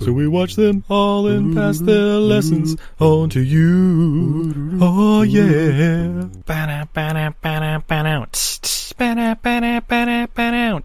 So 0.00 0.12
we 0.12 0.26
watch 0.26 0.56
them 0.56 0.82
all 0.88 1.26
and 1.26 1.54
pass 1.54 1.78
their 1.78 2.16
lessons 2.16 2.76
on 2.98 3.28
to 3.30 3.40
you. 3.40 4.78
Oh 4.80 5.22
yeah. 5.22 6.28
Ba-da, 6.46 6.86
ba-da, 6.92 7.30
ba-da, 7.42 7.78
ba-da, 7.86 8.28
ba-da, 8.96 9.34
ba-da, 9.34 9.80
ba-da, 9.80 10.26
ba-da. 10.34 10.80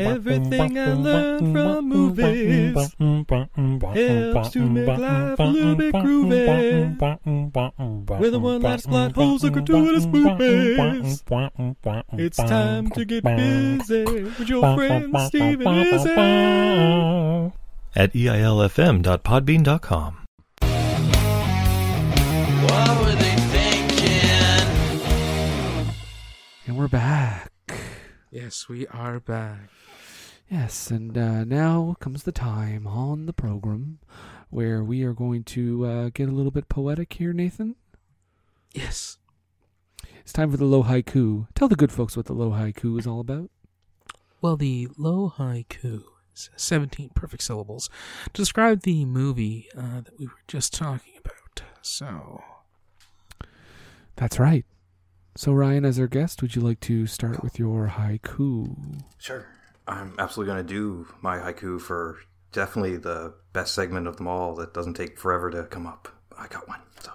Everything 0.00 0.76
I 0.76 0.92
learned 0.94 1.52
from 1.52 1.88
movies 1.88 2.74
helps 2.74 4.50
to 4.50 4.60
make 4.68 4.98
life 4.98 5.38
a 5.38 5.44
little 5.44 5.76
bit 5.76 5.94
groovy. 5.94 6.98
With 8.18 8.34
a 8.34 8.38
one-liner 8.40 8.82
plot 8.82 9.12
holes 9.12 9.44
and 9.44 9.54
gratuitous 9.54 10.06
movies. 10.06 11.22
It's 12.14 12.36
time 12.36 12.90
to 12.90 13.04
get 13.04 13.22
busy 13.22 14.04
with 14.04 14.48
your 14.48 14.74
friend 14.74 15.14
Steve 15.28 15.60
and 15.60 16.65
Izzy. 16.66 17.52
At 17.94 18.12
eilfm.podbean.com. 18.12 20.18
What 22.62 23.00
were 23.00 23.14
they 23.14 23.36
thinking? 23.36 24.66
And 26.66 26.76
we're 26.76 26.88
back. 26.88 27.52
Yes, 28.30 28.68
we 28.68 28.86
are 28.88 29.20
back. 29.20 29.70
Yes, 30.50 30.90
and 30.90 31.16
uh, 31.16 31.44
now 31.44 31.96
comes 32.00 32.24
the 32.24 32.32
time 32.32 32.86
on 32.86 33.26
the 33.26 33.32
program 33.32 33.98
where 34.50 34.82
we 34.84 35.02
are 35.02 35.12
going 35.12 35.42
to 35.44 35.86
uh, 35.86 36.10
get 36.14 36.28
a 36.28 36.32
little 36.32 36.50
bit 36.52 36.68
poetic 36.68 37.12
here, 37.14 37.32
Nathan. 37.32 37.74
Yes. 38.72 39.18
It's 40.20 40.32
time 40.32 40.50
for 40.50 40.56
the 40.56 40.64
low 40.64 40.84
haiku. 40.84 41.46
Tell 41.54 41.68
the 41.68 41.76
good 41.76 41.92
folks 41.92 42.16
what 42.16 42.26
the 42.26 42.32
low 42.32 42.50
haiku 42.50 42.98
is 42.98 43.06
all 43.06 43.20
about. 43.20 43.50
Well, 44.40 44.56
the 44.56 44.88
low 44.96 45.32
haiku 45.36 45.96
is 45.96 46.02
17 46.56 47.10
perfect 47.14 47.42
syllables 47.42 47.88
to 48.32 48.42
describe 48.42 48.82
the 48.82 49.04
movie 49.04 49.68
uh, 49.76 50.00
that 50.02 50.18
we 50.18 50.26
were 50.26 50.32
just 50.48 50.72
talking 50.74 51.14
about. 51.18 51.62
So, 51.82 52.42
That's 54.16 54.38
right. 54.38 54.64
So, 55.36 55.52
Ryan, 55.52 55.84
as 55.84 55.98
our 55.98 56.06
guest, 56.06 56.40
would 56.40 56.56
you 56.56 56.62
like 56.62 56.80
to 56.80 57.06
start 57.06 57.42
with 57.42 57.58
your 57.58 57.88
haiku? 57.88 59.02
Sure. 59.18 59.46
I'm 59.86 60.14
absolutely 60.18 60.52
going 60.52 60.66
to 60.66 60.72
do 60.72 61.06
my 61.20 61.36
haiku 61.38 61.80
for 61.80 62.18
definitely 62.52 62.96
the 62.96 63.34
best 63.52 63.74
segment 63.74 64.06
of 64.06 64.16
them 64.16 64.26
all 64.26 64.54
that 64.56 64.72
doesn't 64.72 64.94
take 64.94 65.18
forever 65.18 65.50
to 65.50 65.64
come 65.64 65.86
up. 65.86 66.08
I 66.38 66.48
got 66.48 66.66
one. 66.66 66.80
So, 67.00 67.12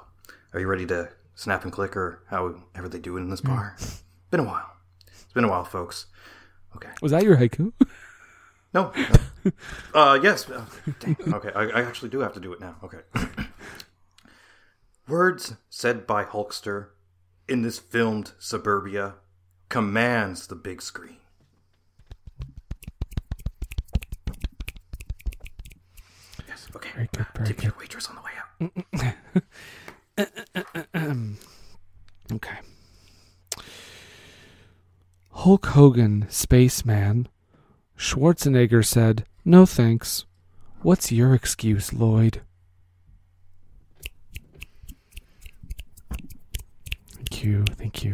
are 0.53 0.60
you 0.60 0.68
ready 0.68 0.85
to 0.88 1.10
snap 1.35 1.64
and 1.64 1.72
click 1.72 1.98
or 1.98 2.23
however 2.27 2.88
they 2.89 2.99
do 2.99 3.18
it 3.18 3.22
in 3.22 3.30
this 3.30 3.41
bar? 3.41 3.76
Been 4.30 4.39
a 4.39 4.43
while. 4.43 4.69
It's 5.07 5.34
been 5.34 5.43
a 5.43 5.49
while, 5.49 5.65
folks. 5.65 6.06
Okay. 6.76 6.89
Was 7.02 7.11
that 7.11 7.23
your 7.23 7.38
haiku? 7.38 7.73
No. 8.73 8.91
no. 9.43 9.52
uh, 9.93 10.19
yes. 10.22 10.49
Uh. 10.49 10.65
Okay, 11.34 11.52
I, 11.53 11.64
I 11.64 11.81
actually 11.81 12.10
do 12.10 12.19
have 12.19 12.34
to 12.34 12.39
do 12.39 12.53
it 12.53 12.60
now. 12.60 12.76
Okay. 12.84 12.99
Words 15.07 15.56
said 15.69 16.07
by 16.07 16.23
Hulkster 16.23 16.89
in 17.48 17.64
this 17.64 17.80
filmed 17.80 18.31
suburbia 18.39 19.15
commands 19.69 20.48
the 20.48 20.56
big 20.56 20.81
screen. 20.81 21.18
Yes. 26.48 26.68
Okay. 26.76 26.89
Very 26.95 27.10
good, 27.14 27.27
very 27.35 27.48
Tip 27.48 27.64
your 27.64 27.73
waitress 27.80 28.07
on 28.07 28.15
the 28.15 28.22
way 28.22 28.31
out. 28.38 29.14
Okay. 32.34 32.60
Hulk 35.31 35.65
Hogan, 35.65 36.27
spaceman. 36.30 37.27
Schwarzenegger 38.02 38.84
said, 38.84 39.26
No 39.45 39.68
thanks. 39.68 40.26
What's 40.82 41.11
your 41.11 41.36
excuse, 41.36 41.94
Lloyd? 41.94 42.41
Thank 47.14 47.44
you, 47.44 47.64
thank 47.78 48.03
you. 48.03 48.14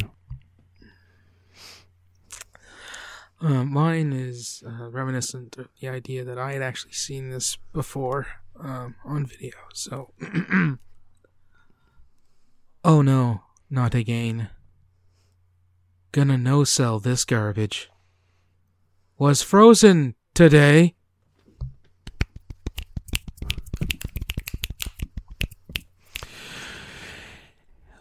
uh, 3.42 3.64
mine 3.64 4.12
is 4.12 4.62
uh, 4.68 4.90
reminiscent 4.90 5.58
of 5.58 5.70
the 5.80 5.88
idea 5.88 6.26
that 6.26 6.38
I 6.38 6.52
had 6.52 6.62
actually 6.62 6.92
seen 6.92 7.30
this 7.30 7.58
before 7.72 8.28
um, 8.60 8.96
on 9.06 9.26
video. 9.26 9.56
So, 9.74 10.12
oh 12.84 13.02
no, 13.02 13.44
not 13.70 13.96
again. 13.96 14.50
Gonna 16.12 16.38
no 16.38 16.66
sell 16.66 17.00
this 17.00 17.24
garbage. 17.24 17.90
Was 19.18 19.42
frozen 19.42 20.16
today. 20.34 20.96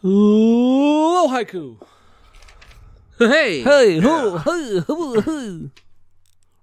Low 0.03 1.29
haiku. 1.29 1.79
Hey, 3.19 3.63
Hey, 3.63 3.99
hoo, 3.99 4.39
hoo, 4.39 4.81
hoo, 4.83 5.21
hoo. 5.23 5.71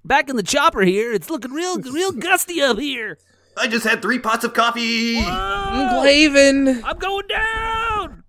Back 0.06 0.30
in 0.30 0.36
the 0.36 0.44
chopper 0.44 0.82
here. 0.82 1.12
It's 1.14 1.30
looking 1.30 1.52
real, 1.52 1.78
real 1.80 2.12
gusty 2.12 2.62
up 2.62 2.78
here. 2.78 3.18
I 3.58 3.68
just 3.68 3.86
had 3.86 4.02
three 4.02 4.20
pots 4.20 4.44
of 4.44 4.54
coffee. 4.54 5.20
Glaven. 5.22 6.84
I'm 6.84 6.98
going 7.00 7.28
down. 7.28 8.24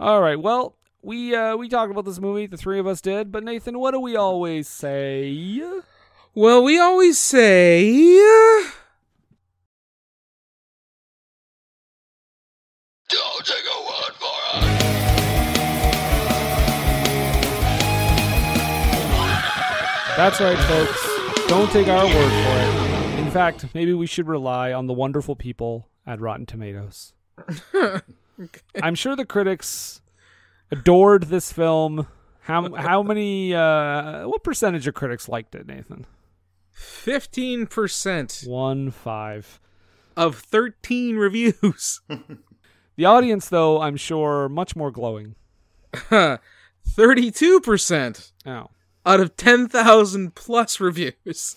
All 0.00 0.20
right, 0.20 0.40
well, 0.40 0.76
we 1.06 1.34
uh 1.36 1.56
we 1.56 1.68
talked 1.68 1.92
about 1.92 2.04
this 2.04 2.18
movie, 2.18 2.46
the 2.46 2.56
three 2.56 2.80
of 2.80 2.86
us 2.86 3.00
did, 3.00 3.30
but 3.30 3.44
Nathan, 3.44 3.78
what 3.78 3.92
do 3.92 4.00
we 4.00 4.16
always 4.16 4.66
say? 4.66 5.62
Well, 6.34 6.64
we 6.64 6.80
always 6.80 7.16
say. 7.18 8.24
Don't 13.08 13.46
take 13.46 13.64
a 13.72 13.80
word 13.86 14.14
for 14.16 14.34
it. 14.52 14.62
That's 20.16 20.40
right, 20.40 20.58
folks. 20.58 21.48
Don't 21.48 21.70
take 21.70 21.86
our 21.86 22.04
word 22.04 22.12
for 22.12 22.18
it. 22.18 23.20
In 23.20 23.30
fact, 23.30 23.66
maybe 23.74 23.92
we 23.92 24.08
should 24.08 24.26
rely 24.26 24.72
on 24.72 24.88
the 24.88 24.92
wonderful 24.92 25.36
people 25.36 25.88
at 26.04 26.20
Rotten 26.20 26.46
Tomatoes. 26.46 27.12
I'm 28.82 28.96
sure 28.96 29.14
the 29.14 29.24
critics 29.24 30.00
adored 30.70 31.24
this 31.24 31.52
film. 31.52 32.06
How 32.40 32.72
how 32.74 33.02
many 33.02 33.54
uh 33.54 34.26
what 34.28 34.44
percentage 34.44 34.86
of 34.86 34.94
critics 34.94 35.28
liked 35.28 35.54
it, 35.54 35.66
Nathan? 35.66 36.06
Fifteen 36.72 37.66
percent. 37.66 38.44
One 38.46 38.90
five. 38.90 39.60
of 40.16 40.36
13 40.38 41.16
reviews. 41.16 42.00
The 42.96 43.04
audience, 43.04 43.50
though, 43.50 43.82
I'm 43.82 43.96
sure, 43.98 44.48
much 44.48 44.74
more 44.74 44.90
glowing. 44.90 45.34
32% 45.92 48.32
Oh. 48.46 48.70
out 49.04 49.20
of 49.20 49.36
10,000 49.36 50.34
plus 50.34 50.80
reviews. 50.80 51.54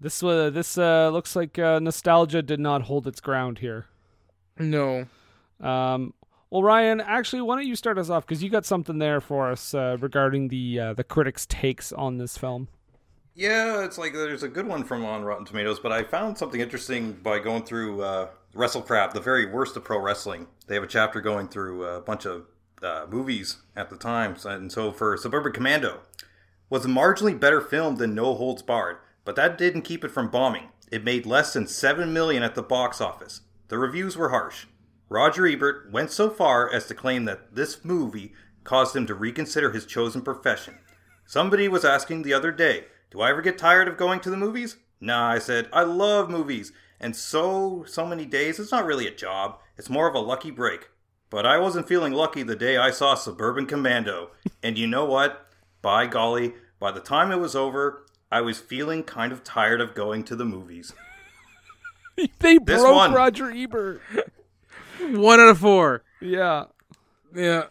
This 0.00 0.22
uh, 0.22 0.50
this 0.50 0.78
uh, 0.78 1.10
looks 1.10 1.34
like 1.34 1.58
uh, 1.58 1.80
nostalgia 1.80 2.40
did 2.42 2.60
not 2.60 2.82
hold 2.82 3.06
its 3.06 3.20
ground 3.20 3.58
here. 3.58 3.86
No. 4.58 5.06
Um, 5.60 6.14
well, 6.50 6.62
Ryan, 6.62 7.00
actually, 7.00 7.42
why 7.42 7.56
don't 7.56 7.66
you 7.66 7.76
start 7.76 7.98
us 7.98 8.08
off 8.08 8.26
because 8.26 8.42
you 8.42 8.48
got 8.48 8.64
something 8.64 8.98
there 8.98 9.20
for 9.20 9.50
us 9.50 9.74
uh, 9.74 9.96
regarding 10.00 10.48
the 10.48 10.80
uh, 10.80 10.94
the 10.94 11.04
critics' 11.04 11.46
takes 11.46 11.92
on 11.92 12.18
this 12.18 12.38
film. 12.38 12.68
Yeah, 13.34 13.84
it's 13.84 13.98
like 13.98 14.14
there's 14.14 14.42
a 14.42 14.48
good 14.48 14.66
one 14.66 14.82
from 14.82 15.04
on 15.04 15.22
Rotten 15.22 15.44
Tomatoes, 15.44 15.78
but 15.78 15.92
I 15.92 16.02
found 16.02 16.38
something 16.38 16.60
interesting 16.60 17.12
by 17.12 17.38
going 17.38 17.62
through 17.62 18.02
uh, 18.02 18.28
WrestleCrap, 18.54 19.12
the 19.12 19.20
very 19.20 19.46
worst 19.46 19.76
of 19.76 19.84
pro 19.84 20.00
wrestling. 20.00 20.48
They 20.66 20.74
have 20.74 20.82
a 20.82 20.88
chapter 20.88 21.20
going 21.20 21.48
through 21.48 21.84
a 21.84 22.00
bunch 22.00 22.24
of 22.24 22.46
uh, 22.82 23.06
movies 23.08 23.58
at 23.76 23.90
the 23.90 23.96
time, 23.96 24.36
and 24.44 24.72
so 24.72 24.90
for 24.90 25.16
Suburban 25.16 25.52
Commando 25.52 26.00
was 26.70 26.84
a 26.84 26.88
marginally 26.88 27.38
better 27.38 27.60
film 27.60 27.96
than 27.96 28.14
No 28.14 28.34
Holds 28.34 28.62
Barred, 28.62 28.96
but 29.24 29.36
that 29.36 29.56
didn't 29.56 29.82
keep 29.82 30.04
it 30.04 30.10
from 30.10 30.30
bombing. 30.30 30.68
It 30.90 31.04
made 31.04 31.26
less 31.26 31.52
than 31.52 31.66
seven 31.66 32.12
million 32.12 32.42
at 32.42 32.54
the 32.54 32.62
box 32.62 33.00
office. 33.00 33.42
The 33.68 33.78
reviews 33.78 34.16
were 34.16 34.30
harsh. 34.30 34.66
Roger 35.08 35.46
Ebert 35.46 35.90
went 35.90 36.10
so 36.10 36.28
far 36.28 36.72
as 36.72 36.86
to 36.86 36.94
claim 36.94 37.24
that 37.24 37.54
this 37.54 37.84
movie 37.84 38.34
caused 38.64 38.94
him 38.94 39.06
to 39.06 39.14
reconsider 39.14 39.72
his 39.72 39.86
chosen 39.86 40.20
profession. 40.20 40.78
Somebody 41.26 41.68
was 41.68 41.84
asking 41.84 42.22
the 42.22 42.34
other 42.34 42.52
day, 42.52 42.86
Do 43.10 43.20
I 43.20 43.30
ever 43.30 43.40
get 43.40 43.56
tired 43.56 43.88
of 43.88 43.96
going 43.96 44.20
to 44.20 44.30
the 44.30 44.36
movies? 44.36 44.76
Nah, 45.00 45.30
I 45.30 45.38
said, 45.38 45.68
I 45.72 45.82
love 45.82 46.28
movies. 46.28 46.72
And 47.00 47.14
so, 47.14 47.84
so 47.86 48.04
many 48.04 48.26
days, 48.26 48.58
it's 48.58 48.72
not 48.72 48.84
really 48.84 49.06
a 49.06 49.14
job. 49.14 49.58
It's 49.76 49.88
more 49.88 50.08
of 50.08 50.14
a 50.14 50.20
lucky 50.20 50.50
break. 50.50 50.88
But 51.30 51.46
I 51.46 51.58
wasn't 51.58 51.88
feeling 51.88 52.12
lucky 52.12 52.42
the 52.42 52.56
day 52.56 52.76
I 52.76 52.90
saw 52.90 53.14
Suburban 53.14 53.66
Commando. 53.66 54.30
and 54.62 54.76
you 54.76 54.86
know 54.86 55.04
what? 55.04 55.46
By 55.80 56.06
golly, 56.06 56.54
by 56.80 56.90
the 56.90 57.00
time 57.00 57.30
it 57.30 57.36
was 57.38 57.54
over, 57.54 58.04
I 58.30 58.40
was 58.40 58.58
feeling 58.58 59.04
kind 59.04 59.32
of 59.32 59.44
tired 59.44 59.80
of 59.80 59.94
going 59.94 60.24
to 60.24 60.36
the 60.36 60.44
movies. 60.44 60.92
they 62.40 62.58
This 62.58 62.80
broke 62.80 62.94
one. 62.94 63.12
Roger 63.12 63.50
Ebert. 63.50 64.02
One 65.18 65.40
out 65.40 65.48
of 65.48 65.58
four. 65.58 66.02
Yeah. 66.20 66.64
Yeah. 67.34 67.64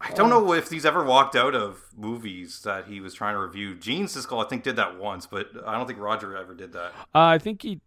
I 0.00 0.10
don't 0.12 0.28
know 0.30 0.52
if 0.52 0.70
he's 0.70 0.84
ever 0.84 1.02
walked 1.04 1.34
out 1.34 1.54
of 1.54 1.80
movies 1.96 2.60
that 2.64 2.86
he 2.86 3.00
was 3.00 3.14
trying 3.14 3.34
to 3.34 3.40
review. 3.40 3.74
Gene 3.74 4.04
Siskel, 4.06 4.44
I 4.44 4.48
think, 4.48 4.62
did 4.62 4.76
that 4.76 4.98
once, 4.98 5.26
but 5.26 5.48
I 5.66 5.76
don't 5.76 5.86
think 5.86 5.98
Roger 5.98 6.36
ever 6.36 6.54
did 6.54 6.72
that. 6.74 6.92
Uh, 7.14 7.20
I 7.20 7.38
think 7.38 7.62
he. 7.62 7.80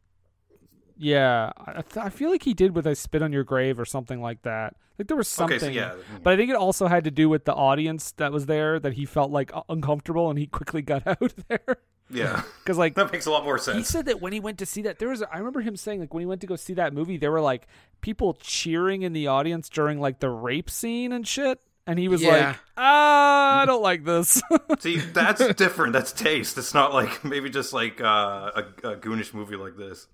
Yeah, 1.00 1.52
I, 1.58 1.82
th- 1.84 1.98
I 1.98 2.10
feel 2.10 2.32
like 2.32 2.42
he 2.42 2.56
did 2.56 2.74
with 2.76 2.88
"I 2.88 2.94
Spit 2.94 3.22
on 3.22 3.32
Your 3.32 3.44
Grave" 3.44 3.80
or 3.80 3.86
something 3.86 4.20
like 4.20 4.42
that. 4.42 4.76
Like 4.98 5.08
there 5.08 5.16
was 5.18 5.28
Okay, 5.40 5.60
something, 5.60 5.76
so 5.76 5.80
yeah. 5.80 5.94
but 6.24 6.34
I 6.34 6.38
think 6.38 6.50
it 6.50 6.56
also 6.56 6.88
had 6.88 7.04
to 7.04 7.12
do 7.12 7.30
with 7.30 7.46
the 7.46 7.54
audience 7.54 8.14
that 8.14 8.32
was 8.32 8.48
there 8.48 8.80
that 8.80 8.94
he 8.94 9.06
felt 9.06 9.30
like 9.30 9.52
uncomfortable 9.70 10.32
and 10.32 10.40
he 10.40 10.48
quickly 10.48 10.82
got 10.82 11.06
out 11.08 11.34
there. 11.50 11.78
Yeah. 12.10 12.44
because 12.64 12.78
like 12.78 12.96
That 12.96 13.12
makes 13.12 13.26
a 13.26 13.32
lot 13.32 13.44
more 13.44 13.58
sense. 13.58 13.78
he 13.78 13.84
said 13.84 14.06
that 14.06 14.22
when 14.22 14.34
he 14.34 14.40
went 14.40 14.60
to 14.60 14.66
see 14.66 14.82
that, 14.84 15.00
there 15.00 15.10
was. 15.10 15.22
I 15.24 15.38
remember 15.38 15.62
him 15.62 15.76
saying 15.76 16.00
like 16.00 16.14
when 16.14 16.22
he 16.22 16.26
went 16.26 16.42
to 16.42 16.48
go 16.48 16.56
see 16.56 16.74
that 16.76 16.94
movie, 16.94 17.18
there 17.18 17.32
were 17.32 17.42
like 17.42 17.68
people 18.02 18.34
cheering 18.36 19.02
in 19.02 19.14
the 19.14 19.28
audience 19.28 19.70
during 19.70 20.00
like 20.00 20.20
the 20.20 20.30
rape 20.30 20.70
scene 20.70 21.12
and 21.12 21.28
shit, 21.28 21.60
and 21.86 22.00
he 22.00 22.08
was 22.08 22.22
Yeah. 22.22 22.32
like, 22.50 22.56
"Ah, 22.78 23.62
I 23.62 23.66
don't 23.66 23.82
like 23.82 24.06
this." 24.06 24.42
See, 24.80 24.98
that's 24.98 25.46
different. 25.56 25.94
That's 25.94 26.12
taste. 26.14 26.58
It's 26.58 26.74
not 26.74 26.94
like 26.94 27.24
maybe 27.26 27.50
just 27.50 27.74
like 27.74 28.00
uh, 28.02 28.52
a, 28.56 28.90
a 28.92 28.96
goonish 28.96 29.34
movie 29.34 29.56
like 29.58 29.76
this, 29.78 30.08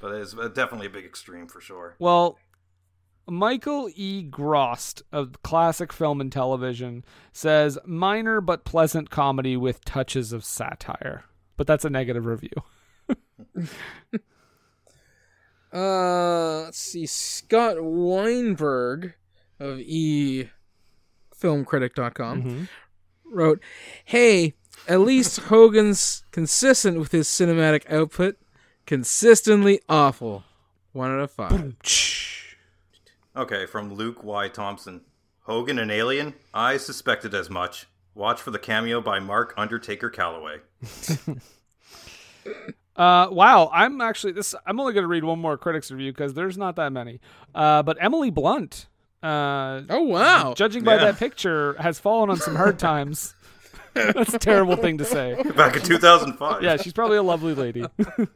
but 0.00 0.12
it's 0.12 0.32
definitely 0.32 0.86
a 0.86 0.90
big 0.90 1.04
extreme 1.04 1.46
for 1.46 1.60
sure. 1.60 1.94
Well, 1.98 2.38
Michael 3.28 3.90
E. 3.94 4.22
Grost 4.22 5.02
of 5.12 5.42
classic 5.42 5.92
film 5.92 6.20
and 6.20 6.30
television 6.30 7.04
says 7.32 7.76
minor 7.84 8.40
but 8.40 8.64
pleasant 8.64 9.10
comedy 9.10 9.56
with 9.56 9.84
touches 9.84 10.32
of 10.32 10.44
satire. 10.44 11.24
But 11.56 11.66
that's 11.66 11.84
a 11.84 11.90
negative 11.90 12.26
review. 12.26 12.50
Uh, 15.72 16.62
let's 16.62 16.78
see. 16.78 17.04
Scott 17.04 17.76
Weinberg 17.82 19.14
of 19.60 19.78
e 19.80 20.48
filmcritic.com 21.38 22.68
wrote, 23.30 23.60
"Hey, 24.04 24.54
at 24.88 25.00
least 25.00 25.40
Hogan's 25.50 26.24
consistent 26.30 26.98
with 26.98 27.12
his 27.12 27.28
cinematic 27.28 27.90
output. 27.90 28.36
Consistently 28.86 29.80
awful. 29.88 30.44
One 30.92 31.10
out 31.10 31.20
of 31.20 31.30
five. 31.30 31.74
Okay, 33.36 33.66
from 33.66 33.92
Luke 33.92 34.22
Y. 34.24 34.48
Thompson. 34.48 35.02
Hogan 35.42 35.78
and 35.78 35.90
Alien? 35.90 36.34
I 36.54 36.78
suspected 36.78 37.34
as 37.34 37.50
much. 37.50 37.86
Watch 38.16 38.40
for 38.40 38.50
the 38.50 38.58
cameo 38.58 39.02
by 39.02 39.20
Mark 39.20 39.52
Undertaker 39.56 40.10
Calloway. 40.10 40.60
Uh, 42.94 43.28
wow, 43.30 43.68
I'm 43.74 44.00
actually 44.00 44.32
this. 44.32 44.54
I'm 44.64 44.80
only 44.80 44.94
going 44.94 45.04
to 45.04 45.08
read 45.08 45.22
one 45.22 45.38
more 45.38 45.58
critics 45.58 45.90
review 45.90 46.12
because 46.12 46.32
there's 46.32 46.56
not 46.56 46.76
that 46.76 46.92
many. 46.94 47.20
Uh, 47.54 47.82
but 47.82 47.98
Emily 48.00 48.30
Blunt. 48.30 48.86
Uh, 49.22 49.82
oh 49.90 50.00
wow! 50.04 50.54
Judging 50.56 50.82
by 50.82 50.94
Yeah. 50.94 51.04
that 51.06 51.18
picture, 51.18 51.74
has 51.78 51.98
fallen 51.98 52.30
on 52.30 52.38
some 52.38 52.54
hard 52.54 52.78
times. 52.78 53.34
That's 53.94 54.32
a 54.32 54.38
terrible 54.38 54.76
thing 54.76 54.96
to 54.96 55.04
say. 55.04 55.34
Back 55.54 55.76
in 55.76 55.82
2005. 55.82 56.62
Yeah, 56.62 56.78
she's 56.78 56.94
probably 56.94 57.18
a 57.18 57.22
lovely 57.22 57.52
lady. 57.54 57.84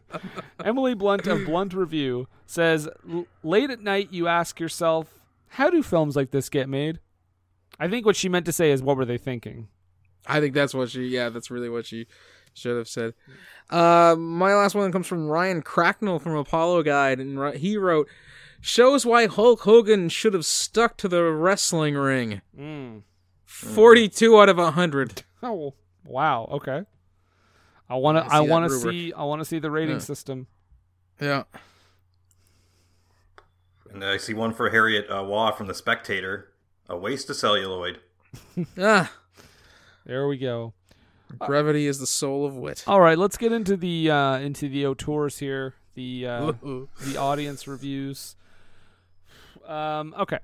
Emily 0.65 0.93
Blunt 0.93 1.27
of 1.27 1.47
Blunt 1.47 1.73
Review 1.73 2.28
says, 2.44 2.86
late 3.43 3.70
at 3.70 3.81
night 3.81 4.09
you 4.12 4.27
ask 4.28 4.61
yourself, 4.61 5.20
how 5.48 5.70
do 5.70 5.82
films 5.82 6.16
like 6.16 6.32
this 6.32 6.51
get 6.51 6.69
made? 6.69 6.98
I 7.81 7.89
think 7.89 8.05
what 8.07 8.15
she 8.15 8.28
meant 8.28 8.47
to 8.47 8.52
say 8.52 8.70
is, 8.70 8.82
what 8.82 8.97
were 8.97 9.05
they 9.07 9.19
thinking? 9.19 9.66
I 10.27 10.39
think 10.39 10.55
that's 10.55 10.74
what 10.74 10.90
she. 10.90 11.07
Yeah, 11.07 11.31
that's 11.31 11.51
really 11.51 11.69
what 11.70 11.86
she 11.86 12.07
should 12.55 12.77
have 12.77 12.86
said. 12.89 13.15
Uh, 13.70 14.15
my 14.19 14.55
last 14.55 14.74
one 14.74 14.93
comes 14.93 15.07
from 15.07 15.27
Ryan 15.28 15.62
Cracknell 15.62 16.19
from 16.19 16.36
Apollo 16.36 16.82
Guide, 16.82 17.19
and 17.20 17.57
he 17.57 17.77
wrote, 17.78 18.07
"Shows 18.61 19.07
why 19.07 19.27
Hulk 19.27 19.62
Hogan 19.62 20.11
should 20.11 20.35
have 20.35 20.44
stuck 20.44 20.98
to 20.98 21.09
the 21.09 21.24
wrestling 21.24 21.94
ring." 21.94 22.43
Mm. 22.57 23.02
Forty-two 23.47 24.39
out 24.39 24.48
of 24.48 24.59
hundred. 24.59 25.23
Oh, 25.43 25.73
wow. 26.05 26.47
Okay. 26.52 26.82
I 27.89 27.94
want 27.97 28.19
to. 28.19 28.31
I 28.31 28.40
I, 28.40 28.44
see 28.44 28.51
want 28.51 28.70
to 28.70 28.78
see. 28.78 29.12
I 29.15 29.24
want 29.24 29.40
to 29.40 29.44
see 29.47 29.59
the 29.59 29.70
rating 29.70 29.94
Yeah. 29.94 30.01
system. 30.01 30.47
Yeah. 31.19 31.44
And 33.90 34.05
I 34.05 34.19
see 34.19 34.35
one 34.35 34.52
for 34.52 34.69
Harriet 34.69 35.07
uh, 35.11 35.24
Waugh 35.24 35.52
from 35.52 35.66
The 35.66 35.74
Spectator. 35.74 36.49
A 36.90 36.96
waste 36.96 37.30
of 37.30 37.36
celluloid. 37.36 38.00
Ah, 38.78 39.12
There 40.04 40.26
we 40.28 40.36
go. 40.36 40.72
brevity 41.46 41.86
is 41.86 41.98
the 42.00 42.06
soul 42.06 42.44
of 42.44 42.56
wit. 42.56 42.82
All 42.86 43.00
right, 43.00 43.16
let's 43.16 43.36
get 43.36 43.52
into 43.52 43.76
the 43.76 44.10
uh, 44.10 44.38
into 44.38 44.68
the 44.68 44.84
auteurs 44.86 45.38
here. 45.38 45.74
The 45.94 46.26
uh, 46.26 46.52
the 47.02 47.16
audience 47.16 47.66
reviews. 47.68 48.34
Um, 49.66 50.14
okay, 50.18 50.38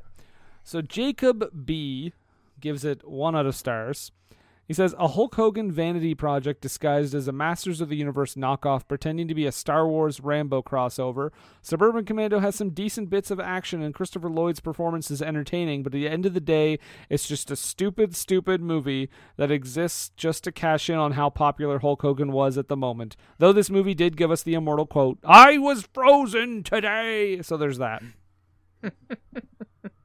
so 0.63 0.81
Jacob 0.83 1.65
B 1.67 2.13
gives 2.61 2.85
it 2.85 3.07
one 3.07 3.35
out 3.37 3.47
of 3.47 3.55
stars. 3.57 4.13
He 4.67 4.75
says 4.75 4.95
a 4.99 5.09
Hulk 5.09 5.37
Hogan 5.37 5.71
vanity 5.71 6.15
project 6.15 6.61
disguised 6.61 7.15
as 7.15 7.29
a 7.29 7.33
Masters 7.33 7.81
of 7.81 7.89
the 7.89 7.97
Universe 7.97 8.35
knockoff, 8.35 8.89
pretending 8.89 9.29
to 9.29 9.35
be 9.35 9.47
a 9.47 9.53
Star 9.53 9.87
Wars 9.87 10.21
Rambo 10.21 10.63
crossover. 10.63 11.31
Suburban 11.63 12.05
Commando 12.05 12.41
has 12.41 12.57
some 12.57 12.71
decent 12.71 13.09
bits 13.09 13.31
of 13.31 13.39
action, 13.39 13.81
and 13.81 13.95
Christopher 13.95 14.29
Lloyd's 14.29 14.59
performance 14.59 15.09
is 15.11 15.23
entertaining. 15.23 15.85
But 15.85 15.95
at 15.95 15.99
the 15.99 16.09
end 16.09 16.27
of 16.27 16.35
the 16.35 16.41
day, 16.41 16.81
it's 17.09 17.29
just 17.29 17.51
a 17.51 17.57
stupid, 17.57 18.17
stupid 18.17 18.61
movie 18.61 19.09
that 19.37 19.53
exists 19.53 20.11
just 20.17 20.43
to 20.45 20.53
cash 20.53 20.91
in 20.91 20.97
on 20.97 21.13
how 21.13 21.31
popular 21.31 21.79
Hulk 21.79 22.03
Hogan 22.03 22.33
was 22.33 22.59
at 22.59 22.67
the 22.67 22.77
moment. 22.77 23.17
Though 23.39 23.53
this 23.53 23.71
movie 23.71 23.95
did 23.95 24.17
give 24.17 24.33
us 24.33 24.43
the 24.43 24.55
immortal 24.55 24.87
quote, 24.87 25.19
"I 25.25 25.59
was 25.59 25.89
frozen 25.95 26.65
today," 26.65 27.41
so 27.41 27.57
there's 27.57 27.79
that. 27.79 28.03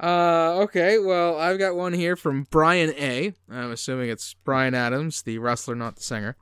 Uh, 0.00 0.60
okay. 0.62 0.98
Well, 0.98 1.38
I've 1.38 1.58
got 1.58 1.76
one 1.76 1.92
here 1.92 2.16
from 2.16 2.46
Brian 2.50 2.90
A. 2.96 3.34
I'm 3.50 3.70
assuming 3.70 4.08
it's 4.08 4.34
Brian 4.44 4.74
Adams, 4.74 5.22
the 5.22 5.38
wrestler, 5.38 5.74
not 5.74 5.96
the 5.96 6.02
singer. 6.02 6.36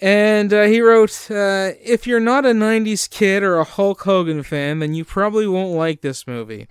And 0.00 0.52
uh, 0.52 0.62
he 0.62 0.80
wrote, 0.80 1.30
uh, 1.30 1.72
"If 1.82 2.06
you're 2.06 2.20
not 2.20 2.46
a 2.46 2.52
'90s 2.52 3.10
kid 3.10 3.42
or 3.42 3.56
a 3.56 3.64
Hulk 3.64 4.02
Hogan 4.02 4.42
fan, 4.42 4.78
then 4.78 4.94
you 4.94 5.04
probably 5.04 5.46
won't 5.46 5.76
like 5.76 6.00
this 6.00 6.26
movie. 6.26 6.68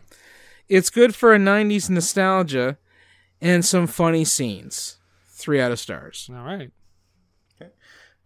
It's 0.70 0.90
good 0.90 1.14
for 1.14 1.34
a 1.34 1.38
'90s 1.38 1.90
nostalgia 1.90 2.78
and 3.42 3.64
some 3.64 3.86
funny 3.86 4.24
scenes. 4.24 4.98
Three 5.28 5.62
out 5.62 5.72
of 5.72 5.80
stars. 5.80 6.30
All 6.34 6.44
right. 6.44 6.72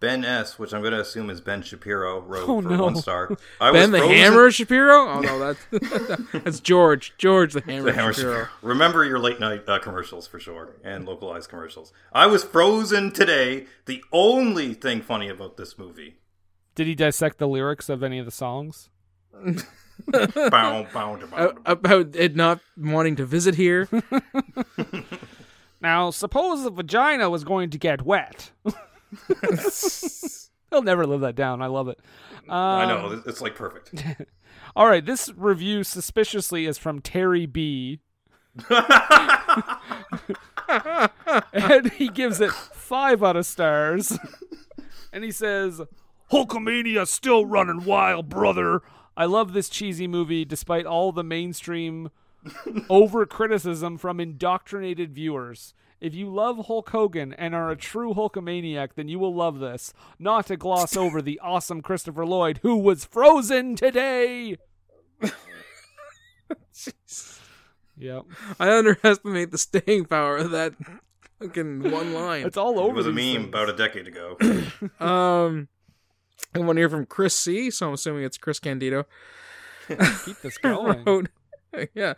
Ben 0.02 0.26
S., 0.26 0.60
which 0.60 0.74
I'm 0.74 0.82
going 0.82 0.92
to 0.94 1.00
assume 1.00 1.30
is 1.30 1.40
Ben 1.40 1.62
Shapiro, 1.62 2.20
wrote 2.20 2.50
Oh, 2.50 2.62
for 2.62 2.68
no. 2.70 2.84
one 2.84 2.96
star. 2.98 3.38
I 3.62 3.72
ben 3.74 3.92
the 3.92 4.00
frozen- 4.00 4.16
Hammer 4.18 4.52
Shapiro? 4.52 5.08
Oh 5.08 5.20
no, 5.22 5.40
that's 5.40 6.22
that's 6.44 6.60
George. 6.60 7.14
George 7.18 7.54
the 7.54 7.62
Hammer, 7.62 7.84
The 7.84 7.94
Hammer 7.94 8.12
Shapiro. 8.12 8.34
Shapiro. 8.34 8.50
Remember 8.64 9.06
your 9.06 9.20
late 9.20 9.40
night 9.40 9.64
uh, 9.70 9.80
commercials 9.80 10.28
for 10.28 10.40
sure, 10.40 10.76
and 10.84 11.06
localized 11.06 11.50
commercials. 11.50 11.94
I 12.12 12.26
was 12.28 12.44
frozen 12.44 13.12
today. 13.12 13.68
The 13.86 14.04
only 14.12 14.74
thing 14.74 15.02
funny 15.02 15.30
about 15.30 15.56
this 15.58 15.78
movie 15.78 16.16
Did 16.76 16.88
he 16.88 16.96
dissect 16.96 17.38
the 17.38 17.48
lyrics 17.48 17.88
of 17.88 18.04
any 18.04 18.20
of 18.20 18.26
the 18.26 18.32
songs? 18.32 18.90
Bow, 20.08 20.88
bow, 20.92 21.18
bow, 21.18 21.54
about 21.66 22.16
it 22.16 22.36
not 22.36 22.60
wanting 22.76 23.16
to 23.18 23.26
visit 23.26 23.54
here. 23.56 23.88
Now, 25.80 26.12
suppose 26.12 26.64
the 26.64 26.70
vagina 26.72 27.30
was 27.30 27.44
going 27.44 27.70
to 27.72 27.78
get 27.78 28.04
wet. 28.04 28.52
He'll 30.70 30.82
never 30.82 31.06
live 31.06 31.22
that 31.22 31.36
down. 31.36 31.62
I 31.62 31.68
love 31.68 31.88
it. 31.90 32.00
I 32.50 32.84
Um, 32.84 32.90
know 32.90 33.22
it's 33.26 33.42
like 33.42 33.56
perfect. 33.56 34.04
All 34.76 34.88
right, 34.88 35.06
this 35.06 35.30
review 35.36 35.84
suspiciously 35.84 36.66
is 36.66 36.78
from 36.78 37.02
Terry 37.02 37.46
B. 37.46 38.00
and 41.54 41.92
he 41.94 42.08
gives 42.10 42.40
it 42.42 42.52
five 42.52 43.24
out 43.24 43.36
of 43.36 43.46
stars. 43.46 44.18
And 45.14 45.24
he 45.24 45.32
says, 45.32 45.82
Hulkamania 46.32 47.08
still 47.08 47.46
running 47.46 47.84
wild, 47.84 48.30
brother. 48.30 48.82
I 49.18 49.26
love 49.26 49.54
this 49.54 49.68
cheesy 49.70 50.08
movie 50.08 50.46
despite 50.46 50.86
all 50.86 51.12
the 51.12 51.24
mainstream 51.24 52.10
over 52.90 53.26
criticism 53.26 53.98
from 53.98 54.20
indoctrinated 54.20 55.14
viewers. 55.14 55.74
If 56.02 56.16
you 56.16 56.34
love 56.34 56.66
Hulk 56.66 56.90
Hogan 56.90 57.32
and 57.34 57.54
are 57.56 57.70
a 57.70 57.76
true 57.78 58.14
Hulkamaniac, 58.14 58.96
then 58.96 59.08
you 59.08 59.20
will 59.20 59.34
love 59.34 59.60
this. 59.60 59.94
Not 60.20 60.48
to 60.48 60.58
gloss 60.58 60.98
over 60.98 61.22
the 61.22 61.40
awesome 61.44 61.82
Christopher 61.82 62.26
Lloyd, 62.26 62.60
who 62.64 62.76
was 62.76 63.06
frozen 63.06 63.76
today. 63.76 64.58
Yep. 68.02 68.24
I 68.60 68.76
underestimate 68.76 69.52
the 69.52 69.60
staying 69.60 70.06
power 70.06 70.38
of 70.38 70.50
that 70.52 70.74
fucking 71.40 71.92
one 71.92 72.16
line. 72.16 72.48
It's 72.48 72.58
all 72.58 72.80
over. 72.80 72.80
It 72.80 72.84
over 72.86 72.94
was 72.96 73.06
a 73.06 73.12
meme 73.12 73.36
things. 73.36 73.46
about 73.46 73.70
a 73.70 73.74
decade 73.74 74.08
ago. 74.08 74.38
Um, 75.00 75.68
I 76.56 76.60
want 76.60 76.78
to 76.78 76.82
hear 76.82 76.90
from 76.90 77.06
Chris 77.06 77.36
C. 77.36 77.70
So 77.70 77.88
I'm 77.88 77.94
assuming 77.94 78.24
it's 78.24 78.40
Chris 78.40 78.60
Candido. 78.60 79.06
Keep 79.88 80.42
this 80.42 80.58
going. 80.64 81.04
wrote, 81.06 81.30
yeah. 81.94 82.16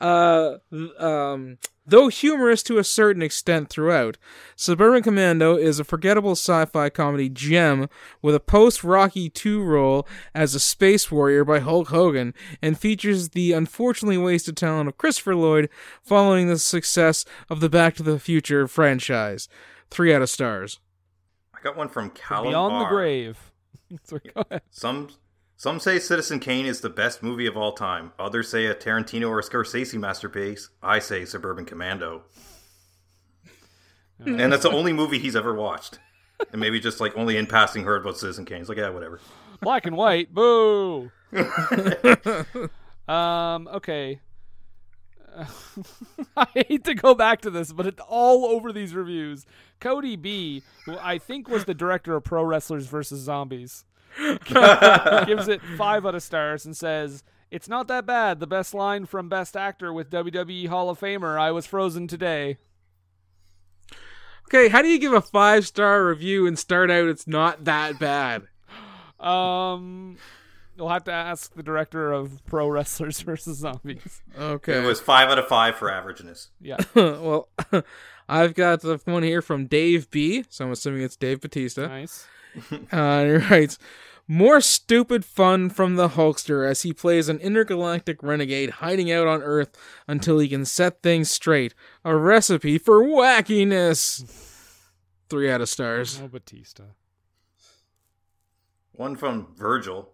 Uh, 0.00 0.56
um, 0.98 1.58
though 1.88 2.08
humorous 2.08 2.62
to 2.64 2.78
a 2.78 2.84
certain 2.84 3.22
extent 3.22 3.68
throughout, 3.68 4.16
Suburban 4.56 5.02
Commando 5.02 5.56
is 5.56 5.80
a 5.80 5.84
forgettable 5.84 6.32
sci-fi 6.32 6.88
comedy 6.90 7.28
gem 7.28 7.88
with 8.22 8.34
a 8.34 8.40
post-Rocky 8.40 9.32
II 9.44 9.56
role 9.56 10.06
as 10.34 10.54
a 10.54 10.60
space 10.60 11.10
warrior 11.10 11.44
by 11.44 11.60
Hulk 11.60 11.88
Hogan, 11.88 12.34
and 12.62 12.78
features 12.78 13.30
the 13.30 13.52
unfortunately 13.52 14.18
wasted 14.18 14.56
talent 14.56 14.88
of 14.88 14.98
Christopher 14.98 15.34
Lloyd 15.34 15.68
following 16.02 16.48
the 16.48 16.58
success 16.58 17.24
of 17.48 17.60
the 17.60 17.68
Back 17.68 17.94
to 17.96 18.02
the 18.02 18.18
Future 18.18 18.68
franchise. 18.68 19.48
Three 19.90 20.14
out 20.14 20.22
of 20.22 20.30
stars. 20.30 20.80
I 21.54 21.60
got 21.62 21.76
one 21.76 21.88
from 21.88 22.10
Callum 22.10 22.50
Beyond 22.50 22.72
the 22.72 22.84
R. 22.84 22.90
grave. 22.90 23.52
Sorry, 24.04 24.22
go 24.34 24.44
ahead. 24.48 24.62
Some 24.70 25.08
some 25.58 25.80
say 25.80 25.98
Citizen 25.98 26.38
Kane 26.38 26.66
is 26.66 26.82
the 26.82 26.88
best 26.88 27.20
movie 27.20 27.46
of 27.46 27.56
all 27.56 27.72
time. 27.72 28.12
Others 28.16 28.48
say 28.48 28.66
a 28.66 28.76
Tarantino 28.76 29.28
or 29.28 29.40
a 29.40 29.42
Scorsese 29.42 29.98
masterpiece. 29.98 30.70
I 30.84 31.00
say 31.00 31.24
Suburban 31.24 31.64
Commando. 31.64 32.22
and 34.24 34.52
that's 34.52 34.62
the 34.62 34.70
only 34.70 34.92
movie 34.92 35.18
he's 35.18 35.34
ever 35.34 35.52
watched. 35.52 35.98
And 36.52 36.60
maybe 36.60 36.78
just 36.78 37.00
like 37.00 37.16
only 37.16 37.36
in 37.36 37.48
passing 37.48 37.82
heard 37.82 38.02
about 38.02 38.18
Citizen 38.18 38.44
Kane. 38.44 38.58
He's 38.58 38.68
like, 38.68 38.78
yeah, 38.78 38.90
whatever. 38.90 39.18
Black 39.60 39.84
and 39.84 39.96
white. 39.96 40.32
Boo. 40.32 41.10
um. 43.08 43.66
Okay. 43.66 44.20
I 46.36 46.46
hate 46.54 46.84
to 46.84 46.94
go 46.94 47.16
back 47.16 47.40
to 47.40 47.50
this, 47.50 47.72
but 47.72 47.84
it's 47.84 48.00
all 48.08 48.46
over 48.46 48.72
these 48.72 48.94
reviews. 48.94 49.44
Cody 49.80 50.14
B, 50.14 50.62
who 50.84 50.96
I 51.00 51.18
think 51.18 51.48
was 51.48 51.64
the 51.64 51.74
director 51.74 52.14
of 52.14 52.22
Pro 52.22 52.44
Wrestlers 52.44 52.86
versus 52.86 53.20
Zombies, 53.20 53.84
gives 55.26 55.48
it 55.48 55.60
five 55.76 56.06
out 56.06 56.14
of 56.14 56.22
stars 56.22 56.64
and 56.64 56.76
says, 56.76 57.22
"It's 57.50 57.68
not 57.68 57.88
that 57.88 58.06
bad. 58.06 58.40
The 58.40 58.46
best 58.46 58.74
line 58.74 59.06
from 59.06 59.28
Best 59.28 59.56
Actor 59.56 59.92
with 59.92 60.10
WWE 60.10 60.68
Hall 60.68 60.90
of 60.90 61.00
Famer, 61.00 61.38
I 61.38 61.50
was 61.50 61.66
frozen 61.66 62.06
today." 62.06 62.58
Okay, 64.48 64.68
how 64.68 64.80
do 64.80 64.88
you 64.88 64.98
give 64.98 65.12
a 65.12 65.20
five-star 65.20 66.06
review 66.06 66.46
and 66.46 66.58
start 66.58 66.90
out 66.90 67.06
it's 67.06 67.26
not 67.26 67.64
that 67.64 67.98
bad? 67.98 68.48
Um, 69.20 70.16
you'll 70.74 70.88
have 70.88 71.04
to 71.04 71.12
ask 71.12 71.54
the 71.54 71.62
director 71.62 72.12
of 72.12 72.44
Pro 72.46 72.68
Wrestlers 72.68 73.20
versus 73.20 73.58
Zombies. 73.58 74.22
Okay. 74.38 74.78
It 74.78 74.86
was 74.86 75.00
five 75.00 75.28
out 75.28 75.38
of 75.38 75.48
five 75.48 75.76
for 75.76 75.90
averageness. 75.90 76.48
Yeah. 76.60 76.78
well, 76.94 77.48
I've 78.28 78.54
got 78.54 78.80
the 78.80 79.00
one 79.04 79.22
here 79.22 79.42
from 79.42 79.66
Dave 79.66 80.10
B. 80.10 80.44
So 80.48 80.64
I'm 80.64 80.72
assuming 80.72 81.02
it's 81.02 81.16
Dave 81.16 81.40
Batista. 81.40 81.86
Nice. 81.88 82.26
Uh, 82.92 83.24
he 83.24 83.30
writes, 83.32 83.78
more 84.30 84.60
stupid 84.60 85.24
fun 85.24 85.70
from 85.70 85.96
the 85.96 86.10
Hulkster 86.10 86.68
as 86.68 86.82
he 86.82 86.92
plays 86.92 87.30
an 87.30 87.38
intergalactic 87.38 88.22
renegade 88.22 88.70
hiding 88.70 89.10
out 89.10 89.26
on 89.26 89.42
Earth 89.42 89.76
until 90.06 90.38
he 90.38 90.48
can 90.48 90.66
set 90.66 91.02
things 91.02 91.30
straight. 91.30 91.74
A 92.04 92.14
recipe 92.14 92.76
for 92.76 93.02
wackiness. 93.02 94.22
Three 95.30 95.50
out 95.50 95.62
of 95.62 95.68
stars. 95.68 96.20
No 96.20 96.28
Batista. 96.28 96.84
One 98.92 99.16
from 99.16 99.54
Virgil. 99.56 100.10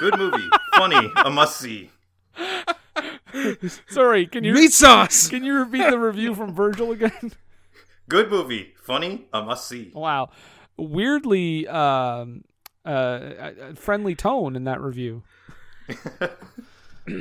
Good 0.00 0.18
movie. 0.18 0.48
Funny. 0.76 1.12
A 1.16 1.30
must 1.30 1.58
see. 1.60 1.90
Sorry, 3.88 4.26
can 4.26 4.44
you 4.44 4.54
Meat 4.54 4.72
sauce! 4.72 5.28
Can 5.28 5.44
you 5.44 5.54
repeat 5.54 5.90
the 5.90 5.98
review 5.98 6.34
from 6.34 6.54
Virgil 6.54 6.92
again? 6.92 7.32
Good 8.08 8.30
movie. 8.30 8.74
Funny. 8.82 9.26
A 9.32 9.42
must 9.42 9.68
see. 9.68 9.90
Wow, 9.94 10.30
weirdly 10.76 11.66
um, 11.68 12.44
uh, 12.84 12.88
uh, 12.88 13.74
friendly 13.74 14.14
tone 14.14 14.56
in 14.56 14.64
that 14.64 14.80
review. 14.80 15.22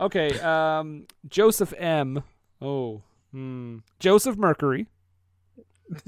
okay, 0.00 0.38
um, 0.40 1.06
Joseph 1.28 1.72
M. 1.78 2.22
Oh, 2.60 3.02
hmm. 3.32 3.78
Joseph 3.98 4.36
Mercury. 4.36 4.86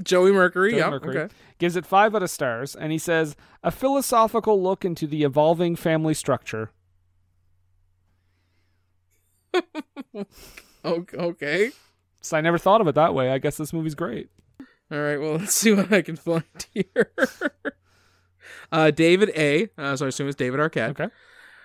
Joey 0.03 0.31
Mercury, 0.31 0.71
Joey 0.71 0.79
yeah, 0.79 0.89
Mercury, 0.91 1.17
okay. 1.17 1.33
gives 1.57 1.75
it 1.75 1.87
five 1.87 2.13
out 2.13 2.21
of 2.21 2.29
stars, 2.29 2.75
and 2.75 2.91
he 2.91 2.99
says 2.99 3.35
a 3.63 3.71
philosophical 3.71 4.61
look 4.61 4.85
into 4.85 5.07
the 5.07 5.23
evolving 5.23 5.75
family 5.75 6.13
structure. 6.13 6.71
Okay. 10.83 11.71
So 12.21 12.37
I 12.37 12.41
never 12.41 12.57
thought 12.57 12.81
of 12.81 12.87
it 12.87 12.95
that 12.95 13.13
way. 13.13 13.31
I 13.31 13.37
guess 13.37 13.57
this 13.57 13.73
movie's 13.73 13.95
great. 13.95 14.29
All 14.91 14.99
right, 14.99 15.17
well, 15.19 15.33
let's 15.37 15.53
see 15.55 15.73
what 15.73 15.91
I 15.91 16.01
can 16.01 16.15
find 16.15 16.43
here. 16.73 17.11
uh, 18.71 18.91
David 18.91 19.31
A. 19.35 19.69
Uh, 19.77 19.95
so 19.95 20.05
I 20.05 20.09
assume 20.09 20.27
it's 20.27 20.35
David 20.35 20.59
Arquette. 20.59 20.89
Okay. 20.91 21.07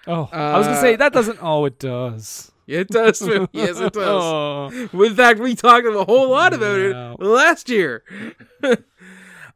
Oh, 0.07 0.29
I 0.33 0.57
was 0.57 0.67
gonna 0.69 0.81
say 0.81 0.95
that 0.97 1.13
doesn't. 1.13 1.39
Oh, 1.43 1.65
it 1.65 1.81
does. 1.81 2.53
It 2.69 2.89
does. 2.89 3.21
yes, 3.53 3.81
it 3.81 3.93
does. 3.93 3.97
Oh. 3.97 4.71
In 4.93 5.15
fact, 5.17 5.41
we 5.41 5.57
talked 5.57 5.87
a 5.87 6.05
whole 6.05 6.31
lot 6.31 6.53
about 6.55 6.79
Yeah. 6.79 7.13
it 7.15 7.21
last 7.21 7.69
year. 7.69 8.05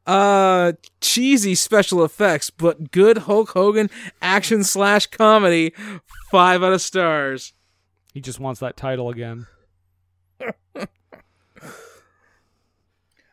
uh, 0.06 0.72
cheesy 1.01 1.55
special 1.55 2.05
effects, 2.05 2.51
but 2.51 2.90
good 2.90 3.18
Hulk 3.18 3.51
Hogan 3.51 3.90
action 4.20 4.64
slash 4.64 5.06
comedy. 5.06 5.72
Five 6.32 6.64
out 6.64 6.72
of 6.72 6.80
stars. 6.80 7.52
He 8.12 8.20
just 8.20 8.40
wants 8.40 8.59
that 8.60 8.76
title 8.76 9.09
again. 9.09 9.47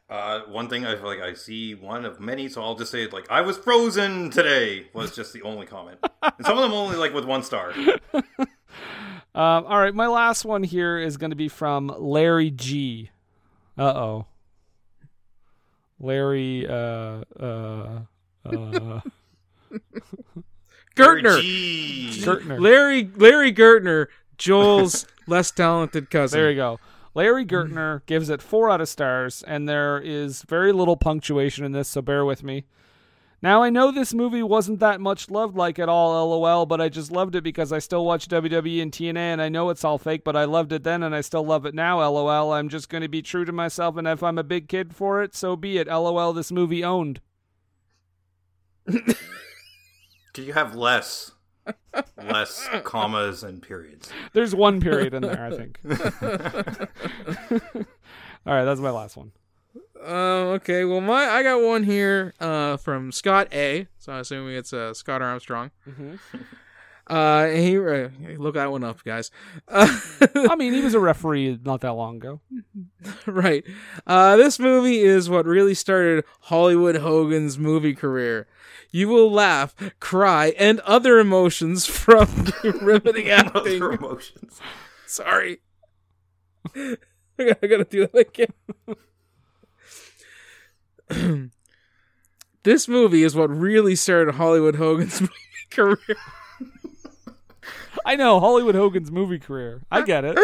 Uh, 0.10 0.42
one 0.48 0.70
thing 0.70 0.86
I 0.86 0.96
feel 0.96 1.06
like 1.06 1.20
I 1.20 1.34
see 1.34 1.76
one 1.76 2.06
of 2.06 2.20
many, 2.20 2.48
so 2.48 2.62
I'll 2.62 2.76
just 2.76 2.92
say 2.92 3.04
it 3.04 3.12
like 3.14 3.30
I 3.30 3.42
was 3.42 3.58
frozen 3.58 4.30
today 4.30 4.88
was 4.94 5.14
just 5.14 5.34
the 5.34 5.42
only 5.42 5.66
comment, 5.66 6.00
and 6.22 6.46
some 6.46 6.58
of 6.58 6.64
them 6.64 6.74
only 6.74 6.96
like 6.96 7.14
with 7.14 7.26
one 7.26 7.44
star. 7.44 7.74
Um, 9.38 9.68
all 9.68 9.78
right, 9.78 9.94
my 9.94 10.08
last 10.08 10.46
one 10.46 10.64
here 10.64 10.98
is 10.98 11.18
going 11.18 11.30
to 11.30 11.36
be 11.36 11.48
from 11.48 11.94
Larry 11.96 12.50
G. 12.50 13.12
Uh 13.78 13.84
oh. 13.84 14.26
Larry. 16.00 16.66
Uh. 16.68 17.24
Uh. 17.40 18.00
Uh. 18.44 19.02
Gertner. 20.96 21.40
Gee. 21.40 22.10
Gertner. 22.24 22.60
Larry 22.60 23.12
Larry 23.16 23.54
Gertner, 23.54 24.08
Joel's 24.40 25.06
less 25.28 25.52
talented 25.52 26.10
cousin. 26.10 26.40
There 26.40 26.50
you 26.50 26.56
go. 26.56 26.80
Larry 27.18 27.48
mm-hmm. 27.48 27.76
Gertner 27.76 28.06
gives 28.06 28.30
it 28.30 28.44
four 28.44 28.70
out 28.70 28.80
of 28.80 28.88
stars, 28.88 29.44
and 29.48 29.68
there 29.68 30.00
is 30.00 30.44
very 30.44 30.72
little 30.72 30.96
punctuation 30.96 31.66
in 31.66 31.72
this, 31.72 31.90
so 31.90 32.00
bear 32.00 32.24
with 32.24 32.44
me. 32.44 32.66
Now, 33.42 33.64
I 33.64 33.72
know 33.72 33.92
this 33.92 34.14
movie 34.14 34.44
wasn't 34.44 34.80
that 34.82 35.02
much 35.02 35.32
loved 35.32 35.58
like 35.58 35.80
at 35.80 35.90
all, 35.90 36.30
lol, 36.30 36.68
but 36.68 36.80
I 36.80 36.90
just 36.90 37.12
loved 37.12 37.34
it 37.34 37.44
because 37.44 37.74
I 37.74 37.80
still 37.80 38.06
watch 38.06 38.28
WWE 38.28 38.84
and 38.84 38.92
TNA, 38.92 39.18
and 39.18 39.42
I 39.42 39.50
know 39.50 39.72
it's 39.72 39.84
all 39.84 39.98
fake, 39.98 40.24
but 40.24 40.36
I 40.36 40.46
loved 40.46 40.72
it 40.72 40.84
then 40.84 41.02
and 41.02 41.16
I 41.16 41.22
still 41.22 41.44
love 41.44 41.66
it 41.66 41.74
now, 41.74 42.08
lol. 42.08 42.54
I'm 42.54 42.70
just 42.70 42.88
going 42.88 43.02
to 43.02 43.08
be 43.08 43.24
true 43.24 43.46
to 43.46 43.52
myself, 43.52 43.98
and 43.98 44.08
if 44.08 44.22
I'm 44.22 44.38
a 44.38 44.44
big 44.44 44.70
kid 44.70 44.96
for 44.96 45.24
it, 45.24 45.36
so 45.36 45.56
be 45.56 45.80
it, 45.80 45.88
lol. 45.88 46.34
This 46.34 46.52
movie 46.52 46.84
owned. 46.84 47.20
Could 48.86 50.46
you 50.46 50.54
have 50.54 50.76
less, 50.76 51.32
less 52.18 52.68
commas 52.84 53.44
and 53.44 53.62
periods? 53.62 54.10
There's 54.34 54.54
one 54.56 54.80
period 54.80 55.14
in 55.14 55.22
there, 55.24 55.46
I 55.46 55.56
think. 55.56 55.80
all 58.46 58.54
right, 58.54 58.66
that's 58.66 58.80
my 58.80 58.92
last 58.92 59.18
one. 59.18 59.32
Uh, 60.02 60.56
okay, 60.56 60.86
well, 60.86 61.02
my 61.02 61.26
I 61.26 61.44
got 61.44 61.62
one 61.62 61.84
here 61.84 62.34
uh, 62.40 62.78
from 62.78 63.12
Scott 63.12 63.48
A. 63.52 63.88
So 63.98 64.14
I'm 64.14 64.20
assuming 64.22 64.56
it's 64.56 64.72
uh, 64.74 64.94
Scott 64.94 65.22
Armstrong. 65.22 65.72
Mhm. 65.88 66.20
Uh, 67.10 67.48
he 67.48 67.78
uh, 67.78 68.10
look 68.38 68.56
that 68.56 68.70
one 68.70 68.84
up, 68.84 69.04
guys. 69.04 69.32
Uh, 69.68 69.88
I 70.36 70.56
mean, 70.56 70.74
he 70.74 70.82
was 70.82 70.94
a 70.94 71.00
referee 71.00 71.58
not 71.64 71.82
that 71.82 71.94
long 71.94 72.18
ago. 72.18 72.42
right. 73.26 73.64
Uh, 74.06 74.36
this 74.36 74.60
movie 74.60 75.00
is 75.00 75.30
what 75.30 75.46
really 75.46 75.74
started 75.74 76.26
Hollywood 76.42 76.98
Hogan's 76.98 77.58
movie 77.58 77.94
career. 77.94 78.48
You 78.92 79.10
will 79.10 79.32
laugh, 79.32 79.76
cry, 80.00 80.54
and 80.58 80.80
other 80.82 81.20
emotions 81.20 81.86
from 81.86 82.28
the 82.46 82.78
riveting 82.82 83.30
acting. 83.30 83.82
Other 83.82 83.92
emotions. 83.94 84.60
Sorry. 85.06 85.60
I 86.76 86.98
gotta, 87.60 87.86
do 87.86 88.08
that 88.08 88.48
again. 91.10 91.52
this 92.64 92.88
movie 92.88 93.24
is 93.24 93.36
what 93.36 93.50
really 93.50 93.96
started 93.96 94.36
Hollywood 94.36 94.76
Hogan's 94.76 95.22
movie 95.22 95.34
career. 95.70 96.18
I 98.06 98.16
know 98.16 98.40
Hollywood 98.40 98.76
Hogan's 98.76 99.12
movie 99.12 99.40
career. 99.40 99.82
I 99.92 100.02
get 100.02 100.24
it. 100.26 100.38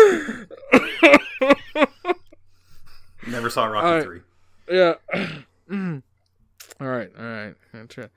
Never 3.28 3.50
saw 3.50 3.66
Rocky 3.66 3.88
All 3.88 3.94
right. 3.94 4.04
three. 4.04 4.22
Yeah. 4.70 4.96
Mm. 5.70 6.04
All 6.80 6.88
right, 6.88 7.12
all 7.18 7.26
right. 7.26 7.56
I'll 7.74 7.88
try. 7.88 8.08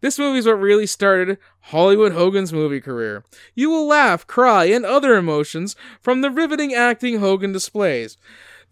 This 0.00 0.18
movie 0.18 0.38
is 0.38 0.46
what 0.46 0.60
really 0.60 0.86
started 0.86 1.38
Hollywood 1.60 2.12
Hogan's 2.12 2.52
movie 2.52 2.80
career. 2.80 3.24
You 3.54 3.70
will 3.70 3.86
laugh, 3.86 4.26
cry, 4.26 4.66
and 4.66 4.84
other 4.84 5.16
emotions 5.16 5.74
from 6.00 6.20
the 6.20 6.30
riveting 6.30 6.74
acting 6.74 7.18
Hogan 7.18 7.52
displays. 7.52 8.18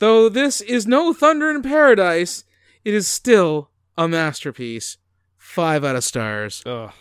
Though 0.01 0.29
this 0.29 0.61
is 0.61 0.87
no 0.87 1.13
Thunder 1.13 1.51
in 1.51 1.63
Paradise, 1.63 2.45
it 2.85 2.93
is 2.93 3.09
still 3.09 3.71
a 3.97 4.07
masterpiece. 4.07 4.99
Five 5.37 5.85
out 5.85 5.97
of 5.97 6.05
stars. 6.05 6.63
Ugh. 6.67 6.93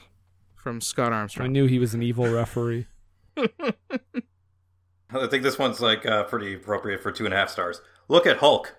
From 0.56 0.80
Scott 0.80 1.12
Armstrong. 1.12 1.48
I 1.48 1.52
knew 1.52 1.66
he 1.66 1.80
was 1.80 1.94
an 1.94 2.02
evil 2.02 2.28
referee. 2.28 2.88
I 3.38 5.28
think 5.28 5.44
this 5.44 5.60
one's 5.60 5.82
like 5.82 6.06
uh, 6.06 6.24
pretty 6.24 6.54
appropriate 6.54 7.04
for 7.04 7.12
two 7.12 7.26
and 7.26 7.34
a 7.34 7.38
half 7.38 7.50
stars. 7.50 7.82
Look 8.08 8.26
at 8.26 8.38
Hulk. 8.38 8.76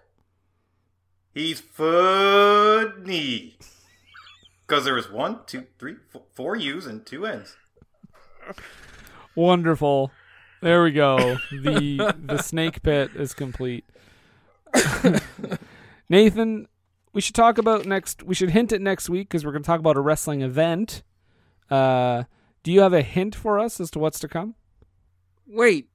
He's 1.35 1.61
funny. 1.61 3.56
Because 4.66 4.85
there 4.85 4.94
was 4.94 5.11
one, 5.11 5.40
two, 5.47 5.66
three, 5.78 5.97
four, 6.11 6.23
four 6.35 6.56
U's 6.56 6.86
and 6.86 7.05
two 7.05 7.27
N's. 7.27 7.56
Wonderful. 9.35 10.12
There 10.62 10.85
we 10.85 10.93
go. 10.93 11.39
The 11.51 12.15
the 12.24 12.39
snake 12.39 12.82
pit 12.82 13.11
is 13.16 13.35
complete. 13.35 13.85
Nathan, 16.09 16.69
we 17.12 17.20
should 17.20 17.35
talk 17.35 17.59
about 17.59 17.85
next. 17.85 18.23
We 18.23 18.35
should 18.35 18.51
hint 18.51 18.73
at 18.73 18.81
next 18.81 19.09
week 19.09 19.28
because 19.28 19.44
we're 19.44 19.52
going 19.52 19.62
to 19.62 19.66
talk 19.66 19.81
about 19.81 19.97
a 19.97 20.01
wrestling 20.01 20.40
event. 20.40 21.02
Uh, 21.69 22.24
do 22.62 22.73
you 22.73 22.81
have 22.81 22.93
a 22.93 23.02
hint 23.02 23.35
for 23.35 23.59
us 23.59 23.81
as 23.81 23.90
to 23.90 23.98
what's 23.98 24.20
to 24.20 24.28
come? 24.28 24.55
Wait. 25.47 25.90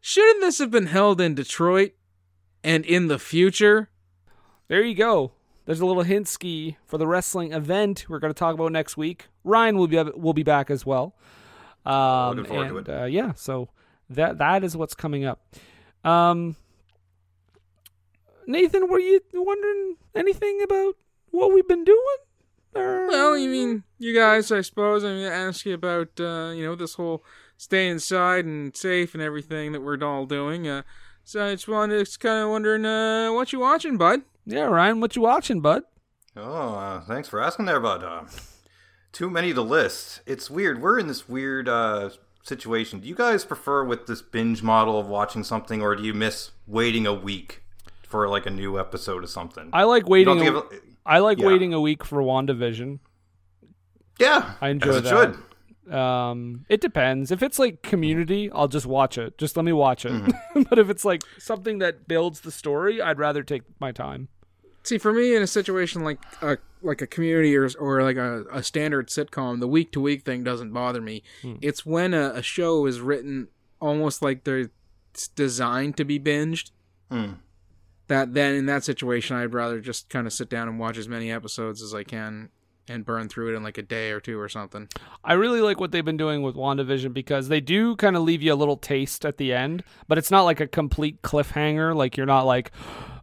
Shouldn't 0.00 0.40
this 0.40 0.58
have 0.58 0.70
been 0.70 0.86
held 0.86 1.20
in 1.20 1.34
Detroit 1.34 1.92
and 2.62 2.84
in 2.84 3.08
the 3.08 3.18
future? 3.18 3.90
There 4.68 4.82
you 4.82 4.94
go. 4.94 5.32
There's 5.64 5.80
a 5.80 5.86
little 5.86 6.02
hint 6.02 6.28
ski 6.28 6.76
for 6.86 6.98
the 6.98 7.06
wrestling 7.06 7.52
event 7.52 8.06
we're 8.08 8.18
going 8.18 8.32
to 8.32 8.38
talk 8.38 8.54
about 8.54 8.72
next 8.72 8.96
week. 8.96 9.26
Ryan 9.44 9.76
will 9.76 9.88
be 9.88 10.02
will 10.02 10.32
be 10.32 10.42
back 10.42 10.70
as 10.70 10.86
well. 10.86 11.14
Um, 11.84 12.36
Looking 12.36 12.44
forward 12.46 12.68
to 12.68 12.76
and, 12.78 12.88
it. 12.88 13.02
Uh, 13.02 13.04
yeah, 13.06 13.32
so 13.34 13.68
that 14.10 14.38
that 14.38 14.64
is 14.64 14.76
what's 14.76 14.94
coming 14.94 15.24
up. 15.24 15.40
Um, 16.04 16.56
Nathan, 18.46 18.88
were 18.88 19.00
you 19.00 19.20
wondering 19.34 19.96
anything 20.14 20.60
about 20.62 20.94
what 21.30 21.52
we've 21.52 21.66
been 21.66 21.84
doing? 21.84 22.16
Or- 22.74 23.08
Well, 23.08 23.36
you 23.36 23.48
mean 23.50 23.82
you 23.98 24.14
guys? 24.14 24.52
I 24.52 24.60
suppose 24.60 25.02
I'm 25.04 25.16
gonna 25.16 25.30
ask 25.30 25.64
you 25.66 25.74
about 25.74 26.20
uh, 26.20 26.52
you 26.54 26.64
know 26.64 26.74
this 26.76 26.94
whole 26.94 27.24
stay 27.56 27.88
inside 27.88 28.44
and 28.44 28.76
safe 28.76 29.14
and 29.14 29.22
everything 29.22 29.72
that 29.72 29.80
we're 29.80 30.02
all 30.04 30.26
doing. 30.26 30.68
Uh, 30.68 30.82
so 31.24 31.44
I 31.44 31.54
just 31.54 31.66
wanted, 31.66 31.98
just 32.04 32.20
kind 32.20 32.44
of 32.44 32.50
wondering 32.50 32.84
uh, 32.86 33.32
what 33.32 33.52
you 33.52 33.58
watching, 33.58 33.96
bud. 33.96 34.22
Yeah, 34.46 34.62
Ryan, 34.64 35.00
what 35.00 35.16
you 35.16 35.22
watching, 35.22 35.60
bud? 35.60 35.82
Oh, 36.36 36.74
uh, 36.74 37.00
thanks 37.02 37.28
for 37.28 37.40
asking 37.42 37.64
there, 37.66 37.80
bud. 37.80 38.02
Uh, 38.04 38.24
too 39.12 39.28
many 39.30 39.52
to 39.54 39.62
list. 39.62 40.20
It's 40.26 40.50
weird. 40.50 40.80
We're 40.80 40.98
in 40.98 41.06
this 41.08 41.28
weird 41.28 41.68
uh, 41.68 42.10
situation. 42.42 43.00
Do 43.00 43.08
you 43.08 43.14
guys 43.14 43.44
prefer 43.44 43.84
with 43.84 44.06
this 44.06 44.22
binge 44.22 44.62
model 44.62 44.98
of 45.00 45.06
watching 45.08 45.42
something, 45.44 45.82
or 45.82 45.94
do 45.96 46.02
you 46.02 46.14
miss 46.14 46.50
waiting 46.66 47.06
a 47.06 47.14
week 47.14 47.62
for 48.06 48.28
like 48.28 48.46
a 48.46 48.50
new 48.50 48.78
episode 48.78 49.24
of 49.24 49.30
something? 49.30 49.70
I 49.72 49.84
like 49.84 50.08
waiting. 50.08 50.46
A, 50.46 50.62
I 51.04 51.18
like 51.20 51.38
Yeah. 51.38 51.46
waiting 51.46 51.72
a 51.74 51.80
week 51.80 52.04
for 52.04 52.18
WandaVision. 52.22 52.98
yeah, 54.18 54.54
I 54.60 54.68
enjoy 54.68 55.00
that. 55.00 55.34
should. 55.34 55.42
Um, 55.94 56.66
it 56.68 56.80
depends. 56.80 57.30
If 57.30 57.42
it's 57.42 57.58
like 57.58 57.82
Community, 57.82 58.50
I'll 58.50 58.68
just 58.68 58.86
watch 58.86 59.18
it. 59.18 59.38
Just 59.38 59.56
let 59.56 59.64
me 59.64 59.72
watch 59.72 60.04
it. 60.04 60.12
Mm-hmm. 60.12 60.62
but 60.68 60.78
if 60.78 60.90
it's 60.90 61.04
like 61.04 61.22
something 61.38 61.78
that 61.78 62.08
builds 62.08 62.40
the 62.40 62.50
story, 62.50 63.00
I'd 63.00 63.18
rather 63.18 63.42
take 63.42 63.62
my 63.78 63.92
time. 63.92 64.28
See, 64.86 64.98
for 64.98 65.12
me, 65.12 65.34
in 65.34 65.42
a 65.42 65.48
situation 65.48 66.04
like 66.04 66.20
a 66.40 66.58
like 66.80 67.02
a 67.02 67.08
community 67.08 67.56
or 67.56 67.68
or 67.80 68.04
like 68.04 68.16
a, 68.16 68.44
a 68.52 68.62
standard 68.62 69.08
sitcom, 69.08 69.58
the 69.58 69.66
week 69.66 69.90
to 69.92 70.00
week 70.00 70.24
thing 70.24 70.44
doesn't 70.44 70.72
bother 70.72 71.00
me. 71.00 71.24
It's 71.60 71.84
when 71.84 72.14
a, 72.14 72.30
a 72.34 72.42
show 72.42 72.86
is 72.86 73.00
written 73.00 73.48
almost 73.80 74.22
like 74.22 74.44
they're 74.44 74.70
designed 75.34 75.96
to 75.96 76.04
be 76.04 76.20
binged. 76.20 76.70
Hmm. 77.10 77.32
That 78.06 78.34
then 78.34 78.54
in 78.54 78.66
that 78.66 78.84
situation, 78.84 79.36
I'd 79.36 79.54
rather 79.54 79.80
just 79.80 80.08
kind 80.08 80.24
of 80.24 80.32
sit 80.32 80.48
down 80.48 80.68
and 80.68 80.78
watch 80.78 80.98
as 80.98 81.08
many 81.08 81.32
episodes 81.32 81.82
as 81.82 81.92
I 81.92 82.04
can 82.04 82.50
and 82.88 83.04
burn 83.04 83.28
through 83.28 83.52
it 83.52 83.56
in 83.56 83.64
like 83.64 83.78
a 83.78 83.82
day 83.82 84.12
or 84.12 84.20
two 84.20 84.38
or 84.38 84.48
something. 84.48 84.88
I 85.24 85.32
really 85.32 85.60
like 85.60 85.80
what 85.80 85.90
they've 85.90 86.04
been 86.04 86.16
doing 86.16 86.42
with 86.42 86.54
WandaVision 86.54 87.12
because 87.12 87.48
they 87.48 87.60
do 87.60 87.96
kind 87.96 88.16
of 88.16 88.22
leave 88.22 88.42
you 88.42 88.52
a 88.52 88.54
little 88.54 88.76
taste 88.76 89.26
at 89.26 89.38
the 89.38 89.52
end, 89.52 89.82
but 90.06 90.18
it's 90.18 90.30
not 90.30 90.42
like 90.42 90.60
a 90.60 90.68
complete 90.68 91.22
cliffhanger. 91.22 91.96
Like 91.96 92.16
you're 92.16 92.26
not 92.26 92.42
like, 92.42 92.70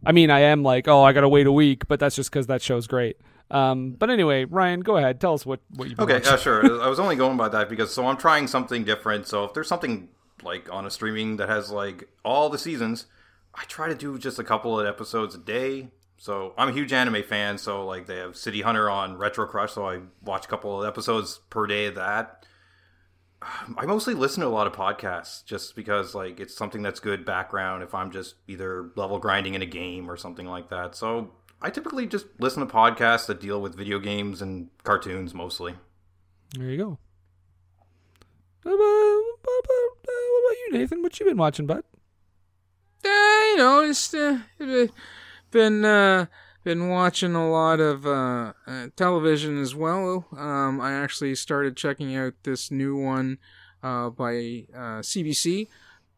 I 0.06 0.12
mean, 0.12 0.30
I 0.30 0.40
am 0.40 0.62
like, 0.62 0.88
oh, 0.88 1.02
I 1.02 1.12
gotta 1.12 1.28
wait 1.28 1.46
a 1.46 1.52
week, 1.52 1.86
but 1.88 2.00
that's 2.00 2.16
just 2.16 2.30
because 2.30 2.46
that 2.48 2.62
show's 2.62 2.86
great. 2.86 3.16
Um, 3.50 3.92
but 3.92 4.10
anyway, 4.10 4.44
Ryan, 4.44 4.80
go 4.80 4.96
ahead. 4.96 5.20
Tell 5.20 5.34
us 5.34 5.44
what 5.44 5.60
what 5.76 5.88
you've 5.88 6.00
Okay, 6.00 6.20
yeah, 6.24 6.36
sure. 6.36 6.82
I 6.82 6.88
was 6.88 6.98
only 6.98 7.16
going 7.16 7.36
by 7.36 7.48
that 7.50 7.68
because 7.68 7.92
so 7.92 8.06
I'm 8.06 8.16
trying 8.16 8.46
something 8.46 8.84
different. 8.84 9.26
So 9.26 9.44
if 9.44 9.54
there's 9.54 9.68
something 9.68 10.08
like 10.42 10.72
on 10.72 10.86
a 10.86 10.90
streaming 10.90 11.36
that 11.36 11.48
has 11.48 11.70
like 11.70 12.08
all 12.24 12.48
the 12.48 12.58
seasons, 12.58 13.06
I 13.54 13.64
try 13.64 13.88
to 13.88 13.94
do 13.94 14.18
just 14.18 14.38
a 14.38 14.44
couple 14.44 14.78
of 14.78 14.86
episodes 14.86 15.34
a 15.34 15.38
day. 15.38 15.88
So 16.16 16.54
I'm 16.56 16.68
a 16.68 16.72
huge 16.72 16.92
anime 16.92 17.22
fan. 17.22 17.58
So 17.58 17.84
like 17.86 18.06
they 18.06 18.16
have 18.16 18.36
City 18.36 18.62
Hunter 18.62 18.88
on 18.88 19.18
Retro 19.18 19.46
Crush, 19.46 19.72
so 19.72 19.86
I 19.86 20.00
watch 20.24 20.46
a 20.46 20.48
couple 20.48 20.82
of 20.82 20.88
episodes 20.88 21.40
per 21.50 21.66
day 21.66 21.86
of 21.86 21.94
that. 21.96 22.46
I 23.78 23.86
mostly 23.86 24.14
listen 24.14 24.40
to 24.42 24.46
a 24.46 24.50
lot 24.50 24.66
of 24.66 24.72
podcasts 24.72 25.44
just 25.44 25.76
because 25.76 26.14
like 26.14 26.40
it's 26.40 26.56
something 26.56 26.82
that's 26.82 27.00
good 27.00 27.24
background 27.24 27.82
if 27.82 27.94
I'm 27.94 28.10
just 28.10 28.36
either 28.48 28.90
level 28.96 29.18
grinding 29.18 29.54
in 29.54 29.62
a 29.62 29.66
game 29.66 30.10
or 30.10 30.16
something 30.16 30.46
like 30.46 30.70
that. 30.70 30.94
So 30.94 31.32
I 31.60 31.70
typically 31.70 32.06
just 32.06 32.26
listen 32.38 32.66
to 32.66 32.72
podcasts 32.72 33.26
that 33.26 33.40
deal 33.40 33.60
with 33.60 33.74
video 33.74 33.98
games 33.98 34.42
and 34.42 34.68
cartoons 34.82 35.34
mostly. 35.34 35.74
There 36.56 36.68
you 36.68 36.76
go. 36.76 36.98
What 38.62 38.72
about, 38.72 39.22
what 39.42 39.64
about, 39.64 40.08
uh, 40.08 40.24
what 40.30 40.44
about 40.44 40.58
you, 40.58 40.72
Nathan? 40.72 41.02
What 41.02 41.20
you 41.20 41.26
been 41.26 41.36
watching, 41.36 41.66
bud? 41.66 41.84
Uh, 43.04 43.08
you 43.08 43.56
know, 43.58 43.86
just 43.86 44.14
uh, 44.14 44.38
been 45.50 45.84
uh, 45.84 46.26
been 46.64 46.88
watching 46.88 47.34
a 47.34 47.48
lot 47.50 47.78
of 47.80 48.06
uh, 48.06 48.52
uh, 48.66 48.86
television 48.96 49.60
as 49.60 49.74
well. 49.74 50.26
Um, 50.36 50.80
I 50.80 50.92
actually 50.94 51.34
started 51.34 51.76
checking 51.76 52.16
out 52.16 52.32
this 52.42 52.70
new 52.70 52.96
one 52.96 53.38
uh, 53.82 54.10
by 54.10 54.66
uh, 54.74 55.00
CBC 55.00 55.68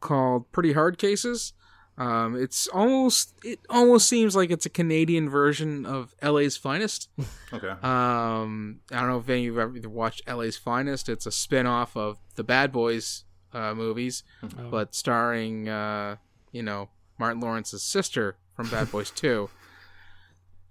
called 0.00 0.50
Pretty 0.52 0.72
Hard 0.72 0.98
Cases. 0.98 1.52
Um, 1.98 2.36
it's 2.36 2.66
almost 2.68 3.32
it 3.42 3.58
almost 3.70 4.06
seems 4.06 4.36
like 4.36 4.50
it's 4.50 4.66
a 4.66 4.70
Canadian 4.70 5.30
version 5.30 5.86
of 5.86 6.14
LA's 6.22 6.56
Finest. 6.56 7.08
Okay. 7.52 7.68
Um, 7.68 8.80
I 8.90 8.96
don't 9.00 9.08
know 9.08 9.18
if 9.18 9.28
any 9.28 9.46
of 9.46 9.54
you 9.54 9.56
have 9.60 9.76
ever 9.76 9.88
watched 9.88 10.28
LA's 10.28 10.56
Finest. 10.56 11.08
It's 11.08 11.24
a 11.26 11.30
spin-off 11.32 11.96
of 11.96 12.18
the 12.34 12.42
Bad 12.44 12.70
Boys 12.72 13.22
uh, 13.54 13.72
movies, 13.72 14.24
Oh. 14.42 14.48
but 14.70 14.94
starring 14.96 15.68
uh, 15.68 16.16
you 16.52 16.62
know 16.62 16.90
Martin 17.18 17.40
Lawrence's 17.40 17.82
sister 17.84 18.36
from 18.54 18.68
Bad 18.68 18.90
Boys 18.90 19.10
Two. 19.10 19.48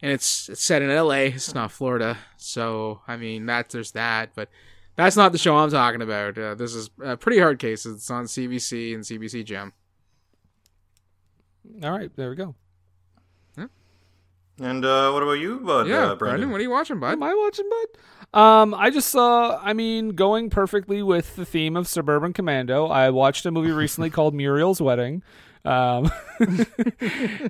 And 0.02 0.12
it's 0.12 0.50
it's 0.50 0.62
set 0.62 0.82
in 0.82 0.90
L.A. 0.90 1.28
It's 1.28 1.56
not 1.56 1.72
Florida, 1.72 2.18
so 2.38 3.02
I 3.08 3.18
mean 3.18 3.46
that 3.48 3.70
there's 3.70 3.92
that, 3.94 4.32
but 4.36 4.50
that's 4.96 5.16
not 5.16 5.32
the 5.32 5.38
show 5.38 5.56
I'm 5.58 5.72
talking 5.72 6.02
about. 6.02 6.38
Uh, 6.38 6.56
this 6.56 6.74
is 6.76 6.90
uh, 7.04 7.16
pretty 7.16 7.40
hard 7.40 7.60
cases. 7.60 7.98
It's 7.98 8.12
on 8.12 8.26
CBC 8.26 8.94
and 8.94 9.04
CBC 9.04 9.46
Gem. 9.46 9.74
All 11.84 11.92
right, 11.92 12.12
there 12.16 12.30
we 12.30 12.36
go. 12.36 12.56
Yeah. 13.58 13.68
And 14.60 14.86
uh, 14.86 15.12
what 15.12 15.24
about 15.24 15.34
you, 15.34 15.60
bud? 15.60 15.88
yeah, 15.88 15.96
uh, 15.96 16.00
Brandon, 16.00 16.18
Brandon? 16.18 16.52
what 16.52 16.60
are 16.60 16.64
you 16.64 16.70
watching, 16.70 17.00
bud? 17.00 17.14
Am 17.14 17.24
I 17.24 17.34
watching, 17.34 17.70
bud? 17.70 18.40
Um, 18.40 18.74
I 18.74 18.90
just 18.90 19.10
saw. 19.10 19.60
I 19.62 19.74
mean, 19.74 20.10
going 20.10 20.50
perfectly 20.50 21.02
with 21.02 21.36
the 21.36 21.46
theme 21.46 21.76
of 21.76 21.88
Suburban 21.88 22.34
Commando. 22.34 22.88
I 22.88 23.10
watched 23.10 23.46
a 23.46 23.52
movie 23.52 23.72
recently 23.72 24.10
called 24.12 24.34
Muriel's 24.34 24.82
Wedding. 24.82 25.24
Um, 25.66 26.12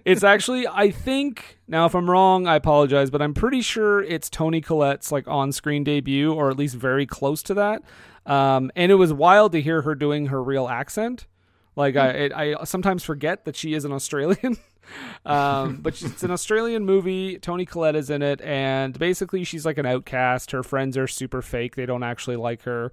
it's 0.05 0.23
actually, 0.23 0.67
I 0.67 0.91
think, 0.91 1.59
now 1.67 1.85
if 1.85 1.93
I'm 1.93 2.09
wrong, 2.09 2.47
I 2.47 2.55
apologize, 2.55 3.09
but 3.09 3.21
I'm 3.21 3.33
pretty 3.33 3.61
sure 3.61 4.01
it's 4.01 4.29
Toni 4.29 4.61
Collette's 4.61 5.11
like 5.11 5.27
on-screen 5.27 5.83
debut, 5.83 6.33
or 6.33 6.49
at 6.49 6.57
least 6.57 6.75
very 6.75 7.05
close 7.05 7.43
to 7.43 7.53
that. 7.55 7.83
Um, 8.25 8.71
and 8.75 8.91
it 8.91 8.95
was 8.95 9.13
wild 9.13 9.51
to 9.51 9.61
hear 9.61 9.81
her 9.81 9.95
doing 9.95 10.27
her 10.27 10.41
real 10.41 10.67
accent. 10.67 11.27
Like 11.75 11.95
I, 11.95 12.07
it, 12.09 12.33
I 12.33 12.63
sometimes 12.63 13.03
forget 13.03 13.45
that 13.45 13.55
she 13.55 13.73
is 13.73 13.85
an 13.85 13.91
Australian. 13.91 14.57
um, 15.25 15.77
but 15.81 16.01
it's 16.01 16.23
an 16.23 16.31
Australian 16.31 16.85
movie. 16.85 17.37
Toni 17.37 17.65
Collette 17.65 17.95
is 17.95 18.09
in 18.09 18.21
it, 18.21 18.39
and 18.41 18.97
basically 18.97 19.43
she's 19.43 19.65
like 19.65 19.77
an 19.77 19.85
outcast. 19.85 20.51
Her 20.51 20.63
friends 20.63 20.97
are 20.97 21.07
super 21.07 21.41
fake; 21.41 21.75
they 21.75 21.85
don't 21.85 22.03
actually 22.03 22.37
like 22.37 22.63
her. 22.63 22.91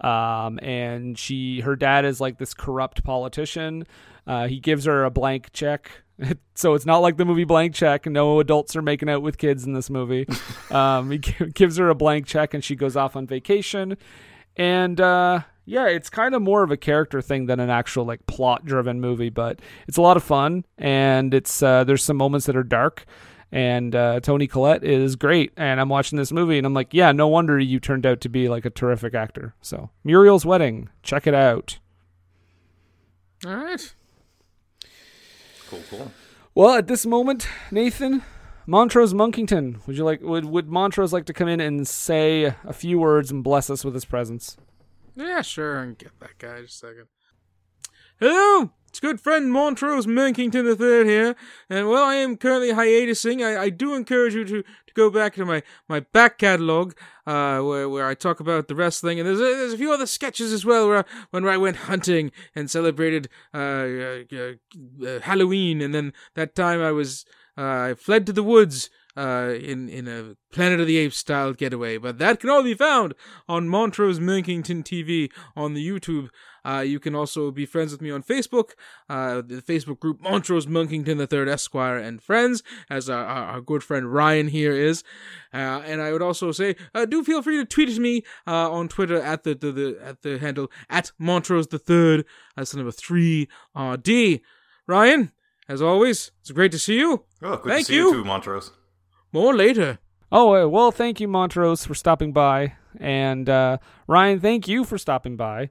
Um, 0.00 0.58
and 0.62 1.18
she, 1.18 1.60
her 1.60 1.76
dad 1.76 2.04
is 2.04 2.20
like 2.20 2.38
this 2.38 2.54
corrupt 2.54 3.04
politician. 3.04 3.86
Uh, 4.26 4.46
he 4.48 4.60
gives 4.60 4.84
her 4.84 5.04
a 5.04 5.10
blank 5.10 5.52
check. 5.52 5.90
So 6.54 6.74
it's 6.74 6.84
not 6.84 6.98
like 6.98 7.16
the 7.16 7.24
movie 7.24 7.44
Blank 7.44 7.74
Check. 7.74 8.04
No 8.04 8.40
adults 8.40 8.76
are 8.76 8.82
making 8.82 9.08
out 9.08 9.22
with 9.22 9.38
kids 9.38 9.64
in 9.64 9.72
this 9.72 9.88
movie. 9.88 10.26
um, 10.70 11.10
he 11.10 11.16
gi- 11.16 11.46
gives 11.54 11.78
her 11.78 11.88
a 11.88 11.94
blank 11.94 12.26
check 12.26 12.52
and 12.52 12.62
she 12.62 12.76
goes 12.76 12.94
off 12.94 13.16
on 13.16 13.26
vacation. 13.26 13.96
And 14.58 15.00
uh, 15.00 15.40
yeah, 15.64 15.86
it's 15.86 16.10
kind 16.10 16.34
of 16.34 16.42
more 16.42 16.62
of 16.62 16.70
a 16.70 16.76
character 16.76 17.22
thing 17.22 17.46
than 17.46 17.60
an 17.60 17.70
actual 17.70 18.04
like 18.04 18.26
plot 18.26 18.66
driven 18.66 19.00
movie, 19.00 19.30
but 19.30 19.60
it's 19.88 19.96
a 19.96 20.02
lot 20.02 20.18
of 20.18 20.22
fun 20.22 20.66
and 20.76 21.32
it's 21.32 21.62
uh, 21.62 21.84
there's 21.84 22.04
some 22.04 22.18
moments 22.18 22.44
that 22.44 22.56
are 22.56 22.62
dark. 22.62 23.06
And 23.52 23.96
uh, 23.96 24.20
Toni 24.20 24.46
Collette 24.46 24.84
is 24.84 25.16
great, 25.16 25.52
and 25.56 25.80
I'm 25.80 25.88
watching 25.88 26.16
this 26.16 26.30
movie, 26.30 26.56
and 26.56 26.66
I'm 26.66 26.74
like, 26.74 26.94
yeah, 26.94 27.10
no 27.10 27.26
wonder 27.26 27.58
you 27.58 27.80
turned 27.80 28.06
out 28.06 28.20
to 28.20 28.28
be 28.28 28.48
like 28.48 28.64
a 28.64 28.70
terrific 28.70 29.12
actor. 29.12 29.54
So 29.60 29.90
Muriel's 30.04 30.46
Wedding, 30.46 30.88
check 31.02 31.26
it 31.26 31.34
out. 31.34 31.78
All 33.44 33.56
right. 33.56 33.94
Cool, 35.68 35.80
cool. 35.88 36.12
Well, 36.54 36.74
at 36.74 36.86
this 36.86 37.06
moment, 37.06 37.48
Nathan, 37.70 38.22
Montrose 38.66 39.14
Monkington, 39.14 39.80
would 39.86 39.96
you 39.96 40.04
like 40.04 40.20
would 40.20 40.44
would 40.44 40.68
Montrose 40.68 41.12
like 41.12 41.26
to 41.26 41.32
come 41.32 41.48
in 41.48 41.60
and 41.60 41.88
say 41.88 42.54
a 42.64 42.72
few 42.72 42.98
words 42.98 43.30
and 43.30 43.42
bless 43.42 43.70
us 43.70 43.84
with 43.84 43.94
his 43.94 44.04
presence? 44.04 44.56
Yeah, 45.16 45.42
sure. 45.42 45.78
and 45.78 45.98
get 45.98 46.18
that 46.20 46.38
guy 46.38 46.62
just 46.62 46.82
a 46.82 46.86
second. 46.86 47.06
Hello, 48.20 48.70
it's 48.86 49.00
good 49.00 49.18
friend 49.18 49.50
Montrose 49.50 50.06
Monkington 50.06 50.66
III 50.66 51.06
here, 51.06 51.34
and 51.70 51.88
while 51.88 52.04
I 52.04 52.16
am 52.16 52.36
currently 52.36 52.68
hiatusing, 52.68 53.42
I, 53.42 53.62
I 53.62 53.70
do 53.70 53.94
encourage 53.94 54.34
you 54.34 54.44
to, 54.44 54.62
to 54.62 54.94
go 54.94 55.08
back 55.08 55.36
to 55.36 55.46
my, 55.46 55.62
my 55.88 56.00
back 56.00 56.36
catalog, 56.36 56.92
uh, 57.26 57.60
where 57.60 57.88
where 57.88 58.06
I 58.06 58.12
talk 58.12 58.38
about 58.38 58.68
the 58.68 58.74
wrestling, 58.74 59.18
and 59.18 59.26
there's 59.26 59.40
a, 59.40 59.44
there's 59.44 59.72
a 59.72 59.78
few 59.78 59.90
other 59.90 60.04
sketches 60.04 60.52
as 60.52 60.66
well 60.66 60.86
where 60.86 60.98
I, 60.98 61.04
when 61.30 61.48
I 61.48 61.56
went 61.56 61.76
hunting 61.78 62.30
and 62.54 62.70
celebrated 62.70 63.30
uh, 63.54 63.56
uh, 63.56 64.22
uh, 64.34 65.06
uh, 65.06 65.20
Halloween, 65.20 65.80
and 65.80 65.94
then 65.94 66.12
that 66.34 66.54
time 66.54 66.82
I 66.82 66.92
was 66.92 67.24
uh, 67.56 67.62
I 67.62 67.94
fled 67.94 68.26
to 68.26 68.34
the 68.34 68.42
woods 68.42 68.90
uh, 69.16 69.54
in 69.60 69.88
in 69.88 70.08
a 70.08 70.36
Planet 70.52 70.80
of 70.80 70.86
the 70.86 70.96
Apes 70.96 71.16
style 71.16 71.52
getaway. 71.52 71.98
But 71.98 72.18
that 72.18 72.40
can 72.40 72.50
all 72.50 72.62
be 72.62 72.74
found 72.74 73.14
on 73.48 73.68
Montrose 73.68 74.20
Monkington 74.20 74.82
TV 74.82 75.30
on 75.56 75.74
the 75.74 75.86
YouTube. 75.86 76.28
Uh, 76.64 76.80
you 76.80 77.00
can 77.00 77.14
also 77.14 77.50
be 77.50 77.64
friends 77.64 77.92
with 77.92 78.02
me 78.02 78.10
on 78.10 78.22
Facebook, 78.22 78.72
uh, 79.08 79.36
the 79.36 79.62
Facebook 79.62 79.98
group 79.98 80.20
Montrose 80.20 80.66
Monkington 80.66 81.18
the 81.18 81.26
Third 81.26 81.48
Esquire 81.48 81.96
and 81.96 82.22
Friends, 82.22 82.62
as 82.90 83.08
our, 83.08 83.24
our, 83.24 83.44
our 83.44 83.60
good 83.60 83.82
friend 83.82 84.12
Ryan 84.12 84.48
here 84.48 84.72
is. 84.72 85.02
Uh, 85.54 85.82
and 85.86 86.02
I 86.02 86.12
would 86.12 86.22
also 86.22 86.52
say, 86.52 86.76
uh, 86.94 87.06
do 87.06 87.24
feel 87.24 87.42
free 87.42 87.56
to 87.56 87.64
tweet 87.64 87.88
at 87.88 87.96
me 87.96 88.24
uh, 88.46 88.70
on 88.70 88.88
Twitter 88.88 89.20
at 89.20 89.44
the, 89.44 89.54
the, 89.54 89.72
the 89.72 89.98
at 90.02 90.22
the 90.22 90.38
handle 90.38 90.70
at 90.88 91.12
Montrose 91.18 91.68
the 91.68 91.78
Third. 91.78 92.24
That's 92.56 92.72
the 92.72 92.78
number 92.78 92.92
three 92.92 93.48
RD. 93.74 94.40
Ryan, 94.86 95.32
as 95.68 95.80
always, 95.80 96.32
it's 96.40 96.50
great 96.50 96.72
to 96.72 96.78
see 96.78 96.98
you. 96.98 97.24
Oh, 97.42 97.56
good 97.56 97.72
Thank 97.72 97.86
to 97.86 97.92
see 97.92 97.96
you. 97.96 98.08
you 98.08 98.12
too, 98.12 98.24
Montrose. 98.24 98.72
More 99.32 99.54
later. 99.54 99.98
Oh, 100.32 100.54
uh, 100.54 100.68
well, 100.68 100.90
thank 100.92 101.20
you, 101.20 101.28
Montrose, 101.28 101.84
for 101.84 101.94
stopping 101.94 102.32
by. 102.32 102.74
And 102.98 103.48
uh, 103.48 103.78
Ryan, 104.06 104.40
thank 104.40 104.68
you 104.68 104.84
for 104.84 104.98
stopping 104.98 105.36
by. 105.36 105.70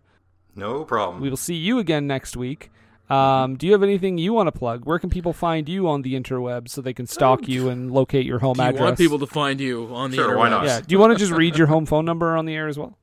No 0.56 0.84
problem. 0.84 1.22
We 1.22 1.30
will 1.30 1.38
see 1.38 1.56
you 1.56 1.80
again 1.80 2.07
next 2.07 2.36
week. 2.36 2.72
Um, 3.10 3.56
do 3.56 3.65
you 3.65 3.73
have 3.73 3.81
anything 3.81 4.18
you 4.18 4.34
want 4.34 4.48
to 4.48 4.52
plug? 4.52 4.86
Where 4.86 4.99
can 4.99 5.10
people 5.10 5.34
find 5.34 5.68
you 5.68 5.88
on 5.88 6.03
the 6.03 6.14
interweb 6.14 6.69
so 6.69 6.81
they 6.81 6.94
can 6.94 7.07
stalk 7.07 7.48
you 7.48 7.69
and 7.69 7.91
locate 7.91 8.26
your 8.26 8.40
home 8.40 8.53
Do 8.56 8.61
you 8.64 8.69
address? 8.69 8.81
want 8.81 8.98
people 8.98 9.19
to 9.19 9.26
find 9.27 9.60
you 9.60 9.88
on 9.95 10.11
the 10.11 10.18
Sure, 10.18 10.38
why 10.38 10.49
not? 10.49 10.65
yeah. 10.65 10.80
Do 10.81 10.94
you 10.94 10.99
want 10.99 11.14
to 11.14 11.18
just 11.19 11.31
read 11.31 11.57
your 11.57 11.68
home 11.68 11.86
phone 11.88 12.06
number 12.06 12.38
on 12.38 12.45
the 12.45 12.53
air 12.53 12.68
as 12.68 12.77
well? 12.77 12.98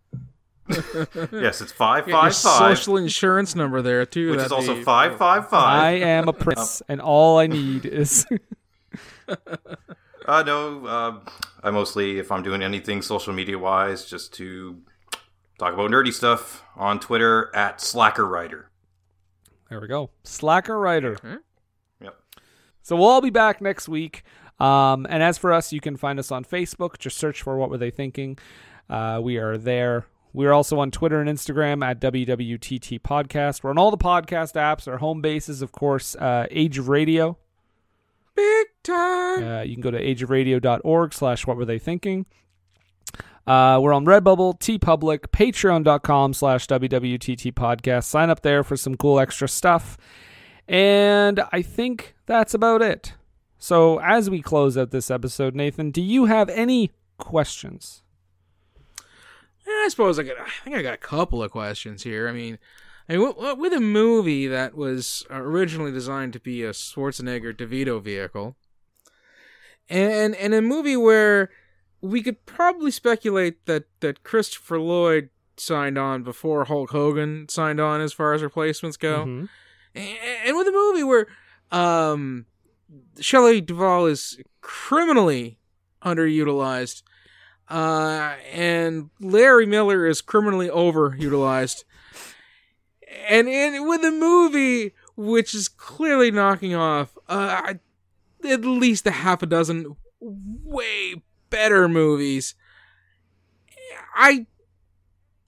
yes, 1.32 1.60
it's 1.60 1.72
five 1.72 2.06
Get 2.06 2.12
your 2.12 2.20
five 2.22 2.36
five, 2.36 2.76
social 2.76 2.96
insurance 2.96 3.54
number 3.54 3.82
there 3.82 4.04
too. 4.06 4.32
which 4.32 4.40
is 4.40 4.52
also 4.52 4.74
be- 4.76 4.82
five 4.82 5.16
five 5.18 5.46
I 5.52 5.92
am 5.92 6.28
a 6.28 6.32
prince, 6.32 6.82
and 6.88 7.00
all 7.00 7.38
I 7.38 7.46
need 7.46 7.84
is. 7.86 8.26
Uh, 10.26 10.42
no, 10.42 10.86
uh, 10.86 11.30
I 11.62 11.70
mostly, 11.70 12.18
if 12.18 12.32
I'm 12.32 12.42
doing 12.42 12.62
anything 12.62 13.00
social 13.00 13.32
media 13.32 13.58
wise, 13.58 14.04
just 14.04 14.34
to 14.34 14.82
talk 15.58 15.72
about 15.72 15.90
nerdy 15.90 16.12
stuff 16.12 16.64
on 16.74 16.98
Twitter 16.98 17.54
at 17.54 17.80
Slacker 17.80 18.26
Writer. 18.26 18.70
There 19.70 19.80
we 19.80 19.88
go. 19.88 20.10
Slacker 20.22 20.78
writer. 20.78 21.16
Yep. 22.00 22.16
So 22.82 22.96
we'll 22.96 23.06
all 23.06 23.20
be 23.20 23.30
back 23.30 23.60
next 23.60 23.88
week. 23.88 24.22
Um, 24.60 25.06
and 25.10 25.22
as 25.22 25.38
for 25.38 25.52
us, 25.52 25.72
you 25.72 25.80
can 25.80 25.96
find 25.96 26.18
us 26.18 26.30
on 26.30 26.44
Facebook. 26.44 26.98
Just 26.98 27.16
search 27.16 27.42
for 27.42 27.56
What 27.56 27.68
Were 27.70 27.78
They 27.78 27.90
Thinking. 27.90 28.38
Uh, 28.88 29.20
we 29.22 29.38
are 29.38 29.58
there. 29.58 30.06
We 30.32 30.46
are 30.46 30.52
also 30.52 30.78
on 30.78 30.90
Twitter 30.90 31.20
and 31.20 31.28
Instagram 31.28 31.84
at 31.84 32.00
WWTT 32.00 33.00
Podcast. 33.00 33.62
We're 33.62 33.70
on 33.70 33.78
all 33.78 33.90
the 33.90 33.98
podcast 33.98 34.54
apps. 34.54 34.86
Our 34.86 34.98
home 34.98 35.20
base 35.20 35.48
is, 35.48 35.62
of 35.62 35.72
course, 35.72 36.14
uh, 36.14 36.46
Age 36.50 36.78
of 36.78 36.88
Radio. 36.88 37.38
Big 38.36 38.66
time. 38.84 39.42
Uh, 39.42 39.62
you 39.62 39.74
can 39.74 39.82
go 39.82 39.90
to 39.90 40.00
ageofradio.org 40.00 41.12
slash 41.12 41.46
what 41.46 41.56
were 41.56 41.64
they 41.64 41.78
thinking. 41.78 42.26
Uh, 43.46 43.78
we're 43.80 43.92
on 43.92 44.04
Redbubble, 44.04 44.58
TeePublic, 44.58 45.28
Patreon.com 45.28 46.34
slash 46.34 46.66
WWTT 46.66 47.52
podcast. 47.54 48.04
Sign 48.04 48.28
up 48.28 48.42
there 48.42 48.62
for 48.62 48.76
some 48.76 48.96
cool 48.96 49.18
extra 49.20 49.48
stuff. 49.48 49.96
And 50.68 51.42
I 51.52 51.62
think 51.62 52.14
that's 52.26 52.54
about 52.54 52.82
it. 52.82 53.14
So 53.58 53.98
as 54.00 54.28
we 54.28 54.42
close 54.42 54.76
out 54.76 54.90
this 54.90 55.10
episode, 55.10 55.54
Nathan, 55.54 55.90
do 55.90 56.02
you 56.02 56.26
have 56.26 56.48
any 56.50 56.90
questions? 57.18 58.02
I 59.66 59.88
suppose 59.88 60.18
I 60.18 60.24
got. 60.24 60.38
I 60.38 60.50
think 60.64 60.76
I 60.76 60.82
got 60.82 60.94
a 60.94 60.98
couple 60.98 61.42
of 61.42 61.50
questions 61.50 62.02
here. 62.02 62.28
I 62.28 62.32
mean, 62.32 62.58
I 63.08 63.16
mean, 63.16 63.32
with, 63.58 63.72
a 63.72 63.80
movie 63.80 64.48
that 64.48 64.74
was 64.74 65.24
originally 65.30 65.92
designed 65.92 66.32
to 66.32 66.40
be 66.40 66.62
a 66.64 66.70
Schwarzenegger 66.70 67.54
DeVito 67.56 68.02
vehicle, 68.02 68.56
and 69.88 70.34
and 70.34 70.54
a 70.54 70.60
movie 70.62 70.96
where 70.96 71.50
we 72.00 72.22
could 72.22 72.44
probably 72.46 72.90
speculate 72.90 73.64
that 73.66 73.84
that 74.00 74.22
Christopher 74.24 74.78
Lloyd 74.80 75.30
signed 75.56 75.96
on 75.98 76.22
before 76.22 76.64
Hulk 76.64 76.90
Hogan 76.90 77.48
signed 77.48 77.80
on, 77.80 78.00
as 78.00 78.12
far 78.12 78.32
as 78.34 78.42
replacements 78.42 78.96
go, 78.96 79.24
Mhm. 79.24 79.48
and, 79.94 80.18
and 80.44 80.56
with 80.56 80.66
a 80.68 80.72
movie 80.72 81.04
where 81.04 81.26
um, 81.72 82.46
Shelley 83.20 83.60
Duvall 83.60 84.06
is 84.06 84.38
criminally 84.60 85.58
underutilized, 86.02 87.02
uh, 87.70 88.34
and 88.52 89.10
Larry 89.20 89.66
Miller 89.66 90.06
is 90.06 90.20
criminally 90.20 90.68
overutilized, 90.68 91.84
and 93.28 93.48
and 93.48 93.86
with 93.88 94.04
a 94.04 94.10
movie 94.10 94.92
which 95.16 95.54
is 95.54 95.68
clearly 95.68 96.30
knocking 96.30 96.74
off 96.74 97.16
uh, 97.28 97.74
at 98.44 98.64
least 98.64 99.06
a 99.06 99.10
half 99.10 99.42
a 99.42 99.46
dozen 99.46 99.96
way 100.20 101.22
better 101.50 101.88
movies, 101.88 102.54
I. 104.14 104.46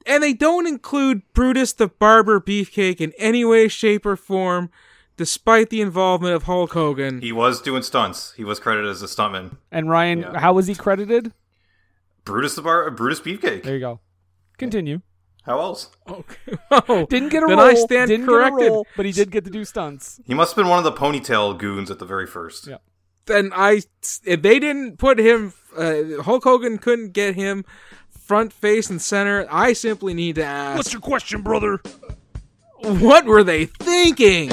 And 0.06 0.22
they 0.22 0.32
don't 0.32 0.66
include 0.66 1.20
Brutus 1.34 1.74
the 1.74 1.86
Barber 1.88 2.40
Beefcake 2.40 2.98
in 3.00 3.12
any 3.18 3.44
way, 3.44 3.68
shape, 3.68 4.06
or 4.06 4.16
form, 4.16 4.70
despite 5.18 5.68
the 5.68 5.82
involvement 5.82 6.34
of 6.34 6.44
Hulk 6.44 6.72
Hogan. 6.72 7.20
He 7.20 7.30
was 7.30 7.60
doing 7.60 7.82
stunts. 7.82 8.32
He 8.32 8.42
was 8.42 8.58
credited 8.58 8.90
as 8.90 9.02
a 9.02 9.06
stuntman. 9.06 9.58
And 9.70 9.90
Ryan, 9.90 10.20
Yeah. 10.20 10.40
how 10.40 10.54
was 10.54 10.66
he 10.66 10.74
credited? 10.74 11.34
Brutus 12.24 12.54
the 12.54 12.62
Bar, 12.62 12.90
Brutus 12.90 13.20
Beefcake. 13.20 13.64
There 13.64 13.74
you 13.74 13.80
go. 13.80 14.00
Continue. 14.56 15.02
How 15.48 15.60
else? 15.60 15.90
Oh, 16.06 17.06
Didn't 17.10 17.30
get 17.30 17.42
a 17.42 17.46
then 17.46 17.56
role. 17.58 17.66
I 17.66 17.74
stand 17.74 18.08
didn't 18.10 18.26
corrected. 18.26 18.58
get 18.60 18.66
a 18.68 18.70
role, 18.70 18.86
but 18.96 19.06
he 19.06 19.12
did 19.12 19.30
get 19.30 19.44
to 19.46 19.50
do 19.50 19.64
stunts. 19.64 20.20
He 20.26 20.34
must 20.34 20.52
have 20.54 20.62
been 20.62 20.68
one 20.68 20.78
of 20.78 20.84
the 20.84 20.92
ponytail 20.92 21.56
goons 21.58 21.90
at 21.90 21.98
the 21.98 22.04
very 22.04 22.26
first. 22.26 22.66
Yeah. 22.66 22.76
then 23.26 23.50
I 23.54 23.80
if 24.24 24.42
they 24.42 24.58
didn't 24.58 24.98
put 24.98 25.18
him 25.18 25.52
uh, 25.76 26.22
Hulk 26.22 26.44
Hogan 26.44 26.78
couldn't 26.78 27.12
get 27.12 27.34
him 27.34 27.64
front 28.10 28.52
face 28.52 28.90
and 28.90 29.00
center. 29.00 29.46
I 29.50 29.72
simply 29.72 30.12
need 30.14 30.34
to 30.36 30.44
ask 30.44 30.76
What's 30.76 30.92
your 30.92 31.00
question, 31.02 31.42
brother? 31.42 31.80
what 32.82 33.24
were 33.24 33.42
they 33.42 33.64
thinking? 33.66 34.50